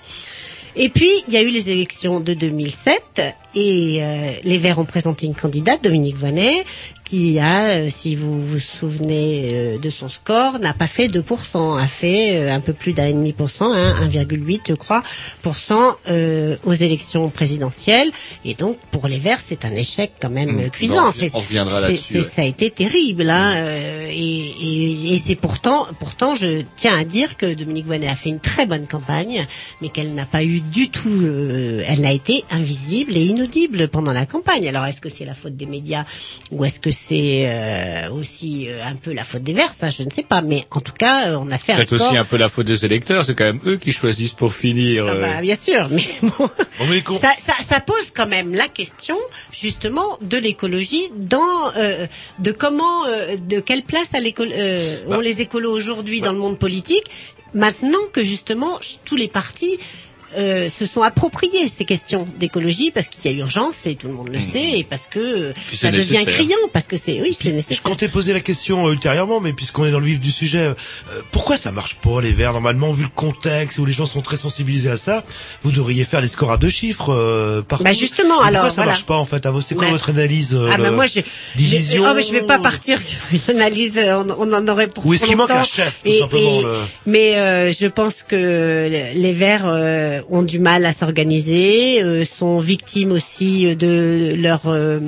Et 0.76 0.90
puis, 0.90 1.10
il 1.26 1.34
y 1.34 1.38
a 1.38 1.42
eu 1.42 1.48
les 1.48 1.70
élections 1.70 2.20
de 2.20 2.34
2007 2.34 3.22
et 3.56 3.98
euh, 4.02 4.32
les 4.44 4.58
Verts 4.58 4.78
ont 4.78 4.84
présenté 4.84 5.26
une 5.26 5.34
candidate, 5.34 5.82
Dominique 5.82 6.16
Voynet, 6.16 6.62
qui 7.04 7.38
a, 7.38 7.68
euh, 7.68 7.88
si 7.88 8.16
vous 8.16 8.44
vous 8.44 8.58
souvenez 8.58 9.42
euh, 9.46 9.78
de 9.78 9.88
son 9.90 10.08
score, 10.10 10.58
n'a 10.58 10.74
pas 10.74 10.86
fait 10.88 11.06
2%, 11.06 11.80
a 11.80 11.86
fait 11.86 12.36
euh, 12.36 12.52
un 12.52 12.60
peu 12.60 12.74
plus 12.74 12.92
d'un 12.92 13.10
demi 13.10 13.32
pour 13.32 13.48
cent, 13.48 13.72
hein, 13.72 13.94
1,8 14.10 14.60
je 14.68 14.74
crois, 14.74 15.02
pour 15.40 15.56
cent 15.56 15.94
euh, 16.08 16.56
aux 16.64 16.74
élections 16.74 17.30
présidentielles. 17.30 18.10
Et 18.44 18.52
donc 18.54 18.76
pour 18.90 19.08
les 19.08 19.18
Verts, 19.18 19.40
c'est 19.44 19.64
un 19.64 19.74
échec 19.74 20.12
quand 20.20 20.30
même 20.30 20.46
Mmh. 20.56 20.60
euh, 20.60 20.68
cuisant. 20.68 21.06
On 21.32 21.38
reviendra 21.38 21.80
là-dessus, 21.80 22.18
ouais. 22.18 22.22
Ça 22.22 22.42
a 22.42 22.44
été 22.44 22.70
terrible, 22.70 23.30
hein, 23.30 23.54
euh, 23.56 24.08
et, 24.10 24.14
et, 24.14 25.14
et 25.14 25.18
c'est 25.18 25.34
pourtant, 25.34 25.86
pourtant, 25.98 26.34
je 26.34 26.62
tiens 26.76 26.98
à 26.98 27.04
dire 27.04 27.38
que 27.38 27.54
Dominique 27.54 27.86
Voynet 27.86 28.08
a 28.08 28.16
fait 28.16 28.28
une 28.28 28.40
très 28.40 28.66
bonne 28.66 28.86
campagne, 28.86 29.46
mais 29.80 29.88
qu'elle 29.88 30.12
n'a 30.12 30.26
pas 30.26 30.44
eu 30.44 30.60
du 30.60 30.90
tout, 30.90 31.08
euh, 31.08 31.82
elle 31.88 32.02
n'a 32.02 32.12
été 32.12 32.44
invisible 32.50 33.16
et 33.16 33.24
inaudible 33.24 33.45
pendant 33.90 34.12
la 34.12 34.26
campagne. 34.26 34.68
Alors 34.68 34.84
est-ce 34.86 35.00
que 35.00 35.08
c'est 35.08 35.24
la 35.24 35.34
faute 35.34 35.56
des 35.56 35.66
médias 35.66 36.04
ou 36.50 36.64
est-ce 36.64 36.80
que 36.80 36.90
c'est 36.90 37.44
euh, 37.46 38.10
aussi 38.10 38.68
euh, 38.68 38.84
un 38.84 38.94
peu 38.96 39.12
la 39.12 39.24
faute 39.24 39.42
des 39.42 39.52
Verts? 39.52 39.74
Ça, 39.74 39.90
je 39.90 40.02
ne 40.02 40.10
sais 40.10 40.22
pas, 40.22 40.42
mais 40.42 40.66
en 40.70 40.80
tout 40.80 40.92
cas, 40.92 41.28
euh, 41.28 41.36
on 41.40 41.50
a 41.50 41.58
fait 41.58 41.72
un 41.72 41.76
Peut-être 41.76 41.94
aussi 41.94 42.16
un 42.16 42.24
peu 42.24 42.36
la 42.36 42.48
faute 42.48 42.66
des 42.66 42.84
électeurs, 42.84 43.24
c'est 43.24 43.34
quand 43.34 43.44
même 43.44 43.60
eux 43.66 43.76
qui 43.76 43.92
choisissent 43.92 44.32
pour 44.32 44.52
finir. 44.52 45.06
Ah 45.08 45.14
bah, 45.14 45.40
bien 45.40 45.56
sûr, 45.56 45.88
mais 45.90 46.06
bon, 46.22 47.14
ça, 47.16 47.32
ça, 47.38 47.54
ça 47.64 47.80
pose 47.80 48.10
quand 48.14 48.26
même 48.26 48.52
la 48.52 48.68
question 48.68 49.16
justement 49.52 50.18
de 50.20 50.36
l'écologie 50.36 51.10
dans 51.16 51.72
euh, 51.76 52.06
de 52.38 52.52
comment 52.52 53.06
euh, 53.06 53.36
de 53.36 53.60
quelle 53.60 53.82
place 53.82 54.14
à 54.14 54.20
l'école 54.20 54.50
euh, 54.52 54.96
Bah. 55.08 55.18
ont 55.18 55.20
les 55.20 55.40
écolos 55.40 55.72
aujourd'hui 55.72 56.20
dans 56.20 56.32
le 56.32 56.38
monde 56.38 56.58
politique 56.58 57.04
maintenant 57.54 57.98
que 58.12 58.22
justement 58.22 58.78
tous 59.04 59.16
les 59.16 59.28
partis 59.28 59.78
euh, 60.36 60.68
se 60.68 60.86
sont 60.86 61.02
appropriés 61.02 61.68
ces 61.68 61.84
questions 61.84 62.26
d'écologie 62.38 62.90
parce 62.90 63.08
qu'il 63.08 63.30
y 63.30 63.34
a 63.34 63.38
urgence 63.38 63.86
et 63.86 63.94
tout 63.94 64.06
le 64.08 64.12
monde 64.14 64.28
le 64.30 64.40
sait 64.40 64.78
et 64.78 64.84
parce 64.84 65.06
que 65.08 65.50
Mmh. 65.50 65.52
Puis 65.68 65.76
ça 65.76 65.90
devient 65.90 66.08
nécessaire. 66.12 66.34
criant 66.34 66.56
parce 66.72 66.86
que 66.86 66.96
c'est 66.96 67.20
oui 67.20 67.36
c'est 67.38 67.50
Je 67.50 67.54
nécessaire. 67.54 67.82
comptais 67.82 68.08
poser 68.08 68.32
la 68.32 68.40
question 68.40 68.86
euh, 68.88 68.92
ultérieurement, 68.92 69.40
mais 69.40 69.52
puisqu'on 69.52 69.84
est 69.86 69.90
dans 69.90 69.98
le 69.98 70.06
vif 70.06 70.20
du 70.20 70.30
sujet, 70.30 70.58
euh, 70.58 70.74
pourquoi 71.30 71.56
ça 71.56 71.72
marche 71.72 71.96
pas 71.96 72.20
les 72.20 72.32
verts 72.32 72.52
Normalement, 72.52 72.92
vu 72.92 73.04
le 73.04 73.08
contexte 73.08 73.78
où 73.78 73.84
les 73.86 73.92
gens 73.92 74.06
sont 74.06 74.20
très 74.22 74.36
sensibilisés 74.36 74.90
à 74.90 74.96
ça, 74.96 75.24
vous 75.62 75.72
devriez 75.72 76.04
faire 76.04 76.20
des 76.22 76.28
scores 76.28 76.52
à 76.52 76.56
deux 76.58 76.68
chiffres 76.68 77.12
euh, 77.12 77.62
partout. 77.62 77.84
Bah, 77.84 77.92
justement, 77.92 78.40
Mais 78.42 78.48
alors, 78.48 78.62
pourquoi 78.62 78.70
ça 78.70 78.74
voilà. 78.76 78.90
marche 78.92 79.04
pas 79.06 79.16
en 79.16 79.26
fait 79.26 79.44
à 79.46 79.50
vous 79.50 79.60
C'est 79.62 79.74
quoi 79.74 79.86
Bah, 79.86 79.92
votre 79.92 80.10
analyse 80.10 80.54
euh, 80.54 80.70
Ah 80.72 80.76
bah 80.78 80.90
moi 80.90 81.06
je 81.06 81.20
division 81.56 82.04
je, 82.04 82.10
oh, 82.10 82.14
mais 82.14 82.22
je 82.22 82.32
vais 82.32 82.42
pas 82.46 82.58
partir 82.58 82.98
sur 83.00 83.18
une 83.32 83.56
analyse 83.56 83.92
euh, 83.96 84.22
on, 84.38 84.48
on 84.48 84.52
en 84.52 84.68
aurait 84.68 84.88
pour 84.88 85.04
Ou 85.06 85.14
est-ce 85.14 85.26
qu'il 85.26 85.36
manque 85.36 85.50
un 85.50 85.64
chef, 85.64 86.00
tout 86.04 86.10
Et- 86.10 86.18
simplement, 86.18 86.60
et- 86.60 86.62
le- 86.62 86.78
Mais 87.06 87.36
euh, 87.36 87.72
je 87.72 87.86
pense 87.86 88.22
que 88.22 88.88
les 89.14 89.32
Verts 89.32 89.66
euh, 89.66 90.20
ont 90.30 90.42
du 90.42 90.58
mal 90.58 90.84
à 90.86 90.92
s'organiser, 90.92 92.02
euh, 92.02 92.24
sont 92.24 92.60
victimes 92.60 93.12
aussi 93.12 93.74
de 93.76 94.34
leur 94.36 94.60
euh, 94.66 95.00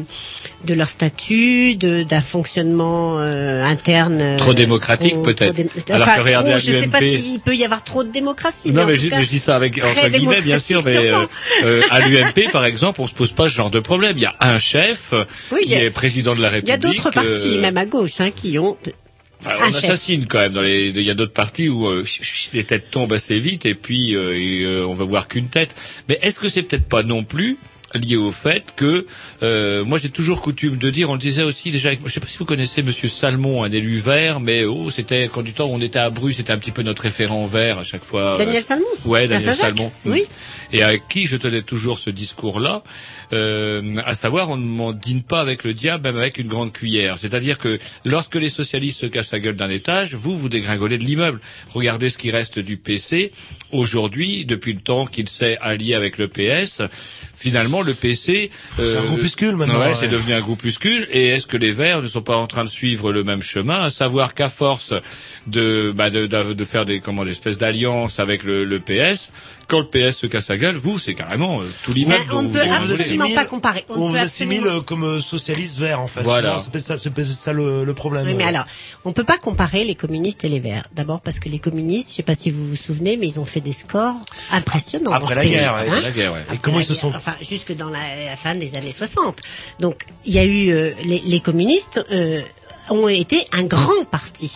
de 0.64 0.74
leur 0.74 0.88
statut, 0.88 1.76
de 1.76 2.02
d'un 2.02 2.20
fonctionnement 2.20 3.18
euh, 3.20 3.62
interne 3.64 4.18
euh, 4.20 4.36
Trop 4.38 4.54
démocratique, 4.54 5.20
peut-être. 5.22 5.54
dé- 5.54 5.68
Alors 5.90 6.08
enfin, 6.08 6.16
que 6.16 6.22
regardez 6.22 6.50
trop, 6.50 6.58
je 6.60 6.72
sais 6.72 6.86
pas 6.88 7.00
s'il 7.04 7.40
peut 7.40 7.54
y 7.54 7.64
avoir 7.64 7.84
trop 7.84 8.04
de 8.04 8.10
démocratie. 8.10 8.72
Non, 8.72 8.84
mais 8.86 8.96
je, 8.96 9.08
cas, 9.08 9.22
je 9.22 9.28
dis 9.28 9.38
ça 9.38 9.56
avec 9.56 9.78
entre 9.84 10.08
guillemets, 10.08 10.40
bien 10.40 10.58
sûr, 10.58 10.82
mais 10.84 10.96
euh, 10.96 11.24
euh, 11.64 11.82
à 11.90 12.00
l'UMP, 12.08 12.50
par 12.52 12.64
exemple, 12.64 13.00
on 13.00 13.06
se 13.06 13.14
pose 13.14 13.32
pas 13.32 13.48
ce 13.48 13.54
genre 13.54 13.70
de 13.70 13.80
problème. 13.80 14.14
Il 14.16 14.22
y 14.22 14.26
a 14.26 14.34
un 14.40 14.58
chef 14.58 15.14
Oui, 15.52 15.60
qui 15.64 15.74
a- 15.74 15.84
est 15.84 15.90
président 15.90 16.34
de 16.34 16.40
la 16.42 16.48
Il 16.48 16.52
y 16.52 16.54
République. 16.72 16.74
a 16.74 16.88
d'autres 16.88 17.10
partis, 17.10 17.56
euh, 17.56 17.60
même 17.60 17.76
à 17.76 17.86
gauche, 17.86 18.20
hein, 18.20 18.30
qui 18.34 18.58
ont 18.58 18.76
Enfin, 19.40 19.56
un 19.60 19.68
on 19.68 19.72
chef. 19.72 19.84
assassine 19.84 20.26
quand 20.26 20.38
même 20.38 20.52
dans 20.52 20.62
les. 20.62 20.88
Il 20.88 21.02
y 21.02 21.10
a 21.10 21.14
d'autres 21.14 21.32
parties 21.32 21.68
où 21.68 21.86
euh, 21.86 22.04
les 22.52 22.64
têtes 22.64 22.90
tombent 22.90 23.12
assez 23.12 23.38
vite 23.38 23.66
et 23.66 23.74
puis 23.74 24.14
euh, 24.16 24.36
et, 24.36 24.62
euh, 24.64 24.86
on 24.86 24.94
va 24.94 25.04
voir 25.04 25.28
qu'une 25.28 25.48
tête. 25.48 25.74
Mais 26.08 26.18
est-ce 26.22 26.40
que 26.40 26.48
c'est 26.48 26.62
peut-être 26.62 26.88
pas 26.88 27.02
non 27.02 27.24
plus 27.24 27.58
lié 27.94 28.16
au 28.16 28.32
fait 28.32 28.74
que 28.76 29.06
euh, 29.42 29.84
moi 29.84 29.98
j'ai 29.98 30.10
toujours 30.10 30.42
coutume 30.42 30.76
de 30.76 30.90
dire, 30.90 31.08
on 31.08 31.14
le 31.14 31.18
disait 31.18 31.42
aussi 31.42 31.70
déjà, 31.70 31.88
avec, 31.88 32.00
je 32.04 32.12
sais 32.12 32.20
pas 32.20 32.26
si 32.26 32.36
vous 32.36 32.44
connaissez 32.44 32.82
Monsieur 32.82 33.08
Salmon, 33.08 33.62
un 33.62 33.70
élu 33.70 33.96
vert, 33.98 34.40
mais 34.40 34.64
oh 34.64 34.90
c'était 34.90 35.28
quand 35.32 35.42
du 35.42 35.52
temps 35.54 35.66
où 35.68 35.74
on 35.74 35.80
était 35.80 35.98
à 35.98 36.10
Bru, 36.10 36.32
c'était 36.32 36.52
un 36.52 36.58
petit 36.58 36.70
peu 36.70 36.82
notre 36.82 37.02
référent 37.02 37.46
vert 37.46 37.78
à 37.78 37.84
chaque 37.84 38.04
fois. 38.04 38.36
Daniel 38.36 38.62
Salmon 38.62 38.84
Ouais, 39.06 39.26
Daniel 39.26 39.54
Salmon. 39.54 39.90
Oui. 40.04 40.24
Et 40.72 40.82
avec 40.82 41.08
qui 41.08 41.26
je 41.26 41.36
tenais 41.36 41.62
toujours 41.62 41.98
ce 41.98 42.10
discours-là, 42.10 42.82
euh, 43.32 43.96
à 44.04 44.14
savoir, 44.14 44.50
on 44.50 44.56
ne 44.56 44.64
m'en 44.66 44.92
dîne 44.92 45.22
pas 45.22 45.40
avec 45.40 45.64
le 45.64 45.72
diable, 45.74 46.04
même 46.04 46.16
avec 46.18 46.38
une 46.38 46.48
grande 46.48 46.72
cuillère. 46.72 47.18
C'est-à-dire 47.18 47.58
que 47.58 47.78
lorsque 48.04 48.34
les 48.36 48.48
socialistes 48.48 49.00
se 49.00 49.06
cassent 49.06 49.32
la 49.32 49.40
gueule 49.40 49.56
d'un 49.56 49.70
étage, 49.70 50.14
vous, 50.14 50.36
vous 50.36 50.48
dégringolez 50.48 50.98
de 50.98 51.04
l'immeuble. 51.04 51.40
Regardez 51.70 52.10
ce 52.10 52.18
qui 52.18 52.30
reste 52.30 52.58
du 52.58 52.76
PC. 52.76 53.32
Aujourd'hui, 53.72 54.44
depuis 54.44 54.72
le 54.72 54.80
temps 54.80 55.06
qu'il 55.06 55.28
s'est 55.28 55.56
allié 55.60 55.94
avec 55.94 56.18
le 56.18 56.28
PS, 56.28 56.82
finalement, 57.36 57.82
le 57.82 57.94
PC... 57.94 58.50
C'est 58.76 58.96
un 58.96 59.04
groupuscule, 59.04 59.56
maintenant, 59.56 59.78
Ouais, 59.80 59.86
ouais. 59.88 59.94
c'est 59.94 60.08
devenu 60.08 60.32
un 60.32 60.40
groupuscule. 60.40 61.06
Et 61.10 61.28
est-ce 61.28 61.46
que 61.46 61.56
les 61.56 61.72
Verts 61.72 62.02
ne 62.02 62.06
sont 62.08 62.22
pas 62.22 62.36
en 62.36 62.46
train 62.46 62.64
de 62.64 62.68
suivre 62.68 63.12
le 63.12 63.24
même 63.24 63.42
chemin, 63.42 63.80
à 63.80 63.90
savoir 63.90 64.34
qu'à 64.34 64.48
force 64.48 64.92
de, 65.46 65.92
bah, 65.94 66.10
de, 66.10 66.26
de, 66.26 66.52
de 66.52 66.64
faire 66.64 66.84
des, 66.84 67.00
comment, 67.00 67.24
des 67.24 67.30
espèces 67.30 67.58
d'alliances 67.58 68.18
avec 68.18 68.44
le, 68.44 68.64
le 68.64 68.80
PS, 68.80 69.32
quand 69.68 69.80
le 69.80 69.86
PS 69.86 70.16
se 70.18 70.26
casse 70.26 70.48
la 70.48 70.56
gueule, 70.58 70.76
vous, 70.76 70.98
c'est 70.98 71.14
carrément 71.14 71.60
euh, 71.62 71.64
tout 71.82 71.92
l'immeuble. 71.92 72.22
Mais 72.28 72.34
on 72.34 72.42
ne 72.42 72.48
peut 72.48 72.60
absolument 72.60 73.30
pas 73.34 73.44
comparer. 73.44 73.84
On, 73.88 73.94
On 73.94 74.08
ne 74.08 74.10
vous 74.10 74.16
assimile 74.22 74.58
absolument- 74.58 74.78
euh, 74.78 74.82
comme 74.82 75.04
euh, 75.04 75.20
socialiste 75.20 75.78
vert 75.78 76.00
en 76.00 76.06
fait. 76.06 76.22
Voilà. 76.22 76.58
C'est 76.58 76.70
peut-être 76.70 76.84
ça, 76.84 77.34
ça 77.34 77.52
le, 77.52 77.84
le 77.84 77.94
problème. 77.94 78.26
Oui, 78.26 78.34
mais 78.34 78.44
alors, 78.44 78.64
on 79.04 79.12
peut 79.12 79.24
pas 79.24 79.38
comparer 79.38 79.84
les 79.84 79.94
communistes 79.94 80.44
et 80.44 80.48
les 80.48 80.60
verts. 80.60 80.86
D'abord 80.94 81.20
parce 81.20 81.38
que 81.40 81.48
les 81.48 81.58
communistes, 81.58 82.10
je 82.10 82.14
sais 82.16 82.22
pas 82.22 82.34
si 82.34 82.50
vous 82.50 82.66
vous 82.68 82.76
souvenez, 82.76 83.16
mais 83.16 83.26
ils 83.28 83.40
ont 83.40 83.44
fait 83.46 83.60
des 83.60 83.72
scores 83.72 84.14
impressionnants. 84.52 85.12
Après 85.12 85.34
dans 85.34 85.40
la 85.40 85.42
ce 85.42 85.48
pays, 85.48 85.56
guerre, 85.56 85.74
ouais. 85.74 85.80
hein. 85.80 85.84
Après 85.88 86.00
la 86.02 86.10
guerre, 86.10 86.32
ouais. 86.32 86.44
Et 86.52 86.58
comment 86.58 86.78
la 86.78 86.82
ils 86.82 86.86
se 86.86 86.92
guerre, 86.92 87.00
sont- 87.00 87.12
Enfin, 87.14 87.34
jusque 87.42 87.74
dans 87.76 87.88
la, 87.90 87.98
la 88.26 88.36
fin 88.36 88.54
des 88.54 88.74
années 88.74 88.92
60. 88.92 89.40
Donc, 89.80 89.96
il 90.24 90.34
y 90.34 90.38
a 90.38 90.44
eu 90.44 90.70
euh, 90.70 90.92
les, 91.04 91.20
les 91.24 91.40
communistes. 91.40 92.04
euh, 92.10 92.40
ont 92.90 93.06
été 93.06 93.46
un 93.52 93.64
grand 93.64 94.06
parti. 94.10 94.50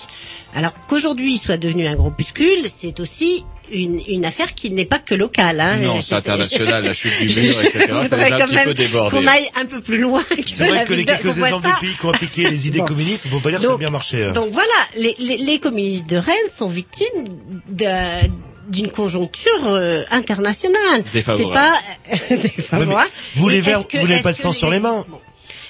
Alors 0.54 0.72
qu'aujourd'hui 0.88 1.36
soit 1.36 1.58
devenu 1.58 1.86
un 1.86 1.94
groupuscule, 1.96 2.64
c'est 2.64 2.98
aussi 2.98 3.44
une, 3.70 4.00
une 4.08 4.24
affaire 4.24 4.54
qui 4.54 4.70
n'est 4.70 4.84
pas 4.84 4.98
que 4.98 5.14
locale. 5.14 5.60
Hein. 5.60 5.76
Non, 5.78 6.00
c'est 6.02 6.14
international, 6.14 6.84
la 6.84 6.94
chute 6.94 7.18
du 7.26 7.26
mur, 7.40 7.60
etc. 7.62 7.86
Je 7.88 8.08
Ça 8.08 8.16
voudrais 8.16 8.24
les 8.26 8.32
a 8.32 8.34
un 8.34 8.38
quand 8.38 8.44
petit 8.46 8.54
même 8.54 8.64
peu 8.64 8.74
débordés. 8.74 9.16
Qu'on 9.16 9.26
aille 9.26 9.48
un 9.54 9.66
peu 9.66 9.80
plus 9.80 9.98
loin. 9.98 10.24
C'est 10.46 10.66
vrai 10.68 10.84
que 10.84 10.94
les 10.94 11.04
quelques 11.04 11.38
exemples 11.38 11.68
de 11.68 11.80
pays 11.80 11.94
qui 11.98 12.06
ont 12.06 12.10
appliqué 12.10 12.50
les 12.50 12.66
idées 12.68 12.78
Bon. 12.80 12.84
communistes, 12.86 13.24
on 13.32 13.36
peut 13.36 13.42
pas 13.42 13.50
dire 13.50 13.58
que 13.58 13.64
ça 13.64 13.68
a 13.68 13.72
Donc- 13.72 13.80
bien 13.80 13.90
marché. 13.90 14.22
euh. 14.24 14.32
Donc 14.32 14.50
voilà, 14.52 14.68
les, 14.96 15.14
les, 15.18 15.36
les 15.38 15.58
communistes 15.58 16.08
de 16.08 16.16
Rennes 16.16 16.34
sont 16.52 16.68
victimes 16.68 17.24
de- 17.68 18.26
d'une 18.68 18.90
conjoncture 18.90 19.66
euh, 19.66 20.02
internationale. 20.10 21.04
C'est 21.12 21.22
pas 21.24 21.78
défavorable. 22.30 23.10
Vous 23.36 23.48
les 23.48 23.60
verts, 23.60 23.80
vous 23.80 24.06
n'avez 24.08 24.22
pas 24.22 24.32
de 24.32 24.38
sang 24.38 24.52
sur 24.52 24.70
les 24.70 24.78
mains. 24.80 25.04
Bon. 25.08 25.18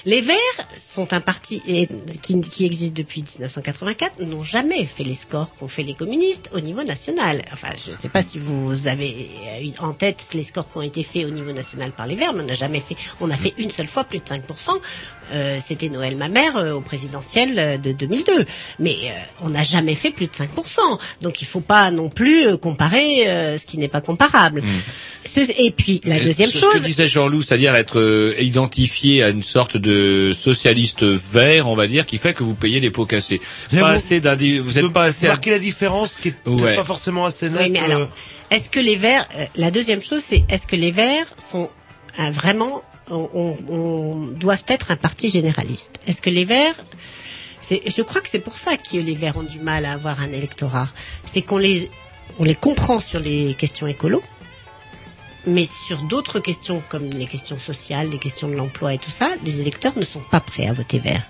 Les 0.05 0.19
Verts 0.21 0.35
sont 0.75 1.13
un 1.13 1.21
parti 1.21 1.61
et- 1.67 1.87
qui, 2.21 2.41
qui 2.41 2.65
existe 2.65 2.93
depuis 2.93 3.21
1984, 3.21 4.19
n'ont 4.21 4.43
jamais 4.43 4.85
fait 4.85 5.03
les 5.03 5.13
scores 5.13 5.55
qu'ont 5.55 5.67
fait 5.69 5.83
les 5.83 5.93
communistes 5.93 6.49
au 6.53 6.59
niveau 6.59 6.83
national. 6.83 7.41
Enfin, 7.53 7.69
je 7.85 7.91
ne 7.91 7.95
sais 7.95 8.09
pas 8.09 8.21
si 8.21 8.37
vous 8.37 8.87
avez 8.87 9.15
en 9.79 9.93
tête 9.93 10.21
les 10.33 10.43
scores 10.43 10.69
qui 10.69 10.77
ont 10.77 10.81
été 10.81 11.03
faits 11.03 11.25
au 11.25 11.29
niveau 11.29 11.51
national 11.53 11.91
par 11.91 12.05
les 12.07 12.15
Verts, 12.15 12.33
mais 12.33 12.41
on 12.43 12.47
n'a 12.47 12.53
jamais 12.55 12.81
fait. 12.81 12.95
On 13.21 13.29
a 13.31 13.37
fait 13.37 13.53
une 13.57 13.71
seule 13.71 13.87
fois 13.87 14.03
plus 14.03 14.19
de 14.19 14.25
5%. 14.25 14.39
Euh, 15.31 15.57
C'était 15.65 15.87
Noël 15.87 16.17
ma 16.17 16.27
mère 16.27 16.57
euh, 16.57 16.73
au 16.73 16.81
présidentiel 16.81 17.57
euh, 17.57 17.77
de 17.77 17.93
2002. 17.93 18.45
Mais 18.79 18.95
euh, 19.05 19.09
on 19.41 19.49
n'a 19.49 19.63
jamais 19.63 19.95
fait 19.95 20.11
plus 20.11 20.27
de 20.27 20.31
5%. 20.33 20.99
Donc 21.21 21.41
il 21.41 21.45
faut 21.45 21.61
pas 21.61 21.91
non 21.91 22.09
plus 22.09 22.45
euh, 22.47 22.57
comparer 22.57 23.27
euh, 23.29 23.57
ce 23.57 23.65
qui 23.65 23.77
n'est 23.77 23.87
pas 23.87 24.01
comparable. 24.01 24.61
Ce- 25.25 25.39
et 25.57 25.71
puis 25.71 26.01
la 26.03 26.19
deuxième 26.19 26.49
ce 26.49 26.57
chose, 26.57 26.73
que 26.73 26.79
disait 26.79 27.07
Jean-Loup, 27.07 27.41
c'est-à-dire 27.41 27.73
être 27.75 27.99
euh, 27.99 28.35
identifié 28.39 29.23
à 29.23 29.29
une 29.29 29.41
sorte 29.43 29.77
de 29.77 29.92
socialiste 30.33 31.03
vert, 31.03 31.67
on 31.67 31.75
va 31.75 31.87
dire, 31.87 32.05
qui 32.05 32.17
fait 32.17 32.33
que 32.33 32.43
vous 32.43 32.53
payez 32.55 32.79
les 32.79 32.89
pots 32.91 33.05
cassés. 33.05 33.39
Pas 33.71 33.77
vous- 33.77 33.85
assez 33.85 34.19
vous 34.59 34.71
n'êtes 34.73 34.93
pas 34.93 35.03
assez. 35.05 35.27
Marquer 35.27 35.51
la 35.51 35.59
différence 35.59 36.15
qui 36.15 36.29
est 36.29 36.31
peut-être 36.31 36.63
Ouais. 36.63 36.75
pas 36.75 36.83
forcément 36.83 37.25
assez 37.25 37.49
nette. 37.49 37.61
Oui, 37.61 37.69
mais 37.69 37.79
alors, 37.79 38.01
euh, 38.01 38.05
est-ce 38.51 38.69
que 38.69 38.79
les 38.79 38.95
verts, 38.95 39.27
euh, 39.37 39.45
la 39.55 39.71
deuxième 39.71 40.01
chose, 40.01 40.23
c'est 40.27 40.43
est-ce 40.49 40.67
que 40.67 40.75
les 40.75 40.91
verts 40.91 41.27
sont 41.37 41.69
euh, 42.19 42.29
vraiment, 42.31 42.83
on, 43.09 43.27
on- 43.33 43.57
on- 43.73 44.27
doivent 44.39 44.63
être 44.67 44.91
un 44.91 44.95
parti 44.95 45.29
généraliste? 45.29 45.91
Est-ce 46.07 46.21
que 46.21 46.29
les 46.29 46.45
verts, 46.45 46.75
c'est, 47.61 47.81
je 47.95 48.01
crois 48.01 48.21
que 48.21 48.29
c'est 48.29 48.39
pour 48.39 48.57
ça 48.57 48.77
que 48.77 48.97
les 48.97 49.15
verts 49.15 49.37
ont 49.37 49.43
du 49.43 49.59
mal 49.59 49.85
à 49.85 49.93
avoir 49.93 50.21
un 50.21 50.31
électorat. 50.31 50.89
C'est 51.25 51.41
qu'on 51.41 51.57
les, 51.57 51.89
on 52.39 52.43
les 52.43 52.55
comprend 52.55 52.99
sur 52.99 53.19
les 53.19 53.53
questions 53.55 53.87
écolo, 53.87 54.21
mais 55.45 55.65
sur 55.65 56.01
d'autres 56.03 56.39
questions 56.39 56.81
comme 56.89 57.09
les 57.09 57.25
questions 57.25 57.59
sociales, 57.59 58.09
les 58.09 58.19
questions 58.19 58.47
de 58.47 58.55
l'emploi 58.55 58.93
et 58.93 58.97
tout 58.97 59.11
ça, 59.11 59.29
les 59.43 59.59
électeurs 59.59 59.97
ne 59.97 60.03
sont 60.03 60.21
pas 60.31 60.39
prêts 60.39 60.67
à 60.67 60.73
voter 60.73 60.99
vert 60.99 61.23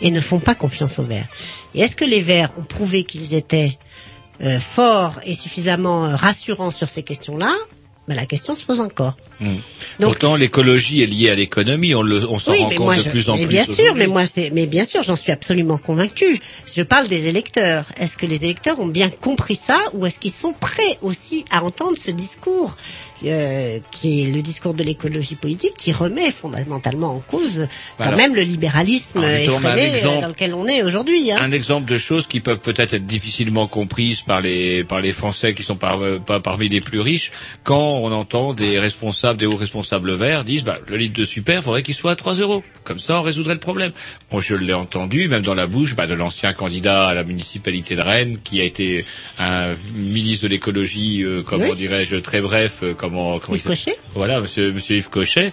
et 0.00 0.10
ne 0.10 0.20
font 0.20 0.40
pas 0.40 0.54
confiance 0.54 0.98
aux 0.98 1.04
verts. 1.04 1.28
Et 1.74 1.80
est-ce 1.80 1.96
que 1.96 2.04
les 2.04 2.20
verts 2.20 2.50
ont 2.58 2.64
prouvé 2.64 3.04
qu'ils 3.04 3.34
étaient 3.34 3.78
euh, 4.40 4.58
forts 4.58 5.20
et 5.24 5.34
suffisamment 5.34 6.06
euh, 6.06 6.16
rassurants 6.16 6.72
sur 6.72 6.88
ces 6.88 7.02
questions-là? 7.02 7.52
Ben, 8.08 8.14
la 8.16 8.26
question 8.26 8.54
se 8.54 8.64
pose 8.64 8.80
encore. 8.80 9.16
Hmm. 9.44 9.56
Pourtant, 10.00 10.36
l'écologie 10.36 11.02
est 11.02 11.06
liée 11.06 11.30
à 11.30 11.34
l'économie. 11.34 11.94
On, 11.94 12.02
le, 12.02 12.28
on 12.28 12.38
s'en 12.38 12.52
oui, 12.52 12.58
rend 12.60 12.68
compte 12.70 12.78
moi, 12.80 12.96
de 12.96 13.02
je- 13.02 13.10
plus 13.10 13.28
en 13.28 13.34
mais 13.36 13.42
plus. 13.42 13.48
bien 13.48 13.64
sûr, 13.64 13.94
mais 13.94 14.06
moi, 14.06 14.22
mais 14.52 14.66
bien 14.66 14.84
sûr, 14.84 15.02
j'en 15.02 15.16
suis 15.16 15.30
absolument 15.32 15.78
convaincue. 15.78 16.40
Je 16.74 16.82
parle 16.82 17.06
des 17.08 17.26
électeurs. 17.26 17.84
Est-ce 17.98 18.16
que 18.16 18.26
les 18.26 18.44
électeurs 18.44 18.80
ont 18.80 18.86
bien 18.86 19.10
compris 19.10 19.54
ça, 19.56 19.78
ou 19.92 20.06
est-ce 20.06 20.18
qu'ils 20.18 20.32
sont 20.32 20.52
prêts 20.52 20.98
aussi 21.02 21.44
à 21.50 21.62
entendre 21.62 21.96
ce 22.02 22.10
discours, 22.10 22.76
euh, 23.24 23.78
qui 23.90 24.24
est 24.24 24.26
le 24.32 24.42
discours 24.42 24.74
de 24.74 24.82
l'écologie 24.82 25.34
politique, 25.36 25.74
qui 25.78 25.92
remet 25.92 26.30
fondamentalement 26.32 27.14
en 27.14 27.20
cause 27.20 27.68
quand 27.98 28.04
Alors- 28.04 28.16
même 28.16 28.34
le 28.34 28.42
libéralisme 28.42 29.22
effréné 29.22 29.82
euh, 29.82 29.88
exemple- 29.88 30.22
dans 30.22 30.28
lequel 30.28 30.54
on 30.54 30.66
est 30.66 30.82
aujourd'hui. 30.82 31.30
Hein. 31.30 31.38
un 31.40 31.52
exemple 31.52 31.90
de 31.90 31.96
choses 31.96 32.26
qui 32.26 32.40
peuvent 32.40 32.60
peut-être 32.60 32.94
être 32.94 33.06
difficilement 33.06 33.66
comprises 33.66 34.22
par 34.22 34.40
les 34.40 34.84
par 34.84 35.00
les 35.00 35.12
Français 35.12 35.54
qui 35.54 35.62
sont 35.62 35.76
par- 35.76 36.02
euh, 36.02 36.18
pas 36.18 36.40
parmi 36.40 36.68
les 36.68 36.80
plus 36.80 37.00
riches 37.00 37.30
quand 37.62 37.98
on 38.02 38.10
entend 38.12 38.54
des 38.54 38.78
responsables, 38.78 39.33
des 39.36 39.46
hauts 39.46 39.56
responsables 39.56 40.12
verts 40.14 40.44
disent 40.44 40.64
bah, 40.64 40.78
le 40.86 40.96
litre 40.96 41.18
de 41.18 41.24
super, 41.24 41.62
faudrait 41.62 41.82
qu'il 41.82 41.94
soit 41.94 42.12
à 42.12 42.16
3 42.16 42.34
euros. 42.34 42.62
Comme 42.84 42.98
ça, 42.98 43.18
on 43.18 43.22
résoudrait 43.22 43.54
le 43.54 43.60
problème. 43.60 43.92
Bon, 44.30 44.40
je 44.40 44.54
l'ai 44.54 44.72
entendu, 44.74 45.28
même 45.28 45.42
dans 45.42 45.54
la 45.54 45.66
bouche 45.66 45.94
bah, 45.94 46.06
de 46.06 46.14
l'ancien 46.14 46.52
candidat 46.52 47.08
à 47.08 47.14
la 47.14 47.24
municipalité 47.24 47.96
de 47.96 48.02
Rennes, 48.02 48.38
qui 48.42 48.60
a 48.60 48.64
été 48.64 49.04
un 49.38 49.74
ministre 49.94 50.44
de 50.44 50.50
l'écologie, 50.50 51.22
euh, 51.22 51.42
comment 51.42 51.68
Oui. 51.70 51.76
dirais-je, 51.76 52.16
très 52.16 52.40
bref, 52.40 52.80
euh, 52.82 52.94
comment, 52.94 53.38
comment 53.38 53.56
Yves 53.56 53.64
Cochet 53.64 53.96
Voilà, 54.14 54.40
monsieur, 54.40 54.72
monsieur 54.72 54.96
Yves 54.96 55.08
Cochet, 55.10 55.52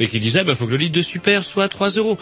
et 0.00 0.06
qui 0.06 0.20
disait 0.20 0.44
bah, 0.44 0.54
faut 0.54 0.66
que 0.66 0.72
le 0.72 0.76
litre 0.78 0.96
de 0.96 1.02
super 1.02 1.44
soit 1.44 1.64
à 1.64 1.68
3 1.68 1.90
euros. 1.90 2.18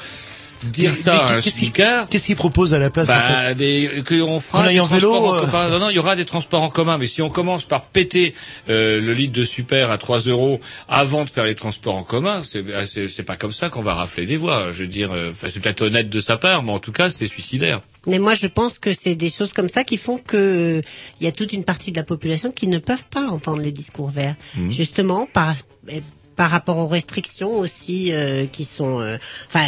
Dire 0.64 0.94
ça 0.94 1.18
à 1.18 1.24
un 1.24 1.34
qu'est-ce 1.36 1.44
qu'il- 1.50 1.52
smicard, 1.64 2.08
Qu'est-ce 2.08 2.26
qu'il 2.26 2.36
propose 2.36 2.74
à 2.74 2.78
la 2.78 2.90
place 2.90 3.08
en 3.10 3.12
bah, 3.14 3.48
fait 3.48 3.54
des, 3.54 3.90
qu'on 4.08 4.40
fera 4.40 4.64
On 4.66 4.70
des 4.70 4.80
en 4.80 4.84
vélo, 4.86 5.08
transports 5.10 5.24
en 5.24 5.36
euh. 5.36 5.40
commun. 5.40 5.68
Non, 5.70 5.78
non, 5.78 5.90
il 5.90 5.96
y 5.96 5.98
aura 5.98 6.16
des 6.16 6.24
transports 6.24 6.62
en 6.62 6.70
commun. 6.70 6.98
Mais 6.98 7.06
si 7.06 7.22
on 7.22 7.28
commence 7.30 7.64
par 7.64 7.82
péter 7.82 8.34
euh, 8.68 9.00
le 9.00 9.12
litre 9.12 9.32
de 9.34 9.44
super 9.44 9.90
à 9.90 9.98
3 9.98 10.20
euros 10.20 10.60
avant 10.88 11.24
de 11.24 11.30
faire 11.30 11.44
les 11.44 11.54
transports 11.54 11.94
en 11.94 12.02
commun, 12.04 12.42
c'est 12.42 12.62
bah, 12.62 12.82
pas 13.26 13.36
comme 13.36 13.52
ça 13.52 13.68
qu'on 13.70 13.82
va 13.82 13.94
rafler 13.94 14.26
des 14.26 14.36
voix. 14.36 14.72
Je 14.72 14.78
veux 14.80 14.86
dire, 14.86 15.12
euh, 15.12 15.30
enfin, 15.32 15.48
c'est 15.50 15.60
peut-être 15.60 15.82
honnête 15.82 16.08
de 16.08 16.20
sa 16.20 16.36
part, 16.36 16.62
mais 16.62 16.72
en 16.72 16.78
tout 16.78 16.92
cas, 16.92 17.10
c'est 17.10 17.26
suicidaire. 17.26 17.80
Mais 18.06 18.18
moi, 18.18 18.34
je 18.34 18.46
pense 18.46 18.78
que 18.78 18.90
c'est 18.92 19.16
des 19.16 19.30
choses 19.30 19.52
comme 19.52 19.68
ça 19.68 19.82
qui 19.84 19.96
font 19.96 20.18
que 20.18 20.36
euh, 20.36 20.82
il 21.20 21.24
y 21.24 21.26
a 21.28 21.32
toute 21.32 21.52
une 21.52 21.64
partie 21.64 21.90
de 21.92 21.96
la 21.96 22.04
population 22.04 22.52
qui 22.52 22.68
ne 22.68 22.78
peuvent 22.78 23.04
pas 23.10 23.26
entendre 23.26 23.58
les 23.60 23.72
discours 23.72 24.10
verts, 24.10 24.36
Mhm. 24.56 24.72
justement 24.72 25.26
par 25.32 25.54
eh, 25.88 26.02
par 26.36 26.50
rapport 26.50 26.76
aux 26.76 26.86
restrictions 26.86 27.58
aussi 27.58 28.12
euh, 28.12 28.44
qui 28.46 28.64
sont, 28.64 29.00
euh, 29.00 29.16
enfin, 29.48 29.66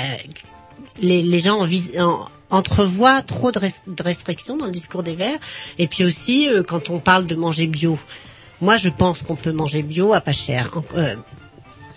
les, 1.01 1.23
les 1.23 1.39
gens 1.39 1.59
envis- 1.65 1.99
en- 2.01 2.29
entrevoient 2.51 3.23
trop 3.23 3.53
de, 3.53 3.61
de 3.87 4.03
restrictions 4.03 4.57
dans 4.57 4.67
le 4.67 4.73
discours 4.73 5.03
des 5.03 5.15
verts. 5.15 5.39
Et 5.79 5.87
puis 5.87 6.05
aussi, 6.05 6.49
euh, 6.49 6.63
quand 6.63 6.91
on 6.91 6.99
parle 6.99 7.27
de 7.27 7.35
manger 7.35 7.67
bio, 7.67 7.99
moi, 8.61 8.77
je 8.77 8.89
pense 8.89 9.23
qu'on 9.23 9.37
peut 9.37 9.53
manger 9.53 9.83
bio 9.83 10.13
à 10.13 10.21
pas 10.21 10.33
cher. 10.33 10.71
En- 10.75 10.97
euh, 10.99 11.15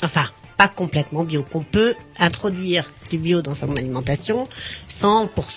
enfin, 0.03 0.25
pas 0.61 0.67
complètement 0.67 1.23
bio, 1.23 1.41
qu'on 1.51 1.63
peut 1.63 1.95
introduire 2.19 2.85
du 3.09 3.17
bio 3.17 3.41
dans 3.41 3.55
son 3.55 3.75
alimentation 3.75 4.47
sans 4.88 5.25
pour 5.25 5.47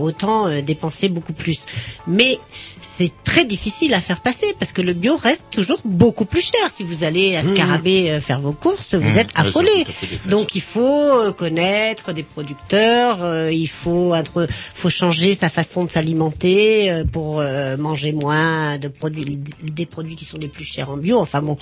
autant 0.00 0.46
euh, 0.46 0.62
dépenser 0.62 1.10
beaucoup 1.10 1.34
plus. 1.34 1.66
Mais 2.06 2.38
c'est 2.80 3.12
très 3.24 3.44
difficile 3.44 3.92
à 3.92 4.00
faire 4.00 4.22
passer 4.22 4.54
parce 4.58 4.72
que 4.72 4.80
le 4.80 4.94
bio 4.94 5.16
reste 5.16 5.44
toujours 5.50 5.80
beaucoup 5.84 6.24
plus 6.24 6.40
cher. 6.40 6.70
Si 6.72 6.82
vous 6.82 7.04
allez 7.04 7.36
à 7.36 7.44
Scarabée 7.44 8.10
euh, 8.10 8.20
faire 8.22 8.40
vos 8.40 8.52
courses, 8.52 8.94
vous 8.94 9.14
Mmh. 9.14 9.18
êtes 9.18 9.32
affolé. 9.34 9.84
Donc 10.30 10.54
il 10.54 10.62
faut 10.62 10.80
euh, 11.18 11.32
connaître 11.32 12.12
des 12.14 12.22
producteurs, 12.22 13.22
euh, 13.22 13.52
il 13.52 13.68
faut 13.68 14.14
être, 14.14 14.46
faut 14.74 14.88
changer 14.88 15.34
sa 15.34 15.50
façon 15.50 15.84
de 15.84 15.90
s'alimenter 15.90 16.90
euh, 16.90 17.04
pour 17.04 17.40
euh, 17.40 17.76
manger 17.76 18.12
moins 18.12 18.78
de 18.78 18.88
produits, 18.88 19.38
des 19.62 19.84
produits 19.86 20.16
qui 20.16 20.24
sont 20.24 20.38
les 20.38 20.48
plus 20.48 20.64
chers 20.64 20.88
en 20.88 20.96
bio. 20.96 21.18
Enfin 21.20 21.42
bon. 21.42 21.58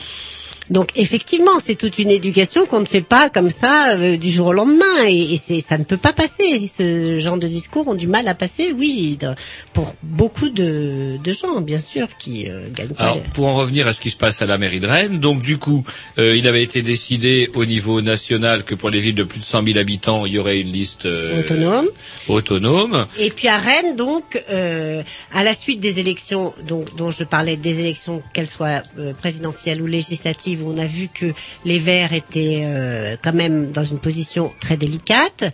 Donc 0.71 0.91
effectivement, 0.95 1.59
c'est 1.65 1.75
toute 1.75 1.99
une 1.99 2.11
éducation 2.11 2.67
qu'on 2.67 2.81
ne 2.81 2.87
fait 2.87 3.03
pas 3.03 3.29
comme 3.29 3.51
ça 3.51 3.97
euh, 3.97 4.17
du 4.17 4.31
jour 4.31 4.49
au 4.49 4.53
lendemain 4.53 5.07
et, 5.09 5.37
ça 5.61 5.79
ne 5.79 5.85
peut 5.85 5.97
pas 5.97 6.13
passer. 6.13 6.71
Ce 6.77 7.19
genre 7.19 7.37
de 7.37 7.47
discours 7.47 7.89
ont 7.89 7.95
du 7.95 8.07
mal 8.07 8.29
à 8.29 8.35
passer, 8.35 8.73
oui, 8.73 9.19
pour 9.73 9.95
beaucoup 10.03 10.49
de, 10.49 11.19
de 11.23 11.33
gens, 11.33 11.61
bien 11.61 11.81
sûr, 11.81 12.09
qui 12.17 12.49
euh, 12.49 12.69
gagnent. 12.73 12.91
Alors, 12.99 13.23
pour 13.35 13.47
en 13.47 13.57
revenir 13.57 13.87
à 13.87 13.93
ce 13.93 14.01
qui 14.01 14.11
se 14.11 14.17
passe 14.17 14.43
à 14.43 14.47
la 14.47 14.59
mairie 14.59 14.81
de 14.81 14.87
Rennes, 14.87 15.19
donc 15.19 15.43
du 15.43 15.59
coup, 15.59 15.85
euh, 16.19 16.37
il 16.37 16.47
avait 16.47 16.63
été 16.63 16.83
décidé 16.83 17.49
au 17.55 17.65
niveau 17.65 18.01
national 18.01 18.65
que 18.65 18.75
pour 18.75 18.91
les 18.91 19.01
villes 19.01 19.15
de 19.15 19.25
plus 19.25 19.41
de 19.41 19.45
100 19.45 19.65
000 19.65 19.79
habitants, 19.79 20.27
il 20.27 20.33
y 20.33 20.39
aurait 20.39 20.61
une 20.61 20.73
liste 20.73 21.07
euh, 21.07 21.41
Autonome. 21.41 21.89
autonome. 22.29 23.07
Et 23.19 23.31
puis 23.31 23.49
à 23.49 23.59
Rennes, 23.59 23.97
donc, 23.97 24.43
à 24.49 25.45
la 25.45 25.53
suite 25.55 25.81
des 25.81 25.99
élections, 25.99 26.55
donc, 26.67 26.95
dont 26.97 27.11
je 27.11 27.25
parlais, 27.25 27.57
des 27.57 27.81
élections, 27.81 28.23
qu'elles 28.33 28.47
soient 28.47 28.83
présidentielles 29.21 29.83
ou 29.83 29.87
législatives, 29.87 30.52
on 30.65 30.79
a 30.79 30.87
vu 30.87 31.09
que 31.09 31.33
les 31.65 31.79
Verts 31.79 32.13
étaient 32.13 32.63
euh, 32.65 33.17
quand 33.23 33.33
même 33.33 33.73
dans 33.73 33.85
une 33.85 33.99
position 33.99 34.53
très 34.61 34.77
délicate, 34.77 35.45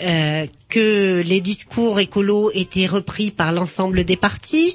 euh, 0.00 0.46
que 0.68 1.22
les 1.24 1.40
discours 1.40 2.00
écolos 2.00 2.50
étaient 2.54 2.86
repris 2.86 3.30
par 3.30 3.52
l'ensemble 3.52 4.04
des 4.04 4.16
partis, 4.16 4.74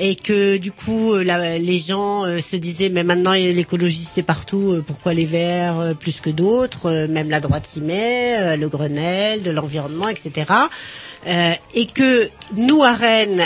et 0.00 0.14
que 0.16 0.56
du 0.56 0.72
coup, 0.72 1.12
euh, 1.12 1.22
la- 1.24 1.58
les 1.58 1.78
gens 1.78 2.24
euh, 2.24 2.40
se 2.40 2.56
disaient, 2.56 2.88
mais 2.88 3.04
maintenant 3.04 3.32
l'écologie 3.32 4.06
c'est 4.10 4.22
partout, 4.22 4.72
euh, 4.72 4.84
pourquoi 4.86 5.14
les 5.14 5.24
Verts 5.24 5.94
plus 5.98 6.20
que 6.20 6.30
d'autres, 6.30 7.06
même 7.08 7.30
la 7.30 7.40
droite 7.40 7.66
s'y 7.66 7.80
met, 7.80 8.56
le 8.56 8.68
Grenelle, 8.68 9.42
de 9.42 9.50
l'environnement, 9.50 10.08
etc. 10.08 10.50
Et 11.74 11.86
que 11.86 12.30
nous 12.56 12.82
à 12.82 12.92
Rennes, 12.94 13.42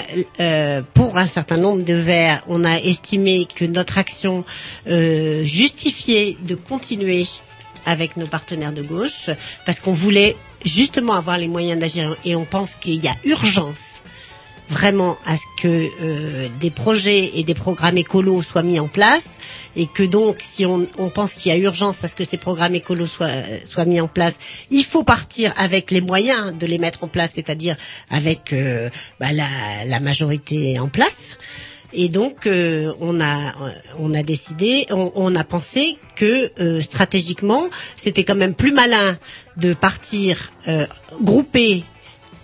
pour 0.95 1.17
un 1.17 1.27
certain 1.27 1.57
nombre 1.57 1.83
de 1.85 1.95
Verts, 1.95 2.43
on 2.47 2.65
a 2.65 2.77
estimé 2.79 3.47
que 3.55 3.65
notre 3.65 3.99
action 3.99 4.45
justifiait 4.87 6.37
de 6.47 6.55
continuer 6.55 7.27
avec 7.87 8.17
nos 8.17 8.27
partenaires 8.27 8.73
de 8.73 8.83
gauche, 8.83 9.31
parce 9.67 9.81
qu'on 9.81 9.93
voulait 9.93 10.37
justement 10.65 11.15
avoir 11.15 11.39
les 11.39 11.49
moyens 11.49 11.81
d'agir, 11.81 12.17
et 12.25 12.37
on 12.37 12.45
pense 12.45 12.77
qu'il 12.77 13.03
y 13.03 13.09
a 13.09 13.15
urgence 13.25 14.02
vraiment 14.73 15.17
à 15.27 15.37
ce 15.37 15.45
que 15.61 15.89
euh, 16.03 16.49
des 16.61 16.71
projets 16.71 17.39
et 17.39 17.45
des 17.45 17.55
programmes 17.55 17.99
écolos 17.99 18.43
soient 18.43 18.63
mis 18.63 18.81
en 18.81 18.89
place 18.89 19.25
et 19.77 19.87
que 19.87 20.03
donc 20.03 20.37
si 20.41 20.67
on, 20.67 20.87
on 20.99 21.09
pense 21.11 21.35
qu'il 21.35 21.53
y 21.53 21.55
a 21.55 21.59
urgence 21.59 22.03
à 22.05 22.09
ce 22.09 22.17
que 22.17 22.25
ces 22.25 22.37
programmes 22.39 22.75
écolos 22.75 23.07
soient, 23.07 23.27
euh, 23.29 23.59
soient 23.65 23.85
mis 23.85 24.01
en 24.01 24.09
place, 24.09 24.35
il 24.71 24.85
faut 24.85 25.05
partir 25.05 25.53
avec 25.57 25.91
les 25.91 26.01
moyens 26.01 26.53
de 26.59 26.67
les 26.67 26.79
mettre 26.79 27.05
en 27.05 27.09
place, 27.09 27.33
c'est-à-dire 27.35 27.77
avec 28.11 28.53
euh, 28.53 28.91
bah, 29.21 29.33
la, 29.33 29.49
la 29.87 30.01
majorité 30.01 30.79
en 30.81 30.89
place. 30.89 31.37
Et 31.95 32.09
donc 32.09 32.47
euh, 32.47 32.93
on 33.01 33.21
a 33.21 33.53
on 33.99 34.15
a 34.15 34.23
décidé, 34.23 34.87
on, 34.91 35.13
on 35.15 35.37
a 35.37 35.45
pensé 35.45 35.99
que 36.17 36.51
euh, 36.61 36.81
stratégiquement 36.81 37.69
c'était 37.97 38.25
quand 38.25 38.35
même 38.35 38.55
plus 38.55 38.73
malin 38.73 39.19
de 39.59 39.75
partir 39.75 40.53
euh, 40.69 40.87
groupé 41.21 41.85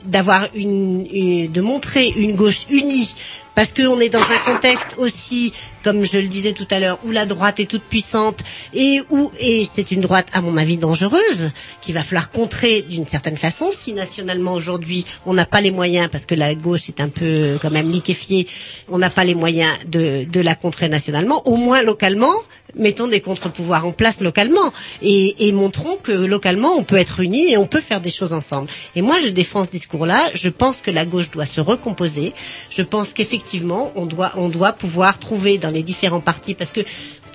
d'avoir 0.04 0.48
une, 0.54 1.04
de 1.50 1.60
montrer 1.60 2.08
une 2.16 2.34
gauche 2.34 2.66
unie 2.70 3.14
parce 3.58 3.72
qu'on 3.72 3.98
est 3.98 4.08
dans 4.08 4.20
un 4.20 4.52
contexte 4.52 4.94
aussi, 4.98 5.52
comme 5.82 6.04
je 6.04 6.18
le 6.18 6.28
disais 6.28 6.52
tout 6.52 6.68
à 6.70 6.78
l'heure, 6.78 7.00
où 7.04 7.10
la 7.10 7.26
droite 7.26 7.58
est 7.58 7.64
toute 7.68 7.82
puissante 7.82 8.38
et 8.72 9.00
où 9.10 9.32
et 9.40 9.66
c'est 9.68 9.90
une 9.90 10.00
droite 10.00 10.28
à 10.32 10.40
mon 10.40 10.56
avis 10.56 10.76
dangereuse 10.76 11.50
qu'il 11.80 11.92
va 11.94 12.04
falloir 12.04 12.30
contrer 12.30 12.82
d'une 12.82 13.08
certaine 13.08 13.36
façon. 13.36 13.70
Si 13.72 13.94
nationalement 13.94 14.52
aujourd'hui 14.54 15.04
on 15.26 15.34
n'a 15.34 15.44
pas 15.44 15.60
les 15.60 15.72
moyens 15.72 16.08
parce 16.08 16.24
que 16.24 16.36
la 16.36 16.54
gauche 16.54 16.88
est 16.88 17.00
un 17.00 17.08
peu 17.08 17.58
quand 17.60 17.72
même 17.72 17.90
liquéfiée, 17.90 18.46
on 18.88 18.98
n'a 18.98 19.10
pas 19.10 19.24
les 19.24 19.34
moyens 19.34 19.72
de, 19.88 20.22
de 20.22 20.40
la 20.40 20.54
contrer 20.54 20.88
nationalement, 20.88 21.42
au 21.48 21.56
moins 21.56 21.82
localement, 21.82 22.34
mettons 22.76 23.08
des 23.08 23.20
contre-pouvoirs 23.20 23.84
en 23.86 23.90
place 23.92 24.20
localement 24.20 24.72
et, 25.02 25.48
et 25.48 25.50
montrons 25.50 25.96
que 26.00 26.12
localement 26.12 26.74
on 26.76 26.84
peut 26.84 26.96
être 26.98 27.18
unis 27.18 27.50
et 27.50 27.56
on 27.56 27.66
peut 27.66 27.80
faire 27.80 28.00
des 28.00 28.10
choses 28.10 28.32
ensemble. 28.32 28.68
Et 28.94 29.02
moi 29.02 29.18
je 29.18 29.30
défends 29.30 29.64
ce 29.64 29.70
discours-là. 29.70 30.30
Je 30.34 30.48
pense 30.48 30.80
que 30.80 30.92
la 30.92 31.04
gauche 31.04 31.32
doit 31.32 31.46
se 31.46 31.60
recomposer. 31.60 32.32
Je 32.70 32.82
pense 32.82 33.12
qu'effectivement 33.12 33.47
on 33.94 34.06
doit 34.06 34.32
on 34.36 34.48
doit 34.48 34.72
pouvoir 34.72 35.18
trouver 35.18 35.58
dans 35.58 35.70
les 35.70 35.82
différents 35.82 36.20
partis 36.20 36.54
parce 36.54 36.72
que 36.72 36.80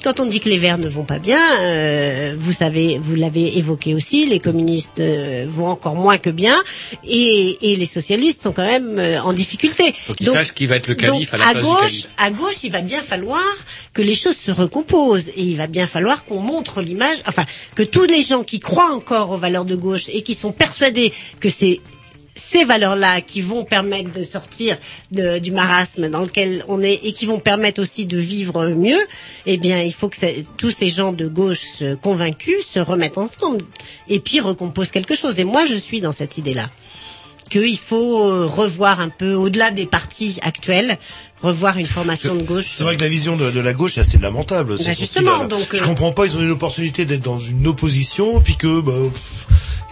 quand 0.03 0.19
on 0.19 0.26
dit 0.26 0.40
que 0.40 0.49
les 0.49 0.57
Verts 0.57 0.77
ne 0.80 0.90
vont 0.90 1.06
pas 1.06 1.18
bien, 1.18 1.40
euh, 1.61 2.35
vous 2.38 2.52
savez, 2.52 2.99
vous 3.02 3.15
l'avez 3.15 3.57
évoqué 3.57 3.94
aussi, 3.95 4.26
les 4.26 4.40
communistes 4.40 4.99
euh, 4.99 5.45
vont 5.48 5.68
encore 5.68 5.95
moins 5.95 6.18
que 6.18 6.30
bien, 6.30 6.61
et, 7.06 7.72
et 7.72 7.76
les 7.77 7.85
socialistes 7.85 8.41
sont 8.41 8.52
quand 8.52 8.65
même 8.65 8.99
euh, 8.99 9.22
en 9.22 9.31
difficulté. 9.31 9.94
Faut 10.06 10.14
qu'ils 10.14 10.27
sachent 10.27 10.53
qui 10.53 10.65
va 10.65 10.76
être 10.76 10.88
le 10.88 10.95
calife 10.95 11.31
donc, 11.31 11.41
à 11.41 11.45
la 11.45 11.52
place 11.52 11.64
du 11.64 11.69
gauche, 11.69 11.80
calife. 11.80 12.14
à 12.18 12.31
gauche, 12.31 12.64
il 12.64 12.72
va 12.72 12.81
bien 12.81 13.02
falloir 13.02 13.44
que 13.94 14.02
les 14.02 14.15
choses 14.15 14.35
se 14.35 14.52
recomposent 14.52 15.30
et 15.30 15.41
il 15.41 15.56
va 15.56 15.68
bien 15.68 15.88
falloir 15.88 16.26
qu'on 16.26 16.40
montre 16.40 16.81
l'image, 16.81 17.18
enfin 17.26 17.45
que 17.76 17.84
tous 17.84 18.06
les 18.06 18.22
gens 18.22 18.44
qui 18.44 18.60
croient 18.60 18.94
encore 18.94 19.31
aux 19.31 19.38
valeurs 19.38 19.65
de 19.65 19.76
gauche 19.76 20.10
et 20.10 20.22
qui 20.22 20.35
sont 20.35 20.52
persuadés 20.52 21.14
que 21.40 21.48
c'est 21.48 21.80
ces 22.54 22.64
valeurs-là 22.66 23.22
qui 23.22 23.42
vont 23.42 23.64
permettre 23.66 24.12
de 24.12 24.24
sortir 24.24 24.78
de- 25.12 25.40
du 25.40 25.52
marasme 25.52 26.10
dans 26.10 26.22
lequel 26.22 26.64
on 26.68 26.82
est 26.82 27.00
et 27.04 27.12
qui 27.12 27.26
vont 27.26 27.40
permettre 27.40 27.82
aussi 27.82 28.06
de 28.06 28.18
vivre 28.18 28.68
mieux, 28.70 29.02
eh 29.46 29.58
bien, 29.58 29.82
il 29.82 29.94
faut 29.94 30.08
que 30.10 30.18
ça- 30.18 30.28
tous 30.58 30.72
ces 30.72 30.90
gens 30.90 31.14
de 31.14 31.28
gauche 31.28 31.82
euh, 31.82 31.96
convaincus 31.96 32.62
se 32.74 32.80
remettent 32.80 33.18
ensemble 33.18 33.62
et 34.08 34.20
puis 34.20 34.40
recomposent 34.40 34.92
quelque 34.92 35.16
chose. 35.16 35.40
Et 35.40 35.44
moi, 35.44 35.66
je 35.66 35.76
suis 35.76 36.00
dans 36.02 36.12
cette 36.14 36.38
idée-là. 36.38 36.70
qu'il 37.50 37.78
faut 37.78 38.24
euh, 38.24 38.46
revoir 38.48 39.00
un 39.00 39.10
peu 39.10 39.34
au-delà 39.34 39.70
des 39.70 39.86
partis 39.86 40.40
actuels, 40.42 40.98
revoir 41.42 41.78
une 41.78 41.86
formation 41.86 42.34
de 42.36 42.42
gauche. 42.42 42.66
C'est 42.74 42.84
vrai 42.84 42.96
que 42.96 43.02
la 43.02 43.10
vision 43.10 43.36
de, 43.36 43.52
de 43.52 43.60
la 43.60 43.74
gauche 43.74 43.98
est 43.98 44.02
assez 44.02 44.18
lamentable. 44.18 44.76
Bah, 44.78 44.92
justement, 44.98 45.46
donc, 45.46 45.68
je 45.76 45.84
euh, 45.84 45.86
comprends 45.86 46.14
pas. 46.14 46.26
Ils 46.26 46.36
ont 46.38 46.42
une 46.42 46.52
opportunité 46.52 47.06
d'être 47.06 47.22
dans 47.22 47.40
une 47.40 47.68
opposition, 47.68 48.40
puis 48.42 48.56
que 48.56 48.80
bah, 48.82 48.94
pff, 49.14 49.46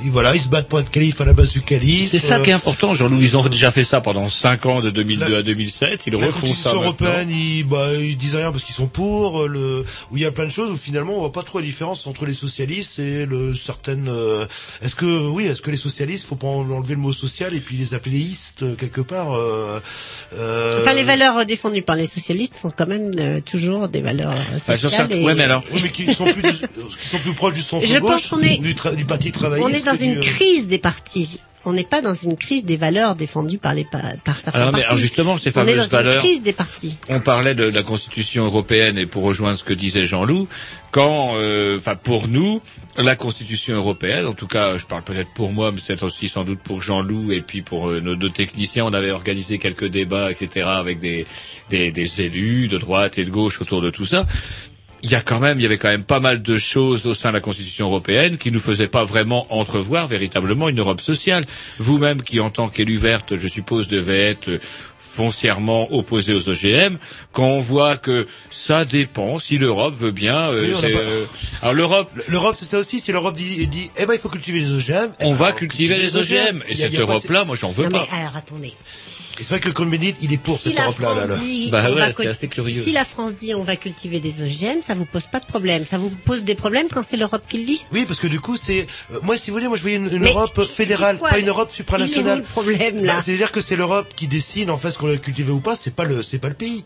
voilà, 0.10 0.36
ils 0.36 0.42
se 0.42 0.48
battent 0.48 0.68
pour 0.68 0.80
être 0.80 0.90
calife 0.90 1.22
à 1.22 1.26
la 1.26 1.34
base 1.34 1.50
du 1.52 1.62
calife. 1.62 2.10
C'est 2.10 2.20
ça 2.20 2.38
euh, 2.38 2.44
qui 2.44 2.50
est 2.50 2.54
important, 2.54 2.94
Jean-Louis. 2.96 3.24
Ils 3.24 3.38
ont 3.38 3.48
déjà 3.48 3.72
fait 3.72 3.84
ça 3.84 4.02
pendant 4.02 4.28
5 4.30 4.66
ans, 4.66 4.82
de 4.82 4.90
2002 4.90 5.36
à 5.38 5.44
2007. 5.44 6.04
Ils 6.08 6.14
La 6.14 6.26
refont 6.28 6.48
ça 6.48 6.70
maintenant. 6.70 6.82
européenne, 6.84 7.30
ils, 7.30 7.64
bah, 7.64 7.94
ils 7.94 8.18
disent 8.18 8.36
rien 8.36 8.52
parce 8.52 8.64
qu'ils 8.64 8.76
sont 8.76 8.88
pour. 8.88 9.44
euh, 9.44 9.48
Le, 9.48 9.86
où 10.12 10.18
il 10.18 10.24
y 10.24 10.26
a 10.26 10.32
plein 10.32 10.46
de 10.46 10.52
choses 10.52 10.72
où 10.72 10.78
finalement 10.78 11.14
on 11.16 11.20
voit 11.20 11.32
pas 11.32 11.44
trop 11.44 11.60
la 11.60 11.66
différence 11.66 12.08
entre 12.08 12.26
les 12.26 12.34
socialistes 12.34 13.00
et 13.00 13.26
le 13.26 13.54
certaines. 13.56 14.08
euh, 14.10 14.46
est-ce 14.82 14.96
que 14.96 15.06
oui, 15.28 15.46
est-ce 15.46 15.62
que 15.62 15.72
les 15.72 15.78
socialistes, 15.78 16.26
faut 16.26 16.36
pas 16.36 16.48
en- 16.48 16.70
enlever 16.72 16.96
le 16.96 17.02
mot 17.02 17.14
social 17.14 17.54
et 17.54 17.60
puis 17.60 17.76
les 17.78 17.94
appeler 17.94 18.18
istes 18.20 18.64
euh, 18.64 18.76
quelque 18.76 19.02
part. 19.02 19.34
Euh, 19.34 19.80
euh, 20.34 20.82
Enfin, 20.82 20.94
les 20.94 21.04
valeurs 21.04 21.46
défendues 21.46 21.82
par 21.82 21.96
les 21.96 22.06
socialistes 22.06 22.56
sont 22.56 22.72
quand 22.72 22.88
même 22.88 23.12
euh, 23.20 23.40
toujours 23.42 23.88
des 23.90 24.02
valeurs 24.02 24.34
Bah, 24.68 24.76
sur 24.76 24.90
sociales. 24.90 24.92
certains- 25.10 25.16
et- 25.16 25.24
ouais, 25.26 25.36
mais 25.36 25.44
alors- 25.44 25.64
Oui, 25.74 25.80
mais 25.84 25.90
qui 25.90 26.14
sont 26.14 26.26
plus, 26.32 26.42
qui 26.42 27.08
sont 27.10 27.18
plus 27.20 27.34
proches 27.34 27.54
du 27.54 27.62
centre 27.62 27.86
Je 27.86 27.98
pense 27.98 28.10
gauche, 28.12 28.30
qu'on 28.30 28.42
est- 28.42 28.58
du, 28.60 28.74
tra- 28.74 28.96
du 28.96 29.06
parti 29.06 29.32
travailliste. 29.32 29.70
Dans 29.94 30.00
une 30.06 30.20
du, 30.20 30.28
crise 30.30 30.68
des 30.68 30.78
partis. 30.78 31.40
On 31.64 31.74
n'est 31.74 31.84
pas 31.84 32.02
dans 32.02 32.16
une 32.16 32.38
crise 32.38 32.66
des 32.66 32.76
valeurs 32.76 33.16
défendues 33.16 33.60
par 33.60 33.76
les 33.76 33.84
pa- 33.86 34.02
par 34.26 34.40
certains 34.40 34.62
Alors, 34.62 34.74
mais, 34.74 34.80
partis. 34.80 34.88
alors 34.94 34.98
justement, 35.00 35.38
ces 35.38 35.50
on 35.50 35.52
est 35.52 35.54
fameuses 35.68 35.90
dans 35.90 35.98
valeurs- 35.98 36.16
une 36.16 36.20
crise 36.22 36.42
des 36.42 36.54
partis. 36.54 36.98
On 37.08 37.20
parlait 37.22 37.54
de 37.54 37.66
la 37.66 37.84
Constitution 37.84 38.46
européenne 38.46 38.98
et 38.98 39.06
pour 39.06 39.22
rejoindre 39.22 39.56
ce 39.60 39.64
que 39.64 39.74
disait 39.76 40.06
Jean-Loup, 40.06 40.48
quand, 40.90 41.34
euh, 41.36 41.78
enfin 41.78 41.96
pour 41.96 42.28
nous, 42.28 42.64
la 42.98 43.16
Constitution 43.16 43.76
européenne, 43.76 44.26
en 44.26 44.34
tout 44.34 44.48
cas, 44.48 44.76
je 44.80 44.88
parle 44.88 45.04
peut-être 45.04 45.32
pour 45.36 45.52
moi, 45.52 45.72
mais 45.72 45.80
c'est 45.86 46.02
aussi 46.02 46.30
sans 46.30 46.44
doute 46.44 46.62
pour 46.62 46.82
Jean-Loup 46.82 47.32
et 47.32 47.42
puis 47.42 47.62
pour 47.62 47.90
euh, 47.90 48.00
nos 48.02 48.16
deux 48.16 48.32
techniciens, 48.32 48.86
on 48.86 48.94
avait 48.94 49.12
organisé 49.12 49.60
quelques 49.60 49.86
débats, 49.88 50.32
etc., 50.32 50.66
avec 50.68 51.00
des, 51.00 51.28
des, 51.70 51.92
des 51.92 52.22
élus 52.24 52.70
de 52.70 52.80
droite 52.80 53.20
et 53.20 53.24
de 53.24 53.30
gauche 53.30 53.62
autour 53.62 53.82
de 53.84 53.92
tout 53.92 54.06
ça. 54.06 54.26
Il 55.04 55.10
y 55.10 55.16
a 55.16 55.22
quand 55.22 55.40
même, 55.40 55.60
il 55.60 55.64
y 55.64 55.66
avait 55.66 55.80
quand 55.80 55.88
même 55.90 56.04
pas 56.04 56.20
mal 56.20 56.44
de 56.44 56.58
choses 56.60 57.08
au 57.08 57.14
sein 57.16 57.30
de 57.30 57.34
la 57.34 57.40
Constitution 57.42 57.88
européenne 57.88 58.38
qui 58.38 58.52
nous 58.52 58.60
faisaient 58.60 58.88
pas 58.88 59.04
vraiment 59.04 59.48
entrevoir 59.50 60.06
véritablement 60.08 60.70
une 60.70 60.80
Europe 60.80 61.02
sociale. 61.02 61.44
Vous-même, 61.80 62.22
qui 62.22 62.40
en 62.40 62.52
tant 62.52 62.70
qu'élu 62.70 62.98
verte, 62.98 63.36
je 63.36 63.48
suppose, 63.48 63.88
devait 63.88 64.20
être 64.30 64.60
foncièrement 65.00 65.92
opposé 65.94 66.34
aux 66.34 66.48
OGM, 66.48 66.98
quand 67.34 67.46
on 67.48 67.60
voit 67.60 67.98
que 67.98 68.28
ça 68.50 68.86
dépend, 68.86 69.40
si 69.40 69.58
l'Europe 69.58 69.94
veut 69.96 70.12
bien, 70.12 70.50
euh, 70.50 70.68
Oui, 70.74 70.82
pas- 70.82 70.88
euh, 70.88 71.26
alors 71.62 71.74
l'Europe, 71.74 72.12
L'Europe, 72.28 72.56
c'est 72.58 72.66
ça 72.66 72.80
aussi. 72.80 73.00
Si 73.00 73.12
l'Europe 73.12 73.36
dit, 73.36 73.68
dit, 73.68 73.90
eh 73.98 74.06
ben, 74.06 74.14
il 74.14 74.20
faut 74.20 74.30
cultiver 74.30 74.60
les 74.60 74.72
OGM. 74.72 75.10
eh 75.20 75.26
on 75.26 75.30
ben, 75.32 75.36
va 75.36 75.52
cultiver 75.52 75.98
les 75.98 76.16
OGM. 76.16 76.62
Et 76.70 76.76
cette 76.76 76.98
Europe-là, 76.98 77.44
moi, 77.44 77.56
j'en 77.60 77.72
veux 77.72 77.84
Non, 77.86 77.90
pas. 77.90 78.08
mais 78.12 78.20
alors 78.20 78.36
attendez. 78.38 78.74
C'est 79.44 79.50
vrai 79.50 79.60
que 79.60 79.68
le 79.68 79.74
Cohn-Bendit, 79.74 80.16
il 80.22 80.34
est 80.34 80.38
pour 80.38 80.60
Si 80.60 80.70
cette 80.70 80.80
Europe-là. 80.80 81.16
Là, 81.16 81.28
là. 81.28 81.36
Bah 81.72 81.92
ouais, 81.92 82.14
c'est 82.16 82.28
assez 82.28 82.48
curieux. 82.48 82.82
Si 82.82 82.92
la 82.92 83.06
France 83.06 83.34
dit 83.40 83.56
on 83.56 83.64
va 83.64 83.76
cultiver 83.76 84.20
des 84.20 84.44
OGM, 84.44 84.82
ça 84.82 84.94
vous 84.94 85.06
pose 85.06 85.24
pas 85.32 85.40
de 85.40 85.46
problème. 85.46 85.86
Ça 85.86 85.98
vous 85.98 86.10
pose 86.10 86.44
des 86.44 86.56
problèmes 86.56 86.88
quand 86.90 87.04
c'est 87.08 87.18
l'Europe 87.18 87.44
qui 87.48 87.58
le 87.58 87.66
dit? 87.66 87.82
Oui, 87.92 88.06
parce 88.06 88.20
que 88.20 88.28
du 88.28 88.40
coup, 88.40 88.58
c'est 88.58 88.88
euh, 89.12 89.20
moi, 89.24 89.38
si 89.38 89.50
vous 89.50 89.56
voulez, 89.56 89.68
moi, 89.68 89.78
je 89.78 89.82
voyais 89.82 89.98
une, 89.98 90.26
Europe 90.26 90.64
fédérale, 90.64 91.18
quoi, 91.18 91.30
pas 91.30 91.40
une 91.40 91.50
Europe 91.50 91.70
Il 91.70 91.72
est 91.72 91.74
où 91.74 91.78
supranationale. 91.78 92.40
le 92.40 92.44
problème 92.44 93.04
là? 93.04 93.16
Bah, 93.16 93.22
C'est-à-dire 93.24 93.52
que 93.52 93.62
c'est 93.62 93.76
l'Europe 93.76 94.14
qui 94.16 94.28
décide 94.28 94.70
en 94.70 94.78
fait 94.78 94.92
ce 94.92 94.98
qu'on 94.98 95.08
va 95.08 95.18
cultiver 95.18 95.52
ou 95.52 95.60
pas. 95.60 95.76
C'est 95.76 95.96
pas 95.96 96.06
le, 96.06 96.22
c'est 96.24 96.40
pas 96.40 96.50
le 96.50 96.56
pays. 96.56 96.84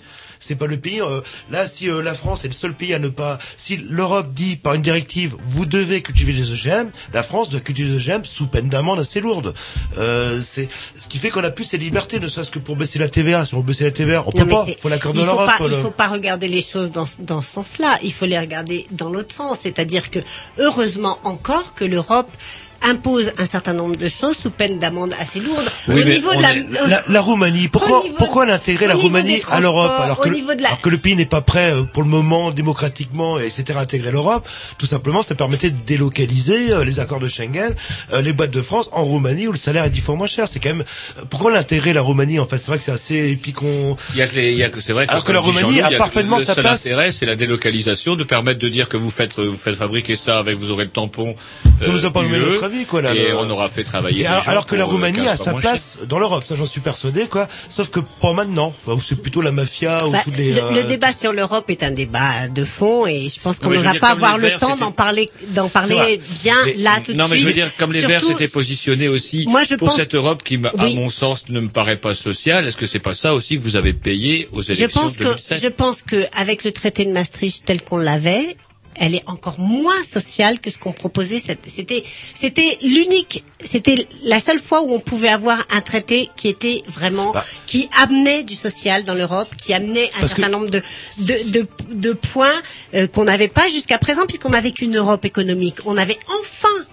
C'est 0.47 0.55
pas 0.55 0.67
le 0.67 0.77
pays. 0.77 1.01
euh, 1.01 1.21
là, 1.49 1.67
si 1.67 1.89
euh, 1.89 2.01
la 2.03 2.13
France 2.13 2.45
est 2.45 2.47
le 2.49 2.53
seul 2.53 2.73
pays 2.73 2.93
à 2.93 2.99
ne 2.99 3.07
pas, 3.09 3.39
si 3.57 3.77
l'Europe 3.77 4.33
dit 4.33 4.55
par 4.55 4.73
une 4.75 4.81
directive, 4.81 5.35
vous 5.45 5.65
devez 5.65 6.01
cultiver 6.01 6.33
les 6.33 6.51
OGM, 6.51 6.89
la 7.13 7.23
France 7.23 7.49
doit 7.49 7.59
cultiver 7.61 7.89
les 7.89 7.95
OGM 8.11 8.23
sous 8.25 8.47
peine 8.47 8.69
d'amende 8.69 8.99
assez 8.99 9.21
lourde. 9.21 9.53
Euh, 9.97 10.39
c'est 10.43 10.67
ce 10.99 11.07
qui 11.07 11.17
fait 11.17 11.29
qu'on 11.29 11.43
a 11.43 11.49
plus 11.51 11.63
ces 11.65 11.77
libertés, 11.77 12.19
ne 12.19 12.27
serait-ce 12.27 12.51
que 12.51 12.59
pour 12.59 12.75
baisser 12.75 12.99
la 12.99 13.07
TVA. 13.07 13.45
Si 13.45 13.53
on 13.55 13.57
veut 13.57 13.63
baisser 13.63 13.83
la 13.85 13.91
TVA, 13.91 14.23
on 14.25 14.39
Non, 14.39 14.45
pas. 14.45 14.65
Faut 14.79 14.89
l'accord 14.89 15.13
de 15.13 15.19
l'Europe. 15.21 15.47
pas- 15.47 15.57
Il 15.61 15.69
le- 15.71 15.77
faut 15.77 15.91
pas 15.91 16.07
regarder 16.07 16.47
les 16.47 16.61
choses 16.61 16.91
dans, 16.91 17.05
dans 17.19 17.41
ce 17.41 17.51
sens-là. 17.51 17.97
Il 18.03 18.13
faut 18.13 18.25
les 18.25 18.37
regarder 18.39 18.85
dans 18.91 19.09
l'autre 19.09 19.33
sens. 19.33 19.59
C'est-à-dire 19.63 20.09
que, 20.09 20.19
heureusement 20.59 21.19
encore 21.23 21.73
que 21.75 21.85
l'Europe 21.85 22.29
impose 22.85 23.31
un 23.37 23.45
certain 23.45 23.73
nombre 23.73 23.95
de 23.95 24.07
choses 24.07 24.37
sous 24.37 24.49
peine 24.51 24.79
d'amende 24.79 25.13
assez 25.19 25.39
lourde. 25.39 25.65
Oui, 25.87 26.01
au 26.01 26.05
niveau 26.05 26.33
de 26.35 26.41
la, 26.41 26.55
est- 26.55 26.65
la, 26.87 27.01
la 27.09 27.21
Roumanie, 27.21 27.67
pourquoi, 27.67 27.99
Au 28.01 28.03
niveau- 28.03 28.15
pourquoi 28.17 28.43
elle 28.45 28.51
a 28.51 28.55
intégré 28.55 28.85
au 28.85 28.89
la 28.89 28.95
Roumanie 28.95 29.41
à 29.49 29.59
l'Europe 29.59 29.91
alors 29.91 30.01
la- 30.25 30.67
alors 30.67 30.81
que 30.81 30.89
le 30.89 30.97
pays 30.97 31.15
n'est 31.15 31.25
pas 31.25 31.41
prêt 31.41 31.73
euh, 31.73 31.83
pour 31.83 32.03
le 32.03 32.09
moment 32.09 32.51
démocratiquement 32.51 33.39
et 33.39 33.45
etc. 33.45 33.63
à 33.77 33.79
intégrer 33.81 34.11
l'Europe 34.11 34.47
Tout 34.77 34.85
simplement, 34.85 35.23
ça 35.23 35.35
permettait 35.35 35.69
de 35.71 35.77
délocaliser 35.85 36.71
euh, 36.71 36.83
les 36.85 36.99
accords 36.99 37.19
de 37.19 37.27
Schengen, 37.27 37.73
euh, 38.13 38.21
les 38.21 38.33
boîtes 38.33 38.51
de 38.51 38.61
France 38.61 38.89
en 38.91 39.03
Roumanie 39.03 39.47
où 39.47 39.51
le 39.51 39.57
salaire 39.57 39.83
est 39.85 39.89
dix 39.89 40.01
fois 40.01 40.15
moins 40.15 40.27
cher. 40.27 40.47
C'est 40.47 40.59
quand 40.59 40.69
même 40.69 40.83
euh, 41.19 41.23
pourquoi 41.29 41.51
l'intégrer 41.51 41.93
la 41.93 42.01
Roumanie 42.01 42.39
en 42.39 42.45
fait? 42.45 42.57
C'est 42.57 42.67
vrai 42.67 42.77
que 42.77 42.83
c'est 42.83 42.91
assez 42.91 43.37
qu'on 43.55 43.95
Il 44.13 44.19
y 44.19 44.21
a 44.21 44.27
que 44.27 44.35
les, 44.35 44.51
il 44.51 44.57
y 44.57 44.63
a 44.63 44.69
que 44.69 44.81
c'est 44.81 44.93
vrai 44.93 45.05
que 45.07 45.11
Alors 45.11 45.23
que 45.23 45.31
la 45.31 45.39
Roumanie 45.39 45.81
a 45.81 45.91
parfaitement 45.91 46.39
sa 46.39 46.55
place. 46.55 46.85
intérêt, 46.85 47.11
c'est 47.11 47.25
la 47.25 47.35
délocalisation, 47.35 48.15
de 48.15 48.23
permettre 48.23 48.59
de 48.59 48.69
dire 48.69 48.89
que 48.89 48.97
vous 48.97 49.09
faites, 49.09 49.39
vous 49.39 49.55
faites 49.55 49.75
fabriquer 49.75 50.15
ça 50.15 50.39
avec, 50.39 50.57
vous 50.57 50.71
aurez 50.71 50.85
le 50.85 50.91
tampon. 50.91 51.35
On 51.85 51.91
nous 51.91 52.05
a 52.05 52.11
pas 52.11 52.21
donné 52.21 52.39
notre 52.39 52.63
avis, 52.63 52.74
quoi, 52.83 53.01
là, 53.01 53.15
Et 53.15 53.29
le- 53.29 53.37
on 53.37 53.49
aura 53.49 53.69
fait 53.69 53.85
travailler. 53.85 54.23
Et 54.23 54.27
alors, 54.27 54.43
gens 54.43 54.51
alors 54.51 54.65
que 54.65 54.75
la 54.75 54.83
euh, 54.83 54.87
Roumanie 54.87 55.19
15 55.23 55.27
a 55.29 55.37
sa 55.37 55.53
place 55.53 55.97
dans 56.09 56.19
l'Europe, 56.19 56.43
ça 56.45 56.55
j'en 56.55 56.65
suis 56.65 56.81
persuadé 56.81 57.27
quoi. 57.27 57.47
Sauf 57.69 57.89
que 57.89 58.01
pas 58.01 58.33
maintenant, 58.33 58.73
bah, 58.85 58.93
où 58.93 58.99
c'est 58.99 59.15
plutôt 59.15 59.41
la 59.41 59.53
mafia 59.53 60.05
ou 60.05 60.13
toutes 60.23 60.35
les. 60.35 60.51
le, 60.51 60.61
euh, 60.61 60.71
le 60.75 60.83
débat 60.83 61.13
sur 61.13 61.31
l'Europe 61.31 61.69
est 61.69 61.83
un 61.83 61.91
débat 61.91 62.49
de 62.49 62.65
fond 62.65 63.07
et 63.07 63.29
je 63.29 63.39
pense 63.39 63.59
qu'on 63.59 63.69
ne 63.69 63.75
je 63.75 63.79
va 63.79 63.93
pas 63.93 64.09
avoir 64.09 64.37
le 64.37 64.51
temps 64.57 64.75
d'en 64.75 64.91
parler, 64.91 65.29
d'en 65.49 65.69
parler 65.69 66.19
bien 66.43 66.57
là 66.79 66.99
tout 67.05 67.13
de 67.13 67.17
non, 67.17 67.27
mais 67.29 67.37
suite. 67.37 67.41
je 67.43 67.47
veux 67.47 67.53
dire, 67.53 67.71
comme 67.77 67.93
les 67.93 68.01
Verts 68.01 68.23
s'étaient 68.25 68.47
positionnés 68.49 69.07
aussi 69.07 69.47
je 69.69 69.75
pour 69.75 69.87
pense- 69.89 69.97
cette 69.97 70.15
Europe 70.15 70.43
qui, 70.43 70.59
à 70.77 70.85
mon 70.87 71.09
sens, 71.09 71.49
ne 71.49 71.59
me 71.59 71.69
paraît 71.69 71.97
pas 71.97 72.13
sociale, 72.15 72.67
est-ce 72.67 72.75
que 72.77 72.85
c'est 72.87 72.99
pas 72.99 73.13
ça 73.13 73.33
aussi 73.35 73.57
que 73.57 73.63
vous 73.63 73.75
avez 73.75 73.93
payé 73.93 74.49
aux 74.51 74.61
Je 74.61 74.71
élections 74.73 75.01
pense 75.01 75.13
de 75.13 75.17
que 75.19 75.23
2007 75.25 75.61
je 75.61 75.67
pense 75.67 76.01
que 76.01 76.25
avec 76.35 76.63
le 76.63 76.71
traité 76.71 77.05
de 77.05 77.11
Maastricht 77.11 77.63
tel 77.65 77.81
qu'on 77.83 77.97
l'avait, 77.97 78.55
elle 78.95 79.15
est 79.15 79.23
encore 79.27 79.59
moins 79.59 80.03
sociale 80.03 80.59
que 80.59 80.69
ce 80.69 80.77
qu'on 80.77 80.91
proposait. 80.93 81.39
C'était 81.39 82.03
c'était 82.33 82.77
l'unique, 82.81 83.43
c'était 83.63 84.07
la 84.23 84.39
seule 84.39 84.59
fois 84.59 84.81
où 84.81 84.93
on 84.93 84.99
pouvait 84.99 85.29
avoir 85.29 85.65
un 85.71 85.81
traité 85.81 86.29
qui 86.35 86.47
était 86.47 86.83
vraiment 86.87 87.31
Bah. 87.31 87.45
qui 87.65 87.89
amenait 87.97 88.43
du 88.43 88.55
social 88.55 89.03
dans 89.03 89.13
l'Europe, 89.13 89.49
qui 89.57 89.73
amenait 89.73 90.09
un 90.19 90.27
certain 90.27 90.49
nombre 90.49 90.69
de 90.69 90.81
de, 91.19 91.51
de, 91.51 91.67
de 91.91 92.13
points 92.13 92.61
euh, 92.93 93.07
qu'on 93.07 93.25
n'avait 93.25 93.47
pas 93.47 93.67
jusqu'à 93.67 93.97
présent 93.97 94.25
puisqu'on 94.25 94.49
n'avait 94.49 94.71
qu'une 94.71 94.95
Europe 94.97 95.25
économique. 95.25 95.77
On 95.85 95.97
avait 95.97 96.17
enfin 96.41 96.85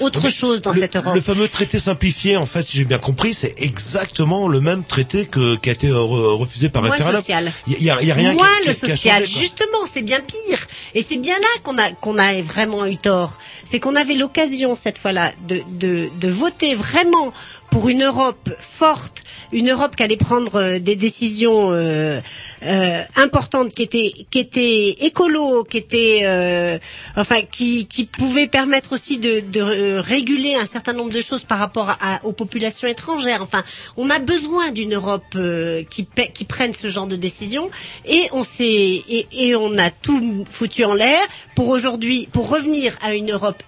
autre 0.00 0.28
chose 0.28 0.60
dans 0.62 0.72
le, 0.72 0.80
cette 0.80 0.96
Europe. 0.96 1.14
Le 1.14 1.20
fameux 1.20 1.48
traité 1.48 1.78
simplifié, 1.78 2.36
en 2.36 2.46
fait, 2.46 2.62
si 2.62 2.76
j'ai 2.78 2.84
bien 2.84 2.98
compris, 2.98 3.34
c'est 3.34 3.54
exactement 3.58 4.48
le 4.48 4.60
même 4.60 4.84
traité 4.84 5.26
que, 5.26 5.56
qui 5.56 5.68
a 5.68 5.72
été 5.72 5.88
re- 5.88 6.36
refusé 6.38 6.68
par 6.68 6.82
Moins 6.82 6.92
référendum. 6.92 7.20
social. 7.20 7.52
Il 7.66 7.82
y, 7.82 7.90
a- 7.90 8.02
y 8.02 8.12
rien 8.12 8.32
Moins 8.32 8.46
qui, 8.62 8.68
le 8.68 8.74
qui- 8.74 8.80
qui 8.80 8.86
a 8.86 8.96
social, 8.96 9.26
changé, 9.26 9.40
justement, 9.40 9.78
c'est 9.92 10.02
bien 10.02 10.20
pire. 10.20 10.58
Et 10.94 11.04
c'est 11.06 11.16
bien 11.18 11.34
là 11.38 11.60
qu'on 11.62 11.78
a 11.78 11.90
qu'on 11.92 12.18
a 12.18 12.40
vraiment 12.42 12.86
eu 12.86 12.96
tort. 12.96 13.32
C'est 13.64 13.78
qu'on 13.80 13.94
avait 13.96 14.14
l'occasion 14.14 14.76
cette 14.80 14.98
fois-là 14.98 15.32
de, 15.48 15.62
de 15.70 16.08
de 16.20 16.28
voter 16.28 16.74
vraiment 16.74 17.32
pour 17.70 17.88
une 17.88 18.02
Europe 18.04 18.50
forte, 18.58 19.22
une 19.52 19.70
Europe 19.70 19.96
qui 19.96 20.02
allait 20.02 20.16
prendre 20.16 20.56
euh, 20.56 20.78
des 20.78 20.96
décisions 20.96 21.72
euh, 21.72 22.20
euh, 22.62 23.02
importantes, 23.16 23.74
qui 23.74 23.82
étaient 23.82 24.12
qui 24.30 24.38
étaient 24.38 24.90
écolo, 25.00 25.64
qui 25.64 25.78
étaient 25.78 26.20
euh, 26.24 26.78
enfin 27.16 27.42
qui 27.42 27.86
qui 27.86 28.04
pouvaient 28.04 28.46
permettre 28.48 28.92
aussi 28.92 29.18
de 29.18 29.40
de 29.40 29.60
euh, 29.60 30.00
réguler 30.00 30.54
un 30.54 30.66
certain 30.66 30.92
nombre 30.92 31.12
de 31.12 31.20
choses 31.20 31.44
par 31.44 31.58
rapport 31.58 31.90
à, 32.00 32.20
aux 32.24 32.32
populations 32.32 32.88
étrangères. 32.88 33.42
Enfin, 33.42 33.62
on 33.96 34.10
a 34.10 34.18
besoin 34.18 34.70
d'une 34.72 34.94
Europe 34.94 35.24
euh, 35.36 35.82
qui 35.88 36.08
qui 36.34 36.44
prenne 36.44 36.74
ce 36.74 36.88
genre 36.88 37.06
de 37.06 37.16
décisions 37.16 37.70
et 38.06 38.26
on 38.32 38.44
s'est 38.44 38.64
et, 38.64 39.26
et 39.32 39.56
on 39.56 39.78
a 39.78 39.90
tout 39.90 40.44
foutu 40.50 40.84
en 40.84 40.94
l'air 40.94 41.20
pour 41.54 41.68
aujourd'hui 41.68 42.28
pour 42.32 42.48
revenir 42.50 42.96
à 43.02 43.14
une 43.14 43.30
Europe 43.32 43.62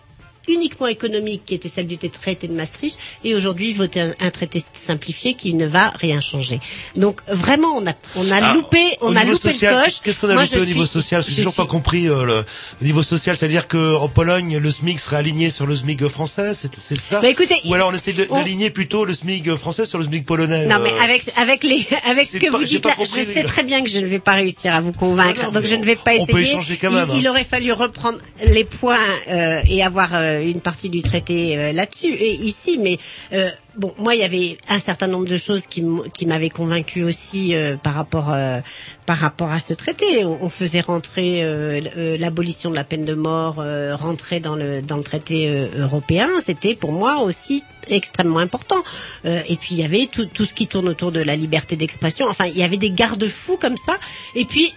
uniquement 0.49 0.87
économique 0.87 1.43
qui 1.45 1.55
était 1.55 1.69
celle 1.69 1.87
du 1.87 1.97
traité 1.99 2.49
de 2.49 2.53
Maastricht 2.53 2.99
et 3.25 3.35
aujourd'hui 3.35 3.73
voter 3.73 4.01
un, 4.01 4.15
un 4.21 4.31
traité 4.31 4.61
simplifié 4.75 5.35
qui 5.35 5.55
ne 5.55 5.67
va 5.67 5.91
rien 5.95 6.21
changer. 6.21 6.61
Donc 6.97 7.21
vraiment 7.29 7.77
on 7.77 7.87
a 7.87 7.93
on 8.17 8.31
a 8.31 8.37
Ah, 8.43 8.55
loupé 8.55 8.79
on 9.03 9.15
a 9.15 9.25
loupé 9.25 9.51
social, 9.53 9.75
le 9.77 9.85
coche. 9.85 10.01
Qu'est-ce 10.03 10.19
qu'on 10.19 10.29
a 10.31 10.35
Moi, 10.35 10.45
loupé 10.45 10.61
au 10.61 10.65
niveau 10.65 10.85
suis- 10.87 10.93
social? 10.95 11.23
J'ai 11.27 11.37
toujours 11.37 11.53
suis- 11.53 11.63
pas 11.63 11.67
compris 11.69 12.09
euh, 12.09 12.25
le, 12.25 12.45
le 12.81 12.87
niveau 12.87 13.03
social, 13.03 13.37
c'est-à-dire 13.37 13.69
que 13.69 13.95
en 13.97 14.09
Pologne, 14.09 14.59
le 14.59 14.71
SMIC 14.71 14.99
serait 14.99 15.17
aligné 15.17 15.51
sur 15.51 15.67
le 15.67 15.77
SMIC 15.77 16.09
français, 16.09 16.53
c'est 16.55 16.75
c'est 16.75 16.99
ça? 16.99 17.21
Bah, 17.21 17.29
écoutez, 17.29 17.57
Ou 17.67 17.75
alors 17.75 17.91
on 17.91 17.95
essaie 17.95 18.15
on- 18.31 18.37
d'aligner 18.37 18.71
plutôt 18.71 19.05
le 19.05 19.15
SMIC 19.15 19.55
français 19.57 19.85
sur 19.85 19.99
le 19.99 20.05
SMIC 20.05 20.27
polonais 20.27 20.67
Non, 20.67 20.79
mais 20.83 20.91
euh, 20.93 21.01
avec 21.05 21.25
avec 21.37 21.63
les 21.63 21.87
avec 22.07 22.29
ce 22.29 22.39
que 22.39 22.51
pas- 22.51 22.59
vous 22.59 22.65
dites 22.65 22.83
pas 22.83 22.91
là, 22.91 22.95
compris, 22.97 23.23
je 23.23 23.27
sais 23.27 23.43
très 23.45 23.63
bien 23.63 23.83
que 23.83 23.91
je 23.91 23.99
ne 23.99 24.07
vais 24.07 24.19
pas 24.19 24.33
réussir 24.33 24.75
à 24.75 24.81
vous 24.81 24.93
convaincre, 24.93 25.41
Non, 25.43 25.47
non, 25.49 25.53
donc 25.53 25.65
je 25.65 25.77
ne 25.77 25.85
vais 25.85 25.97
pas 25.97 26.13
on 26.13 26.15
essayer. 26.15 26.33
peut 26.33 26.41
échanger 26.41 26.77
quand 26.79 26.91
même, 26.91 27.11
il, 27.15 27.21
il 27.21 27.29
aurait 27.29 27.45
fallu 27.45 27.73
reprendre 27.73 28.19
les 28.45 28.65
points 28.65 28.99
euh, 29.29 29.61
et 29.69 29.83
avoir 29.85 30.11
euh, 30.15 30.32
une 30.41 30.61
partie 30.61 30.91
du 30.91 31.03
traité 31.03 31.59
euh, 31.59 31.73
là-dessus. 31.73 32.13
Et 32.13 32.35
ici, 32.35 32.79
mais 32.79 32.99
euh, 33.33 33.51
bon, 33.77 33.93
moi 33.99 34.15
il 34.15 34.21
y 34.21 34.25
avait 34.25 34.59
un 34.69 34.79
certain 34.79 35.07
nombre 35.07 35.27
de 35.27 35.37
choses 35.37 35.67
qui 35.67 35.85
qui 36.15 36.27
m'avaient 36.27 36.51
convaincu 36.51 37.03
aussi 37.03 37.55
euh, 37.55 37.77
par 37.77 37.95
rapport 37.95 38.31
euh, 38.33 38.61
par 39.07 39.19
rapport 39.19 39.51
à 39.51 39.61
ce 39.61 39.75
traité. 39.75 40.25
On, 40.25 40.45
on 40.45 40.49
faisait 40.49 40.81
rentrer 40.81 41.43
euh, 41.43 41.81
euh, 41.97 42.17
l'abolition 42.19 42.71
de 42.71 42.77
la 42.77 42.85
peine 42.85 43.05
de 43.05 43.15
mort, 43.15 43.57
euh, 43.59 43.97
rentrer 43.97 44.41
dans 44.41 44.57
le 44.57 44.83
dans 44.83 44.97
le 44.97 45.05
traité 45.05 45.49
euh, 45.49 45.69
européen. 45.77 46.29
C'était 46.45 46.75
pour 46.75 46.93
moi 46.93 47.19
aussi 47.21 47.65
extrêmement 47.89 48.39
important. 48.39 48.83
Euh, 49.25 49.41
et 49.49 49.57
puis 49.57 49.75
il 49.75 49.79
y 49.79 49.85
avait 49.85 50.07
tout, 50.07 50.27
tout 50.27 50.45
ce 50.45 50.55
qui 50.55 50.69
tourne 50.69 50.89
autour 50.89 51.11
de 51.11 51.21
la 51.21 51.35
liberté 51.35 51.75
d'expression. 51.75 52.27
Enfin, 52.29 52.47
il 52.47 52.57
y 52.57 52.63
avait 52.63 52.77
des 52.77 52.93
garde-fous 52.93 53.57
comme 53.57 53.77
ça. 53.77 53.97
Et 54.37 54.45
puis 54.45 54.73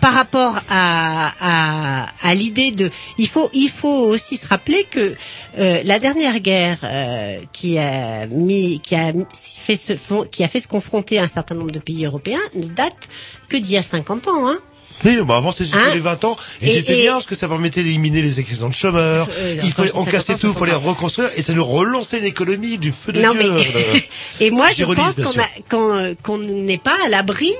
par 0.00 0.14
rapport 0.14 0.56
à, 0.68 1.30
à, 1.40 2.08
à 2.22 2.34
l'idée 2.34 2.72
de, 2.72 2.90
il 3.18 3.28
faut, 3.28 3.48
il 3.52 3.68
faut 3.68 4.00
aussi 4.06 4.36
se 4.36 4.46
rappeler 4.48 4.82
que 4.90 5.14
euh, 5.58 5.82
la 5.84 6.00
dernière 6.00 6.40
guerre 6.40 6.78
euh, 6.82 7.40
qui 7.52 7.78
a 7.78 8.26
mis, 8.30 8.80
qui 8.80 8.94
a 8.94 9.12
fait 9.42 9.76
se, 9.76 9.92
qui 10.30 10.44
a 10.44 10.48
fait 10.48 10.60
se 10.60 10.68
confronter 10.68 11.18
un 11.18 11.28
certain 11.28 11.54
nombre 11.54 11.70
de 11.70 11.78
pays 11.78 12.04
européens 12.06 12.40
ne 12.54 12.64
date 12.64 12.96
que 13.48 13.56
d'il 13.56 13.72
y 13.72 13.76
a 13.78 13.82
50 13.82 14.28
ans. 14.28 14.48
Hein. 14.48 14.58
Oui, 15.02 15.16
bah 15.24 15.36
avant 15.38 15.50
c'était 15.50 15.74
Hein 15.76 15.94
les 15.94 16.00
20 16.00 16.24
ans 16.24 16.36
et, 16.60 16.66
Et- 16.68 16.72
c'était 16.72 16.94
bien 17.00 17.14
parce 17.14 17.24
que 17.24 17.34
ça 17.34 17.48
permettait 17.48 17.82
d'éliminer 17.82 18.20
les 18.20 18.38
accidents 18.38 18.68
de 18.68 18.74
chômeurs. 18.74 19.26
Euh, 19.38 19.56
il 19.64 19.72
fallait 19.72 19.88
je 19.88 19.92
dis 19.94 19.98
on 19.98 20.04
50 20.04 20.10
cassait 20.12 20.32
ans, 20.34 20.38
tout, 20.38 20.48
il 20.48 20.52
fallait 20.58 20.72
50 20.72 20.86
ans. 20.86 20.90
reconstruire 20.90 21.30
et 21.36 21.42
ça 21.42 21.54
nous 21.54 21.64
relançait 21.64 22.18
une 22.18 22.26
économie 22.26 22.76
du 22.76 22.92
feu 22.92 23.12
de 23.12 23.20
Non, 23.22 23.32
Dieu. 23.32 23.50
mais- 23.50 23.72
euh, 23.76 23.98
Et 24.40 24.50
moi, 24.50 24.70
je 24.76 24.84
pense 24.84 25.14
qu'on 25.70 26.38
n'est 26.38 26.76
pas 26.78 26.96
à 27.06 27.08
l'abri 27.08 27.50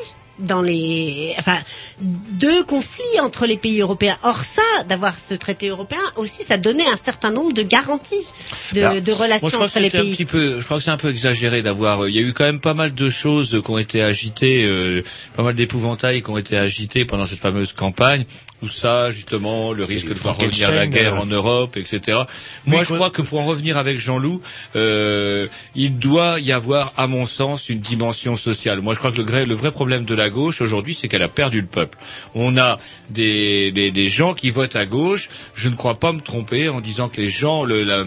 dans 0.40 0.62
les, 0.62 1.34
enfin, 1.38 1.58
de 2.00 2.62
conflits 2.62 3.20
entre 3.20 3.46
les 3.46 3.56
pays 3.56 3.80
européens. 3.80 4.18
Or 4.22 4.40
ça, 4.42 4.62
d'avoir 4.88 5.14
ce 5.18 5.34
traité 5.34 5.68
européen 5.68 6.00
aussi, 6.16 6.42
ça 6.42 6.56
donnait 6.56 6.86
un 6.86 6.96
certain 6.96 7.30
nombre 7.30 7.52
de 7.52 7.62
garanties 7.62 8.26
de, 8.72 8.82
Alors, 8.82 9.00
de 9.00 9.12
relations 9.12 9.60
entre 9.60 9.78
les 9.80 9.86
un 9.88 9.90
pays. 9.90 10.12
petit 10.12 10.24
peu, 10.24 10.58
je 10.60 10.64
crois 10.64 10.78
que 10.78 10.84
c'est 10.84 10.90
un 10.90 10.96
peu 10.96 11.10
exagéré 11.10 11.62
d'avoir. 11.62 12.08
Il 12.08 12.14
y 12.14 12.18
a 12.18 12.22
eu 12.22 12.32
quand 12.32 12.44
même 12.44 12.60
pas 12.60 12.74
mal 12.74 12.94
de 12.94 13.08
choses 13.08 13.60
qui 13.64 13.70
ont 13.70 13.78
été 13.78 14.02
agitées, 14.02 14.64
euh, 14.64 15.02
pas 15.36 15.42
mal 15.42 15.54
d'épouvantails 15.54 16.22
qui 16.22 16.30
ont 16.30 16.38
été 16.38 16.56
agités 16.56 17.04
pendant 17.04 17.26
cette 17.26 17.38
fameuse 17.40 17.72
campagne. 17.72 18.24
Tout 18.61 18.69
ça, 18.69 19.11
justement, 19.11 19.73
le 19.73 19.85
risque 19.85 20.09
de 20.09 20.15
voir 20.15 20.37
revenir 20.37 20.69
la 20.70 20.77
Frankenstein, 20.77 20.91
guerre 21.03 21.15
euh, 21.15 21.23
en 21.23 21.27
Europe, 21.27 21.77
etc. 21.78 22.19
Moi, 22.66 22.82
je 22.85 22.93
crois 22.93 23.09
que 23.09 23.23
pour 23.23 23.41
en 23.41 23.47
revenir 23.47 23.78
avec 23.78 23.99
Jean-Loup, 23.99 24.43
euh, 24.77 25.47
il 25.74 25.99
doit 25.99 26.41
y 26.41 26.53
avoir, 26.53 26.93
à 26.99 27.07
mon 27.07 27.24
sens, 27.24 27.70
une 27.70 27.78
dimension 27.81 28.37
sociale. 28.37 28.82
Moi, 28.82 28.93
je 28.93 28.99
crois 28.99 29.12
que 29.12 29.16
le, 29.16 29.24
vrai- 29.24 29.47
le 29.47 29.55
vrai 29.55 29.73
problème 29.73 30.05
de 30.05 30.15
la 30.15 30.28
gauche 30.28 30.61
aujourd'hui, 30.61 30.95
c'est 30.95 31.09
qu'elle 31.09 31.23
a 31.23 31.28
perdu 31.28 31.62
le 31.62 31.66
peuple. 31.66 31.97
On 32.35 32.59
a 32.59 32.78
des, 33.09 33.73
des, 33.73 33.91
des 33.91 34.09
gens 34.11 34.35
qui 34.35 34.51
votent 34.51 34.77
à 34.77 34.85
gauche. 34.85 35.31
Je 35.55 35.70
ne 35.70 35.74
crois 35.74 35.99
pas 35.99 36.12
me 36.12 36.20
tromper 36.20 36.69
en 36.69 36.82
disant 36.82 37.09
que 37.09 37.19
les 37.20 37.31
gens, 37.31 37.65
le, 37.65 37.82
la- 37.82 38.05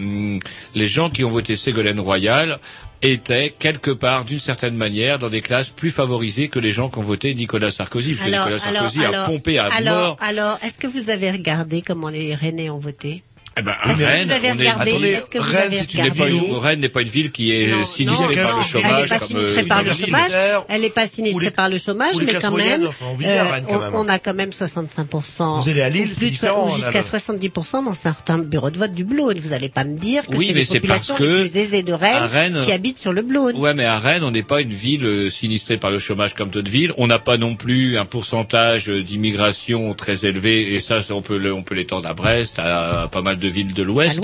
les 0.76 0.86
gens 0.86 1.10
qui 1.10 1.24
ont 1.24 1.30
voté 1.30 1.56
Ségolène 1.56 1.98
Royal 1.98 2.60
étaient 3.04 3.54
quelque 3.56 3.90
part, 3.90 4.24
d'une 4.24 4.38
certaine 4.38 4.76
manière, 4.76 5.18
dans 5.18 5.28
des 5.28 5.42
classes 5.42 5.68
plus 5.68 5.90
favorisées 5.90 6.48
que 6.48 6.58
les 6.58 6.70
gens 6.70 6.88
qui 6.88 6.98
ont 6.98 7.02
voté 7.02 7.34
Nicolas 7.34 7.70
Sarkozy. 7.70 8.14
Parce 8.14 8.30
que 8.30 8.34
Nicolas 8.36 8.58
Sarkozy 8.58 9.04
a 9.04 9.24
pompé 9.24 9.58
à 9.58 9.66
alors, 9.66 9.94
mort. 9.94 10.16
alors, 10.20 10.58
est-ce 10.62 10.78
que 10.78 10.86
vous 10.86 11.10
avez 11.10 11.30
regardé 11.30 11.82
comment 11.82 12.08
les 12.08 12.34
Rennais 12.34 12.70
ont 12.70 12.78
voté? 12.78 13.22
Eh 13.56 13.62
ben, 13.62 13.72
Est-ce 13.86 13.98
que 13.98 14.04
Rennes, 14.04 14.26
vous 14.26 14.32
avez 14.32 14.48
on 14.48 14.50
est- 14.50 14.58
regardé 14.58 14.90
Attendez, 14.90 15.08
Est-ce 15.10 15.30
que 15.30 15.38
vous 15.38 15.44
Rennes, 15.44 15.56
avez 15.66 15.76
c'est 15.76 15.94
une- 15.94 16.02
n'est 16.02 16.08
pas 16.10 16.14
regardé 16.24 16.46
une- 16.48 16.54
Rennes 16.56 16.80
n'est 16.80 16.88
pas 16.88 17.02
une 17.02 17.08
ville 17.08 17.30
qui 17.30 17.52
est 17.52 17.66
Non, 17.68 17.84
sinistrée 17.84 18.36
non, 18.36 18.42
par 18.42 18.58
le 18.58 18.64
chômage. 18.64 18.90
Elle 18.94 19.02
n'est 19.02 19.08
pas 19.08 19.18
sinistrée 19.20 19.62
euh, 19.62 19.66
par 19.66 19.82
le 19.84 19.90
ville. 19.90 20.04
chômage. 20.06 20.30
Elle 20.68 20.80
n'est 20.80 20.90
pas 20.90 21.06
sinistrée 21.06 21.50
par 21.52 21.68
le 21.68 21.78
chômage, 21.78 22.14
mais 22.18 22.32
quand 22.34 22.50
même, 22.50 22.88
on 23.02 23.14
Rennes, 23.16 23.64
quand 23.68 23.80
on, 23.94 24.08
a 24.08 24.18
quand 24.18 24.34
même 24.34 24.50
65%. 24.52 25.60
Vous 25.62 25.68
allez 25.68 25.82
à 25.82 25.88
Lille, 25.88 26.08
ou 26.10 26.14
c'est 26.18 26.30
différent, 26.30 26.68
jusqu'à 26.74 26.92
là. 26.92 27.02
70% 27.02 27.82
dans 27.84 27.94
certains 27.94 28.38
bureaux 28.38 28.70
de 28.70 28.78
vote 28.78 28.92
du 28.92 29.04
Blône. 29.04 29.38
Vous 29.38 29.50
n'allez 29.50 29.68
pas 29.68 29.84
me 29.84 29.96
dire 29.96 30.26
que 30.26 30.34
Oui, 30.36 30.46
c'est 30.48 30.52
mais 30.52 30.58
les 30.60 30.64
c'est 30.64 30.80
parce 30.80 31.06
populations 31.06 31.14
que 31.16 31.22
les 31.44 31.50
plus 31.50 31.56
aisées 31.60 31.82
de 31.82 31.92
Rennes, 31.92 32.28
Rennes- 32.32 32.60
qui 32.64 32.72
habitent 32.72 32.98
sur 32.98 33.12
le 33.12 33.22
Blône. 33.22 33.56
Ouais, 33.56 33.74
mais 33.74 33.84
à 33.84 33.98
Rennes, 33.98 34.24
on 34.24 34.30
n'est 34.32 34.42
pas 34.42 34.62
une 34.62 34.74
ville 34.74 35.04
euh, 35.04 35.30
sinistrée 35.30 35.76
par 35.78 35.90
le 35.92 35.98
chômage 35.98 36.34
comme 36.34 36.48
d'autres 36.50 36.70
villes. 36.70 36.92
On 36.98 37.06
n'a 37.06 37.18
pas 37.18 37.36
non 37.36 37.54
plus 37.54 37.98
un 37.98 38.04
pourcentage 38.04 38.88
euh, 38.90 39.02
d'immigration 39.02 39.94
très 39.94 40.24
élevé, 40.26 40.74
et 40.74 40.80
ça, 40.80 41.00
on 41.10 41.22
peut 41.22 41.36
l'étendre 41.70 42.08
à 42.08 42.14
Brest, 42.14 42.58
à, 42.58 43.02
à 43.02 43.08
pas 43.08 43.22
mal 43.22 43.38
de 43.38 43.43
villes 43.48 43.72
de 43.74 43.82
l'Ouest, 43.82 44.20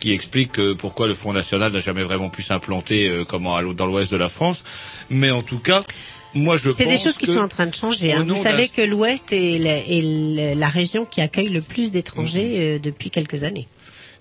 qui 0.00 0.12
explique 0.12 0.58
euh, 0.58 0.74
pourquoi 0.74 1.06
le 1.06 1.14
Front 1.14 1.32
National 1.32 1.72
n'a 1.72 1.80
jamais 1.80 2.02
vraiment 2.02 2.30
pu 2.30 2.42
s'implanter 2.42 3.08
euh, 3.08 3.24
comment 3.24 3.62
dans 3.72 3.86
l'Ouest 3.86 4.10
de 4.12 4.16
la 4.16 4.28
France. 4.28 4.64
Mais 5.10 5.30
en 5.30 5.42
tout 5.42 5.58
cas, 5.58 5.80
moi, 6.34 6.56
je 6.56 6.68
C'est 6.70 6.86
des 6.86 6.96
choses 6.96 7.16
qui 7.16 7.26
sont 7.26 7.40
en 7.40 7.48
train 7.48 7.66
de 7.66 7.74
changer. 7.74 8.12
hein. 8.12 8.24
Vous 8.36 8.42
savez 8.42 8.68
que 8.68 8.82
l'Ouest 8.82 9.32
est, 9.32 9.58
la, 9.58 9.76
est 9.78 10.02
la- 10.02 10.54
la 10.56 10.68
région 10.68 11.04
qui 11.04 11.20
accueille 11.20 11.48
le 11.48 11.60
plus 11.60 11.92
d'étrangers 11.92 12.56
euh, 12.58 12.78
depuis 12.80 13.10
quelques 13.10 13.44
années. 13.44 13.68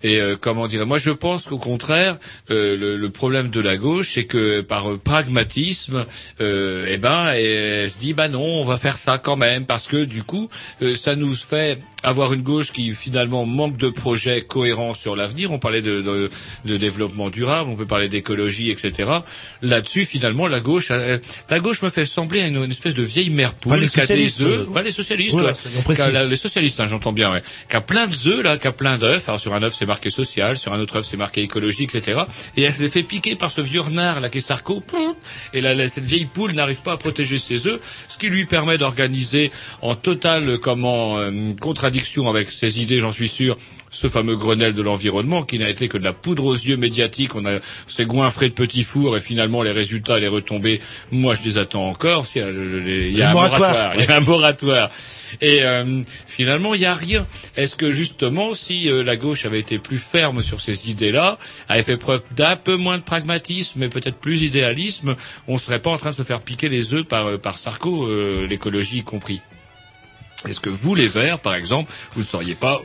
Et 0.04 0.20
euh, 0.20 0.36
comment 0.40 0.68
dire 0.68 0.86
Moi, 0.86 0.98
je 0.98 1.10
pense 1.12 1.44
qu'au 1.48 1.58
contraire, 1.58 2.18
euh, 2.52 2.76
le, 2.78 2.98
le 2.98 3.10
problème 3.10 3.50
de 3.50 3.60
la 3.62 3.78
gauche, 3.78 4.12
c'est 4.14 4.26
que 4.26 4.62
par 4.62 4.86
pragmatisme, 5.04 6.06
euh, 6.42 6.86
eh 6.90 6.98
ben, 6.98 7.28
elle 7.34 7.90
se 7.90 7.98
dit, 7.98 8.14
bah 8.14 8.28
non, 8.28 8.44
on 8.44 8.64
va 8.64 8.78
faire 8.78 8.98
ça 8.98 9.18
quand 9.18 9.38
même, 9.38 9.66
parce 9.66 9.88
que 9.88 10.04
du 10.04 10.24
coup, 10.24 10.50
euh, 10.82 10.96
ça 10.96 11.16
nous 11.16 11.34
fait 11.34 11.80
avoir 12.04 12.34
une 12.34 12.42
gauche 12.42 12.74
qui 12.74 12.94
finalement 12.94 13.46
manque 13.46 13.78
de 13.78 13.88
projets 13.90 14.42
cohérents 14.42 14.94
sur 14.94 15.16
l'avenir. 15.16 15.52
On 15.54 15.60
parlait 15.60 15.82
de, 15.82 16.02
de, 16.02 16.30
de 16.66 16.78
développement 16.78 17.30
durable, 17.30 17.70
on 17.70 17.76
peut 17.78 17.86
parler 17.86 18.10
d'écologie, 18.10 18.70
etc. 18.72 19.10
Là-dessus, 19.62 20.04
finalement, 20.04 20.48
la 20.48 20.60
gauche, 20.60 20.88
euh, 20.92 21.18
la 21.50 21.60
gauche 21.60 21.82
me 21.82 21.90
fait 21.90 22.06
sembler 22.06 22.42
à 22.42 22.48
une, 22.48 22.58
une 22.58 22.72
espèce 22.72 22.94
de 22.94 23.04
vieille 23.04 23.30
mère 23.30 23.54
poule 23.56 23.72
Pas 23.72 23.78
les 23.78 23.86
a 23.86 23.90
des 23.90 24.02
socialistes, 24.02 24.42
œufs. 24.42 24.68
Pas 24.74 24.82
les 24.84 24.92
socialistes, 24.92 25.34
Ouais, 25.36 25.54
ouais. 25.88 26.28
les 26.28 26.36
socialistes, 26.36 26.80
hein, 26.82 26.88
j'entends 26.88 27.14
bien, 27.14 27.32
ouais. 27.32 27.42
Qui 27.70 27.76
a 27.78 27.82
plein 27.82 28.08
de 28.08 28.14
œufs 28.28 28.44
là, 28.44 28.58
qui 28.58 28.68
a 28.68 28.74
plein 28.74 28.98
d'œufs. 28.98 29.24
Alors 29.30 29.40
sur 29.40 29.54
un 29.54 29.64
œuf 29.64 29.74
c'est 29.78 29.86
social, 30.10 30.58
sur 30.58 30.74
un 30.74 30.80
autre 30.80 30.98
œuf 30.98 31.06
c'est 31.10 31.18
marqué 31.18 31.42
écologie, 31.42 31.84
etc. 31.84 32.22
Et 32.56 32.64
elle 32.64 32.74
s'est 32.74 32.90
fait 32.90 33.04
piquer 33.04 33.36
par 33.36 33.52
ce 33.52 33.62
vieux 33.62 33.82
renard 33.82 34.20
là 34.20 34.30
qui 34.30 34.40
est 34.40 34.42
Sarko. 34.42 34.84
Et 35.54 35.62
cette 35.88 36.06
vieille 36.06 36.26
poule 36.26 36.54
n'arrive 36.54 36.82
pas 36.82 36.94
à 36.94 36.98
protéger 36.98 37.38
ses 37.38 37.68
œufs, 37.68 37.80
ce 38.08 38.18
qui 38.18 38.30
lui 38.30 38.46
permet 38.46 38.78
d'organiser 38.78 39.52
en 39.82 39.96
totale 39.96 40.58
comment 40.60 41.18
euh, 41.18 41.52
contradiction 41.60 42.30
avec 42.30 42.50
ses 42.50 42.82
idées, 42.82 43.00
j'en 43.00 43.12
suis 43.12 43.30
sûr. 43.30 43.58
Ce 43.94 44.08
fameux 44.08 44.36
Grenelle 44.36 44.74
de 44.74 44.82
l'environnement 44.82 45.44
qui 45.44 45.60
n'a 45.60 45.70
été 45.70 45.88
que 45.88 46.00
de 46.00 46.04
la 46.04 46.14
poudre 46.14 46.46
aux 46.46 46.56
yeux 46.56 46.78
médiatique. 46.78 47.36
On 47.36 47.46
a 47.46 47.60
s'est 47.86 48.06
goinfré 48.06 48.50
de 48.50 48.56
petits 48.56 48.82
fours 48.82 49.16
et 49.16 49.22
finalement 49.22 49.62
les 49.62 49.72
résultats, 49.72 50.18
les 50.18 50.28
retombées, 50.28 50.82
moi 51.12 51.36
je 51.36 51.44
les 51.44 51.60
attends 51.60 51.88
encore. 51.88 52.26
Il 52.36 52.42
y 52.42 52.44
a, 52.44 52.50
il 52.50 53.16
y 53.16 53.22
a 53.22 53.30
un 53.30 53.34
moratoire. 53.34 53.60
moratoire. 53.60 53.96
Il 53.96 54.04
y 54.04 54.08
a 54.08 54.18
un 54.18 54.20
moratoire. 54.22 54.92
Et 55.42 55.64
euh, 55.64 56.02
finalement, 56.26 56.74
il 56.74 56.80
n'y 56.80 56.86
a 56.86 56.96
rien. 56.96 57.28
Est-ce 57.56 57.76
que 57.76 57.92
justement, 57.92 58.56
si 58.56 58.90
euh, 58.90 59.04
la 59.04 59.16
gauche 59.16 59.46
avait 59.46 59.60
été 59.60 59.78
plus 59.78 60.00
ferme 60.00 60.42
sur 60.42 60.60
ces 60.60 60.90
idées-là, 60.90 61.38
avait 61.70 61.84
fait 61.84 61.98
preuve 61.98 62.22
d'un 62.32 62.56
peu 62.56 62.76
moins 62.76 62.98
de 62.98 63.04
pragmatisme, 63.04 63.80
mais 63.80 63.90
peut-être 63.90 64.18
plus 64.18 64.40
d'idéalisme, 64.40 65.16
on 65.48 65.58
serait 65.60 65.80
pas 65.80 65.92
en 65.92 65.98
train 65.98 66.12
de 66.12 66.16
se 66.16 66.24
faire 66.24 66.42
piquer 66.42 66.70
les 66.70 66.94
œufs 66.94 67.04
par, 67.04 67.28
euh, 67.28 67.38
par 67.38 67.60
Sarko, 67.60 68.08
euh, 68.08 68.48
l'écologie 68.48 69.00
y 69.00 69.04
compris? 69.04 69.42
Est-ce 70.48 70.60
que 70.60 70.70
vous, 70.70 70.94
les 70.94 71.08
Verts, 71.08 71.40
par 71.40 71.56
exemple, 71.56 71.92
vous 72.16 72.22
ne 72.22 72.26
seriez 72.26 72.56
pas, 72.56 72.82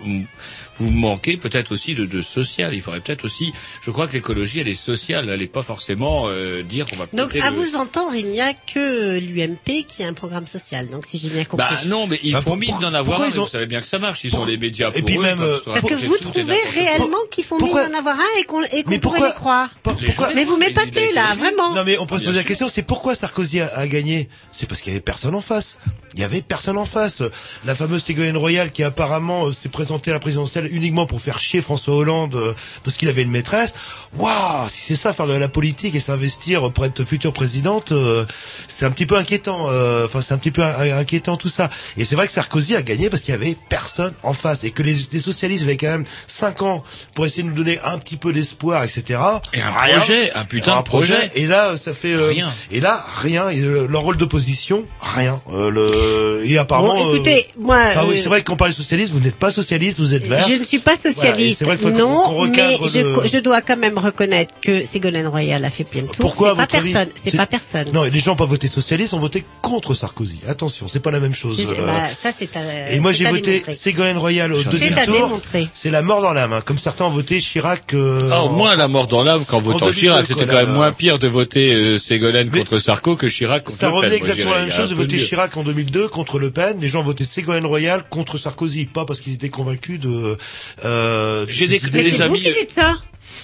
vous- 0.79 0.91
manquez 0.91 1.37
peut-être 1.37 1.73
aussi 1.73 1.95
de, 1.95 2.05
de 2.07 2.21
social. 2.21 2.75
Il 2.75 2.81
faudrait 2.81 3.01
peut-être 3.01 3.25
aussi, 3.25 3.53
je 3.83 3.91
crois 3.91 4.07
que 4.09 4.15
l'écologie, 4.15 4.61
elle 4.61 4.69
est 4.69 4.75
sociale, 4.75 5.29
elle 5.29 5.41
n'est 5.41 5.47
pas 5.47 5.63
forcément 5.63 6.25
euh, 6.27 6.63
dire 6.63 6.87
qu'on 6.87 6.97
va 6.97 7.07
Donc, 7.13 7.37
à 7.37 7.51
le- 7.51 7.57
vous 7.57 7.77
entendre, 7.77 8.15
il 8.15 8.27
n'y 8.27 8.41
a 8.41 8.53
que 8.55 9.19
l'UMP 9.19 9.85
qui 9.87 10.03
a 10.03 10.09
un 10.09 10.13
programme 10.15 10.47
social. 10.47 10.89
Donc, 10.89 11.07
si 11.07 11.19
j'ai 11.19 11.29
bien 11.29 11.45
compris. 11.45 11.67
Bah 11.71 11.81
non, 11.87 12.07
mais 12.07 12.19
ils 12.23 12.33
Bah, 12.33 12.41
font 12.43 12.57
mine 12.57 12.77
d'en 12.81 12.95
avoir 12.95 13.23
un, 13.23 13.27
ont- 13.29 13.31
vous 13.45 13.47
savez 13.49 13.67
bien 13.67 13.81
que 13.81 13.87
ça 13.87 13.99
marche, 13.99 14.21
ils 14.25 14.31
sont 14.31 14.45
les 14.45 14.57
médias 14.57 14.91
pour 14.91 14.99
Et 14.99 15.03
puis 15.03 15.17
eux, 15.19 15.23
même, 15.23 15.41
euh, 15.41 15.59
Parce 15.65 15.85
que 15.85 15.95
vous 15.95 16.17
trouvez 16.19 16.57
réellement 16.75 17.17
qu'ils 17.31 17.45
font 17.45 17.59
Pourquoi- 17.59 17.89
d'en 17.89 17.99
avoir 17.99 18.17
un 18.19 18.41
et 18.41 18.45
qu'on 18.45 18.63
Mais 18.87 18.99
pourrait 18.99 19.21
les 19.21 19.33
croire. 19.35 19.69
Les 20.01 20.09
Mais 20.35 20.45
vous 20.45 20.57
m'épatez 20.57 21.13
là, 21.13 21.35
vraiment. 21.35 21.75
Non 21.75 21.83
mais 21.85 21.99
on 21.99 22.07
peut 22.07 22.19
se 22.19 22.25
poser 22.25 22.37
la 22.39 22.45
question, 22.45 22.69
c'est 22.69 22.83
pourquoi 22.83 23.15
Sarkozy 23.15 23.61
a, 23.61 23.69
a 23.75 23.87
gagné? 23.87 24.29
C'est 24.53 24.69
parce 24.69 24.81
qu'il 24.81 24.93
y 24.93 24.95
avait 24.97 25.03
personne 25.03 25.35
en 25.35 25.41
face. 25.41 25.79
Il 26.15 26.21
y 26.21 26.25
avait 26.25 26.41
personne 26.43 26.79
en 26.79 26.85
face. 26.85 27.23
La 27.65 27.75
fameuse 27.75 28.03
Ségolène 28.03 28.37
Royal 28.37 28.73
qui 28.73 28.83
apparemment 28.83 29.47
euh, 29.47 29.53
s'est 29.53 29.69
présentée 29.69 30.11
à 30.11 30.15
la 30.15 30.21
présidentielle 30.21 30.68
uniquement 30.71 31.07
pour 31.07 31.21
faire 31.21 31.39
chier 31.39 31.61
François 31.61 31.95
Hollande 31.95 32.35
euh, 32.37 32.55
parce 32.85 32.97
qu'il 32.97 33.09
avait 33.09 33.23
une 33.23 33.31
maîtresse. 33.31 33.73
Waouh, 34.17 34.69
si 34.71 34.81
c'est 34.89 34.97
ça 34.97 35.13
faire 35.13 35.27
de 35.27 35.35
la 35.35 35.49
politique 35.49 35.95
et 35.95 36.01
s'investir 36.01 36.73
pour 36.73 36.85
être 36.85 37.05
future 37.05 37.33
présidente, 37.33 37.93
euh, 37.93 38.25
c'est 38.69 38.85
un 38.87 38.91
petit 38.91 39.07
peu 39.07 39.17
inquiétant. 39.17 39.67
euh, 39.71 40.07
Enfin, 40.07 40.21
c'est 40.23 40.33
un 40.35 40.39
petit 40.39 40.51
peu 40.51 40.63
in- 40.63 40.99
inquiétant 40.99 41.37
tout 41.37 41.49
ça. 41.49 41.69
Et 41.97 42.05
c'est 42.05 42.15
vrai 42.17 42.27
que 42.27 42.33
Sarkozy 42.33 42.75
a 42.75 42.83
gagné 42.83 43.11
parce 43.11 43.23
qu'il 43.23 43.33
y 43.33 43.37
avait 43.37 43.57
personne 43.69 44.13
en 44.23 44.33
face 44.33 44.65
et 44.65 44.71
que 44.71 44.83
les, 44.83 44.97
les 45.13 45.21
socialistes 45.21 45.65
avaient 45.65 45.77
quand 45.77 45.89
même 45.89 46.05
cinq 46.27 46.63
ans 46.63 46.83
pour 47.15 47.27
essayer 47.27 47.43
de 47.43 47.49
nous 47.49 47.55
donner 47.55 47.79
un 47.85 47.99
petit 47.99 48.17
peu 48.17 48.33
d'espoir, 48.33 48.83
etc. 48.85 49.21
Et 49.53 49.61
un 49.61 49.71
Rien. 49.71 49.99
projet, 49.99 50.33
un 50.33 50.45
putain 50.45 50.73
Un 50.75 50.79
de 50.79 50.83
projet. 50.85 51.31
Et 51.35 51.47
là, 51.47 51.77
ça 51.77 51.93
fait 51.93 52.13
euh, 52.15 52.29
Rien. 52.29 52.53
Et 52.71 52.81
là, 52.81 53.05
rien. 53.21 53.51
Et, 53.51 53.61
leur 53.61 54.03
rôle 54.03 54.17
d'opposition, 54.17 54.87
rien. 55.01 55.41
Euh, 55.53 55.71
le 55.71 56.45
et 56.47 56.57
apparemment. 56.59 56.95
Bon, 57.05 57.15
écoutez, 57.15 57.47
euh, 57.51 57.61
moi, 57.61 57.79
enfin, 57.91 58.05
oui, 58.09 58.21
c'est 58.23 58.29
vrai 58.29 58.41
que 58.41 58.47
quand 58.47 58.55
on 58.55 58.57
parle 58.57 58.71
de 58.71 58.77
socialiste, 58.77 59.13
vous 59.13 59.21
n'êtes 59.21 59.35
pas 59.37 59.51
socialiste, 59.51 59.99
vous 60.01 60.15
êtes 60.15 60.27
vert. 60.27 60.47
Je 60.49 60.55
ne 60.59 60.65
suis 60.65 60.79
pas 60.79 60.97
socialiste, 60.97 61.63
vrai 61.65 61.77
non, 61.93 62.47
mais 62.49 62.77
je, 62.87 63.29
je 63.33 63.39
dois 63.39 63.61
quand 63.63 63.77
même 63.77 63.99
reconnaître 63.99 64.55
que 64.61 64.85
Ségolène 64.85 65.27
Royal 65.27 65.65
a 65.65 65.71
fait 65.71 65.85
plein 65.85 66.03
de 66.03 66.07
tours. 66.07 66.17
Pourquoi 66.19 66.51
C'est 66.51 66.57
pas 66.57 66.67
personne, 66.67 67.09
c'est 67.25 67.37
pas 67.37 67.47
personne. 67.47 67.87
Non, 67.93 68.05
et 68.05 68.11
les 68.11 68.19
gens 68.21 68.33
n'ont 68.33 68.37
pas 68.37 68.45
voté 68.47 68.67
socialiste, 68.69 69.15
ont 69.15 69.19
voté 69.21 69.45
contre 69.63 69.95
Sarkozy. 69.95 70.41
Attention, 70.49 70.87
c'est 70.89 71.01
pas 71.01 71.11
la 71.11 71.21
même 71.21 71.35
chose. 71.35 71.57
Je 71.61 71.67
euh, 71.73 71.87
bah, 71.87 71.93
ça 72.21 72.31
c'est 72.37 72.55
à. 72.57 72.91
et 72.93 73.01
moi 73.01 73.13
j'ai 73.13 73.25
voté 73.25 73.53
démontrer. 73.53 73.73
Ségolène 73.75 74.19
Royal 74.19 74.53
au 74.53 74.63
C'est 74.63 74.69
deuxième 74.71 74.99
à 74.99 75.05
tour. 75.05 75.15
démontrer. 75.15 75.69
C'est 75.75 75.91
la 75.91 76.03
mort 76.03 76.23
dans 76.23 76.33
l'âme, 76.33 76.53
hein, 76.53 76.63
comme 76.65 76.79
certains 76.79 77.05
ont 77.07 77.11
voté 77.11 77.41
Chirac. 77.41 77.95
Euh, 77.95 78.29
Ah, 78.33 78.47
moins 78.51 78.77
la 78.77 78.89
mort 78.89 79.07
dans 79.07 79.23
l'âme 79.25 79.45
qu'en 79.45 79.61
votant 79.61 79.87
2002, 79.87 80.01
Chirac. 80.01 80.27
C'était 80.27 80.47
quand 80.47 80.55
même 80.55 80.73
moins 80.73 80.93
pire 80.93 81.19
de 81.19 81.29
voter 81.29 81.73
euh, 81.75 81.99
Ségolène 81.99 82.51
contre 82.51 82.79
Sarko 82.79 83.17
que 83.17 83.27
Chirac 83.29 83.65
contre 83.65 83.79
Ça 83.79 83.87
Le 83.87 83.93
Pen. 83.93 84.01
revenait 84.03 84.17
exactement 84.17 84.51
la 84.53 84.61
je 84.61 84.67
même 84.69 84.77
chose 84.77 84.91
de 84.91 84.95
voter. 84.95 85.17
Chirac 85.19 85.57
en 85.57 85.63
2002 85.63 86.09
contre 86.09 86.39
Le 86.39 86.51
Pen. 86.51 86.79
Les 86.81 86.89
gens 86.89 87.01
ont 87.01 87.05
voté 87.05 87.25
Ségolène 87.25 87.67
Royal 87.67 88.05
contre 88.11 88.39
Sarkozy, 88.39 88.87
pas 88.87 89.05
parce 89.05 89.21
qu'ils 89.21 89.35
étaient 89.35 89.49
convaincus 89.49 90.01
de. 90.01 90.37
Euh, 90.85 91.47
J'ai 91.49 91.67
des-. 91.69 91.81
Mais 91.93 92.03
des 92.03 92.11
c'est 92.11 92.17
vous 92.17 92.23
amis- 92.23 92.43
qui 92.43 92.53
dites 92.53 92.71
ça. 92.73 92.97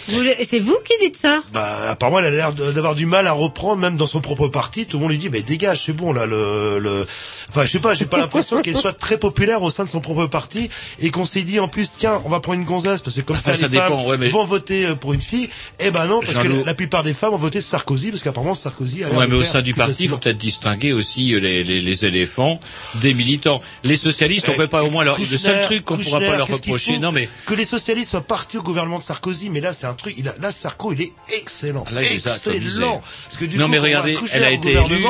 C'est 0.06 0.59
vous 0.59 0.76
qui 0.85 0.93
dites 1.01 1.16
ça? 1.16 1.43
Bah, 1.52 1.90
apparemment, 1.90 2.18
elle 2.20 2.26
a 2.26 2.31
l'air 2.31 2.52
d'avoir 2.52 2.94
du 2.94 3.06
mal 3.06 3.26
à 3.26 3.32
reprendre, 3.32 3.81
même 3.81 3.97
dans 3.97 4.06
son 4.06 4.20
propre 4.20 4.48
parti. 4.48 4.86
Tout 4.86 4.98
le 4.98 5.02
monde 5.02 5.10
lui 5.12 5.18
dit, 5.18 5.28
mais 5.31 5.43
dégage, 5.43 5.82
c'est 5.86 5.93
bon, 5.93 6.12
là, 6.12 6.26
le, 6.26 6.78
le, 6.78 7.06
enfin, 7.48 7.64
je 7.64 7.70
sais 7.70 7.78
pas, 7.78 7.94
j'ai 7.94 8.05
pas 8.05 8.18
l'impression 8.18 8.60
qu'elle 8.62 8.76
soit 8.76 8.93
très 8.93 9.18
populaire 9.18 9.62
au 9.62 9.70
sein 9.70 9.85
de 9.85 9.89
son 9.89 10.01
propre 10.01 10.26
parti 10.26 10.68
et 11.01 11.10
qu'on 11.10 11.24
s'est 11.24 11.43
dit, 11.43 11.59
en 11.60 11.68
plus, 11.68 11.90
tiens, 11.98 12.20
on 12.24 12.28
va 12.28 12.40
prendre 12.40 12.59
une 12.59 12.64
gonzesse 12.66 13.01
parce 13.01 13.16
que 13.16 13.22
comme 13.22 13.36
Enfin, 13.36 13.52
ça, 13.52 13.56
ça 13.56 13.68
les 13.68 13.78
femmes 13.78 13.89
dépend, 13.90 14.06
ouais, 14.09 14.18
mais- 14.18 14.28
vont 14.28 14.44
voter 14.44 14.86
euh, 14.86 14.94
pour 14.94 15.12
une 15.14 15.22
fille. 15.22 15.48
Eh 15.81 15.90
ben 15.90 16.06
non, 16.06 16.20
parce 16.20 16.39
que 16.39 16.48
la, 16.48 16.64
la 16.64 16.74
plupart 16.74 17.02
des 17.02 17.14
femmes 17.14 17.35
ont 17.35 17.39
voté 17.39 17.60
Sarkozy 17.60 18.10
parce 18.10 18.22
qu'apparemment 18.22 18.55
Sarkozy 18.55 19.05
a 19.05 19.09
l'air 19.09 19.18
Ouais, 19.18 19.26
de 19.26 19.31
mais 19.32 19.36
au 19.39 19.43
sein 19.43 19.62
du 19.62 19.74
parti, 19.74 20.05
il 20.05 20.09
faut 20.09 20.18
peut-être 20.18 20.39
distinguer 20.39 20.93
aussi 20.93 21.35
euh, 21.35 21.40
les, 21.40 21.64
les, 21.64 21.81
les 21.81 22.05
éléphants 22.05 22.60
des 22.97 23.14
militants. 23.14 23.60
Les 23.82 23.97
socialistes, 23.97 24.48
on 24.48 24.52
Eh, 24.52 24.56
peut 24.56 24.68
pas 24.68 24.82
au 24.85 24.90
moins 24.90 25.05
leur... 25.05 25.18
Le 25.18 25.24
seul 25.24 25.62
truc 25.64 25.85
qu'on 25.85 25.97
pourra 25.98 26.20
pas 26.20 26.36
leur 26.36 26.48
reprocher, 26.48 26.98
non 26.98 27.10
mais 27.12 27.28
que 27.47 27.55
les 27.55 27.64
socialistes 27.64 28.10
soient 28.10 28.20
partis 28.20 28.59
au 28.59 28.62
gouvernement 28.62 28.98
de 28.98 29.05
Sarkozy, 29.05 29.48
mais 29.51 29.60
là 29.60 29.72
c'est 29.72 29.86
un 29.95 29.97
truc, 29.97 30.15
il 30.19 30.29
a, 30.29 30.35
là 30.41 30.51
Sarko 30.53 30.93
il 30.93 31.03
est 31.03 31.12
excellent, 31.33 31.85
Ah, 31.87 31.93
là, 31.93 32.03
il 32.03 32.16
excellent. 32.16 33.01
Parce 33.25 33.37
que 33.39 33.45
du 33.45 33.57
non 33.59 33.66
coup, 33.66 33.71
mais 33.73 33.79
regardez, 33.79 34.19
elle 34.33 34.45
a 34.45 34.51
été 34.51 34.73
élue. 34.73 35.05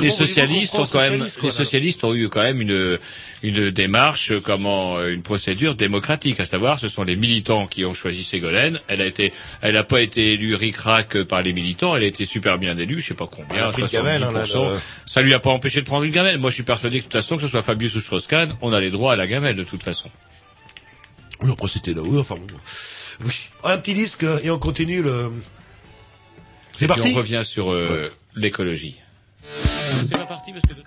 Les, 0.00 0.10
socialistes 0.10 0.74
ont 0.76 0.86
quand 0.86 1.00
même, 1.00 1.18
quoi, 1.18 1.28
les 1.42 1.48
là 1.48 1.54
socialistes 1.54 2.02
ont 2.04 2.14
eu 2.14 2.30
quand 2.30 2.42
même 2.42 2.62
une 2.62 2.98
une 3.42 3.70
démarche, 3.70 4.30
euh, 4.30 4.40
comment 4.40 4.96
euh, 4.96 5.12
une 5.12 5.22
procédure 5.22 5.74
démocratique, 5.74 6.40
à 6.40 6.46
savoir, 6.46 6.78
ce 6.78 6.88
sont 6.88 7.02
les 7.02 7.16
militants 7.16 7.66
qui 7.66 7.84
ont 7.84 7.92
choisi 7.92 8.24
Ségolène. 8.24 8.80
Elle 8.88 9.02
a 9.02 9.06
été, 9.06 9.34
elle 9.60 9.76
a 9.76 9.84
pas 9.84 10.00
été 10.00 10.32
élue 10.32 10.54
ric-rac 10.54 11.22
par 11.24 11.42
les 11.42 11.52
militants. 11.52 11.94
Elle 11.94 12.04
a 12.04 12.06
été 12.06 12.24
super 12.24 12.56
bien 12.58 12.78
élue, 12.78 13.00
je 13.00 13.08
sais 13.08 13.14
pas 13.14 13.26
combien, 13.26 13.54
Elle 13.56 13.62
a 13.64 13.68
pris 13.68 13.82
une 13.82 13.88
gamelle, 13.88 14.22
hein, 14.22 14.32
là, 14.32 14.44
70%. 14.44 14.70
le- 14.70 14.80
Ça 15.04 15.20
lui 15.20 15.34
a 15.34 15.40
pas 15.40 15.50
empêché 15.50 15.80
de 15.80 15.86
prendre 15.86 16.04
une 16.04 16.12
gamelle. 16.12 16.38
Moi, 16.38 16.48
je 16.50 16.54
suis 16.54 16.62
persuadé 16.62 17.00
que 17.00 17.04
de 17.04 17.10
toute 17.10 17.20
façon, 17.20 17.36
que 17.36 17.42
ce 17.42 17.48
soit 17.48 17.62
Fabius 17.62 17.94
ou 17.94 18.00
Strauss-Kahn, 18.00 18.54
on 18.62 18.72
a 18.72 18.80
les 18.80 18.90
droits 18.90 19.12
à 19.12 19.16
la 19.16 19.26
gamelle 19.26 19.56
de 19.56 19.64
toute 19.64 19.82
façon. 19.82 20.08
Oui, 21.42 21.50
après 21.52 21.68
c'était 21.68 21.92
là, 21.92 22.02
oui, 22.02 22.18
enfin 22.18 22.36
bon. 22.36 22.46
Oui. 23.24 23.48
Un 23.64 23.78
petit 23.78 23.94
disque 23.94 24.24
et 24.42 24.50
on 24.50 24.58
continue 24.58 25.02
le. 25.02 25.30
C'est 26.76 26.86
parti 26.86 27.12
on 27.14 27.18
revient 27.18 27.42
sur 27.44 27.72
euh, 27.72 28.12
l'écologie. 28.34 29.00
C'est 30.02 30.16
pas 30.16 30.26
parti 30.26 30.52
parce 30.52 30.64
que 30.64 30.80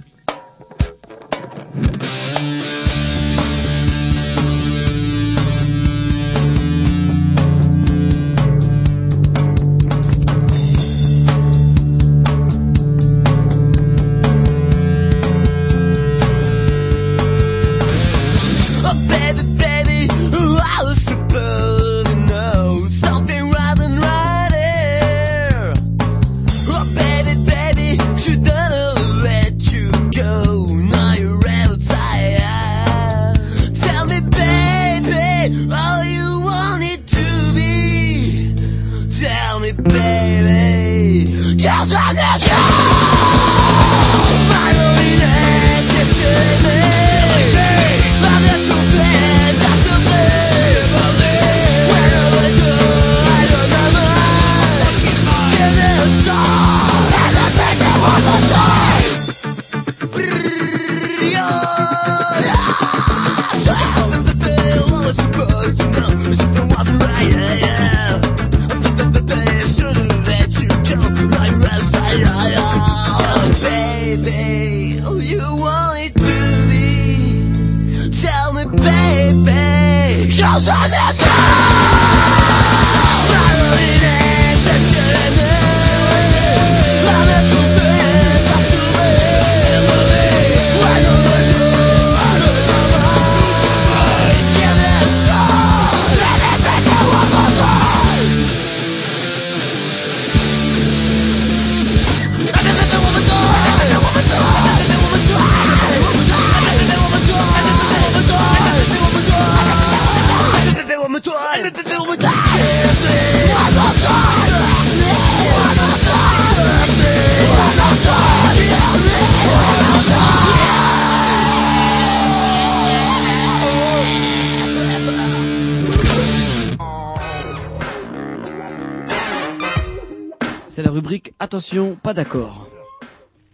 pas 132.03 132.13
d'accord. 132.13 132.67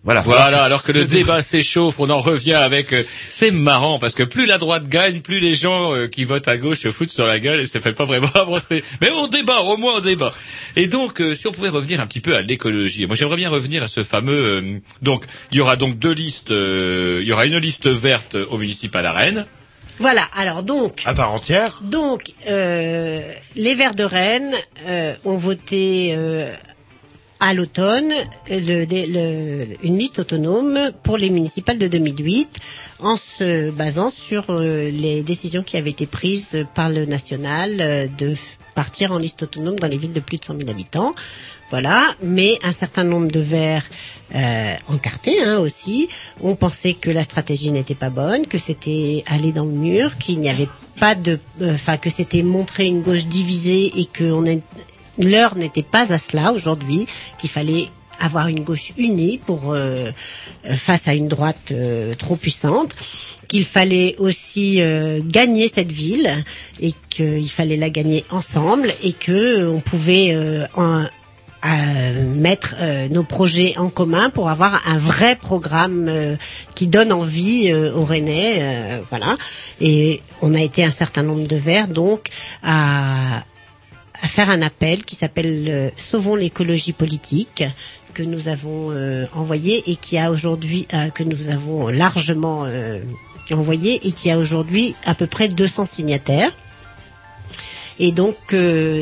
Voilà. 0.04 0.22
Voilà, 0.22 0.64
alors 0.64 0.82
que 0.82 0.92
le 0.92 1.06
débat 1.06 1.44
s'échauffe, 1.44 2.00
on 2.00 2.10
en 2.10 2.22
revient 2.22 2.56
avec... 2.56 2.92
euh, 2.92 3.04
c'est 3.30 3.52
marrant, 3.52 4.00
parce 4.00 4.16
que 4.16 4.24
plus 4.24 4.48
la 4.48 4.58
droite 4.58 4.88
gagne, 4.90 5.22
plus 5.22 5.40
les 5.40 5.54
gens 5.54 5.94
euh, 5.94 6.08
qui 6.08 6.24
votent 6.24 6.48
à 6.48 6.58
gauche 6.58 6.80
se 6.80 6.90
foutent 6.90 7.12
sur 7.12 7.28
la 7.28 7.40
gueule 7.40 7.60
et 7.60 7.68
ça 7.68 7.80
fait 7.80 7.94
pas 7.94 8.06
vraiment 8.06 8.32
avancer. 8.34 8.84
Mais 9.00 9.12
on 9.12 9.28
débat, 9.28 9.60
au 9.60 9.78
moins 9.78 9.98
on 9.98 10.00
débat. 10.00 10.34
Et 10.76 10.88
donc, 10.88 11.22
euh, 11.22 11.36
si 11.36 11.46
on 11.46 11.52
pouvait 11.52 11.70
revenir 11.70 12.02
un 12.02 12.08
petit 12.08 12.20
peu 12.20 12.36
à 12.36 12.42
l'écologie. 12.42 13.06
Moi, 13.06 13.16
j'aimerais 13.16 13.38
bien 13.38 13.52
revenir 13.52 13.84
à 13.84 13.88
ce 13.88 14.02
fameux... 14.04 14.82
donc, 15.04 15.26
il 15.52 15.60
y 15.60 15.62
aura 15.62 15.76
donc 15.76 16.00
deux 16.00 16.14
listes... 16.14 16.50
il 16.50 17.24
y 17.24 17.32
aura 17.32 17.46
une 17.46 17.58
liste 17.58 17.88
verte 17.88 18.34
au 18.34 18.58
municipal 18.58 19.06
à 19.06 19.12
Rennes. 19.12 19.46
Voilà, 20.00 20.24
alors 20.36 20.64
donc, 20.64 21.04
À 21.06 21.14
part 21.14 21.32
entière. 21.32 21.80
donc 21.84 22.24
euh, 22.50 23.22
les 23.56 23.76
Verts 23.76 23.94
de 23.94 24.04
Rennes 24.04 24.56
euh, 24.88 25.14
ont 25.26 25.38
voté 25.38 26.14
euh, 26.16 26.52
à 27.42 27.54
l'automne 27.56 28.14
le- 28.50 28.86
le- 28.86 29.66
une 29.84 29.98
liste 29.98 30.20
autonome 30.20 30.78
pour 31.04 31.18
les 31.18 31.30
municipales 31.32 31.80
de 31.80 31.88
2008 31.88 32.48
en 33.00 33.18
se 33.18 33.72
basant 33.72 34.12
sur 34.12 34.46
euh, 34.52 34.90
les 34.90 35.24
décisions 35.24 35.64
qui 35.64 35.76
avaient 35.76 35.90
été 35.90 36.06
prises 36.06 36.66
par 36.76 36.90
le 36.90 37.06
national 37.06 37.78
euh, 37.82 38.08
de 38.18 38.36
partir 38.76 39.12
en 39.12 39.18
liste 39.18 39.44
autonome 39.44 39.78
dans 39.80 39.88
les 39.88 39.98
villes 39.98 40.14
de 40.14 40.20
plus 40.22 40.38
de 40.38 40.46
100 40.46 40.58
000 40.60 40.70
habitants. 40.70 41.14
Voilà, 41.72 42.16
mais 42.22 42.58
un 42.64 42.72
certain 42.72 43.04
nombre 43.04 43.30
de 43.32 43.40
Verts 43.40 43.86
euh, 44.36 44.76
encartés 44.88 45.42
hein, 45.44 45.58
aussi 45.60 46.10
ont 46.42 46.56
pensé 46.56 46.94
que 46.94 47.10
la 47.10 47.24
stratégie 47.24 47.72
n'était 47.72 47.96
pas 47.96 48.10
bonne, 48.12 48.46
que 48.48 48.58
c'était 48.60 49.24
aller 49.26 49.52
dans 49.52 49.66
le 49.66 49.72
mur, 49.72 50.18
qu'il 50.20 50.40
n'y 50.40 50.50
avait 50.50 50.70
pas 51.00 51.16
de, 51.16 51.40
euh, 51.62 51.74
enfin 51.74 51.98
que 51.98 52.10
c'était 52.10 52.44
montrer 52.44 52.86
une 52.86 53.02
gauche 53.02 53.26
divisée 53.26 53.92
et 54.00 54.06
que 54.06 54.26
on 54.26 54.46
est- 54.46 54.62
l'heure 55.22 55.56
n'était 55.56 55.84
pas 55.84 56.12
à 56.12 56.20
cela 56.20 56.52
aujourd'hui, 56.54 57.08
qu'il 57.38 57.50
fallait 57.50 57.88
avoir 58.22 58.48
une 58.48 58.64
gauche 58.64 58.94
unie 58.98 59.40
pour 59.40 59.74
euh, 59.74 60.12
face 60.76 61.08
à 61.08 61.14
une 61.14 61.28
droite 61.28 61.72
euh, 61.72 62.14
trop 62.16 62.36
puissante, 62.36 62.96
qu'il 63.48 63.66
fallait 63.66 64.16
aussi 64.20 64.82
euh, 64.82 65.22
gagner 65.24 65.70
cette 65.74 65.92
ville 65.92 66.30
et 66.80 66.94
qu'il 67.10 67.50
fallait 67.50 67.78
la 67.78 67.90
gagner 67.90 68.24
ensemble 68.30 68.94
et 69.04 69.14
que 69.14 69.68
on 69.68 69.80
pouvait 69.82 70.36
mettre 72.36 72.76
nos 73.10 73.24
projets 73.24 73.78
en 73.78 73.90
commun 73.90 74.30
pour 74.30 74.50
avoir 74.50 74.82
un 74.88 74.98
vrai 74.98 75.36
programme 75.36 76.38
qui 76.76 76.88
donne 76.88 77.12
envie 77.12 77.70
euh, 77.72 77.94
aux 77.94 78.06
Rennais, 78.06 79.02
voilà. 79.10 79.38
Et 79.80 80.22
on 80.42 80.54
a 80.56 80.62
été 80.62 80.84
un 80.84 80.92
certain 80.92 81.24
nombre 81.24 81.48
de 81.48 81.56
verts 81.58 81.88
donc 81.88 82.28
à 82.64 83.44
à 84.22 84.28
faire 84.28 84.50
un 84.50 84.62
appel 84.62 85.04
qui 85.04 85.16
s'appelle 85.16 85.68
euh, 85.70 85.90
Sauvons 85.98 86.36
l'écologie 86.36 86.94
politique 86.94 87.64
que 88.14 88.24
nous 88.24 88.48
avons 88.48 88.92
euh, 88.92 89.26
envoyé 89.34 89.84
et 89.90 89.96
qui 89.96 90.18
a 90.18 90.32
aujourd'hui 90.32 90.88
euh, 90.94 91.10
que 91.10 91.24
nous 91.24 91.50
avons 91.50 91.88
largement 91.88 92.66
euh, 92.66 93.00
envoyé 93.52 94.00
et 94.08 94.12
qui 94.12 94.30
a 94.32 94.38
aujourd'hui 94.38 94.96
à 95.06 95.16
peu 95.16 95.28
près 95.28 95.48
200 95.48 95.86
signataires. 95.86 96.52
Et 98.00 98.12
donc, 98.12 98.36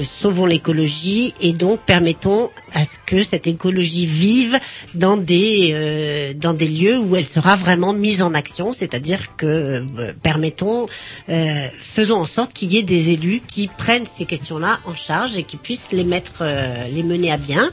sauvons 0.03 0.45
l'écologie 0.45 1.33
et 1.39 1.53
donc 1.53 1.79
permettons 1.85 2.49
à 2.73 2.83
ce 2.83 2.97
que 3.05 3.23
cette 3.23 3.47
écologie 3.47 4.05
vive 4.05 4.59
dans 4.93 5.17
des 5.17 5.71
euh, 5.73 6.33
dans 6.33 6.53
des 6.53 6.67
lieux 6.67 6.97
où 6.97 7.15
elle 7.15 7.27
sera 7.27 7.55
vraiment 7.55 7.93
mise 7.93 8.21
en 8.21 8.33
action, 8.33 8.73
c'est-à-dire 8.73 9.35
que 9.37 9.45
euh, 9.45 10.13
permettons, 10.21 10.87
euh, 11.29 11.67
faisons 11.79 12.17
en 12.17 12.25
sorte 12.25 12.53
qu'il 12.53 12.71
y 12.73 12.77
ait 12.77 12.83
des 12.83 13.11
élus 13.11 13.41
qui 13.45 13.67
prennent 13.67 14.05
ces 14.05 14.25
questions-là 14.25 14.79
en 14.85 14.95
charge 14.95 15.37
et 15.37 15.43
qui 15.43 15.57
puissent 15.57 15.91
les 15.91 16.03
mettre, 16.03 16.39
euh, 16.41 16.87
les 16.93 17.03
mener 17.03 17.31
à 17.31 17.37
bien. 17.37 17.71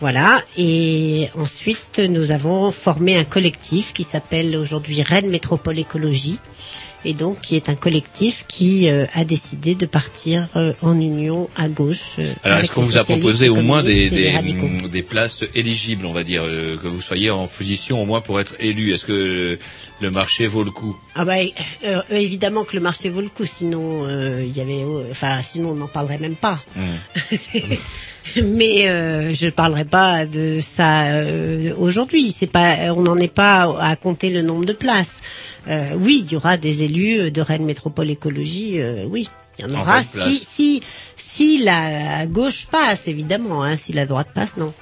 Voilà. 0.00 0.42
Et 0.56 1.28
ensuite, 1.36 1.98
nous 1.98 2.30
avons 2.30 2.72
formé 2.72 3.16
un 3.16 3.24
collectif 3.24 3.92
qui 3.92 4.04
s'appelle 4.04 4.56
aujourd'hui 4.56 5.02
Rennes 5.02 5.28
Métropole 5.28 5.78
Écologie 5.78 6.38
et 7.04 7.14
donc 7.14 7.40
qui 7.40 7.56
est 7.56 7.68
un 7.68 7.74
collectif 7.74 8.44
qui 8.46 8.88
euh, 8.88 9.06
a 9.14 9.24
décidé 9.24 9.74
de 9.74 9.86
partir 9.86 10.48
euh, 10.56 10.72
en 10.82 10.98
union 10.98 11.48
à 11.56 11.68
gauche. 11.68 12.16
euh, 12.18 12.32
Alors, 12.42 12.58
est-ce 12.58 12.70
qu'on 12.70 12.82
vous 12.82 12.98
a 12.98 13.04
proposé 13.04 13.48
au 13.48 13.62
moins 13.62 13.82
des, 13.82 14.08
les 14.10 14.29
des, 14.42 14.52
mm, 14.52 14.88
des 14.88 15.02
places 15.02 15.44
éligibles, 15.54 16.06
on 16.06 16.12
va 16.12 16.24
dire, 16.24 16.42
euh, 16.44 16.76
que 16.76 16.86
vous 16.88 17.00
soyez 17.00 17.30
en 17.30 17.46
position 17.46 18.02
au 18.02 18.06
moins 18.06 18.20
pour 18.20 18.40
être 18.40 18.54
élu 18.60 18.92
Est-ce 18.94 19.04
que 19.04 19.58
le, 20.00 20.10
marché 20.10 20.46
vaut 20.46 20.62
le 20.64 20.70
coup? 20.70 20.96
Ah 21.14 21.24
bah 21.24 21.34
euh, 21.84 22.02
évidemment 22.10 22.64
que 22.64 22.74
le 22.76 22.82
marché 22.82 23.10
vaut 23.10 23.20
le 23.20 23.28
coup, 23.28 23.44
sinon 23.44 24.06
euh, 24.06 24.44
il 24.46 24.56
y 24.56 24.60
avait, 24.60 24.82
euh, 24.82 25.04
enfin 25.10 25.40
sinon 25.42 25.70
on 25.70 25.74
n'en 25.74 25.88
parlerait 25.88 26.18
même 26.18 26.36
pas. 26.36 26.62
C'est- 27.30 27.64
Mais 28.44 28.88
euh, 28.88 29.32
je 29.34 29.48
parlerai 29.48 29.84
pas 29.84 30.24
de 30.26 30.60
ça 30.62 31.06
euh, 31.06 31.74
aujourd'hui. 31.76 32.32
C'est 32.36 32.46
pas, 32.46 32.92
on 32.94 33.02
n'en 33.02 33.16
est 33.16 33.32
pas 33.32 33.74
à 33.80 33.96
compter 33.96 34.30
le 34.30 34.42
nombre 34.42 34.64
de 34.66 34.72
places. 34.72 35.16
Euh, 35.68 35.94
oui, 35.96 36.22
il 36.26 36.32
y 36.32 36.36
aura 36.36 36.56
des 36.56 36.84
élus 36.84 37.30
de 37.30 37.40
Rennes 37.40 37.64
Métropole 37.64 38.08
Écologie. 38.10 38.80
euh, 38.80 39.04
oui, 39.08 39.28
il 39.58 39.66
y 39.66 39.68
en 39.68 39.80
aura. 39.80 40.02
Si, 40.02 40.46
si, 40.48 40.82
si 41.16 41.62
la 41.62 42.26
gauche 42.26 42.66
passe, 42.70 43.08
évidemment. 43.08 43.62
Hein, 43.62 43.76
si 43.76 43.92
la 43.92 44.06
droite 44.06 44.30
passe, 44.34 44.56
non. 44.56 44.72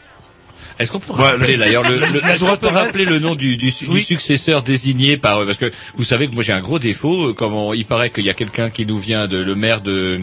Est-ce 0.78 0.90
qu'on 0.92 1.00
peut 1.00 1.12
rappeler 1.12 1.56
d'ailleurs 1.56 1.82
le, 1.82 1.96
le, 1.98 2.24
est-ce 2.30 2.40
qu'on 2.44 2.56
peut 2.56 2.66
aurait- 2.68 2.76
rappeler 2.84 3.04
le 3.04 3.18
nom 3.18 3.34
du, 3.34 3.56
du, 3.56 3.70
du 3.72 4.00
successeur 4.00 4.62
désigné 4.62 5.16
par 5.16 5.44
parce 5.44 5.58
que 5.58 5.70
vous 5.96 6.04
savez 6.04 6.28
que 6.28 6.34
moi 6.34 6.42
j'ai 6.44 6.52
un 6.52 6.60
gros 6.60 6.78
défaut 6.78 7.28
euh, 7.28 7.32
comme 7.32 7.52
on- 7.54 7.72
il 7.74 7.84
paraît 7.84 8.10
qu'il 8.10 8.24
y 8.24 8.30
a 8.30 8.34
quelqu'un 8.34 8.70
qui 8.70 8.86
nous 8.86 8.98
vient 8.98 9.26
de 9.26 9.38
le 9.38 9.54
maire 9.54 9.80
de 9.80 10.20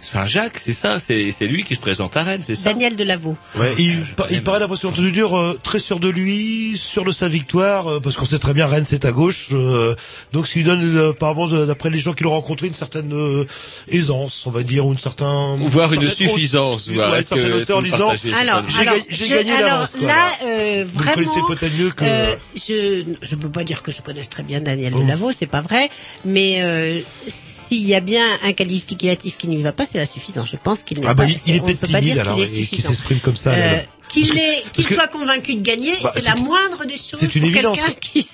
Saint-Jacques 0.00 0.58
c'est 0.58 0.72
ça 0.72 0.98
c'est 0.98 1.30
c'est 1.32 1.46
lui 1.46 1.62
qui 1.64 1.74
se 1.74 1.80
présente 1.80 2.16
à 2.16 2.22
Rennes 2.24 2.42
c'est 2.42 2.54
ça? 2.54 2.70
Daniel 2.72 2.96
Delavaux. 2.96 3.36
Ouais, 3.56 3.74
il, 3.78 4.02
pa- 4.16 4.26
il 4.30 4.42
paraît 4.42 4.58
d'après 4.60 4.76
ce 4.76 4.82
j'ai 4.82 4.88
entendu 4.88 5.12
dire 5.12 5.36
euh, 5.38 5.58
très 5.62 5.78
sûr 5.78 6.00
de 6.00 6.08
lui, 6.08 6.76
sûr 6.76 7.04
de 7.04 7.12
sa 7.12 7.28
victoire, 7.28 7.86
euh, 7.88 8.00
parce 8.00 8.16
qu'on 8.16 8.24
sait 8.26 8.38
très 8.38 8.54
bien 8.54 8.66
Rennes 8.66 8.84
c'est 8.88 9.04
à 9.04 9.12
gauche, 9.12 9.48
euh, 9.52 9.94
donc 10.32 10.46
ce 10.48 10.52
qui 10.54 10.58
lui 10.60 10.64
donne 10.64 10.96
euh, 10.96 11.10
apparemment 11.10 11.48
euh, 11.52 11.66
d'après 11.66 11.90
les 11.90 11.98
gens 11.98 12.12
qui 12.14 12.24
l'ont 12.24 12.30
rencontré 12.32 12.66
une 12.66 12.74
certaine 12.74 13.12
euh, 13.12 13.44
aisance, 13.88 14.44
on 14.46 14.50
va 14.50 14.62
dire, 14.62 14.86
ou 14.86 14.92
une 14.92 14.98
certaine 14.98 15.26
Ou 15.60 15.68
voir 15.68 15.92
une 15.92 16.00
certaine 16.06 16.26
haute- 16.26 16.32
suffisance, 16.34 16.86
une, 16.88 16.94
voir, 16.94 17.10
ouais, 17.12 17.18
une 17.18 17.22
certaine 17.24 17.50
que 17.50 17.56
hauteur 17.58 17.78
en 17.78 17.82
disant 17.82 18.08
Alors, 18.38 18.62
j'ai 18.68 18.78
alors, 18.80 18.96
ga- 18.96 19.02
j'ai 19.08 19.24
je- 19.26 19.34
gagné 19.34 19.52
alors. 19.52 19.86
Quoi, 19.98 20.08
là, 20.08 20.32
euh, 20.44 20.84
Vous 20.86 20.98
vraiment, 20.98 21.14
connaissez 21.14 21.40
peut-être 21.48 21.74
mieux 21.78 21.90
que- 21.90 22.04
euh, 22.04 22.34
je 22.56 23.04
je 23.22 23.34
peux 23.36 23.50
pas 23.50 23.64
dire 23.64 23.82
que 23.82 23.92
je 23.92 24.02
connaisse 24.02 24.28
très 24.28 24.42
bien 24.42 24.60
Daniel 24.60 24.92
Delavaux, 24.92 25.30
c'est 25.38 25.46
pas 25.46 25.62
vrai, 25.62 25.88
mais 26.24 26.60
euh, 26.62 27.00
s'il 27.28 27.86
y 27.86 27.94
a 27.94 28.00
bien 28.00 28.26
un 28.44 28.52
qualificatif 28.52 29.36
qui 29.38 29.48
ne 29.48 29.56
lui 29.56 29.62
va 29.62 29.72
pas, 29.72 29.84
c'est 29.90 29.98
la 29.98 30.06
suffisance. 30.06 30.50
Je 30.50 30.56
pense 30.56 30.82
qu'il 30.82 31.00
n'est 31.00 31.06
Ah 31.06 31.14
bah 31.14 31.24
pas. 31.24 31.30
il, 31.30 31.38
il 31.46 31.56
est 31.56 31.60
peut-être 31.60 31.80
peut 31.80 31.92
pas 31.92 32.00
dire 32.00 32.20
alors, 32.20 32.38
est 32.38 32.42
et 32.42 32.46
suffisant. 32.46 32.88
s'exprime 32.88 33.18
comme 33.20 33.36
ça. 33.36 33.50
Euh. 33.52 33.80
Qu'il 34.12 34.38
est, 34.38 34.64
que- 34.74 34.94
soit 34.94 35.08
convaincu 35.08 35.54
de 35.54 35.60
gagner, 35.62 35.92
Bah, 36.02 36.12
c'est 36.14 36.24
la 36.24 36.34
moindre 36.36 36.84
des 36.86 36.96
choses 36.96 37.18
c'est 37.20 37.34
une 37.34 37.42
pour 37.42 37.50
évidence. 37.50 37.78
quelqu'un 37.78 37.94
qui 38.00 38.26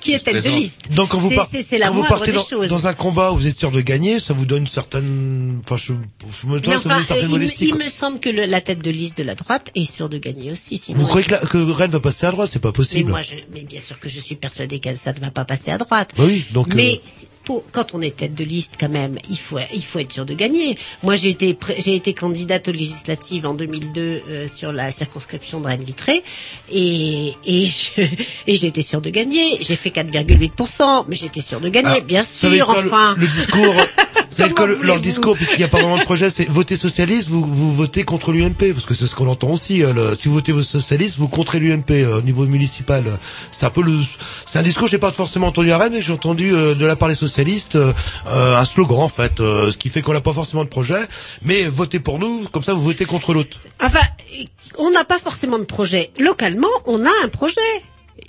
qui 0.00 0.12
est 0.14 0.18
tête 0.20 0.42
de 0.44 0.48
liste. 0.50 0.80
Donc 0.92 1.10
quand 1.10 1.18
vous, 1.18 1.30
par- 1.34 1.48
c'est 1.50 1.62
c'est 1.66 1.78
la 1.78 1.88
quand 1.88 1.94
vous 1.94 2.02
partez 2.04 2.32
dans, 2.32 2.86
un 2.86 2.94
combat 2.94 3.32
où 3.32 3.36
vous 3.36 3.46
êtes 3.46 3.58
sûr 3.58 3.70
de 3.70 3.80
gagner, 3.80 4.18
ça 4.18 4.32
vous 4.34 4.46
donne 4.46 4.62
une 4.62 4.66
certaine, 4.68 5.60
enfin 5.64 5.76
je, 5.76 5.92
je 5.92 5.92
me 5.92 5.94
Mais 5.94 6.32
ça 6.32 6.48
vous 6.48 6.60
donne 6.60 6.76
enfin, 6.76 7.00
une 7.00 7.06
certaine 7.06 7.26
il, 7.26 7.30
modestie. 7.30 7.68
il 7.68 7.74
me 7.74 7.88
semble 7.88 8.18
que 8.20 8.28
le- 8.30 8.46
la 8.46 8.60
tête 8.60 8.80
de 8.80 8.90
liste 8.90 9.18
de 9.18 9.22
la 9.24 9.34
droite 9.34 9.70
est 9.74 9.84
sûre 9.90 10.08
de 10.08 10.18
gagner 10.18 10.50
aussi. 10.52 10.76
Sinon, 10.78 11.00
Vous 11.00 11.06
croyez 11.06 11.26
que, 11.26 11.32
la- 11.32 11.38
que 11.40 11.58
Rennes 11.70 11.90
va 11.92 12.00
passer 12.00 12.26
à 12.26 12.30
droite, 12.32 12.50
c'est 12.52 12.58
pas 12.58 12.68
Mais 12.68 12.72
possible. 12.72 13.10
moi, 13.10 13.22
je, 13.22 13.34
mais 13.52 13.60
bien 13.62 13.80
sûr 13.80 13.98
que 14.00 14.08
je 14.08 14.20
suis 14.20 14.36
persuadée 14.36 14.80
que 14.80 14.94
ça 14.94 15.12
ne 15.12 15.20
va 15.20 15.30
pas 15.30 15.44
passer 15.44 15.70
à 15.70 15.78
droite. 15.78 16.10
Bah 16.16 16.24
oui, 16.26 16.44
donc, 16.52 16.68
Mais 16.74 16.94
euh, 17.04 17.26
pour, 17.44 17.64
quand 17.72 17.94
on 17.94 18.00
est 18.00 18.16
tête 18.16 18.34
de 18.34 18.44
liste, 18.44 18.74
quand 18.78 18.88
même, 18.88 19.18
il 19.30 19.38
faut, 19.38 19.58
il 19.74 19.84
faut 19.84 19.98
être 19.98 20.12
sûr 20.12 20.24
de 20.24 20.34
gagner. 20.34 20.76
Moi, 21.02 21.16
j'ai 21.16 21.28
été, 21.28 21.58
j'ai 21.78 21.94
été 21.96 22.14
candidate 22.14 22.68
aux 22.68 22.72
législatives 22.72 23.46
en 23.46 23.54
2002 23.54 24.00
euh, 24.28 24.46
sur 24.48 24.72
la 24.72 24.90
circonscription 24.90 25.60
de 25.60 25.66
Rennes-Vitré, 25.66 26.22
et 26.72 27.32
et 28.46 28.54
j'étais 28.56 28.82
sûre 28.82 29.00
de 29.00 29.10
gagner. 29.10 29.58
J'ai 29.60 29.76
fait 29.76 29.90
4,8%, 29.90 31.04
mais 31.08 31.16
j'étais 31.16 31.40
sûre 31.40 31.60
de 31.60 31.68
gagner, 31.68 31.98
Ah, 31.98 32.00
bien 32.00 32.22
sûr. 32.22 32.66
quoi, 32.66 32.80
le- 32.82 32.86
enfin, 32.88 33.14
le, 33.18 33.26
discours, 33.26 33.74
quoi, 34.56 34.66
le- 34.66 34.80
leur 34.82 35.00
discours, 35.00 35.36
puisqu'il 35.36 35.58
n'y 35.58 35.64
a 35.64 35.68
pas 35.68 35.78
vraiment 35.80 35.98
de 35.98 36.04
projet, 36.04 36.30
c'est 36.30 36.48
voter 36.48 36.76
socialiste, 36.76 37.28
vous, 37.28 37.44
vous 37.44 37.74
votez 37.74 38.04
contre 38.04 38.32
l'UMP, 38.32 38.72
parce 38.72 38.86
que 38.86 38.94
c'est 38.94 39.06
ce 39.06 39.14
qu'on 39.14 39.28
entend 39.28 39.50
aussi. 39.50 39.82
euh, 39.82 39.92
le- 39.92 40.16
si 40.18 40.28
vous 40.28 40.34
votez 40.34 40.52
socialiste, 40.62 41.16
vous 41.18 41.28
contrez 41.28 41.58
l'UMP 41.58 41.90
euh, 41.90 42.18
au 42.18 42.22
niveau 42.22 42.46
municipal. 42.46 43.04
C'est 43.50 43.66
un 43.66 43.70
peu 43.70 43.82
le, 43.82 43.92
c'est 44.46 44.58
un 44.58 44.62
discours, 44.62 44.86
je 44.88 44.92
n'ai 44.94 45.00
pas 45.00 45.12
forcément 45.12 45.48
entendu 45.48 45.70
à 45.72 45.78
Rennes, 45.78 45.92
mais 45.94 46.02
j'ai 46.02 46.12
entendu 46.12 46.54
euh, 46.54 46.74
de 46.74 46.86
la 46.86 46.96
part 46.96 47.08
des 47.08 47.14
socialistes 47.14 47.31
euh, 47.38 47.92
euh, 48.28 48.56
un 48.56 48.64
slogan 48.64 48.98
en 49.00 49.08
fait, 49.08 49.40
euh, 49.40 49.70
ce 49.72 49.76
qui 49.76 49.88
fait 49.88 50.02
qu'on 50.02 50.12
n'a 50.12 50.20
pas 50.20 50.32
forcément 50.32 50.64
de 50.64 50.68
projet, 50.68 51.00
mais 51.42 51.64
votez 51.64 51.98
pour 52.00 52.18
nous, 52.18 52.44
comme 52.52 52.62
ça 52.62 52.72
vous 52.74 52.82
votez 52.82 53.04
contre 53.04 53.32
l'autre. 53.34 53.58
Enfin, 53.80 54.00
on 54.78 54.90
n'a 54.90 55.04
pas 55.04 55.18
forcément 55.18 55.58
de 55.58 55.64
projet. 55.64 56.10
Localement, 56.18 56.68
on 56.86 57.04
a 57.04 57.10
un 57.24 57.28
projet. 57.28 57.60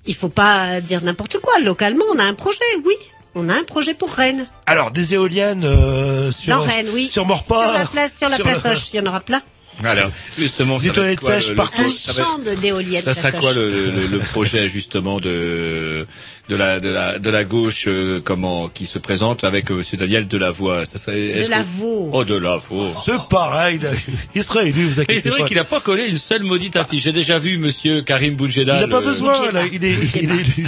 Il 0.06 0.16
faut 0.16 0.30
pas 0.30 0.82
dire 0.82 1.02
n'importe 1.04 1.38
quoi. 1.40 1.54
Localement, 1.62 2.06
on 2.14 2.20
a 2.20 2.24
un 2.24 2.34
projet, 2.34 2.60
oui. 2.86 2.94
On 3.36 3.50
a 3.50 3.54
un 3.56 3.64
projet 3.64 3.94
pour 3.94 4.12
Rennes. 4.12 4.48
Alors 4.68 4.92
des 4.92 5.14
éoliennes 5.16 5.64
euh, 5.66 6.32
sur 6.32 6.56
Dans 6.58 6.62
Rennes, 6.64 6.88
oui. 6.94 7.06
sur 7.08 7.26
Morpa, 7.26 7.56
Sur 7.64 7.74
la 7.74 7.86
place, 7.86 8.12
sur 8.18 8.30
la 8.30 8.36
sur 8.36 8.46
place 8.46 8.92
il 8.94 8.98
y 8.98 9.00
en 9.00 9.06
aura 9.08 9.22
plein. 9.22 9.42
alors 9.84 10.12
justement 10.38 10.78
Des 10.78 10.90
ça 10.90 10.94
va 10.94 11.12
être 11.12 11.20
quoi, 11.20 11.30
sèches 11.36 11.46
le- 11.46 11.50
le- 11.52 11.56
partout. 11.56 11.82
Un 11.82 12.14
champ 12.14 12.38
d'éoliennes. 12.62 13.04
Ça 13.04 13.16
sera 13.16 13.32
ça 13.32 13.40
quoi 13.40 13.50
sache. 13.50 13.56
le, 13.58 13.70
le, 13.72 14.08
le 14.08 14.20
projet 14.20 14.70
justement 14.70 15.20
de 15.20 16.06
de 16.50 16.56
la 16.58 16.80
de 16.82 16.90
la 16.90 17.20
de 17.20 17.30
la 17.30 17.46
gauche 17.46 17.86
euh, 17.88 18.20
comment 18.24 18.68
qui 18.68 18.86
se 18.86 19.00
présente 19.00 19.46
avec 19.46 19.72
euh, 19.72 19.76
Monsieur 19.76 19.96
Daniel 19.98 20.28
Delavoye 20.28 20.86
Ça 20.86 21.00
serait 21.00 21.28
est-ce 21.28 21.48
que- 21.48 21.52
Lavaux. 21.56 22.10
Oh 22.12 22.26
de 22.26 22.36
Lavaux. 22.36 22.90
C'est 23.06 23.18
pareil, 23.30 23.80
là. 23.80 23.90
il 24.36 24.44
sera 24.44 24.64
élu, 24.64 24.84
vous 24.86 25.00
Et 25.00 25.04
inquiétez 25.04 25.22
c'est 25.22 25.30
vrai 25.30 25.46
qu'il 25.46 25.56
n'a 25.56 25.64
pas 25.64 25.80
collé 25.80 26.10
une 26.10 26.18
seule 26.18 26.44
maudite 26.44 26.76
affiche. 26.76 27.04
J'ai 27.04 27.14
déjà 27.14 27.38
vu 27.38 27.58
Monsieur 27.58 28.02
Karim 28.02 28.36
Boudjeda. 28.36 28.76
Il 28.76 28.82
n'a 28.82 28.88
pas 28.90 29.00
le- 29.00 29.06
besoin, 29.06 29.34
là, 29.54 29.62
il 29.72 29.84
est, 29.86 29.94
il 29.94 30.32
est 30.32 30.42
élu. 30.42 30.68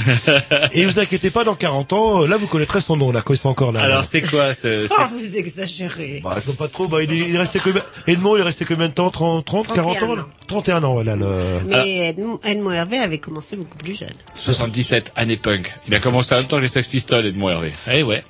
Et 0.71 0.85
vous 0.85 0.97
inquiétez 0.99 1.29
pas, 1.29 1.43
dans 1.43 1.55
40 1.55 1.91
ans, 1.93 2.23
euh, 2.23 2.27
là, 2.27 2.37
vous 2.37 2.47
connaîtrez 2.47 2.79
son 2.79 2.95
nom, 2.95 3.11
là, 3.11 3.21
quand 3.21 3.33
il 3.33 3.37
sera 3.37 3.49
encore 3.49 3.71
là. 3.73 3.81
Alors 3.81 3.97
là. 3.99 4.03
c'est 4.09 4.21
quoi 4.21 4.53
ce, 4.53 4.85
Oh, 4.89 4.95
c'est- 4.97 5.13
vous 5.13 5.37
exagérez. 5.37 6.21
Bah, 6.23 6.31
je 6.45 6.51
pas 6.53 6.67
trop, 6.69 6.87
bah, 6.87 7.03
il 7.03 7.11
est, 7.11 7.17
il 7.17 7.35
est 7.35 7.39
resté 7.39 7.59
combien, 7.61 7.81
Edmond, 8.07 8.37
il 8.37 8.39
est 8.39 8.43
resté 8.43 8.63
combien 8.63 8.87
de 8.87 8.93
temps? 8.93 9.09
30, 9.11 9.43
30, 9.45 9.73
40 9.73 9.91
ans? 9.97 9.99
31 9.99 10.15
là? 10.15 10.21
Ans. 10.21 10.25
31 10.47 10.83
ans, 10.83 10.93
voilà, 10.93 11.15
le... 11.17 11.25
Mais 11.67 12.09
Edmond, 12.09 12.39
Edmond 12.45 12.71
Hervé 12.71 12.97
avait 12.99 13.17
commencé 13.17 13.55
beaucoup 13.55 13.77
plus 13.77 13.97
jeune. 13.97 14.09
77 14.35 15.11
année 15.15 15.37
punk. 15.37 15.64
Il 15.87 15.95
a 15.95 15.99
commencé 15.99 16.33
en 16.33 16.37
même 16.39 16.47
temps 16.47 16.57
que 16.57 16.61
les 16.63 16.67
Sex 16.67 16.87
Pistols, 16.87 17.25
Edmond 17.25 17.49
Hervé. 17.49 17.71
Eh 17.91 18.03
ouais. 18.03 18.23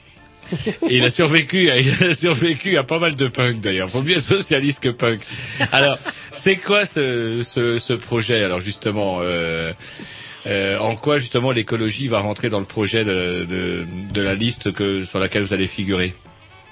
Et 0.90 0.98
il 0.98 1.04
a 1.04 1.10
survécu, 1.10 1.70
à- 1.72 1.78
il 1.80 1.92
a 2.04 2.14
survécu 2.14 2.78
à 2.78 2.84
pas 2.84 3.00
mal 3.00 3.16
de 3.16 3.28
punk 3.28 3.62
d'ailleurs. 3.62 3.90
Faut 3.90 4.04
mieux 4.04 4.20
socialiste 4.20 4.82
que 4.84 4.90
punk. 4.90 5.20
Alors, 5.72 5.98
c'est 6.32 6.58
quoi 6.58 6.86
ce, 6.86 7.42
ce, 7.42 7.80
ce 7.80 7.94
projet? 7.94 8.44
Alors 8.44 8.62
justement, 8.62 9.20
euh, 9.22 9.74
euh, 10.46 10.78
en 10.78 10.96
quoi 10.96 11.18
justement 11.18 11.52
l'écologie 11.52 12.08
va 12.08 12.20
rentrer 12.20 12.50
dans 12.50 12.60
le 12.60 12.66
projet 12.66 13.04
de, 13.04 13.46
de, 13.50 13.86
de 14.14 14.22
la 14.22 14.36
liste 14.36 14.72
que 14.72 15.04
sur 15.04 15.18
laquelle 15.20 15.42
vous 15.44 15.54
allez 15.54 15.66
figurer? 15.68 16.14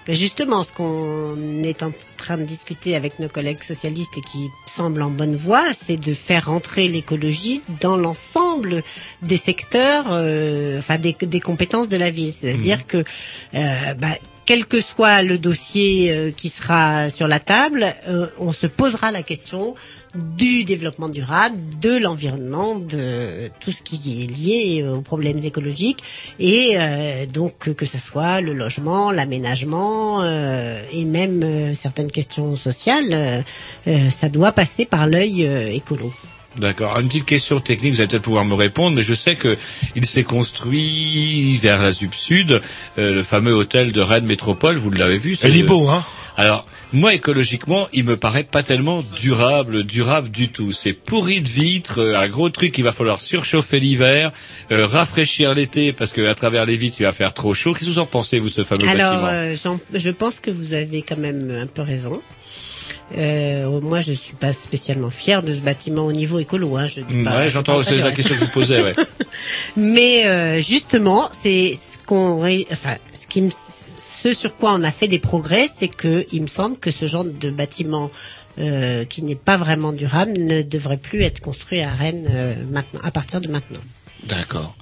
Justement, 0.07 0.63
ce 0.63 0.71
qu'on 0.71 1.63
est 1.63 1.83
en 1.83 1.91
train 2.17 2.37
de 2.37 2.43
discuter 2.43 2.95
avec 2.95 3.19
nos 3.19 3.29
collègues 3.29 3.63
socialistes 3.63 4.17
et 4.17 4.21
qui 4.21 4.49
semble 4.65 5.01
en 5.01 5.09
bonne 5.09 5.35
voie, 5.35 5.65
c'est 5.73 5.97
de 5.97 6.13
faire 6.13 6.47
rentrer 6.47 6.87
l'écologie 6.87 7.61
dans 7.81 7.97
l'ensemble 7.97 8.83
des 9.21 9.37
secteurs, 9.37 10.05
euh, 10.11 10.79
enfin 10.79 10.97
des, 10.97 11.15
des 11.19 11.39
compétences 11.39 11.89
de 11.89 11.97
la 11.97 12.11
ville. 12.11 12.33
C'est-à-dire 12.33 12.87
que, 12.87 12.97
euh, 13.53 13.93
bah, 13.95 14.17
quel 14.45 14.65
que 14.65 14.81
soit 14.81 15.21
le 15.21 15.37
dossier 15.37 16.11
euh, 16.11 16.31
qui 16.31 16.49
sera 16.49 17.09
sur 17.09 17.27
la 17.27 17.39
table, 17.39 17.85
euh, 18.07 18.27
on 18.39 18.51
se 18.51 18.67
posera 18.67 19.11
la 19.11 19.23
question 19.23 19.75
du 20.37 20.63
développement 20.63 21.09
durable, 21.09 21.57
de 21.81 21.97
l'environnement, 21.97 22.75
de 22.75 23.49
tout 23.59 23.71
ce 23.71 23.81
qui 23.81 24.23
est 24.23 24.27
lié 24.27 24.85
aux 24.87 25.01
problèmes 25.01 25.39
écologiques, 25.39 26.03
et 26.39 26.73
euh, 26.75 27.25
donc 27.25 27.73
que 27.73 27.85
ce 27.85 27.97
soit 27.97 28.41
le 28.41 28.53
logement, 28.53 29.11
l'aménagement 29.11 30.21
euh, 30.21 30.83
et 30.91 31.05
même 31.05 31.41
euh, 31.43 31.73
certaines 31.73 32.11
questions 32.11 32.55
sociales, 32.55 33.09
euh, 33.11 33.41
euh, 33.87 34.09
ça 34.09 34.29
doit 34.29 34.51
passer 34.51 34.85
par 34.85 35.07
l'œil 35.07 35.47
euh, 35.47 35.71
écolo. 35.71 36.11
D'accord. 36.57 36.99
Une 36.99 37.07
petite 37.07 37.25
question 37.25 37.59
technique, 37.59 37.93
vous 37.93 37.99
allez 38.01 38.07
peut-être 38.09 38.21
pouvoir 38.23 38.45
me 38.45 38.53
répondre, 38.53 38.95
mais 38.95 39.01
je 39.03 39.13
sais 39.13 39.35
que 39.35 39.57
il 39.95 40.05
s'est 40.05 40.23
construit 40.23 41.57
vers 41.61 41.81
la 41.81 41.91
Sud 41.91 42.13
Sud, 42.13 42.61
euh, 42.97 43.15
le 43.15 43.23
fameux 43.23 43.53
hôtel 43.53 43.91
de 43.91 44.01
Rennes 44.01 44.25
Métropole. 44.25 44.77
Vous 44.77 44.91
l'avez 44.91 45.17
vu 45.17 45.35
Il 45.43 45.57
est 45.57 45.63
beau, 45.63 45.87
hein? 45.89 46.03
Alors, 46.35 46.65
moi, 46.93 47.13
écologiquement, 47.13 47.87
il 47.93 48.05
me 48.05 48.17
paraît 48.17 48.43
pas 48.43 48.63
tellement 48.63 49.03
durable, 49.15 49.83
durable 49.83 50.29
du 50.29 50.49
tout. 50.49 50.71
C'est 50.71 50.93
pourri 50.93 51.41
de 51.41 51.47
vitres, 51.49 51.99
euh, 51.99 52.17
un 52.19 52.27
gros 52.27 52.49
truc 52.49 52.71
qu'il 52.71 52.83
va 52.83 52.91
falloir 52.91 53.21
surchauffer 53.21 53.79
l'hiver, 53.79 54.31
euh, 54.71 54.87
rafraîchir 54.87 55.53
l'été 55.53 55.93
parce 55.93 56.11
que 56.11 56.25
à 56.27 56.33
travers 56.33 56.65
les 56.65 56.75
vitres, 56.75 56.97
il 56.99 57.03
va 57.03 57.11
faire 57.11 57.33
trop 57.33 57.53
chaud. 57.53 57.73
Qu'est-ce 57.73 57.85
que 57.85 57.93
vous 57.95 57.99
en 57.99 58.07
pensez, 58.07 58.39
vous, 58.39 58.49
ce 58.49 58.63
fameux 58.63 58.87
Alors, 58.87 59.11
bâtiment? 59.11 59.27
euh, 59.31 59.55
j'en- 59.63 59.79
je 59.93 60.09
pense 60.09 60.39
que 60.39 60.49
vous 60.49 60.73
avez 60.73 61.03
quand 61.03 61.17
même 61.17 61.51
un 61.51 61.67
peu 61.67 61.81
raison. 61.83 62.19
Euh, 63.17 63.79
moi, 63.81 64.01
je 64.01 64.13
suis 64.13 64.33
pas 64.33 64.53
spécialement 64.53 65.09
fière 65.09 65.43
de 65.43 65.53
ce 65.53 65.59
bâtiment 65.59 66.05
au 66.05 66.11
niveau 66.11 66.39
écolo. 66.39 66.77
Hein, 66.77 66.87
je 66.87 67.01
dis 67.01 67.15
Mm, 67.15 67.23
pas, 67.23 67.37
Ouais, 67.37 67.45
je 67.45 67.49
j'entends, 67.51 67.83
c'est 67.83 67.95
la 67.97 68.11
question 68.11 68.35
que 68.35 68.41
vous 68.41 68.47
posais, 68.51 68.81
ouais. 68.81 68.95
Mais 69.77 70.25
euh, 70.25 70.61
justement, 70.61 71.29
c'est 71.31 71.73
ce 71.75 71.97
qu'on, 72.05 72.39
ré- 72.41 72.67
enfin, 72.71 72.95
ce 73.13 73.27
qui 73.27 73.41
me, 73.41 73.49
ce 73.51 74.33
sur 74.33 74.53
quoi 74.53 74.73
on 74.73 74.83
a 74.83 74.91
fait 74.91 75.07
des 75.07 75.19
progrès, 75.19 75.67
c'est 75.73 75.87
que 75.89 76.25
il 76.31 76.41
me 76.41 76.47
semble 76.47 76.77
que 76.77 76.91
ce 76.91 77.07
genre 77.07 77.25
de 77.25 77.49
bâtiment 77.51 78.09
euh, 78.59 79.03
qui 79.05 79.23
n'est 79.23 79.35
pas 79.35 79.57
vraiment 79.57 79.91
durable 79.93 80.33
ne 80.37 80.61
devrait 80.61 80.97
plus 80.97 81.23
être 81.23 81.39
construit 81.39 81.81
à 81.81 81.89
Rennes 81.91 82.27
euh, 82.29 82.53
maintenant, 82.71 82.99
à 83.03 83.11
partir 83.11 83.41
de 83.41 83.47
maintenant. 83.49 83.81
D'accord. 84.27 84.75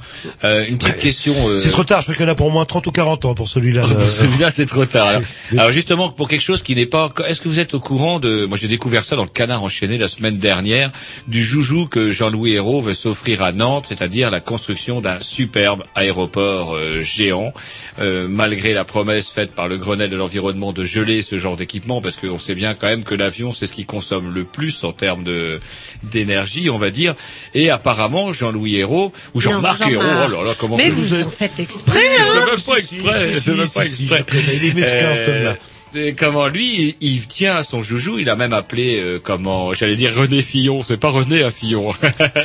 Euh, 0.44 0.66
une 0.68 0.78
petite 0.78 0.98
question. 0.98 1.34
euh, 1.50 1.56
C'est 1.56 1.70
trop 1.72 1.84
tard, 1.84 2.00
je 2.02 2.06
crois 2.06 2.16
qu'il 2.16 2.26
y 2.26 2.30
en 2.30 2.32
a 2.32 2.36
pour 2.36 2.48
au 2.48 2.52
moins 2.52 2.64
30 2.66 2.86
ou 2.88 2.92
40 2.92 3.26
ans 3.26 3.34
pour 3.34 3.48
celui-là. 3.48 3.86
Euh, 3.92 4.06
Celui-là, 4.06 4.52
c'est 4.52 4.66
trop 4.68 4.86
tard. 4.86 5.08
Alors, 5.08 5.22
alors 5.58 5.72
justement, 5.72 6.10
pour 6.10 6.28
quelque 6.30 6.42
chose 6.42 6.62
qui 6.62 6.76
n'est 6.76 6.86
pas 6.86 7.06
encore... 7.06 7.26
Est-ce 7.26 7.42
que 7.42 7.50
vous 7.50 7.60
êtes 7.60 7.74
au 7.74 7.80
courant 7.80 8.20
de... 8.20 8.46
Moi, 8.46 8.58
j'ai 8.62 8.68
découvert 8.68 9.04
ça 9.04 9.16
dans 9.16 9.24
le 9.24 9.30
Canard 9.30 9.64
enchaîné 9.64 9.98
la 9.98 10.08
semaine 10.08 10.38
dernière, 10.38 10.92
du 11.28 11.44
joujou 11.44 11.88
que 11.88 12.12
Jean-Louis 12.12 12.54
Hérault 12.54 12.82
veut 12.82 12.94
s'offrir 12.94 13.42
à 13.42 13.52
Nantes, 13.52 13.86
c'est-à-dire 13.90 14.30
la 14.32 14.40
construction 14.40 15.02
d'un 15.02 15.20
superbe 15.22 15.84
aéroport 15.96 16.76
euh, 16.76 17.02
géant, 17.02 17.54
euh, 18.00 18.28
malgré 18.30 18.74
la 18.74 18.86
promesse 18.86 19.30
faite 19.30 19.56
par 19.56 19.68
le 19.68 19.78
Grenelle 19.78 20.10
de 20.12 20.18
l'environnement 20.18 20.72
de 20.72 20.84
geler 20.84 21.22
ce 21.24 21.38
genre 21.38 21.58
d'équipement, 21.58 22.02
parce 22.02 22.16
qu'on 22.18 22.38
sait 22.40 22.56
bien 22.56 22.74
quand 22.76 22.88
même 22.88 23.04
que 23.04 23.16
l'avion, 23.16 23.52
c'est 23.54 23.66
ce 23.66 23.74
qui 23.74 23.86
consomme 23.86 24.34
le 24.34 24.44
plus 24.44 24.84
en 24.84 24.92
termes 24.92 25.24
de 25.24 25.60
d'énergie, 26.04 26.70
on 26.70 26.78
va 26.78 26.90
dire. 26.92 27.16
Et 27.54 27.70
apparemment, 27.70 28.34
Jean-Louis 28.34 28.76
Hérault, 28.78 29.12
ou 29.34 29.42
Jean-Marc 29.42 29.80
Jean-Marc. 29.80 29.92
Hérault, 29.92 30.28
oh 30.28 30.42
là 30.42 30.48
là, 30.50 30.56
comment 30.60 30.78
Mais 30.78 30.90
que 30.90 30.96
vous 30.96 31.24
en 31.24 31.30
faites 31.30 31.60
exprès, 31.60 32.00
je 32.18 32.22
hein 32.22 32.34
fais 32.34 32.52
même 32.52 32.62
pas 32.62 32.78
exprès, 32.78 33.32
je 33.32 33.40
fais 33.40 33.56
même 33.56 33.70
pas 33.70 33.86
exprès. 33.86 34.26
Il 34.56 34.66
est 34.66 34.74
mesquin, 34.74 35.16
cet 35.16 35.28
homme-là. 35.28 35.56
Et 35.94 36.14
comment 36.14 36.48
lui, 36.48 36.96
il, 37.02 37.16
il 37.16 37.28
tient 37.28 37.56
à 37.56 37.64
son 37.64 37.84
joujou, 37.84 38.18
il 38.18 38.30
a 38.30 38.38
même 38.38 38.54
appelé 38.54 38.98
euh, 38.98 39.20
comment, 39.22 39.74
j'allais 39.74 39.98
dire 39.98 40.16
René 40.16 40.42
Fillon, 40.42 40.84
c'est 40.84 40.96
pas 40.96 41.10
René 41.10 41.44
à 41.44 41.52
Fillon. 41.52 41.92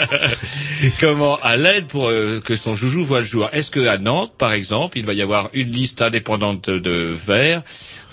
c'est 0.75 0.93
comment 0.99 1.37
à 1.43 1.57
l'aide 1.57 1.87
pour 1.87 2.09
euh, 2.09 2.41
que 2.41 2.57
son 2.57 2.75
joujou 2.75 3.05
voit 3.05 3.21
le 3.21 3.25
jour. 3.25 3.49
Est-ce 3.53 3.71
que 3.71 3.87
à 3.87 3.99
Nantes, 3.99 4.33
par 4.37 4.53
exemple, 4.53 4.99
il 4.99 5.07
va 5.07 5.13
y 5.13 5.23
avoir 5.23 5.49
une 5.53 5.71
liste 5.71 6.03
indépendante 6.03 6.71
de 6.71 7.15
verts 7.15 7.63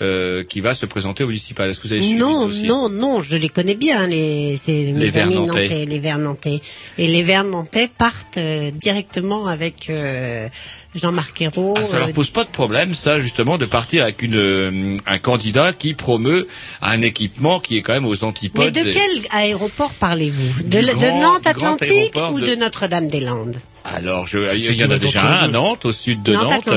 euh, 0.04 0.44
qui 0.44 0.60
va 0.60 0.74
se 0.74 0.86
présenter 0.86 1.24
au 1.24 1.28
municipal 1.28 1.68
Est-ce 1.70 1.80
que 1.80 1.86
vous 1.88 1.92
avez 1.92 2.02
suivi 2.02 2.18
Non, 2.18 2.48
non, 2.64 2.88
non, 2.88 3.22
je 3.22 3.36
les 3.36 3.48
connais 3.48 3.74
bien, 3.74 4.06
les, 4.06 4.56
c'est 4.62 4.72
mes 4.92 5.06
Verts 5.08 5.24
amis 5.26 5.34
nantais. 5.36 5.62
nantais, 5.68 5.86
les 5.86 5.98
Verts 5.98 6.18
nantais. 6.18 6.60
Et 6.98 7.06
les 7.06 7.22
Verts 7.22 7.44
nantais 7.44 7.88
partent 7.88 8.36
euh, 8.38 8.70
directement 8.70 9.46
avec 9.46 9.88
euh, 9.90 10.48
Jean-Marc 10.94 11.40
Ayrault. 11.40 11.74
Ah, 11.78 11.84
ça 11.84 11.98
leur 11.98 12.12
pose 12.12 12.30
pas 12.30 12.44
de 12.44 12.50
problème, 12.50 12.94
ça, 12.94 13.18
justement, 13.18 13.58
de 13.58 13.66
partir 13.66 14.02
avec 14.04 14.22
une, 14.22 14.98
un 15.06 15.18
candidat 15.18 15.72
qui 15.72 15.94
promeut 15.94 16.46
un 16.82 17.00
équipement 17.02 17.58
qui 17.60 17.76
est 17.78 17.82
quand 17.82 17.94
même 17.94 18.06
aux 18.06 18.14
mais 18.14 18.24
antipodes. 18.24 18.72
de 18.72 18.82
des- 18.82 18.90
quel 18.92 19.26
aéroport 19.30 19.92
parlez-vous? 19.94 20.62
De, 20.64 20.78
de 20.78 21.20
Nantes 21.22 21.46
Atlantique 21.46 22.12
ou 22.32 22.40
de- 22.40 22.46
de 22.46 22.54
Notre-Dame-des-Landes? 22.56 23.56
Alors, 23.86 24.26
je, 24.26 24.38
il 24.56 24.64
C'est 24.66 24.74
y 24.76 24.84
en 24.84 24.90
a 24.90 24.98
déjà 24.98 25.22
un 25.22 25.44
à. 25.44 25.48
Nantes, 25.48 25.84
au 25.84 25.92
sud 25.92 26.22
de 26.22 26.32
Nantes 26.32 26.68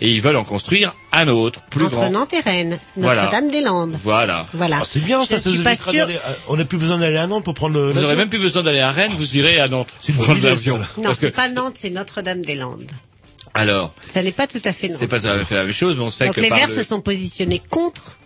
et 0.00 0.10
ils 0.10 0.22
veulent 0.22 0.36
en 0.36 0.44
construire 0.44 0.94
un 1.12 1.28
autre, 1.28 1.60
plus 1.70 1.84
Entre 1.84 1.94
grand. 1.94 2.10
Nantes 2.10 2.32
et 2.32 2.40
Rennes. 2.40 2.78
Notre-Dame-des-Landes. 2.96 3.96
Voilà. 4.02 4.46
Voilà. 4.54 4.78
Ah, 4.80 4.86
c'est 4.88 5.04
bien, 5.04 5.22
Je 5.22 5.28
ça, 5.28 5.38
ça 5.38 5.50
suis 5.50 5.58
pas 5.58 5.74
euh, 5.94 6.06
On 6.48 6.56
n'a 6.56 6.64
plus 6.64 6.78
besoin 6.78 6.96
d'aller 6.98 7.18
à 7.18 7.26
Nantes 7.26 7.44
pour 7.44 7.52
prendre 7.54 7.74
le. 7.74 7.90
Vous 7.90 7.98
aurez 7.98 8.00
l'avion. 8.02 8.16
même 8.16 8.28
plus 8.30 8.38
besoin 8.38 8.62
d'aller 8.62 8.80
à 8.80 8.90
Rennes, 8.90 9.12
vous 9.14 9.36
irez 9.36 9.60
à 9.60 9.68
Nantes. 9.68 9.94
C'est 10.00 10.12
une 10.12 10.18
Prendre 10.18 10.42
l'avion. 10.42 10.78
Non, 10.78 10.84
Parce 11.04 11.18
que, 11.18 11.26
c'est 11.26 11.30
pas 11.32 11.50
Nantes, 11.50 11.74
c'est 11.78 11.90
Notre-Dame-des-Landes. 11.90 12.90
alors, 13.52 13.92
Ça 14.08 14.22
n'est 14.22 14.32
pas 14.32 14.46
tout 14.46 14.62
à 14.64 14.72
fait 14.72 14.88
Nantes. 14.88 14.96
c'est 14.98 15.06
pas 15.06 15.20
tout 15.20 15.26
à 15.26 15.44
fait 15.44 15.54
la 15.56 15.64
même 15.64 15.72
chose, 15.72 15.96
mais 15.98 16.02
on 16.04 16.10
sait 16.10 16.24
Donc 16.26 16.36
que 16.36 16.40
les 16.40 16.48
par 16.48 16.58
Verts 16.58 16.68
le- 16.68 16.74
se 16.74 16.82
sont 16.82 17.00
positionnés 17.02 17.60
contre 17.70 18.16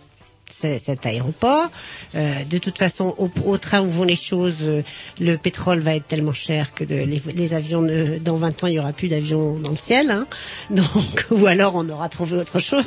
cet 0.51 1.05
aéroport. 1.05 1.67
Euh, 2.15 2.43
de 2.49 2.57
toute 2.57 2.77
façon, 2.77 3.15
au, 3.17 3.29
au 3.45 3.57
train 3.57 3.81
où 3.81 3.89
vont 3.89 4.03
les 4.03 4.15
choses, 4.15 4.55
euh, 4.61 4.81
le 5.19 5.37
pétrole 5.37 5.79
va 5.79 5.95
être 5.95 6.07
tellement 6.07 6.33
cher 6.33 6.73
que 6.73 6.83
le- 6.83 7.03
les, 7.03 7.21
les 7.35 7.53
avions, 7.53 7.81
ne- 7.81 8.17
dans 8.19 8.35
20 8.37 8.63
ans, 8.63 8.67
il 8.67 8.73
y 8.75 8.79
aura 8.79 8.93
plus 8.93 9.07
d'avions 9.07 9.53
dans 9.59 9.71
le 9.71 9.77
ciel. 9.77 10.09
Hein. 10.11 10.27
Donc, 10.71 11.25
ou 11.31 11.45
alors 11.47 11.75
on 11.75 11.87
aura 11.89 12.09
trouvé 12.09 12.37
autre 12.37 12.59
chose. 12.59 12.83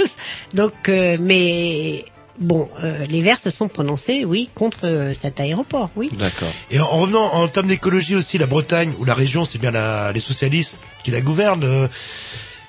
Donc, 0.55 0.89
euh, 0.89 1.17
mais 1.21 2.05
bon, 2.41 2.69
euh, 2.83 3.07
les 3.07 3.23
Verts 3.23 3.41
se 3.41 3.51
sont 3.51 3.69
prononcés, 3.69 4.25
oui, 4.25 4.51
contre 4.55 4.81
euh, 4.87 5.15
cet 5.15 5.39
aéroport, 5.41 5.91
oui. 5.97 6.11
D'accord. 6.19 6.53
Et 6.71 6.81
en, 6.81 6.85
en 6.87 6.99
revenant 6.99 7.33
en 7.35 7.49
termes 7.49 7.69
d'écologie 7.69 8.15
aussi, 8.15 8.39
la 8.39 8.47
Bretagne 8.47 8.93
ou 8.99 9.05
la 9.05 9.15
région, 9.15 9.45
c'est 9.45 9.59
bien 9.59 9.71
la, 9.71 10.13
les 10.13 10.21
socialistes 10.21 10.81
qui 11.05 11.11
la 11.11 11.21
gouvernent. 11.21 11.65
euh, 11.65 11.89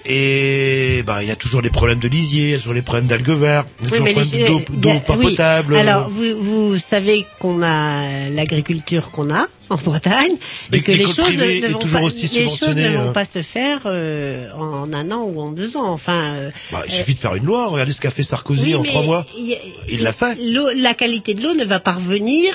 et 0.05 1.03
ben 1.05 1.21
il 1.21 1.27
y 1.27 1.31
a 1.31 1.35
toujours 1.35 1.61
des 1.61 1.69
problèmes 1.69 1.99
de 1.99 2.07
lisier, 2.07 2.43
il 2.43 2.49
y 2.51 2.53
a 2.55 2.57
toujours 2.57 2.73
les 2.73 2.81
problèmes 2.81 3.07
d'algues 3.07 3.29
vertes, 3.29 3.67
il 3.79 3.85
y 3.85 3.87
a 3.87 3.89
toujours 3.91 4.05
des 4.05 4.13
les- 4.13 4.45
problèmes 4.45 4.79
d'eau 4.81 4.99
pas 5.01 5.15
oui. 5.17 5.25
potable. 5.29 5.75
Alors, 5.75 6.09
vous, 6.09 6.41
vous 6.41 6.77
savez 6.79 7.25
qu'on 7.39 7.61
a 7.63 8.29
l'agriculture 8.29 9.11
qu'on 9.11 9.29
a 9.33 9.47
en 9.69 9.75
Bretagne 9.77 10.33
Mais 10.71 10.79
et 10.79 10.81
que 10.81 10.91
les 10.91 11.05
choses 11.05 11.35
ne, 11.35 11.67
vont 11.71 11.79
toujours 11.79 11.99
pas, 12.01 12.05
aussi 12.05 12.27
les 12.27 12.43
choses 12.45 12.53
subventionnée, 12.59 12.89
ne 12.89 12.97
vont 12.97 13.07
euh. 13.09 13.11
pas 13.11 13.25
se 13.25 13.41
faire 13.41 13.81
euh, 13.85 14.49
en 14.51 14.91
un 14.93 15.09
an 15.11 15.23
ou 15.23 15.39
en 15.39 15.51
deux 15.51 15.77
ans. 15.77 15.89
Enfin, 15.89 16.35
euh, 16.35 16.51
Bah, 16.71 16.83
il 16.87 16.93
suffit 16.93 17.13
de 17.13 17.19
faire 17.19 17.35
une 17.35 17.45
loi. 17.45 17.67
Regardez 17.69 17.93
ce 17.93 18.01
qu'a 18.01 18.11
fait 18.11 18.23
Sarkozy 18.23 18.65
oui, 18.67 18.75
en 18.75 18.83
trois 18.83 19.03
mois. 19.03 19.25
il 19.37 19.45
y 19.45 19.53
a- 19.53 19.57
Il 19.89 20.01
l'a 20.03 20.11
fait. 20.13 20.37
la 20.75 20.93
qualité 20.93 21.33
de 21.33 21.41
l'eau 21.41 21.53
ne 21.53 21.63
va 21.63 21.79
pas 21.79 21.93
revenir 21.93 22.53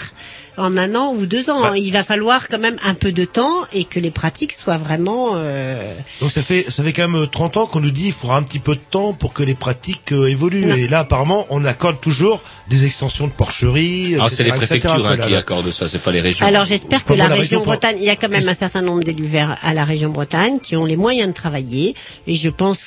en 0.59 0.77
un 0.77 0.95
an 0.95 1.15
ou 1.15 1.27
deux 1.27 1.51
ans. 1.51 1.61
Bah. 1.63 1.73
il 1.77 1.91
va 1.93 2.03
falloir 2.03 2.49
quand 2.49 2.59
même 2.59 2.77
un 2.85 2.95
peu 2.95 3.13
de 3.13 3.25
temps 3.25 3.55
et 3.73 3.85
que 3.85 4.01
les 4.01 4.11
pratiques 4.11 4.53
soient 4.53 4.77
vraiment. 4.77 5.33
euh, 5.37 5.95
Donc 6.21 6.31
ça 6.31 6.43
fait 6.43 6.67
ça 6.69 6.83
fait 6.83 6.93
quand 6.93 7.09
même 7.09 7.23
euh, 7.23 7.27
30 7.27 7.57
ans 7.57 7.67
qu'on 7.67 7.81
nous 7.81 7.91
dit 7.91 8.07
il 8.07 8.13
faudra 8.13 8.37
un 8.37 8.43
petit 8.43 8.59
peu 8.59 8.75
de 8.75 8.81
temps 8.91 9.13
pour 9.13 9.33
que 9.33 9.43
les 9.43 9.55
pratiques 9.55 10.13
euh, 10.13 10.27
évoluent. 10.27 10.67
Non. 10.67 10.75
Et 10.75 10.89
là 10.89 11.01
apparemment 11.01 11.47
on 11.51 11.65
accorde 11.65 12.01
toujours 12.01 12.43
des 12.69 12.85
extensions 12.85 13.27
de 13.27 13.33
porcheries. 13.33 14.17
Ah, 14.21 14.27
c'est 14.29 14.43
les 14.43 14.51
etc., 14.51 14.57
préfectures 14.67 15.07
hein, 15.07 15.17
qui 15.17 15.31
là. 15.31 15.39
accordent 15.39 15.71
ça, 15.71 15.89
c'est 15.89 16.03
pas 16.03 16.11
les 16.13 16.21
régions. 16.21 16.47
Alors 16.47 16.65
j'espère 16.65 17.05
que 17.05 17.15
la 17.15 17.25
région 17.25 17.39
région, 17.41 17.61
Bretagne, 17.63 17.97
il 17.99 18.05
y 18.05 18.11
a 18.11 18.17
quand 18.17 18.29
même 18.29 18.49
un 18.49 18.55
certain 18.55 18.83
nombre 18.83 19.03
d'élus 19.03 19.27
verts 19.27 19.57
à 19.63 19.73
la 19.73 19.85
région 19.85 20.11
Bretagne 20.11 20.59
qui 20.61 20.77
ont 20.77 20.85
les 20.85 20.97
moyens 20.97 21.29
de 21.29 21.35
travailler 21.35 21.95
et 22.27 22.35
je 22.35 22.51
pense 22.51 22.79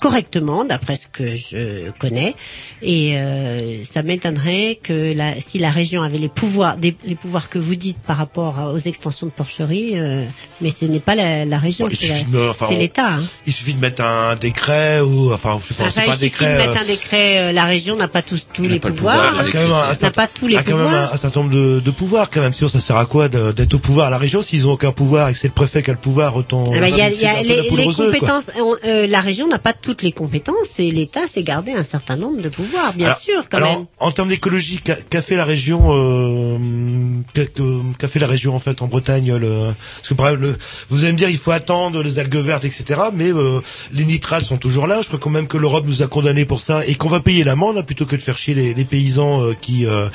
correctement 0.00 0.64
d'après 0.64 0.96
ce 0.96 1.06
que 1.06 1.34
je 1.36 1.90
connais 1.98 2.34
et 2.82 3.14
euh, 3.16 3.82
ça 3.84 4.02
m'étonnerait 4.02 4.78
que 4.82 5.14
la, 5.14 5.40
si 5.40 5.58
la 5.58 5.70
région 5.70 6.02
avait 6.02 6.18
les 6.18 6.28
pouvoirs 6.28 6.76
des, 6.76 6.96
les 7.04 7.14
pouvoirs 7.14 7.48
que 7.48 7.58
vous 7.58 7.74
dites 7.74 7.98
par 7.98 8.16
rapport 8.18 8.72
aux 8.74 8.78
extensions 8.78 9.26
de 9.26 9.32
porcherie 9.32 9.92
euh, 9.94 10.24
mais 10.60 10.70
ce 10.70 10.84
n'est 10.84 11.00
pas 11.00 11.14
la, 11.14 11.44
la 11.44 11.58
région 11.58 11.86
Bon, 11.88 11.94
c'est 11.98 12.08
la- 12.08 12.18
suffit 12.18 12.30
de- 12.30 12.48
enfin, 12.50 12.66
c'est 12.68 12.74
on- 12.76 12.78
l'État 12.78 13.08
hein. 13.14 13.22
Il 13.46 13.52
suffit 13.52 13.74
de 13.74 13.80
mettre 13.80 14.02
un 14.02 14.34
décret 14.36 15.00
ou 15.00 15.32
enfin 15.32 15.58
je 15.62 15.68
sais 15.68 15.74
pas, 15.74 15.84
Enfin, 15.84 15.92
c'est 15.94 16.00
pas 16.02 16.06
il 16.06 16.10
un 16.10 16.12
suffit 16.14 16.24
décret. 16.26 16.52
de 16.52 16.58
mettre 16.58 16.70
euh, 16.78 16.82
un 16.82 16.86
décret 16.86 17.38
euh, 17.38 17.52
la 17.52 17.64
région 17.64 17.96
n'a 17.96 18.08
pas 18.08 18.22
tous 18.22 18.46
tous 18.52 18.62
les 18.64 18.78
pas 18.80 18.88
le 18.88 18.94
pouvoirs 18.94 19.16
pouvoir, 19.16 19.34
il 19.34 19.36
y 19.36 19.40
a 19.40 19.44
les 19.46 19.52
quand 19.52 19.58
même 19.60 19.72
un, 19.72 19.82
un 19.82 19.88
n'a 19.88 19.94
certain- 19.94 20.22
pas 20.22 20.26
tous 20.28 20.46
les 20.46 20.52
il 20.54 20.56
y 20.56 20.58
a 20.58 20.62
quand 20.62 20.76
même 20.76 20.86
pouvoirs 20.86 21.10
un, 21.10 21.14
un 21.14 21.16
certain 21.16 21.40
nombre 21.40 21.52
de, 21.54 21.80
de 21.80 21.90
pouvoirs 21.90 22.30
quand 22.30 22.40
même. 22.40 22.52
Sinon, 22.52 22.68
ça 22.68 22.80
sert 22.80 22.96
à 22.96 23.06
quoi 23.06 23.28
de- 23.28 23.52
d'être 23.52 23.74
au 23.74 23.78
pouvoir 23.78 24.06
à 24.08 24.10
la 24.10 24.18
région 24.18 24.42
s'ils 24.42 24.66
ont 24.68 24.72
aucun 24.72 24.92
pouvoir 24.92 25.28
et 25.28 25.32
que 25.32 25.38
c'est 25.38 25.48
le 25.48 25.52
préfet 25.54 25.82
qui 25.82 25.90
a 25.90 25.94
le 25.94 25.98
pouvoir 25.98 26.36
autant. 26.36 26.64
Ah 26.74 26.80
bah, 26.80 26.88
il 26.88 26.96
y 26.96 27.00
a, 27.00 27.10
il 27.10 27.20
y 27.20 27.26
a 27.26 27.42
les, 27.42 27.68
compétences. 27.68 28.44
on- 28.58 28.74
euh, 28.86 29.06
la 29.06 29.20
région 29.20 29.48
n'a 29.48 29.58
pas 29.58 29.72
toutes 29.86 30.02
les 30.02 30.10
compétences 30.10 30.80
et 30.80 30.90
l'État 30.90 31.28
s'est 31.32 31.44
gardé 31.44 31.70
un 31.70 31.84
certain 31.84 32.16
nombre 32.16 32.42
de 32.42 32.48
pouvoirs, 32.48 32.92
bien 32.92 33.06
Alors- 33.06 33.18
sûr, 33.20 33.48
quand 33.48 33.58
alors, 33.58 33.76
même. 33.78 33.86
en 34.00 34.10
termes 34.10 34.28
d'écologie, 34.30 34.80
qu'a 34.82 34.96
qu'a 34.96 35.22
fait 35.22 35.36
la 35.36 35.44
région, 35.44 35.80
euh, 35.92 36.58
qu'a 37.98 38.08
fait 38.08 38.18
la 38.18 38.26
région 38.26 38.56
en 38.56 38.58
fait 38.58 38.82
en 38.82 38.88
Bretagne 38.88 39.32
le, 39.36 39.70
Parce 39.96 40.08
que 40.08 40.14
par 40.14 40.28
exemple, 40.30 40.46
le- 40.48 40.56
vous 40.90 41.04
allez 41.04 41.12
me 41.12 41.18
dire, 41.18 41.30
il 41.30 41.38
faut 41.38 41.52
attendre 41.52 42.02
les 42.02 42.18
algues 42.18 42.36
vertes, 42.36 42.64
etc. 42.64 43.00
Mais 43.14 43.32
euh, 43.32 43.60
les 43.92 44.04
nitrates 44.04 44.44
sont 44.44 44.56
toujours 44.56 44.86
là. 44.88 45.00
Je 45.02 45.06
crois 45.06 45.20
quand 45.20 45.30
même 45.30 45.46
que 45.46 45.56
l'Europe 45.56 45.84
nous 45.86 46.02
a 46.02 46.08
condamnés 46.08 46.44
pour 46.44 46.60
ça 46.60 46.84
et 46.84 46.94
qu'on 46.96 47.08
va 47.08 47.20
payer 47.20 47.44
l'amende 47.44 47.78
hein, 47.78 47.82
plutôt 47.82 48.06
que 48.06 48.16
de 48.16 48.22
faire 48.22 48.38
chier 48.38 48.54
les, 48.54 48.74
les 48.74 48.84
paysans 48.84 49.42
euh, 49.44 49.52
qui 49.60 49.86
euh, 49.86 50.08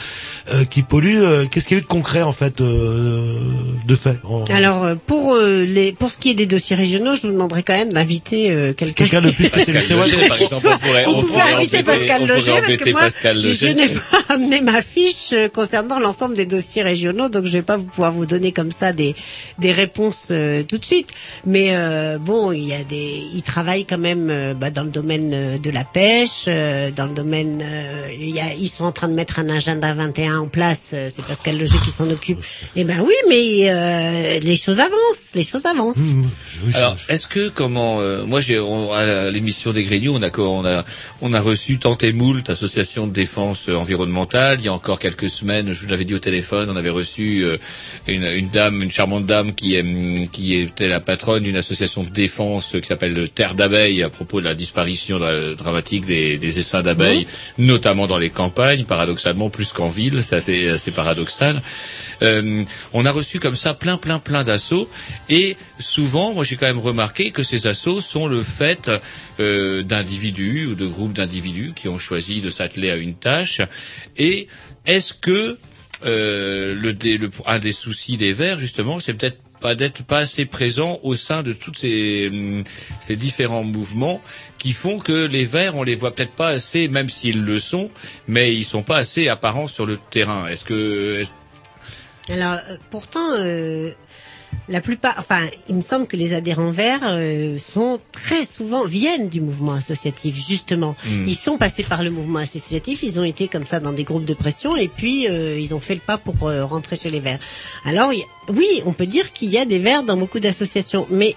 euh, 0.53 0.65
qui 0.65 0.81
polluent. 0.83 1.21
Euh, 1.23 1.45
Qu'est-ce 1.49 1.67
qu'il 1.67 1.77
y 1.77 1.79
a 1.79 1.81
eu 1.81 1.83
de 1.83 1.87
concret 1.87 2.23
en 2.23 2.33
fait 2.33 2.59
euh, 2.59 3.39
de 3.87 3.95
fait 3.95 4.17
en- 4.25 4.43
Alors 4.53 4.85
pour 5.07 5.35
les 5.37 5.93
pour 5.93 6.09
ce 6.11 6.17
qui 6.17 6.31
est 6.31 6.33
des 6.35 6.45
dossiers 6.45 6.75
régionaux, 6.75 7.15
je 7.15 7.21
vous 7.21 7.31
demanderais 7.33 7.63
quand 7.63 7.77
même 7.77 7.93
d'inviter 7.93 8.73
quelqu'un. 8.75 8.93
Quelqu'un 9.05 9.21
de 9.21 9.31
plus 9.31 9.49
Pascal 9.65 9.81
spécialisé. 9.81 10.15
ouais. 10.15 10.21
Loger, 10.21 10.27
par 10.27 10.41
exemple, 10.41 10.67
on 10.71 10.77
pourrait, 10.77 11.05
on 11.07 11.23
pourrait 11.23 11.53
inviter 11.53 11.83
Pascal 11.83 12.27
Loger 12.27 12.51
parce 12.61 12.77
que 12.77 12.89
moi, 12.91 13.01
Pascal 13.01 13.41
je 13.41 13.67
n'ai 13.67 13.87
pas 13.89 14.23
amené 14.29 14.61
ma 14.61 14.81
fiche 14.81 15.33
euh, 15.33 15.47
concernant 15.49 15.99
l'ensemble 15.99 16.35
des 16.35 16.45
dossiers 16.45 16.83
régionaux, 16.83 17.29
donc 17.29 17.45
je 17.45 17.51
vais 17.51 17.61
pas 17.61 17.77
vous 17.77 17.85
pouvoir 17.85 18.11
vous 18.11 18.25
donner 18.25 18.51
comme 18.51 18.71
ça 18.71 18.93
des 18.93 19.15
des 19.59 19.71
réponses 19.71 20.27
euh, 20.31 20.63
tout 20.63 20.77
de 20.77 20.85
suite. 20.85 21.09
Mais 21.45 21.69
euh, 21.75 22.17
bon, 22.17 22.51
il 22.51 22.63
y 22.63 22.73
a 22.73 22.83
des, 22.83 23.21
ils 23.33 23.43
travaillent 23.43 23.85
quand 23.85 23.97
même 23.97 24.29
euh, 24.29 24.53
bah, 24.53 24.71
dans 24.71 24.83
le 24.83 24.89
domaine 24.89 25.57
de 25.59 25.69
la 25.69 25.83
pêche, 25.83 26.45
euh, 26.47 26.89
dans 26.91 27.05
le 27.05 27.13
domaine, 27.13 27.61
euh, 27.63 28.07
il 28.13 28.29
y 28.29 28.39
a, 28.39 28.53
ils 28.53 28.69
sont 28.69 28.85
en 28.85 28.91
train 28.91 29.07
de 29.07 29.13
mettre 29.13 29.39
un 29.39 29.49
agenda 29.49 29.93
21 29.93 30.39
en 30.39 30.47
place. 30.47 30.91
euh, 30.93 31.09
c'est 31.13 31.23
Pascal 31.25 31.57
Loger 31.57 31.77
qui 31.83 31.89
s'en 31.91 32.09
occupe. 32.09 32.39
Eh 32.75 32.83
ben 32.83 33.01
oui, 33.05 33.13
mais 33.29 33.69
euh, 33.69 34.39
les 34.39 34.55
choses 34.55 34.79
avancent, 34.79 35.31
les 35.35 35.43
choses 35.43 35.65
avancent. 35.65 35.97
Mmh, 35.97 36.23
oui, 36.65 36.71
Alors, 36.75 36.95
est-ce 37.09 37.27
que 37.27 37.49
comment 37.49 37.99
euh, 37.99 38.23
moi 38.25 38.41
j'ai 38.41 38.57
à 38.57 39.29
l'émission 39.29 39.50
l'émission 39.51 39.73
des 39.73 39.83
Grignoux, 39.83 40.13
on 40.15 40.23
a, 40.23 40.31
on 40.39 40.65
a, 40.65 40.85
on 41.21 41.33
a 41.33 41.41
reçu 41.41 41.77
tant 41.77 41.97
et 41.97 42.13
moult 42.13 42.49
associations 42.49 43.05
de 43.05 43.11
défense 43.11 43.67
euh, 43.67 43.75
environnementale. 43.75 44.59
Il 44.61 44.65
y 44.65 44.69
a 44.69 44.73
encore 44.73 44.97
quelques 44.97 45.29
semaines, 45.29 45.73
je 45.73 45.81
vous 45.81 45.89
l'avais 45.89 46.05
dit 46.05 46.13
au 46.13 46.19
téléphone, 46.19 46.69
on 46.69 46.77
avait 46.77 46.89
reçu 46.89 47.43
euh, 47.43 47.57
une, 48.07 48.23
une 48.23 48.49
dame, 48.49 48.81
une 48.81 48.91
charmante 48.91 49.25
dame 49.25 49.53
qui, 49.53 49.75
est, 49.75 50.31
qui 50.31 50.55
était 50.55 50.87
la 50.87 51.01
patronne 51.01 51.43
d'une 51.43 51.57
association 51.57 52.05
de 52.05 52.09
défense 52.09 52.77
qui 52.81 52.87
s'appelle 52.87 53.29
Terre 53.29 53.55
d'abeilles 53.55 54.03
à 54.03 54.09
propos 54.09 54.39
de 54.39 54.45
la 54.45 54.55
disparition 54.55 55.19
dra- 55.19 55.53
dramatique 55.55 56.05
des, 56.05 56.37
des 56.37 56.59
essaims 56.59 56.81
d'abeilles, 56.81 57.27
notamment 57.57 58.07
dans 58.07 58.17
les 58.17 58.29
campagnes, 58.29 58.85
paradoxalement 58.85 59.49
plus 59.49 59.73
qu'en 59.73 59.89
ville, 59.89 60.23
c'est 60.23 60.37
assez, 60.37 60.69
assez 60.69 60.91
paradoxal. 60.91 61.61
Euh, 62.21 62.63
on 62.93 63.05
a 63.05 63.11
reçu 63.11 63.39
comme 63.39 63.57
ça 63.57 63.73
plein, 63.73 63.97
plein, 63.97 64.19
plein 64.19 64.45
d'assauts, 64.45 64.89
et 65.27 65.57
souvent, 65.77 66.33
moi 66.33 66.45
j'ai 66.45 66.55
quand 66.55 66.67
même 66.67 66.79
remarqué 66.79 67.31
que 67.31 67.43
ces 67.43 67.67
assauts 67.67 67.99
sont 67.99 68.27
le 68.27 68.43
fait 68.43 68.89
euh, 69.41 69.83
d'individus 69.83 70.65
ou 70.67 70.75
de 70.75 70.87
groupes 70.87 71.13
d'individus 71.13 71.73
qui 71.75 71.87
ont 71.89 71.99
choisi 71.99 72.41
de 72.41 72.49
s'atteler 72.49 72.91
à 72.91 72.95
une 72.95 73.15
tâche. 73.15 73.61
Et 74.17 74.47
est-ce 74.85 75.13
que 75.13 75.57
euh, 76.05 76.73
le, 76.75 76.91
le- 77.17 77.29
un 77.45 77.59
des 77.59 77.71
soucis 77.73 78.17
des 78.17 78.33
Verts, 78.33 78.57
justement, 78.59 78.99
c'est 78.99 79.13
peut-être 79.13 79.39
pas 79.59 79.75
d'être 79.75 80.03
pas 80.03 80.19
assez 80.25 80.45
présent 80.45 80.99
au 81.03 81.13
sein 81.15 81.43
de 81.43 81.53
tous 81.53 81.73
ces, 81.75 82.29
hum, 82.31 82.63
ces 82.99 83.15
différents 83.15 83.63
mouvements 83.63 84.19
qui 84.57 84.71
font 84.73 84.97
que 84.97 85.25
les 85.27 85.45
Verts, 85.45 85.75
on 85.75 85.83
les 85.83 85.93
voit 85.95 86.15
peut-être 86.15 86.33
pas 86.35 86.47
assez, 86.47 86.87
même 86.87 87.09
s'ils 87.09 87.43
le 87.43 87.59
sont, 87.59 87.91
mais 88.27 88.55
ils 88.55 88.65
sont 88.65 88.81
pas 88.83 88.97
assez 88.97 89.27
apparents 89.27 89.67
sur 89.67 89.85
le 89.85 89.97
terrain. 89.97 90.47
Est-ce 90.47 90.63
que 90.65 91.21
Alors, 92.29 92.59
euh, 92.69 92.77
pourtant, 92.89 93.33
euh, 93.37 93.91
la 94.69 94.81
plupart, 94.81 95.15
enfin, 95.17 95.41
il 95.69 95.75
me 95.75 95.81
semble 95.81 96.07
que 96.07 96.15
les 96.15 96.33
adhérents 96.33 96.71
verts 96.71 97.01
euh, 97.03 97.57
sont 97.57 97.99
très 98.11 98.45
souvent 98.45 98.85
viennent 98.85 99.29
du 99.29 99.41
mouvement 99.41 99.73
associatif 99.73 100.35
justement. 100.35 100.95
Hmm. 101.05 101.27
Ils 101.27 101.35
sont 101.35 101.57
passés 101.57 101.83
par 101.83 102.03
le 102.03 102.09
mouvement 102.09 102.39
associatif, 102.39 103.03
ils 103.03 103.19
ont 103.19 103.23
été 103.23 103.47
comme 103.47 103.65
ça 103.65 103.79
dans 103.79 103.93
des 103.93 104.03
groupes 104.03 104.25
de 104.25 104.33
pression 104.33 104.75
et 104.75 104.87
puis 104.87 105.27
euh, 105.27 105.59
ils 105.59 105.73
ont 105.75 105.79
fait 105.79 105.95
le 105.95 106.01
pas 106.01 106.17
pour 106.17 106.47
euh, 106.47 106.65
rentrer 106.65 106.95
chez 106.95 107.09
les 107.09 107.19
verts. 107.19 107.39
Alors, 107.85 108.13
y 108.13 108.23
oui, 108.49 108.81
on 108.85 108.93
peut 108.93 109.07
dire 109.07 109.33
qu'il 109.33 109.49
y 109.49 109.57
a 109.57 109.65
des 109.65 109.79
verts 109.79 110.03
dans 110.03 110.17
beaucoup 110.17 110.39
d'associations, 110.39 111.07
mais 111.09 111.35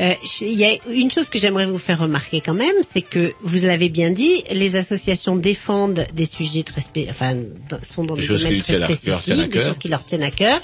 euh, 0.00 0.14
il 0.40 0.54
y 0.54 0.64
a 0.64 0.72
une 0.88 1.10
chose 1.10 1.28
que 1.28 1.38
j'aimerais 1.38 1.66
vous 1.66 1.78
faire 1.78 1.98
remarquer 1.98 2.40
quand 2.40 2.54
même, 2.54 2.74
c'est 2.88 3.02
que 3.02 3.32
vous 3.42 3.66
l'avez 3.66 3.90
bien 3.90 4.10
dit, 4.10 4.42
les 4.50 4.76
associations 4.76 5.36
défendent 5.36 6.06
des 6.14 6.24
sujets 6.24 6.62
très 6.62 6.82
enfin, 7.10 7.34
sont 7.82 8.04
dans 8.04 8.16
Des 8.16 8.26
domaines 8.26 8.62
très 8.62 8.74
spécifiques, 8.74 9.50
des 9.50 9.60
choses 9.60 9.78
qui 9.78 9.88
leur 9.88 10.04
tiennent 10.04 10.22
à 10.22 10.30
cœur. 10.30 10.60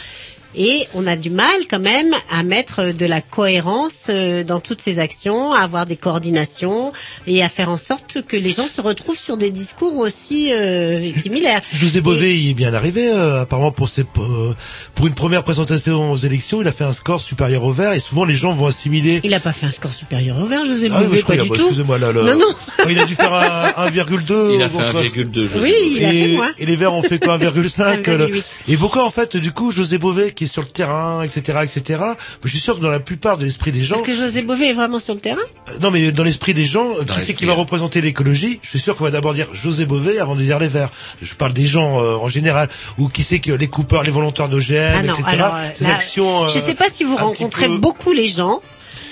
Et 0.57 0.87
on 0.95 1.07
a 1.07 1.15
du 1.17 1.31
mal 1.31 1.55
quand 1.71 1.79
même 1.79 2.15
à 2.31 2.43
mettre 2.43 2.93
de 2.93 3.07
la 3.07 3.21
cohérence 3.21 4.07
euh, 4.09 4.45
dans 4.45 4.61
toutes 4.61 4.81
ces 4.81 4.99
actions, 4.99 5.53
à 5.53 5.61
avoir 5.61 5.85
des 5.85 5.97
coordinations 5.97 6.93
et 7.27 7.43
à 7.43 7.49
faire 7.49 7.69
en 7.69 7.77
sorte 7.77 8.23
que 8.27 8.37
les 8.37 8.51
gens 8.51 8.67
se 8.67 8.81
retrouvent 8.81 9.19
sur 9.19 9.37
des 9.37 9.51
discours 9.51 9.97
aussi 9.99 10.53
euh, 10.53 11.11
similaires. 11.11 11.61
José 11.73 12.01
Bové, 12.01 12.39
il 12.39 12.51
est 12.51 12.55
bien 12.55 12.73
arrivé, 12.73 13.09
euh, 13.13 13.43
apparemment 13.43 13.73
pour 13.73 13.89
ses, 13.91 14.03
euh, 14.19 14.55
pour 14.95 15.07
une 15.07 15.15
première 15.15 15.45
présentation 15.45 16.13
aux 16.13 16.17
élections, 16.17 16.63
il 16.63 16.69
a 16.69 16.73
fait 16.73 16.85
un 16.85 16.93
score 16.95 17.21
supérieur 17.21 17.63
au 17.65 17.73
vert 17.73 17.93
et 17.93 18.01
souvent 18.01 18.25
les 18.25 18.35
gens 18.35 18.55
vont 18.55 18.67
assimiler. 18.67 19.21
Il 19.25 19.35
a 19.35 19.41
pas 19.41 19.53
fait 19.53 19.67
un 19.67 19.71
score 19.71 19.93
supérieur 19.93 20.39
au 20.43 20.47
vert, 20.47 20.65
José 20.65 20.89
Ah 20.91 21.01
Bové, 21.03 21.23
pas 21.23 21.35
ah 21.35 21.43
du 21.43 21.49
bah, 21.51 21.57
tout. 21.57 21.63
excusez-moi, 21.63 21.99
là, 21.99 22.13
là. 22.13 22.23
Non, 22.23 22.39
non. 22.39 22.55
Oh, 22.81 22.83
il 22.89 22.99
a 22.99 23.05
dû 23.05 23.15
faire 23.15 23.33
un 23.35 23.87
1,2. 23.91 24.55
Il 24.55 24.63
a 24.63 24.69
fait 24.69 24.79
contre- 24.79 25.03
1,2, 25.03 25.49
José 25.49 25.59
Oui, 25.63 25.75
il 25.97 26.05
a 26.05 26.13
et, 26.13 26.23
fait 26.29 26.33
moins. 26.35 26.53
et 26.59 26.67
les 26.67 26.77
Verts 26.77 26.95
ont 26.95 27.03
fait 27.03 27.23
quoi 27.23 27.37
1,5 27.39 28.07
le- 28.17 28.27
1,8. 28.27 28.45
Et 28.69 28.77
beaucoup 28.77 29.01
en 29.01 29.11
fait, 29.11 29.37
du 29.37 29.53
coup, 29.53 29.71
José 29.73 29.99
Bové 29.99 30.33
qui 30.39 30.45
est 30.45 30.47
sur 30.47 30.63
le 30.63 30.69
terrain, 30.69 31.23
etc., 31.25 31.59
etc. 31.65 32.01
Je 32.45 32.49
suis 32.49 32.61
sûr 32.61 32.77
que 32.77 32.81
dans 32.83 32.91
la 32.91 33.01
plupart 33.01 33.39
de 33.39 33.45
l'esprit 33.45 33.73
des 33.73 33.83
gens, 33.83 33.97
Est-ce 33.97 34.05
que 34.05 34.15
José 34.15 34.43
Bové 34.43 34.69
est 34.71 34.73
vraiment 34.73 35.01
sur 35.01 35.13
le 35.15 35.19
terrain? 35.21 35.41
Euh, 35.69 35.73
non 35.83 35.91
mais 35.91 36.13
dans 36.13 36.23
l'esprit 36.23 36.55
des 36.55 36.65
gens, 36.65 36.87
euh, 37.01 37.03
qui 37.05 37.21
c'est 37.21 37.35
qui 37.35 37.45
va 37.45 37.55
représenter 37.55 38.01
l'écologie 38.01 38.61
Je 38.63 38.69
suis 38.69 38.79
sûr 38.79 38.95
qu'on 38.97 39.03
va 39.05 39.11
d'abord 39.11 39.35
dire 39.35 39.49
José 39.53 39.85
Bové 39.85 40.21
avant 40.21 40.37
de 40.37 40.43
dire 40.43 40.61
les 40.61 40.69
Verts. 40.69 40.91
Je 41.21 41.35
parle 41.35 41.53
des 41.55 41.67
gens 41.67 42.01
euh, 42.01 42.15
en 42.17 42.29
général, 42.29 42.69
ou 42.99 43.09
qui 43.09 43.25
c'est 43.25 43.41
que 43.41 43.51
les 43.51 43.67
coupeurs, 43.67 44.05
les 44.05 44.13
volontaires 44.13 44.49
d'OGM, 44.49 44.93
Ah 44.95 45.01
etc. 45.03 45.23
alors 45.27 45.55
euh, 45.57 45.69
ces 45.75 45.85
là, 45.85 45.95
actions. 45.97 46.45
euh, 46.45 46.49
je 46.49 46.59
sais 46.61 46.75
pas 46.77 46.87
si 46.93 47.03
vous 47.03 47.17
rencontrez 47.17 47.67
peu- 47.67 47.79
beaucoup 47.79 48.13
les 48.13 48.29
gens. 48.29 48.61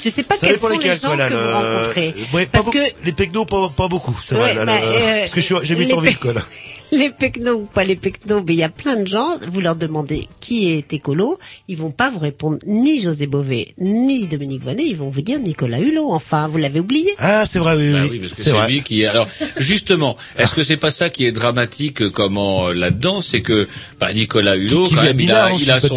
Je 0.04 0.10
sais 0.10 0.22
pas 0.22 0.36
Ça 0.36 0.46
quels 0.46 0.60
sont 0.60 0.78
les 0.78 0.90
gens 0.92 1.08
voilà, 1.08 1.28
que 1.28 1.34
vous 1.34 1.40
le- 1.40 1.54
rencontrez. 1.54 2.14
Ouais, 2.34 2.46
Parce 2.46 2.66
beaucoup- 2.66 2.78
que 2.78 2.84
les 3.04 3.12
pecnos 3.12 3.46
pas, 3.46 3.68
pas 3.70 3.88
beaucoup, 3.88 4.16
c'est 4.28 4.34
Ouais, 4.36 4.40
vrai. 4.40 4.54
là, 4.54 4.64
bah, 4.66 4.74
là, 4.78 4.80
euh, 4.84 5.20
parce 5.20 5.32
que 5.46 5.64
j'habite 5.64 5.92
en 5.92 6.00
ville, 6.00 6.18
quoi. 6.18 6.32
Les 6.92 7.10
pecnos 7.10 7.54
ou 7.62 7.64
pas 7.66 7.82
les 7.84 7.96
pecnos, 7.96 8.42
mais 8.46 8.54
il 8.54 8.58
y 8.58 8.62
a 8.62 8.68
plein 8.68 8.96
de 9.00 9.06
gens, 9.06 9.30
vous 9.50 9.60
leur 9.60 9.74
demandez 9.76 10.28
qui 10.40 10.72
est 10.72 10.92
écolo, 10.92 11.38
ils 11.66 11.76
vont 11.76 11.90
pas 11.90 12.10
vous 12.10 12.20
répondre 12.20 12.58
ni 12.66 13.00
José 13.00 13.26
Bové, 13.26 13.74
ni 13.78 14.26
Dominique 14.28 14.62
Vonnet, 14.62 14.84
ils 14.86 14.96
vont 14.96 15.08
vous 15.08 15.20
dire 15.20 15.40
Nicolas 15.40 15.80
Hulot. 15.80 16.12
Enfin, 16.12 16.46
vous 16.46 16.58
l'avez 16.58 16.78
oublié. 16.78 17.12
Ah, 17.18 17.44
c'est 17.44 17.58
vrai, 17.58 17.76
oui, 17.76 17.92
Bah 17.92 17.98
oui, 18.04 18.08
oui, 18.12 18.18
parce 18.20 18.30
que 18.30 18.36
c'est 18.42 18.66
lui 18.68 18.82
qui 18.82 19.02
est. 19.02 19.06
Alors, 19.06 19.28
justement, 19.56 20.16
est-ce 20.38 20.54
que 20.54 20.62
c'est 20.62 20.76
pas 20.76 20.90
ça 20.92 21.10
qui 21.10 21.24
est 21.24 21.32
dramatique 21.32 22.02
euh, 22.02 22.10
comment 22.10 22.68
euh, 22.68 22.72
là-dedans, 22.72 23.20
c'est 23.20 23.40
que 23.42 23.66
bah, 23.98 24.12
Nicolas 24.12 24.56
Hulot, 24.56 24.84
Qui- 24.84 24.88
qui 24.90 24.94
quand 24.94 25.02
même, 25.02 25.20
il 25.20 25.32
a, 25.32 25.50
si 25.56 25.64
il 25.64 25.70
a 25.70 25.80
son. 25.80 25.96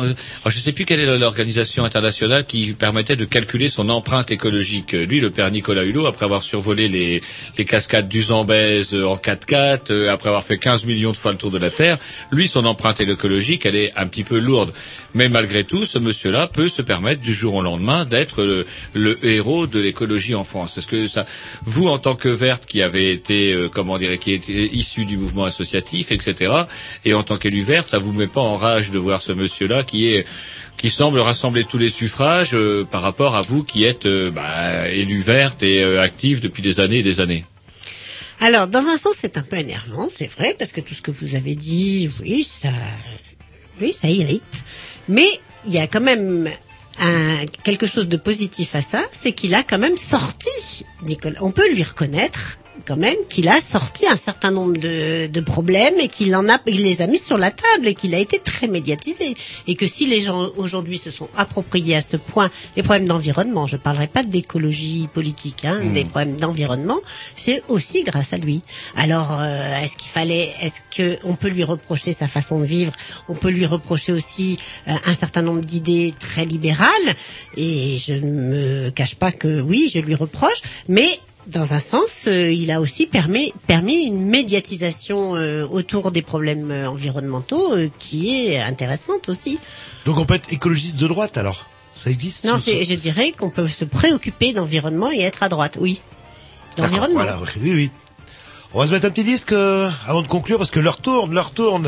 alors, 0.00 0.14
je 0.48 0.58
sais 0.58 0.72
plus 0.72 0.86
quelle 0.86 1.00
est 1.00 1.18
l'organisation 1.18 1.84
internationale 1.84 2.46
qui 2.46 2.72
permettait 2.72 3.16
de 3.16 3.24
calculer 3.26 3.68
son 3.68 3.90
empreinte 3.90 4.30
écologique. 4.30 4.92
Lui, 4.92 5.20
le 5.20 5.30
père 5.30 5.50
Nicolas 5.50 5.84
Hulot, 5.84 6.06
après 6.06 6.24
avoir 6.24 6.42
survolé 6.42 6.88
les, 6.88 7.20
les 7.58 7.64
cascades 7.66 8.08
du 8.08 8.22
Zambèze 8.22 8.94
en 8.94 9.16
4x4, 9.16 9.80
euh, 9.90 10.12
après 10.14 10.28
avoir 10.28 10.44
fait 10.44 10.58
15 10.58 10.84
millions 10.86 11.12
de 11.12 11.16
fois 11.16 11.32
le 11.32 11.38
tour 11.38 11.50
de 11.50 11.58
la 11.58 11.70
Terre, 11.70 11.98
lui, 12.30 12.48
son 12.48 12.64
empreinte 12.64 13.00
écologique, 13.00 13.66
elle 13.66 13.76
est 13.76 13.92
un 13.96 14.06
petit 14.06 14.24
peu 14.24 14.38
lourde. 14.38 14.72
Mais 15.14 15.28
malgré 15.28 15.64
tout, 15.64 15.84
ce 15.84 15.98
monsieur-là 15.98 16.46
peut 16.46 16.68
se 16.68 16.82
permettre 16.82 17.20
du 17.22 17.32
jour 17.32 17.54
au 17.54 17.62
lendemain 17.62 18.04
d'être 18.04 18.64
le, 18.94 19.18
héros 19.24 19.66
de 19.66 19.78
l'écologie 19.78 20.34
en 20.34 20.44
France. 20.44 20.78
Est-ce 20.78 20.86
que 20.86 21.06
ça, 21.06 21.26
vous 21.64 21.88
en 21.88 21.98
tant 21.98 22.14
que 22.14 22.28
verte 22.28 22.66
qui 22.66 22.82
avez 22.82 23.12
été, 23.12 23.52
euh, 23.52 23.68
comment 23.68 23.98
dire, 23.98 24.18
qui 24.18 24.32
était 24.32 24.66
issu 24.72 25.04
du 25.04 25.16
mouvement 25.16 25.44
associatif, 25.44 26.10
etc., 26.10 26.52
et 27.04 27.14
en 27.14 27.22
tant 27.22 27.36
qu'élu 27.36 27.62
verte, 27.62 27.90
ça 27.90 27.98
vous 27.98 28.12
met 28.12 28.26
pas 28.26 28.40
en 28.40 28.56
rage 28.56 28.90
de 28.90 28.98
voir 28.98 29.20
ce 29.20 29.32
monsieur-là 29.32 29.82
qui 29.82 30.06
est 30.06 30.26
qui 30.76 30.90
semble 30.90 31.18
rassembler 31.18 31.64
tous 31.64 31.78
les 31.78 31.88
suffrages 31.88 32.50
euh, 32.52 32.84
par 32.84 33.00
rapport 33.00 33.36
à 33.36 33.40
vous 33.40 33.64
qui 33.64 33.84
êtes 33.84 34.04
euh, 34.04 34.30
bah, 34.30 34.90
élu 34.90 35.20
verte 35.20 35.62
et 35.62 35.82
euh, 35.82 36.02
active 36.02 36.42
depuis 36.42 36.62
des 36.62 36.78
années 36.78 36.98
et 36.98 37.02
des 37.02 37.20
années? 37.20 37.44
Alors, 38.44 38.68
dans 38.68 38.88
un 38.88 38.98
sens, 38.98 39.14
c'est 39.18 39.38
un 39.38 39.42
peu 39.42 39.56
énervant, 39.56 40.08
c'est 40.14 40.26
vrai, 40.26 40.54
parce 40.58 40.70
que 40.70 40.82
tout 40.82 40.92
ce 40.92 41.00
que 41.00 41.10
vous 41.10 41.34
avez 41.34 41.54
dit, 41.54 42.10
oui, 42.20 42.44
ça, 42.44 42.68
oui, 43.80 43.94
ça 43.94 44.06
irrite. 44.06 44.42
Mais 45.08 45.26
il 45.64 45.72
y 45.72 45.78
a 45.78 45.86
quand 45.86 46.02
même 46.02 46.50
un, 47.00 47.46
quelque 47.62 47.86
chose 47.86 48.06
de 48.06 48.18
positif 48.18 48.74
à 48.74 48.82
ça, 48.82 49.02
c'est 49.18 49.32
qu'il 49.32 49.54
a 49.54 49.62
quand 49.62 49.78
même 49.78 49.96
sorti, 49.96 50.84
Nicolas. 51.04 51.38
On 51.40 51.52
peut 51.52 51.72
lui 51.72 51.82
reconnaître 51.82 52.58
quand 52.86 52.96
même 52.96 53.16
qu'il 53.28 53.48
a 53.48 53.60
sorti 53.60 54.06
un 54.06 54.16
certain 54.16 54.50
nombre 54.50 54.76
de, 54.76 55.26
de 55.26 55.40
problèmes 55.40 55.98
et 56.00 56.08
qu'il 56.08 56.34
en 56.36 56.48
a, 56.48 56.58
il 56.66 56.82
les 56.82 57.02
a 57.02 57.06
mis 57.06 57.18
sur 57.18 57.38
la 57.38 57.50
table 57.50 57.88
et 57.88 57.94
qu'il 57.94 58.14
a 58.14 58.18
été 58.18 58.38
très 58.38 58.68
médiatisé. 58.68 59.34
Et 59.66 59.74
que 59.74 59.86
si 59.86 60.06
les 60.06 60.20
gens 60.20 60.48
aujourd'hui 60.56 60.98
se 60.98 61.10
sont 61.10 61.28
appropriés 61.36 61.96
à 61.96 62.00
ce 62.00 62.16
point 62.16 62.50
les 62.76 62.82
problèmes 62.82 63.06
d'environnement, 63.06 63.66
je 63.66 63.76
parlerai 63.76 64.06
pas 64.06 64.22
d'écologie 64.22 65.08
politique, 65.12 65.64
hein, 65.64 65.80
des 65.92 66.04
problèmes 66.04 66.36
d'environnement, 66.36 67.00
c'est 67.36 67.62
aussi 67.68 68.04
grâce 68.04 68.32
à 68.32 68.36
lui. 68.36 68.62
Alors, 68.96 69.38
euh, 69.40 69.80
est-ce 69.82 69.96
qu'il 69.96 70.10
fallait, 70.10 70.52
est-ce 70.60 70.80
que 70.96 71.18
on 71.24 71.34
peut 71.36 71.48
lui 71.48 71.64
reprocher 71.64 72.12
sa 72.12 72.28
façon 72.28 72.60
de 72.60 72.66
vivre? 72.66 72.92
On 73.28 73.34
peut 73.34 73.50
lui 73.50 73.66
reprocher 73.66 74.12
aussi 74.12 74.58
euh, 74.88 74.92
un 75.04 75.14
certain 75.14 75.42
nombre 75.42 75.62
d'idées 75.62 76.14
très 76.18 76.44
libérales. 76.44 76.88
Et 77.56 77.96
je 77.98 78.14
ne 78.14 78.30
me 78.30 78.90
cache 78.90 79.14
pas 79.16 79.32
que 79.32 79.60
oui, 79.60 79.90
je 79.92 80.00
lui 80.00 80.14
reproche, 80.14 80.62
mais 80.88 81.08
dans 81.46 81.74
un 81.74 81.78
sens, 81.78 82.10
euh, 82.26 82.50
il 82.52 82.70
a 82.70 82.80
aussi 82.80 83.06
permis, 83.06 83.52
permis 83.66 84.04
une 84.04 84.20
médiatisation 84.24 85.36
euh, 85.36 85.66
autour 85.66 86.10
des 86.10 86.22
problèmes 86.22 86.70
euh, 86.70 86.88
environnementaux 86.88 87.74
euh, 87.74 87.88
qui 87.98 88.34
est 88.46 88.60
intéressante 88.60 89.28
aussi. 89.28 89.58
Donc 90.06 90.18
on 90.18 90.24
peut 90.24 90.34
être 90.34 90.52
écologiste 90.52 90.98
de 90.98 91.06
droite 91.06 91.36
alors? 91.36 91.66
Ça 91.96 92.10
existe 92.10 92.44
Non, 92.44 92.58
ce- 92.58 92.82
je 92.82 92.94
dirais 92.94 93.32
qu'on 93.32 93.50
peut 93.50 93.68
se 93.68 93.84
préoccuper 93.84 94.52
d'environnement 94.52 95.12
et 95.12 95.20
être 95.20 95.42
à 95.42 95.48
droite, 95.48 95.76
oui. 95.80 96.00
D'environnement. 96.76 97.20
Voilà, 97.20 97.38
oui, 97.60 97.70
oui. 97.72 97.90
On 98.72 98.80
va 98.80 98.86
se 98.86 98.92
mettre 98.92 99.06
un 99.06 99.10
petit 99.10 99.22
disque 99.24 99.52
avant 99.52 100.22
de 100.22 100.26
conclure 100.26 100.58
parce 100.58 100.72
que 100.72 100.80
l'heure 100.80 100.96
tourne, 101.00 101.32
l'heure 101.34 101.52
tourne. 101.52 101.86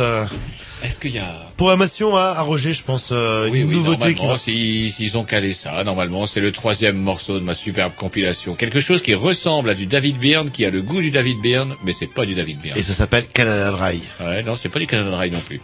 Est-ce 0.82 0.98
qu'il 0.98 1.12
y 1.12 1.18
a 1.18 1.50
Programmation 1.56 2.16
à, 2.16 2.22
à 2.36 2.42
Roger, 2.42 2.72
je 2.72 2.82
pense, 2.82 3.08
euh, 3.10 3.48
Oui, 3.50 3.60
une 3.60 3.68
oui, 3.68 3.74
nouveauté 3.76 4.08
qui 4.14 4.20
normalement, 4.20 4.32
va... 4.32 4.38
s'ils 4.38 4.92
s'ils 4.92 5.16
ont 5.16 5.24
calé 5.24 5.52
ça, 5.54 5.82
normalement, 5.84 6.26
c'est 6.26 6.40
le 6.40 6.52
troisième 6.52 6.96
morceau 6.96 7.38
de 7.38 7.44
ma 7.44 7.54
superbe 7.54 7.92
compilation. 7.96 8.54
Quelque 8.54 8.80
chose 8.80 9.02
qui 9.02 9.14
ressemble 9.14 9.70
à 9.70 9.74
du 9.74 9.86
David 9.86 10.18
Byrne, 10.18 10.50
qui 10.50 10.64
a 10.64 10.70
le 10.70 10.82
goût 10.82 11.00
du 11.00 11.10
David 11.10 11.40
Byrne, 11.40 11.74
mais 11.84 11.92
c'est 11.92 12.06
pas 12.06 12.26
du 12.26 12.34
David 12.34 12.60
Byrne. 12.60 12.78
Et 12.78 12.82
ça 12.82 12.92
s'appelle 12.92 13.26
Canada 13.26 13.70
Dry. 13.70 14.02
Ouais, 14.20 14.42
non, 14.42 14.54
c'est 14.54 14.68
pas 14.68 14.78
du 14.78 14.86
Canada 14.86 15.10
Dry 15.10 15.30
non 15.30 15.40
plus. 15.40 15.60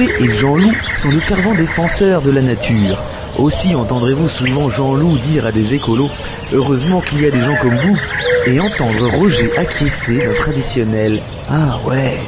Roger 0.00 0.24
et 0.24 0.28
Jean-Loup 0.32 0.72
sont 0.98 1.10
de 1.10 1.20
fervents 1.20 1.54
défenseurs 1.54 2.22
de 2.22 2.30
la 2.30 2.40
nature. 2.42 2.98
Aussi 3.38 3.74
entendrez-vous 3.74 4.28
souvent 4.28 4.68
Jean-Loup 4.70 5.18
dire 5.18 5.46
à 5.46 5.52
des 5.52 5.74
écolos 5.74 6.10
Heureusement 6.52 7.00
qu'il 7.00 7.20
y 7.20 7.26
a 7.26 7.30
des 7.30 7.40
gens 7.42 7.56
comme 7.60 7.76
vous 7.76 7.98
et 8.46 8.58
entendre 8.60 9.08
Roger 9.18 9.56
acquiescer 9.58 10.18
d'un 10.18 10.34
traditionnel 10.34 11.20
Ah 11.50 11.78
ouais. 11.86 12.18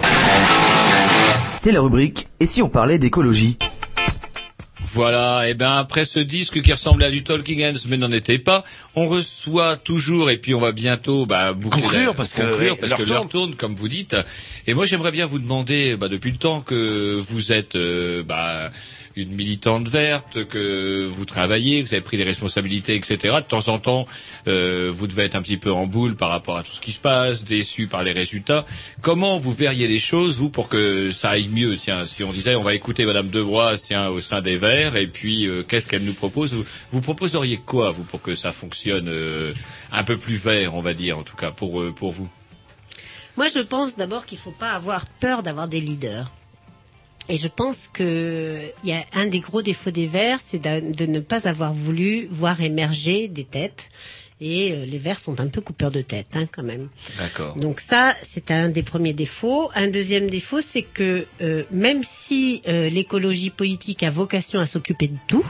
C'est 1.58 1.72
la 1.72 1.80
rubrique 1.80 2.26
Et 2.40 2.46
si 2.46 2.62
on 2.62 2.68
parlait 2.68 2.98
d'écologie? 2.98 3.56
Voilà, 4.94 5.48
et 5.48 5.54
ben 5.54 5.72
après 5.78 6.04
ce 6.04 6.18
disque 6.18 6.60
qui 6.60 6.70
ressemblait 6.70 7.06
à 7.06 7.10
du 7.10 7.24
Talking 7.24 7.64
Hands 7.64 7.78
mais 7.88 7.96
n'en 7.96 8.12
était 8.12 8.38
pas, 8.38 8.62
on 8.94 9.08
reçoit 9.08 9.78
toujours 9.78 10.28
et 10.28 10.36
puis 10.36 10.54
on 10.54 10.60
va 10.60 10.72
bientôt 10.72 11.24
bah, 11.24 11.54
boucler 11.54 11.80
Conclure, 11.80 12.06
la- 12.08 12.12
parce 12.12 12.34
que, 12.34 12.42
conclure 12.42 12.76
parce 12.76 12.90
l'heure 12.90 12.98
que 12.98 13.04
l'heure 13.04 13.16
tourne. 13.22 13.28
tourne 13.30 13.54
comme 13.54 13.74
vous 13.74 13.88
dites. 13.88 14.14
Et 14.66 14.74
moi 14.74 14.86
j'aimerais 14.86 15.10
bien 15.10 15.26
vous 15.26 15.38
demander 15.38 15.96
bah, 15.96 16.08
depuis 16.08 16.30
le 16.30 16.38
temps 16.38 16.60
que 16.60 17.14
vous 17.14 17.52
êtes 17.52 17.74
euh, 17.74 18.22
bah, 18.22 18.70
une 19.16 19.32
militante 19.32 19.88
verte, 19.88 20.44
que 20.44 21.06
vous 21.06 21.24
travaillez, 21.24 21.82
que 21.82 21.88
vous 21.88 21.94
avez 21.94 22.02
pris 22.02 22.16
des 22.16 22.24
responsabilités, 22.24 22.94
etc. 22.94 23.36
De 23.36 23.40
temps 23.40 23.68
en 23.68 23.78
temps, 23.78 24.06
euh, 24.48 24.90
vous 24.92 25.06
devez 25.06 25.24
être 25.24 25.34
un 25.34 25.42
petit 25.42 25.56
peu 25.56 25.72
en 25.72 25.86
boule 25.86 26.16
par 26.16 26.30
rapport 26.30 26.56
à 26.56 26.62
tout 26.62 26.72
ce 26.72 26.80
qui 26.80 26.92
se 26.92 26.98
passe, 26.98 27.44
déçu 27.44 27.88
par 27.88 28.04
les 28.04 28.12
résultats. 28.12 28.64
Comment 29.00 29.36
vous 29.36 29.50
verriez 29.50 29.88
les 29.88 29.98
choses, 29.98 30.36
vous, 30.36 30.50
pour 30.50 30.68
que 30.68 31.10
ça 31.10 31.30
aille 31.30 31.48
mieux? 31.48 31.76
Tiens, 31.76 32.06
si 32.06 32.24
on 32.24 32.32
disait, 32.32 32.54
on 32.54 32.62
va 32.62 32.74
écouter 32.74 33.04
Madame 33.04 33.28
Debroise, 33.28 33.82
tiens, 33.82 34.08
au 34.08 34.20
sein 34.20 34.40
des 34.40 34.56
Verts, 34.56 34.96
et 34.96 35.06
puis 35.06 35.46
euh, 35.46 35.62
qu'est-ce 35.62 35.86
qu'elle 35.86 36.04
nous 36.04 36.14
propose? 36.14 36.54
Vous, 36.54 36.64
vous 36.90 37.00
proposeriez 37.00 37.58
quoi, 37.58 37.90
vous, 37.90 38.04
pour 38.04 38.22
que 38.22 38.34
ça 38.34 38.52
fonctionne 38.52 39.08
euh, 39.08 39.52
un 39.90 40.04
peu 40.04 40.16
plus 40.16 40.36
vert, 40.36 40.74
on 40.74 40.82
va 40.82 40.94
dire, 40.94 41.18
en 41.18 41.22
tout 41.22 41.36
cas, 41.36 41.50
pour 41.50 41.82
pour 41.94 42.12
vous? 42.12 42.28
Moi, 43.36 43.48
je 43.48 43.60
pense 43.60 43.96
d'abord 43.96 44.26
qu'il 44.26 44.38
faut 44.38 44.50
pas 44.50 44.72
avoir 44.72 45.06
peur 45.06 45.42
d'avoir 45.42 45.68
des 45.68 45.80
leaders. 45.80 46.30
Et 47.28 47.36
je 47.36 47.48
pense 47.48 47.88
que 47.92 48.72
y 48.84 48.92
a 48.92 49.04
un 49.12 49.26
des 49.26 49.40
gros 49.40 49.62
défauts 49.62 49.92
des 49.92 50.06
Verts, 50.06 50.40
c'est 50.44 50.58
de, 50.58 51.06
ne 51.06 51.20
pas 51.20 51.46
avoir 51.48 51.72
voulu 51.72 52.26
voir 52.30 52.60
émerger 52.60 53.28
des 53.28 53.44
têtes. 53.44 53.86
Et 54.40 54.72
euh, 54.72 54.84
les 54.84 54.98
Verts 54.98 55.20
sont 55.20 55.38
un 55.38 55.46
peu 55.46 55.60
coupeurs 55.60 55.92
de 55.92 56.02
tête, 56.02 56.34
hein, 56.34 56.46
quand 56.50 56.64
même. 56.64 56.88
D'accord. 57.16 57.54
Donc 57.56 57.78
ça, 57.78 58.16
c'est 58.24 58.50
un 58.50 58.68
des 58.68 58.82
premiers 58.82 59.12
défauts. 59.12 59.70
Un 59.76 59.86
deuxième 59.86 60.28
défaut, 60.28 60.60
c'est 60.60 60.82
que 60.82 61.26
euh, 61.40 61.62
même 61.70 62.02
si 62.02 62.60
euh, 62.66 62.88
l'écologie 62.88 63.50
politique 63.50 64.02
a 64.02 64.10
vocation 64.10 64.58
à 64.58 64.66
s'occuper 64.66 65.06
de 65.06 65.18
tout, 65.28 65.46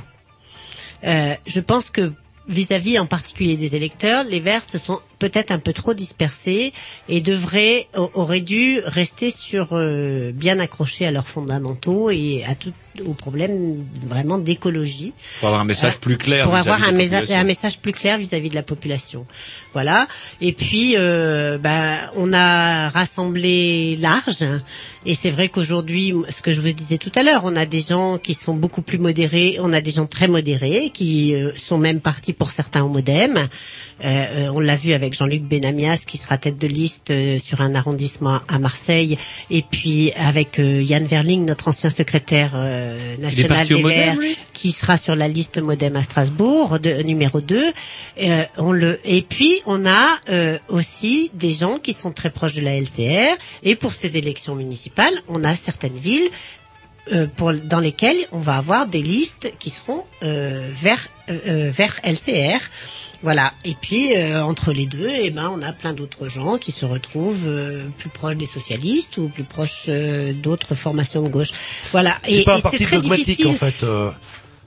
euh, 1.05 1.35
je 1.47 1.61
pense 1.61 1.91
que 1.91 2.13
vis-à-vis 2.49 2.99
en 2.99 3.07
particulier 3.07 3.57
des 3.57 3.77
électeurs, 3.77 4.25
les 4.25 4.41
Verts 4.41 4.65
se 4.65 4.79
sont 4.79 5.01
peut-être 5.25 5.53
un 5.53 5.59
peu 5.61 5.73
trop 5.73 5.95
dispersés 5.95 6.73
et 7.09 7.21
devraient 7.21 7.87
auraient 7.95 8.41
dû 8.41 8.81
rester 8.85 9.31
sur 9.31 9.69
euh, 9.73 10.33
bien 10.35 10.59
accrochés 10.59 11.07
à 11.07 11.13
leurs 11.13 11.29
fondamentaux 11.29 12.11
et 12.11 12.43
à 12.49 12.55
tout 12.57 12.73
aux 13.07 13.15
problèmes 13.15 13.87
vraiment 14.07 14.37
d'écologie 14.37 15.15
Pour 15.41 15.49
avoir 15.49 15.63
un 15.63 15.65
message 15.65 15.97
plus 15.97 16.19
clair. 16.19 16.45
pour 16.45 16.53
vis-à-vis 16.53 16.69
avoir 16.69 16.83
un, 16.89 16.93
de 16.93 16.99
la 16.99 17.03
messa- 17.05 17.21
population. 17.21 17.41
un 17.41 17.45
message 17.45 17.79
plus 17.79 17.93
clair 17.93 18.19
vis-à-vis 18.19 18.51
de 18.51 18.55
la 18.55 18.63
population. 18.63 19.25
Voilà. 19.73 20.09
Et 20.43 20.53
puis, 20.53 20.95
euh, 20.99 21.57
ben, 21.57 22.11
on 22.17 22.35
a 22.35 22.91
rassemblé 22.91 23.97
large. 23.99 24.45
Et 25.07 25.15
c'est 25.15 25.31
vrai 25.31 25.49
qu'aujourd'hui, 25.49 26.13
ce 26.29 26.43
que 26.43 26.53
je 26.53 26.61
vous 26.61 26.71
disais 26.73 26.99
tout 26.99 27.11
à 27.15 27.23
l'heure, 27.23 27.43
on 27.45 27.57
a 27.57 27.65
des 27.65 27.81
gens 27.81 28.19
qui 28.19 28.35
sont 28.35 28.55
beaucoup 28.55 28.83
plus 28.83 28.99
modérés, 28.99 29.57
on 29.61 29.73
a 29.73 29.81
des 29.81 29.91
gens 29.93 30.07
très 30.07 30.29
modérés 30.29 30.91
qui 30.93 31.35
euh, 31.35 31.51
sont 31.57 31.79
même 31.79 32.01
partis 32.03 32.35
pour 32.35 32.51
certains 32.51 32.83
au 32.85 32.89
MoDem. 32.89 33.37
Euh, 33.39 33.47
euh, 34.05 34.49
on 34.55 34.61
l'a 34.61 34.77
vu 34.77 34.93
avec 34.93 35.12
Jean-Luc 35.13 35.43
Benamias 35.43 36.05
qui 36.07 36.19
sera 36.19 36.39
tête 36.39 36.59
de 36.59 36.67
liste 36.67 37.11
euh, 37.11 37.39
sur 37.39 37.61
un 37.61 37.75
arrondissement 37.75 38.41
à 38.49 38.59
Marseille, 38.59 39.19
et 39.51 39.63
puis 39.63 40.13
avec 40.13 40.59
euh, 40.59 40.83
Yann 40.83 41.05
Verling, 41.07 41.45
notre 41.45 41.69
ancien 41.69 41.91
secrétaire 41.91 42.53
euh, 42.55 43.17
national 43.19 43.67
des 43.67 43.83
Verts, 43.83 44.17
qui 44.53 44.73
sera 44.73 44.97
sur 44.97 45.15
la 45.15 45.29
liste 45.29 45.59
Modem 45.59 45.97
à 45.97 46.03
Strasbourg, 46.03 46.79
de, 46.81 47.03
numéro 47.03 47.41
2. 47.41 47.73
Euh, 48.23 48.45
on 48.59 48.73
le, 48.73 49.01
et 49.05 49.23
puis, 49.23 49.61
on 49.67 49.87
a 49.87 50.21
euh, 50.29 50.59
aussi 50.69 51.31
des 51.35 51.51
gens 51.51 51.79
qui 51.79 51.93
sont 51.93 52.13
très 52.13 52.31
proches 52.31 52.55
de 52.55 52.61
la 52.61 52.77
LCR. 52.79 53.37
Et 53.63 53.77
pour 53.77 53.93
ces 53.93 54.17
élections 54.17 54.55
municipales, 54.55 55.15
on 55.29 55.45
a 55.45 55.57
certaines 55.57 55.97
villes 55.97 56.31
euh, 57.13 57.27
pour, 57.37 57.53
dans 57.53 57.81
lesquelles 57.81 58.17
on 58.31 58.39
va 58.39 58.57
avoir 58.57 58.87
des 58.87 59.03
listes 59.03 59.53
qui 59.59 59.71
seront 59.71 60.05
euh, 60.23 60.71
vers, 60.81 61.09
vers 61.29 62.01
LCR. 62.05 62.61
Voilà. 63.23 63.53
Et 63.65 63.75
puis 63.81 64.17
euh, 64.17 64.43
entre 64.43 64.73
les 64.73 64.87
deux, 64.87 65.09
eh 65.09 65.31
ben, 65.31 65.51
on 65.55 65.63
a 65.63 65.73
plein 65.73 65.93
d'autres 65.93 66.29
gens 66.29 66.59
qui 66.59 66.73
se 66.73 66.85
retrouvent 66.85 67.47
euh, 67.47 67.85
plus 67.99 68.09
proches 68.09 68.37
des 68.37 68.47
socialistes 68.47 69.17
ou 69.17 69.29
plus 69.29 69.45
proches 69.45 69.87
euh, 69.89 70.33
d'autres 70.33 70.75
formations 70.75 71.23
de 71.23 71.29
gauche. 71.29 71.51
Voilà. 71.93 72.19
C'est 72.25 72.45
pas 72.45 72.57
un 72.57 72.59
et 72.59 72.63
parti 72.63 72.85
dogmatique 72.85 73.27
difficile. 73.27 73.47
en 73.49 73.55
fait. 73.55 73.85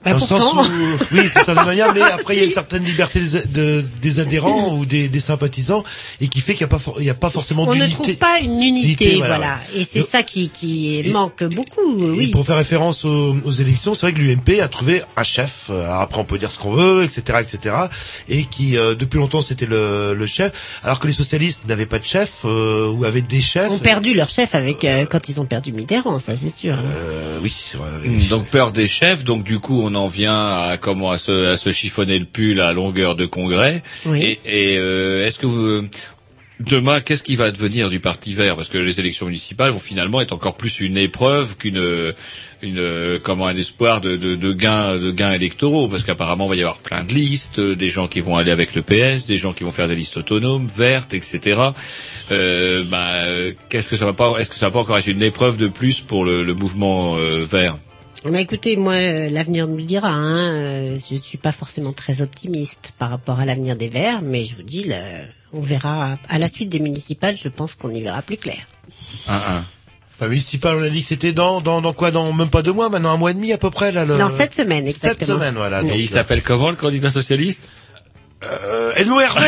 Bah, 0.06 0.12
dans 0.12 0.18
le 0.18 0.24
sens 0.24 0.40
pourtant. 0.52 0.64
où, 0.64 0.98
oui, 1.12 1.22
de 1.28 1.32
certaine 1.44 1.54
manière, 1.66 1.92
mais 1.94 2.00
après 2.02 2.34
il 2.36 2.38
y 2.40 2.42
a 2.42 2.46
une 2.46 2.52
certaine 2.52 2.84
liberté 2.84 3.20
des, 3.20 3.40
de- 3.46 3.84
des 4.00 4.20
adhérents 4.20 4.74
ou 4.76 4.86
des, 4.86 5.08
des 5.08 5.20
sympathisants 5.20 5.84
et 6.20 6.28
qui 6.28 6.40
fait 6.40 6.54
qu'il 6.54 6.66
n'y 6.66 6.70
a 6.72 6.76
pas, 6.76 6.78
for- 6.78 6.96
il 7.00 7.04
y 7.06 7.10
a 7.10 7.14
pas 7.14 7.30
forcément 7.30 7.64
on 7.64 7.74
ne 7.74 7.80
d'unité. 7.80 7.92
trouve 7.94 8.14
pas 8.16 8.38
une 8.40 8.62
unité, 8.62 8.86
Unité, 9.04 9.16
voilà. 9.16 9.36
voilà. 9.36 9.60
Et 9.74 9.84
c'est 9.84 10.08
ça 10.08 10.22
qui, 10.22 10.50
qui 10.50 11.02
manque 11.12 11.42
beaucoup, 11.44 11.98
Et 11.98 12.10
oui. 12.10 12.26
pour 12.30 12.46
faire 12.46 12.56
référence 12.56 13.04
aux, 13.04 13.36
aux 13.44 13.50
élections, 13.52 13.94
c'est 13.94 14.02
vrai 14.06 14.12
que 14.12 14.18
l'UMP 14.20 14.60
a 14.62 14.68
trouvé 14.68 15.02
un 15.16 15.22
chef. 15.24 15.66
euh, 15.70 15.90
après, 15.90 16.20
on 16.20 16.24
peut 16.24 16.38
dire 16.38 16.50
ce 16.50 16.58
qu'on 16.58 16.70
veut, 16.70 17.02
etc., 17.04 17.38
etc. 17.40 17.74
Et 18.28 18.44
qui, 18.44 18.76
euh, 18.76 18.94
depuis 18.94 19.18
longtemps, 19.18 19.42
c'était 19.42 19.66
le, 19.66 20.14
le 20.14 20.26
chef. 20.26 20.52
Alors 20.82 20.98
que 21.00 21.06
les 21.06 21.12
socialistes 21.12 21.66
n'avaient 21.66 21.86
pas 21.86 21.98
de 21.98 22.04
chef 22.04 22.42
euh, 22.44 22.90
ou 22.90 23.04
avaient 23.04 23.22
des 23.22 23.40
chefs. 23.40 23.70
ont 23.70 23.78
perdu 23.78 24.14
leur 24.14 24.30
chef 24.30 24.54
avec 24.54 24.84
euh, 24.84 25.04
quand 25.06 25.28
ils 25.28 25.40
ont 25.40 25.46
perdu 25.46 25.72
Mitterrand, 25.72 26.20
ça 26.20 26.36
c'est 26.36 26.54
sûr. 26.54 26.76
Euh, 26.78 27.38
oui, 27.42 27.52
c'est 27.56 27.76
vrai. 27.78 27.88
Mm, 28.04 28.28
Donc 28.28 28.48
peur 28.50 28.72
des 28.72 28.86
chefs, 28.86 29.24
donc 29.24 29.42
du 29.42 29.58
coup 29.58 29.80
on 29.82 29.94
en 29.96 30.06
vient 30.06 30.58
à 30.58 30.76
comment 30.78 31.10
à 31.10 31.18
se, 31.18 31.48
à 31.48 31.56
se 31.56 31.72
chiffonner 31.72 32.18
le 32.18 32.26
pull 32.26 32.60
à 32.60 32.72
longueur 32.72 33.16
de 33.16 33.26
congrès. 33.26 33.82
Oui. 34.06 34.38
Et, 34.44 34.72
et, 34.72 34.78
euh, 34.78 35.26
est-ce 35.26 35.38
que 35.38 35.46
vous 35.46 35.88
demain 36.60 37.00
qu'est-ce 37.00 37.22
qui 37.22 37.36
va 37.36 37.50
devenir 37.50 37.90
du 37.90 38.00
Parti 38.00 38.32
Vert? 38.34 38.56
Parce 38.56 38.68
que 38.68 38.78
les 38.78 39.00
élections 39.00 39.26
municipales 39.26 39.70
vont 39.72 39.78
finalement 39.78 40.20
être 40.20 40.32
encore 40.32 40.56
plus 40.56 40.80
une 40.80 40.96
épreuve 40.96 41.56
qu'une 41.56 42.14
une 42.62 42.78
euh, 42.78 43.18
comment 43.22 43.46
un 43.46 43.56
espoir 43.56 44.00
de, 44.00 44.16
de, 44.16 44.34
de 44.34 44.52
gains 44.52 44.96
de 44.96 45.10
gains 45.10 45.32
électoraux 45.32 45.88
parce 45.88 46.04
qu'apparemment 46.04 46.46
il 46.46 46.48
va 46.48 46.56
y 46.56 46.60
avoir 46.60 46.78
plein 46.78 47.04
de 47.04 47.12
listes, 47.12 47.58
euh, 47.58 47.74
des 47.74 47.90
gens 47.90 48.08
qui 48.08 48.20
vont 48.20 48.36
aller 48.36 48.50
avec 48.50 48.74
le 48.74 48.82
PS, 48.82 49.26
des 49.26 49.36
gens 49.36 49.52
qui 49.52 49.64
vont 49.64 49.72
faire 49.72 49.88
des 49.88 49.94
listes 49.94 50.16
autonomes, 50.16 50.66
vertes, 50.68 51.12
etc. 51.12 51.60
Euh, 52.30 52.82
bah, 52.84 53.24
euh, 53.24 53.52
qu'est-ce 53.68 53.88
que 53.88 53.96
ça 53.96 54.06
va 54.06 54.12
pas 54.14 54.38
Est-ce 54.38 54.50
que 54.50 54.56
ça 54.56 54.66
va 54.66 54.72
pas 54.72 54.80
encore 54.80 54.98
être 54.98 55.06
une 55.06 55.22
épreuve 55.22 55.58
de 55.58 55.68
plus 55.68 56.00
pour 56.00 56.24
le, 56.24 56.42
le 56.42 56.54
mouvement 56.54 57.16
euh, 57.16 57.44
vert? 57.44 57.76
Mais 58.24 58.42
écoutez, 58.42 58.76
moi, 58.76 58.94
euh, 58.94 59.30
l'avenir 59.30 59.68
nous 59.68 59.76
le 59.76 59.84
dira. 59.84 60.08
Hein. 60.08 60.36
Euh, 60.36 60.98
Je 60.98 61.14
ne 61.14 61.20
suis 61.20 61.38
pas 61.38 61.52
forcément 61.52 61.92
très 61.92 62.22
optimiste 62.22 62.92
par 62.98 63.10
rapport 63.10 63.38
à 63.38 63.44
l'avenir 63.44 63.76
des 63.76 63.88
Verts, 63.88 64.20
mais 64.22 64.44
je 64.44 64.56
vous 64.56 64.62
dis, 64.62 64.84
là, 64.84 65.00
on 65.52 65.60
verra 65.60 66.18
à 66.28 66.38
la 66.38 66.48
suite 66.48 66.68
des 66.68 66.80
municipales. 66.80 67.36
Je 67.36 67.48
pense 67.48 67.74
qu'on 67.74 67.90
y 67.90 68.02
verra 68.02 68.22
plus 68.22 68.36
clair. 68.36 68.58
Bah, 70.18 70.28
municipal, 70.28 70.76
on 70.76 70.82
a 70.82 70.88
dit 70.88 71.02
que 71.02 71.08
c'était 71.08 71.32
dans, 71.32 71.60
dans, 71.60 71.82
dans 71.82 71.92
quoi, 71.92 72.10
dans 72.10 72.32
même 72.32 72.48
pas 72.48 72.62
deux 72.62 72.72
mois, 72.72 72.88
maintenant 72.88 73.10
un 73.10 73.16
mois 73.18 73.32
et 73.32 73.34
demi 73.34 73.52
à 73.52 73.58
peu 73.58 73.70
près 73.70 73.92
là. 73.92 74.06
Le... 74.06 74.16
Dans 74.16 74.30
sept 74.30 74.54
semaines, 74.54 74.86
Sept 74.86 74.94
exactement. 74.94 75.38
semaines, 75.38 75.54
voilà. 75.56 75.82
Et 75.82 76.00
il 76.00 76.08
s'appelle 76.08 76.42
comment 76.42 76.70
le 76.70 76.76
candidat 76.76 77.10
socialiste? 77.10 77.68
Euh, 78.44 78.92
Edmond 78.96 79.18
Hervé 79.20 79.46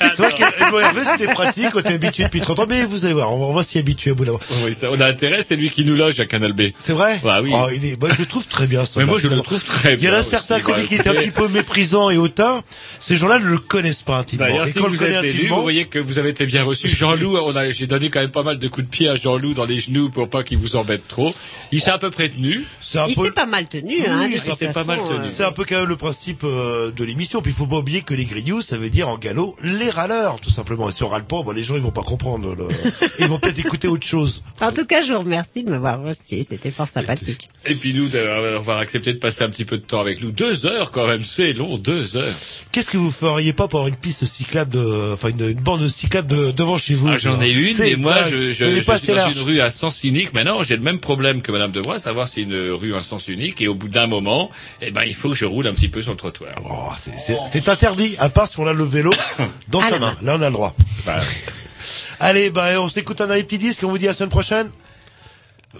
C'est 0.00 0.16
vrai 0.22 0.32
qu'Edmond 0.32 0.80
Hervé 0.80 1.02
c'était 1.04 1.32
pratique, 1.32 1.68
on 1.74 1.78
était 1.78 1.94
habitué 1.94 2.24
depuis 2.24 2.40
30 2.40 2.58
ans, 2.60 2.66
mais 2.68 2.84
vous 2.84 3.04
allez 3.04 3.14
voir, 3.14 3.32
on 3.32 3.38
va, 3.38 3.44
on 3.46 3.52
va 3.54 3.62
s'y 3.62 3.78
habituer 3.78 4.10
au 4.10 4.16
bout 4.16 4.24
d'un 4.24 4.32
moment. 4.32 4.42
Oui, 4.64 4.74
ça, 4.74 4.88
on 4.90 5.00
a 5.00 5.06
intérêt, 5.06 5.40
c'est 5.42 5.54
lui 5.54 5.70
qui 5.70 5.84
nous 5.84 5.94
loge 5.94 6.18
à 6.18 6.26
Canal 6.26 6.52
B. 6.52 6.62
C'est 6.76 6.92
vrai? 6.92 7.20
Bah 7.22 7.40
oui. 7.42 7.52
Oh, 7.54 7.68
il 7.72 7.84
est, 7.86 8.00
moi, 8.00 8.10
je 8.12 8.18
le 8.18 8.26
trouve 8.26 8.46
très 8.48 8.66
bien. 8.66 8.84
ce 8.84 8.98
Mais 8.98 9.04
moi, 9.04 9.18
je 9.22 9.28
le 9.28 9.40
trouve 9.40 9.62
très 9.62 9.94
Il 9.94 10.02
y 10.04 10.08
en 10.08 10.10
bien 10.10 10.18
a 10.18 10.22
certains 10.22 10.58
bah, 10.58 10.82
qui 10.82 10.96
étaient 10.96 11.08
un 11.10 11.14
petit 11.14 11.30
peu 11.30 11.46
méprisants 11.46 12.10
et 12.10 12.16
hautains. 12.16 12.64
Ces 12.98 13.16
gens-là 13.16 13.38
ne 13.38 13.44
le 13.46 13.58
connaissent 13.58 14.02
pas 14.02 14.16
intimement. 14.18 14.46
D'ailleurs, 14.46 14.66
si 14.66 14.74
quand 14.74 14.88
vous 14.88 15.04
êtes 15.04 15.24
élu, 15.24 15.48
vous 15.48 15.62
voyez 15.62 15.86
que 15.86 16.00
vous 16.00 16.18
avez 16.18 16.30
été 16.30 16.44
bien 16.44 16.64
reçu. 16.64 16.88
Jean-Loup, 16.88 17.36
on 17.38 17.54
a, 17.54 17.70
j'ai 17.70 17.86
donné 17.86 18.10
quand 18.10 18.20
même 18.20 18.30
pas 18.30 18.42
mal 18.42 18.58
de 18.58 18.66
coups 18.68 18.86
de 18.86 18.90
pied 18.90 19.08
à 19.08 19.14
Jean-Loup 19.14 19.54
dans 19.54 19.64
les 19.64 19.78
genoux 19.78 20.10
pour 20.10 20.28
pas 20.28 20.42
qu'il 20.42 20.58
vous 20.58 20.74
embête 20.74 21.06
trop. 21.06 21.32
Il 21.70 21.80
s'est 21.80 21.92
à 21.92 21.98
peu 21.98 22.10
près 22.10 22.28
tenu. 22.28 22.64
c'est 22.80 22.98
un 22.98 23.06
Il 23.06 23.14
peu... 23.14 23.26
s'est 23.26 23.30
pas 23.30 23.46
mal 23.46 23.68
tenu. 23.68 23.94
Oui, 23.98 24.04
hein, 24.08 24.28
de 24.28 24.32
il 24.34 24.40
s'est 24.54 24.72
pas 24.72 24.82
mal 24.84 24.98
tenu. 24.98 25.20
euh, 25.24 25.28
C'est 25.28 25.44
un 25.44 25.52
peu 25.52 25.64
quand 25.64 25.76
même 25.76 25.88
le 25.88 25.96
principe 25.96 26.42
euh, 26.44 26.90
de 26.90 27.04
l'émission. 27.04 27.40
Puis 27.42 27.52
il 27.52 27.54
faut 27.56 27.66
pas 27.66 27.76
oublier 27.76 28.02
que 28.02 28.12
les 28.14 28.23
grignoux, 28.26 28.62
ça 28.62 28.76
veut 28.76 28.90
dire 28.90 29.08
en 29.08 29.16
galop 29.18 29.56
les 29.62 29.90
râleurs, 29.90 30.40
tout 30.40 30.50
simplement. 30.50 30.88
Et 30.88 30.92
si 30.92 31.02
on 31.02 31.08
râle 31.08 31.24
pas, 31.24 31.42
bon, 31.42 31.52
les 31.52 31.62
gens 31.62 31.76
ils 31.76 31.82
vont 31.82 31.90
pas 31.90 32.02
comprendre. 32.02 32.54
le- 32.54 32.68
Ils 33.18 33.26
vont 33.26 33.38
peut-être 33.38 33.58
écouter 33.58 33.88
autre 33.88 34.06
chose. 34.06 34.42
En 34.60 34.72
tout 34.72 34.84
cas, 34.86 35.02
je 35.02 35.12
vous 35.12 35.20
remercie 35.20 35.62
de 35.64 35.70
m'avoir 35.70 36.02
reçu. 36.02 36.42
C'était 36.42 36.70
fort 36.70 36.88
sympathique. 36.88 37.48
Et 37.66 37.74
puis 37.74 37.94
nous, 37.94 38.08
d'avoir 38.08 38.78
accepté 38.78 39.12
de 39.12 39.18
passer 39.18 39.42
un 39.44 39.48
petit 39.48 39.64
peu 39.64 39.78
de 39.78 39.82
temps 39.82 40.00
avec 40.00 40.22
nous. 40.22 40.30
Deux 40.30 40.66
heures 40.66 40.90
quand 40.90 41.06
même, 41.06 41.24
c'est 41.24 41.52
long, 41.52 41.78
deux 41.78 42.16
heures. 42.16 42.34
Qu'est-ce 42.72 42.90
que 42.90 42.96
vous 42.96 43.10
feriez 43.10 43.52
pas 43.52 43.68
pour 43.68 43.80
avoir 43.80 43.88
une 43.88 43.96
piste 43.96 44.24
cyclable, 44.26 44.70
de... 44.72 45.12
enfin 45.14 45.28
une, 45.28 45.48
une 45.50 45.60
bande 45.60 45.88
cyclable 45.88 46.28
de... 46.28 46.50
devant 46.50 46.76
chez 46.78 46.94
vous 46.94 47.08
Ah, 47.08 47.18
j'en 47.18 47.40
ai 47.40 47.50
une, 47.52 47.76
mais 47.78 47.96
moi, 47.96 48.16
je, 48.30 48.50
je, 48.50 48.64
je 48.76 48.82
pas 48.84 48.98
suis 48.98 49.08
dans 49.08 49.14
large. 49.14 49.36
une 49.36 49.42
rue 49.42 49.60
à 49.60 49.70
sens 49.70 50.02
unique. 50.04 50.34
Maintenant, 50.34 50.62
j'ai 50.62 50.76
le 50.76 50.82
même 50.82 50.98
problème 50.98 51.40
que 51.42 51.52
Madame 51.52 51.72
Debrois, 51.72 51.98
savoir 51.98 52.28
si 52.28 52.34
c'est 52.34 52.40
une 52.42 52.70
rue 52.72 52.94
à 52.94 53.02
sens 53.02 53.28
unique. 53.28 53.60
Et 53.60 53.68
au 53.68 53.74
bout 53.74 53.88
d'un 53.88 54.06
moment, 54.06 54.50
eh 54.82 54.90
ben, 54.90 55.02
il 55.06 55.14
faut 55.14 55.30
que 55.30 55.36
je 55.36 55.44
roule 55.44 55.66
un 55.66 55.72
petit 55.74 55.88
peu 55.88 56.02
sur 56.02 56.10
le 56.12 56.16
trottoir. 56.18 56.50
Oh, 56.64 56.90
c'est- 56.98 57.36
c'est 57.50 57.64
à 58.18 58.28
part 58.28 58.46
si 58.48 58.58
on 58.60 58.66
a 58.66 58.72
le 58.72 58.84
vélo 58.84 59.12
dans 59.68 59.80
À 59.80 59.90
sa 59.90 59.98
main. 59.98 60.16
Là, 60.22 60.36
on 60.38 60.42
a 60.42 60.46
le 60.46 60.52
droit. 60.52 60.74
Bah, 61.06 61.20
Allez, 62.20 62.50
bah, 62.50 62.80
on 62.80 62.88
s'écoute 62.88 63.20
un 63.20 63.26
dernier 63.26 63.42
petit 63.44 63.58
disque, 63.58 63.82
on 63.82 63.88
vous 63.88 63.98
dit 63.98 64.06
à 64.06 64.10
la 64.10 64.14
semaine 64.14 64.30
prochaine. 64.30 64.70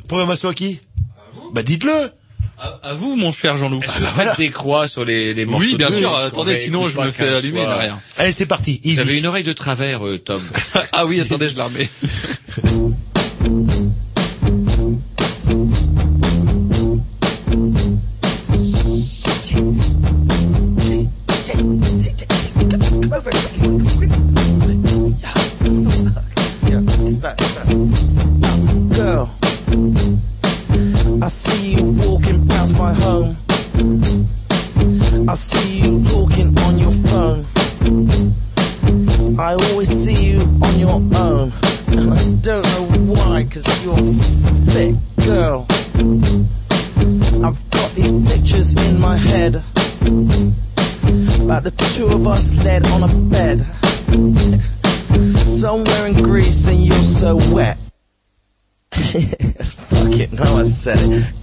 Programmation 0.09 0.49
à 0.49 0.55
qui? 0.55 0.81
Bah 1.53 1.63
dites-le. 1.63 2.11
À, 2.59 2.79
à 2.83 2.95
vous, 2.95 3.17
mon 3.17 3.33
cher 3.33 3.57
Jean-Loup. 3.57 3.81
Que 3.81 3.87
vous 3.87 4.07
faites 4.07 4.37
des 4.37 4.51
croix 4.51 4.87
sur 4.89 5.05
les, 5.05 5.35
les 5.35 5.45
morceaux 5.45 5.67
Oui, 5.67 5.77
bien 5.77 5.91
de 5.91 5.95
sûr. 5.95 6.17
Attendez, 6.17 6.57
sinon 6.57 6.89
je 6.89 6.99
me 6.99 7.11
fais 7.11 7.25
15 7.25 7.37
allumer 7.39 7.61
derrière. 7.65 7.99
Allez, 8.17 8.33
c'est 8.33 8.47
parti. 8.47 8.81
Vous 8.85 8.99
avez 8.99 9.19
une 9.19 9.27
oreille 9.27 9.45
de 9.45 9.53
travers, 9.53 10.07
euh, 10.07 10.19
Tom. 10.19 10.43
ah 10.93 11.07
oui, 11.07 11.21
attendez, 11.21 11.49
je 11.49 11.57
la 11.57 11.65
remets. 11.65 11.89
said 60.85 61.01
it. 61.01 61.34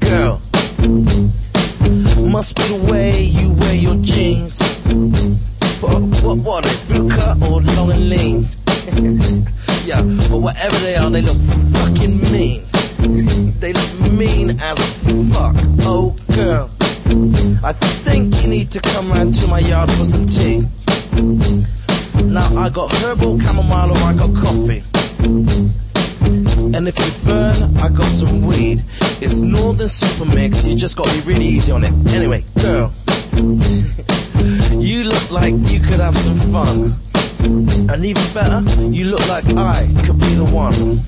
Even 38.12 38.34
better, 38.34 38.62
you 38.92 39.06
look 39.06 39.26
like 39.30 39.46
I 39.46 39.88
could 40.04 40.20
be 40.20 40.36
the 40.36 40.44
one. 40.44 41.06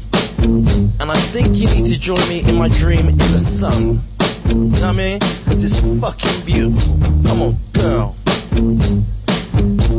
And 1.01 1.11
I 1.11 1.15
think 1.33 1.57
you 1.57 1.67
need 1.67 1.91
to 1.93 1.99
join 1.99 2.25
me 2.29 2.47
in 2.47 2.55
my 2.55 2.69
dream 2.69 3.09
in 3.09 3.17
the 3.17 3.39
sun. 3.39 4.01
You 4.45 4.55
know 4.55 4.69
what 4.69 4.83
I 4.83 4.91
mean? 4.93 5.19
Cause 5.19 5.63
it's 5.65 5.79
fucking 5.99 6.45
beautiful. 6.45 6.97
Come 7.27 7.41
on, 7.41 7.57
girl. 7.73 8.15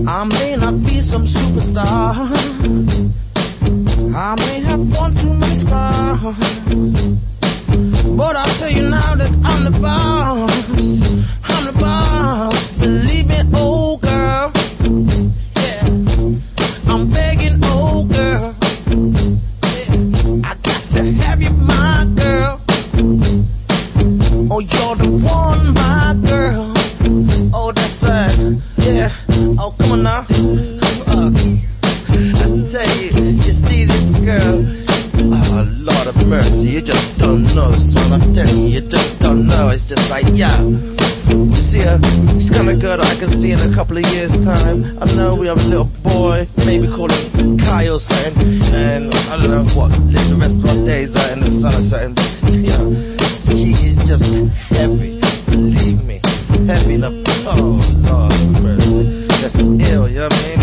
I 0.08 0.24
may 0.24 0.56
not 0.56 0.82
be 0.82 1.00
some 1.00 1.24
superstar. 1.24 2.14
I 4.14 4.34
may 4.46 4.60
have 4.60 4.82
one 4.96 5.14
too 5.14 5.34
many 5.34 5.56
scars. 5.56 6.22
But 8.16 8.36
I'll 8.36 8.54
tell 8.58 8.70
you 8.70 8.88
now 8.88 9.14
that 9.14 9.32
I'm 9.44 9.64
the 9.64 9.78
boss. 9.78 10.50
I'm 11.50 11.64
the 11.66 11.72
boss. 11.78 12.68
Believe 12.78 13.28
me, 13.28 13.40
oh 13.54 13.83
don't 37.54 37.78
son. 37.78 38.20
I'm 38.20 38.34
telling 38.34 38.62
you, 38.62 38.66
you 38.66 38.80
just 38.80 39.18
don't 39.20 39.46
know. 39.46 39.68
It's 39.70 39.84
just 39.84 40.10
like, 40.10 40.26
yeah. 40.32 40.60
You 40.60 41.54
see 41.54 41.80
her? 41.80 41.98
She's 42.32 42.50
kinda 42.50 42.74
good. 42.74 43.00
I 43.00 43.14
can 43.16 43.30
see 43.30 43.52
in 43.52 43.60
a 43.60 43.74
couple 43.74 43.96
of 43.96 44.04
years' 44.12 44.36
time. 44.44 44.98
I 45.00 45.06
know 45.14 45.36
we 45.36 45.46
have 45.46 45.64
a 45.64 45.68
little 45.68 45.90
boy, 46.02 46.48
maybe 46.66 46.88
call 46.88 47.08
him 47.10 47.58
Kyle 47.58 47.94
or 47.94 48.00
something. 48.00 48.60
And 48.74 49.14
I 49.30 49.36
don't 49.36 49.50
know 49.50 49.64
what, 49.74 49.90
live 49.90 50.28
the 50.28 50.36
rest 50.36 50.64
of 50.64 50.70
our 50.70 50.84
days 50.84 51.16
out 51.16 51.30
in 51.32 51.40
the 51.40 51.46
sun 51.46 51.74
or 51.74 51.82
something. 51.82 52.14
But, 52.42 52.54
you 52.54 53.54
she 53.56 53.70
is 53.86 53.98
just 53.98 54.34
heavy. 54.70 55.20
Believe 55.46 56.04
me. 56.04 56.20
Heavy 56.66 56.94
enough. 56.94 57.14
Oh, 57.46 57.78
Lord 58.08 58.62
mercy. 58.62 59.26
Just 59.40 59.56
ill, 59.58 60.08
you 60.08 60.18
know 60.18 60.24
what 60.24 60.32
I 60.32 60.48
mean? 60.48 60.53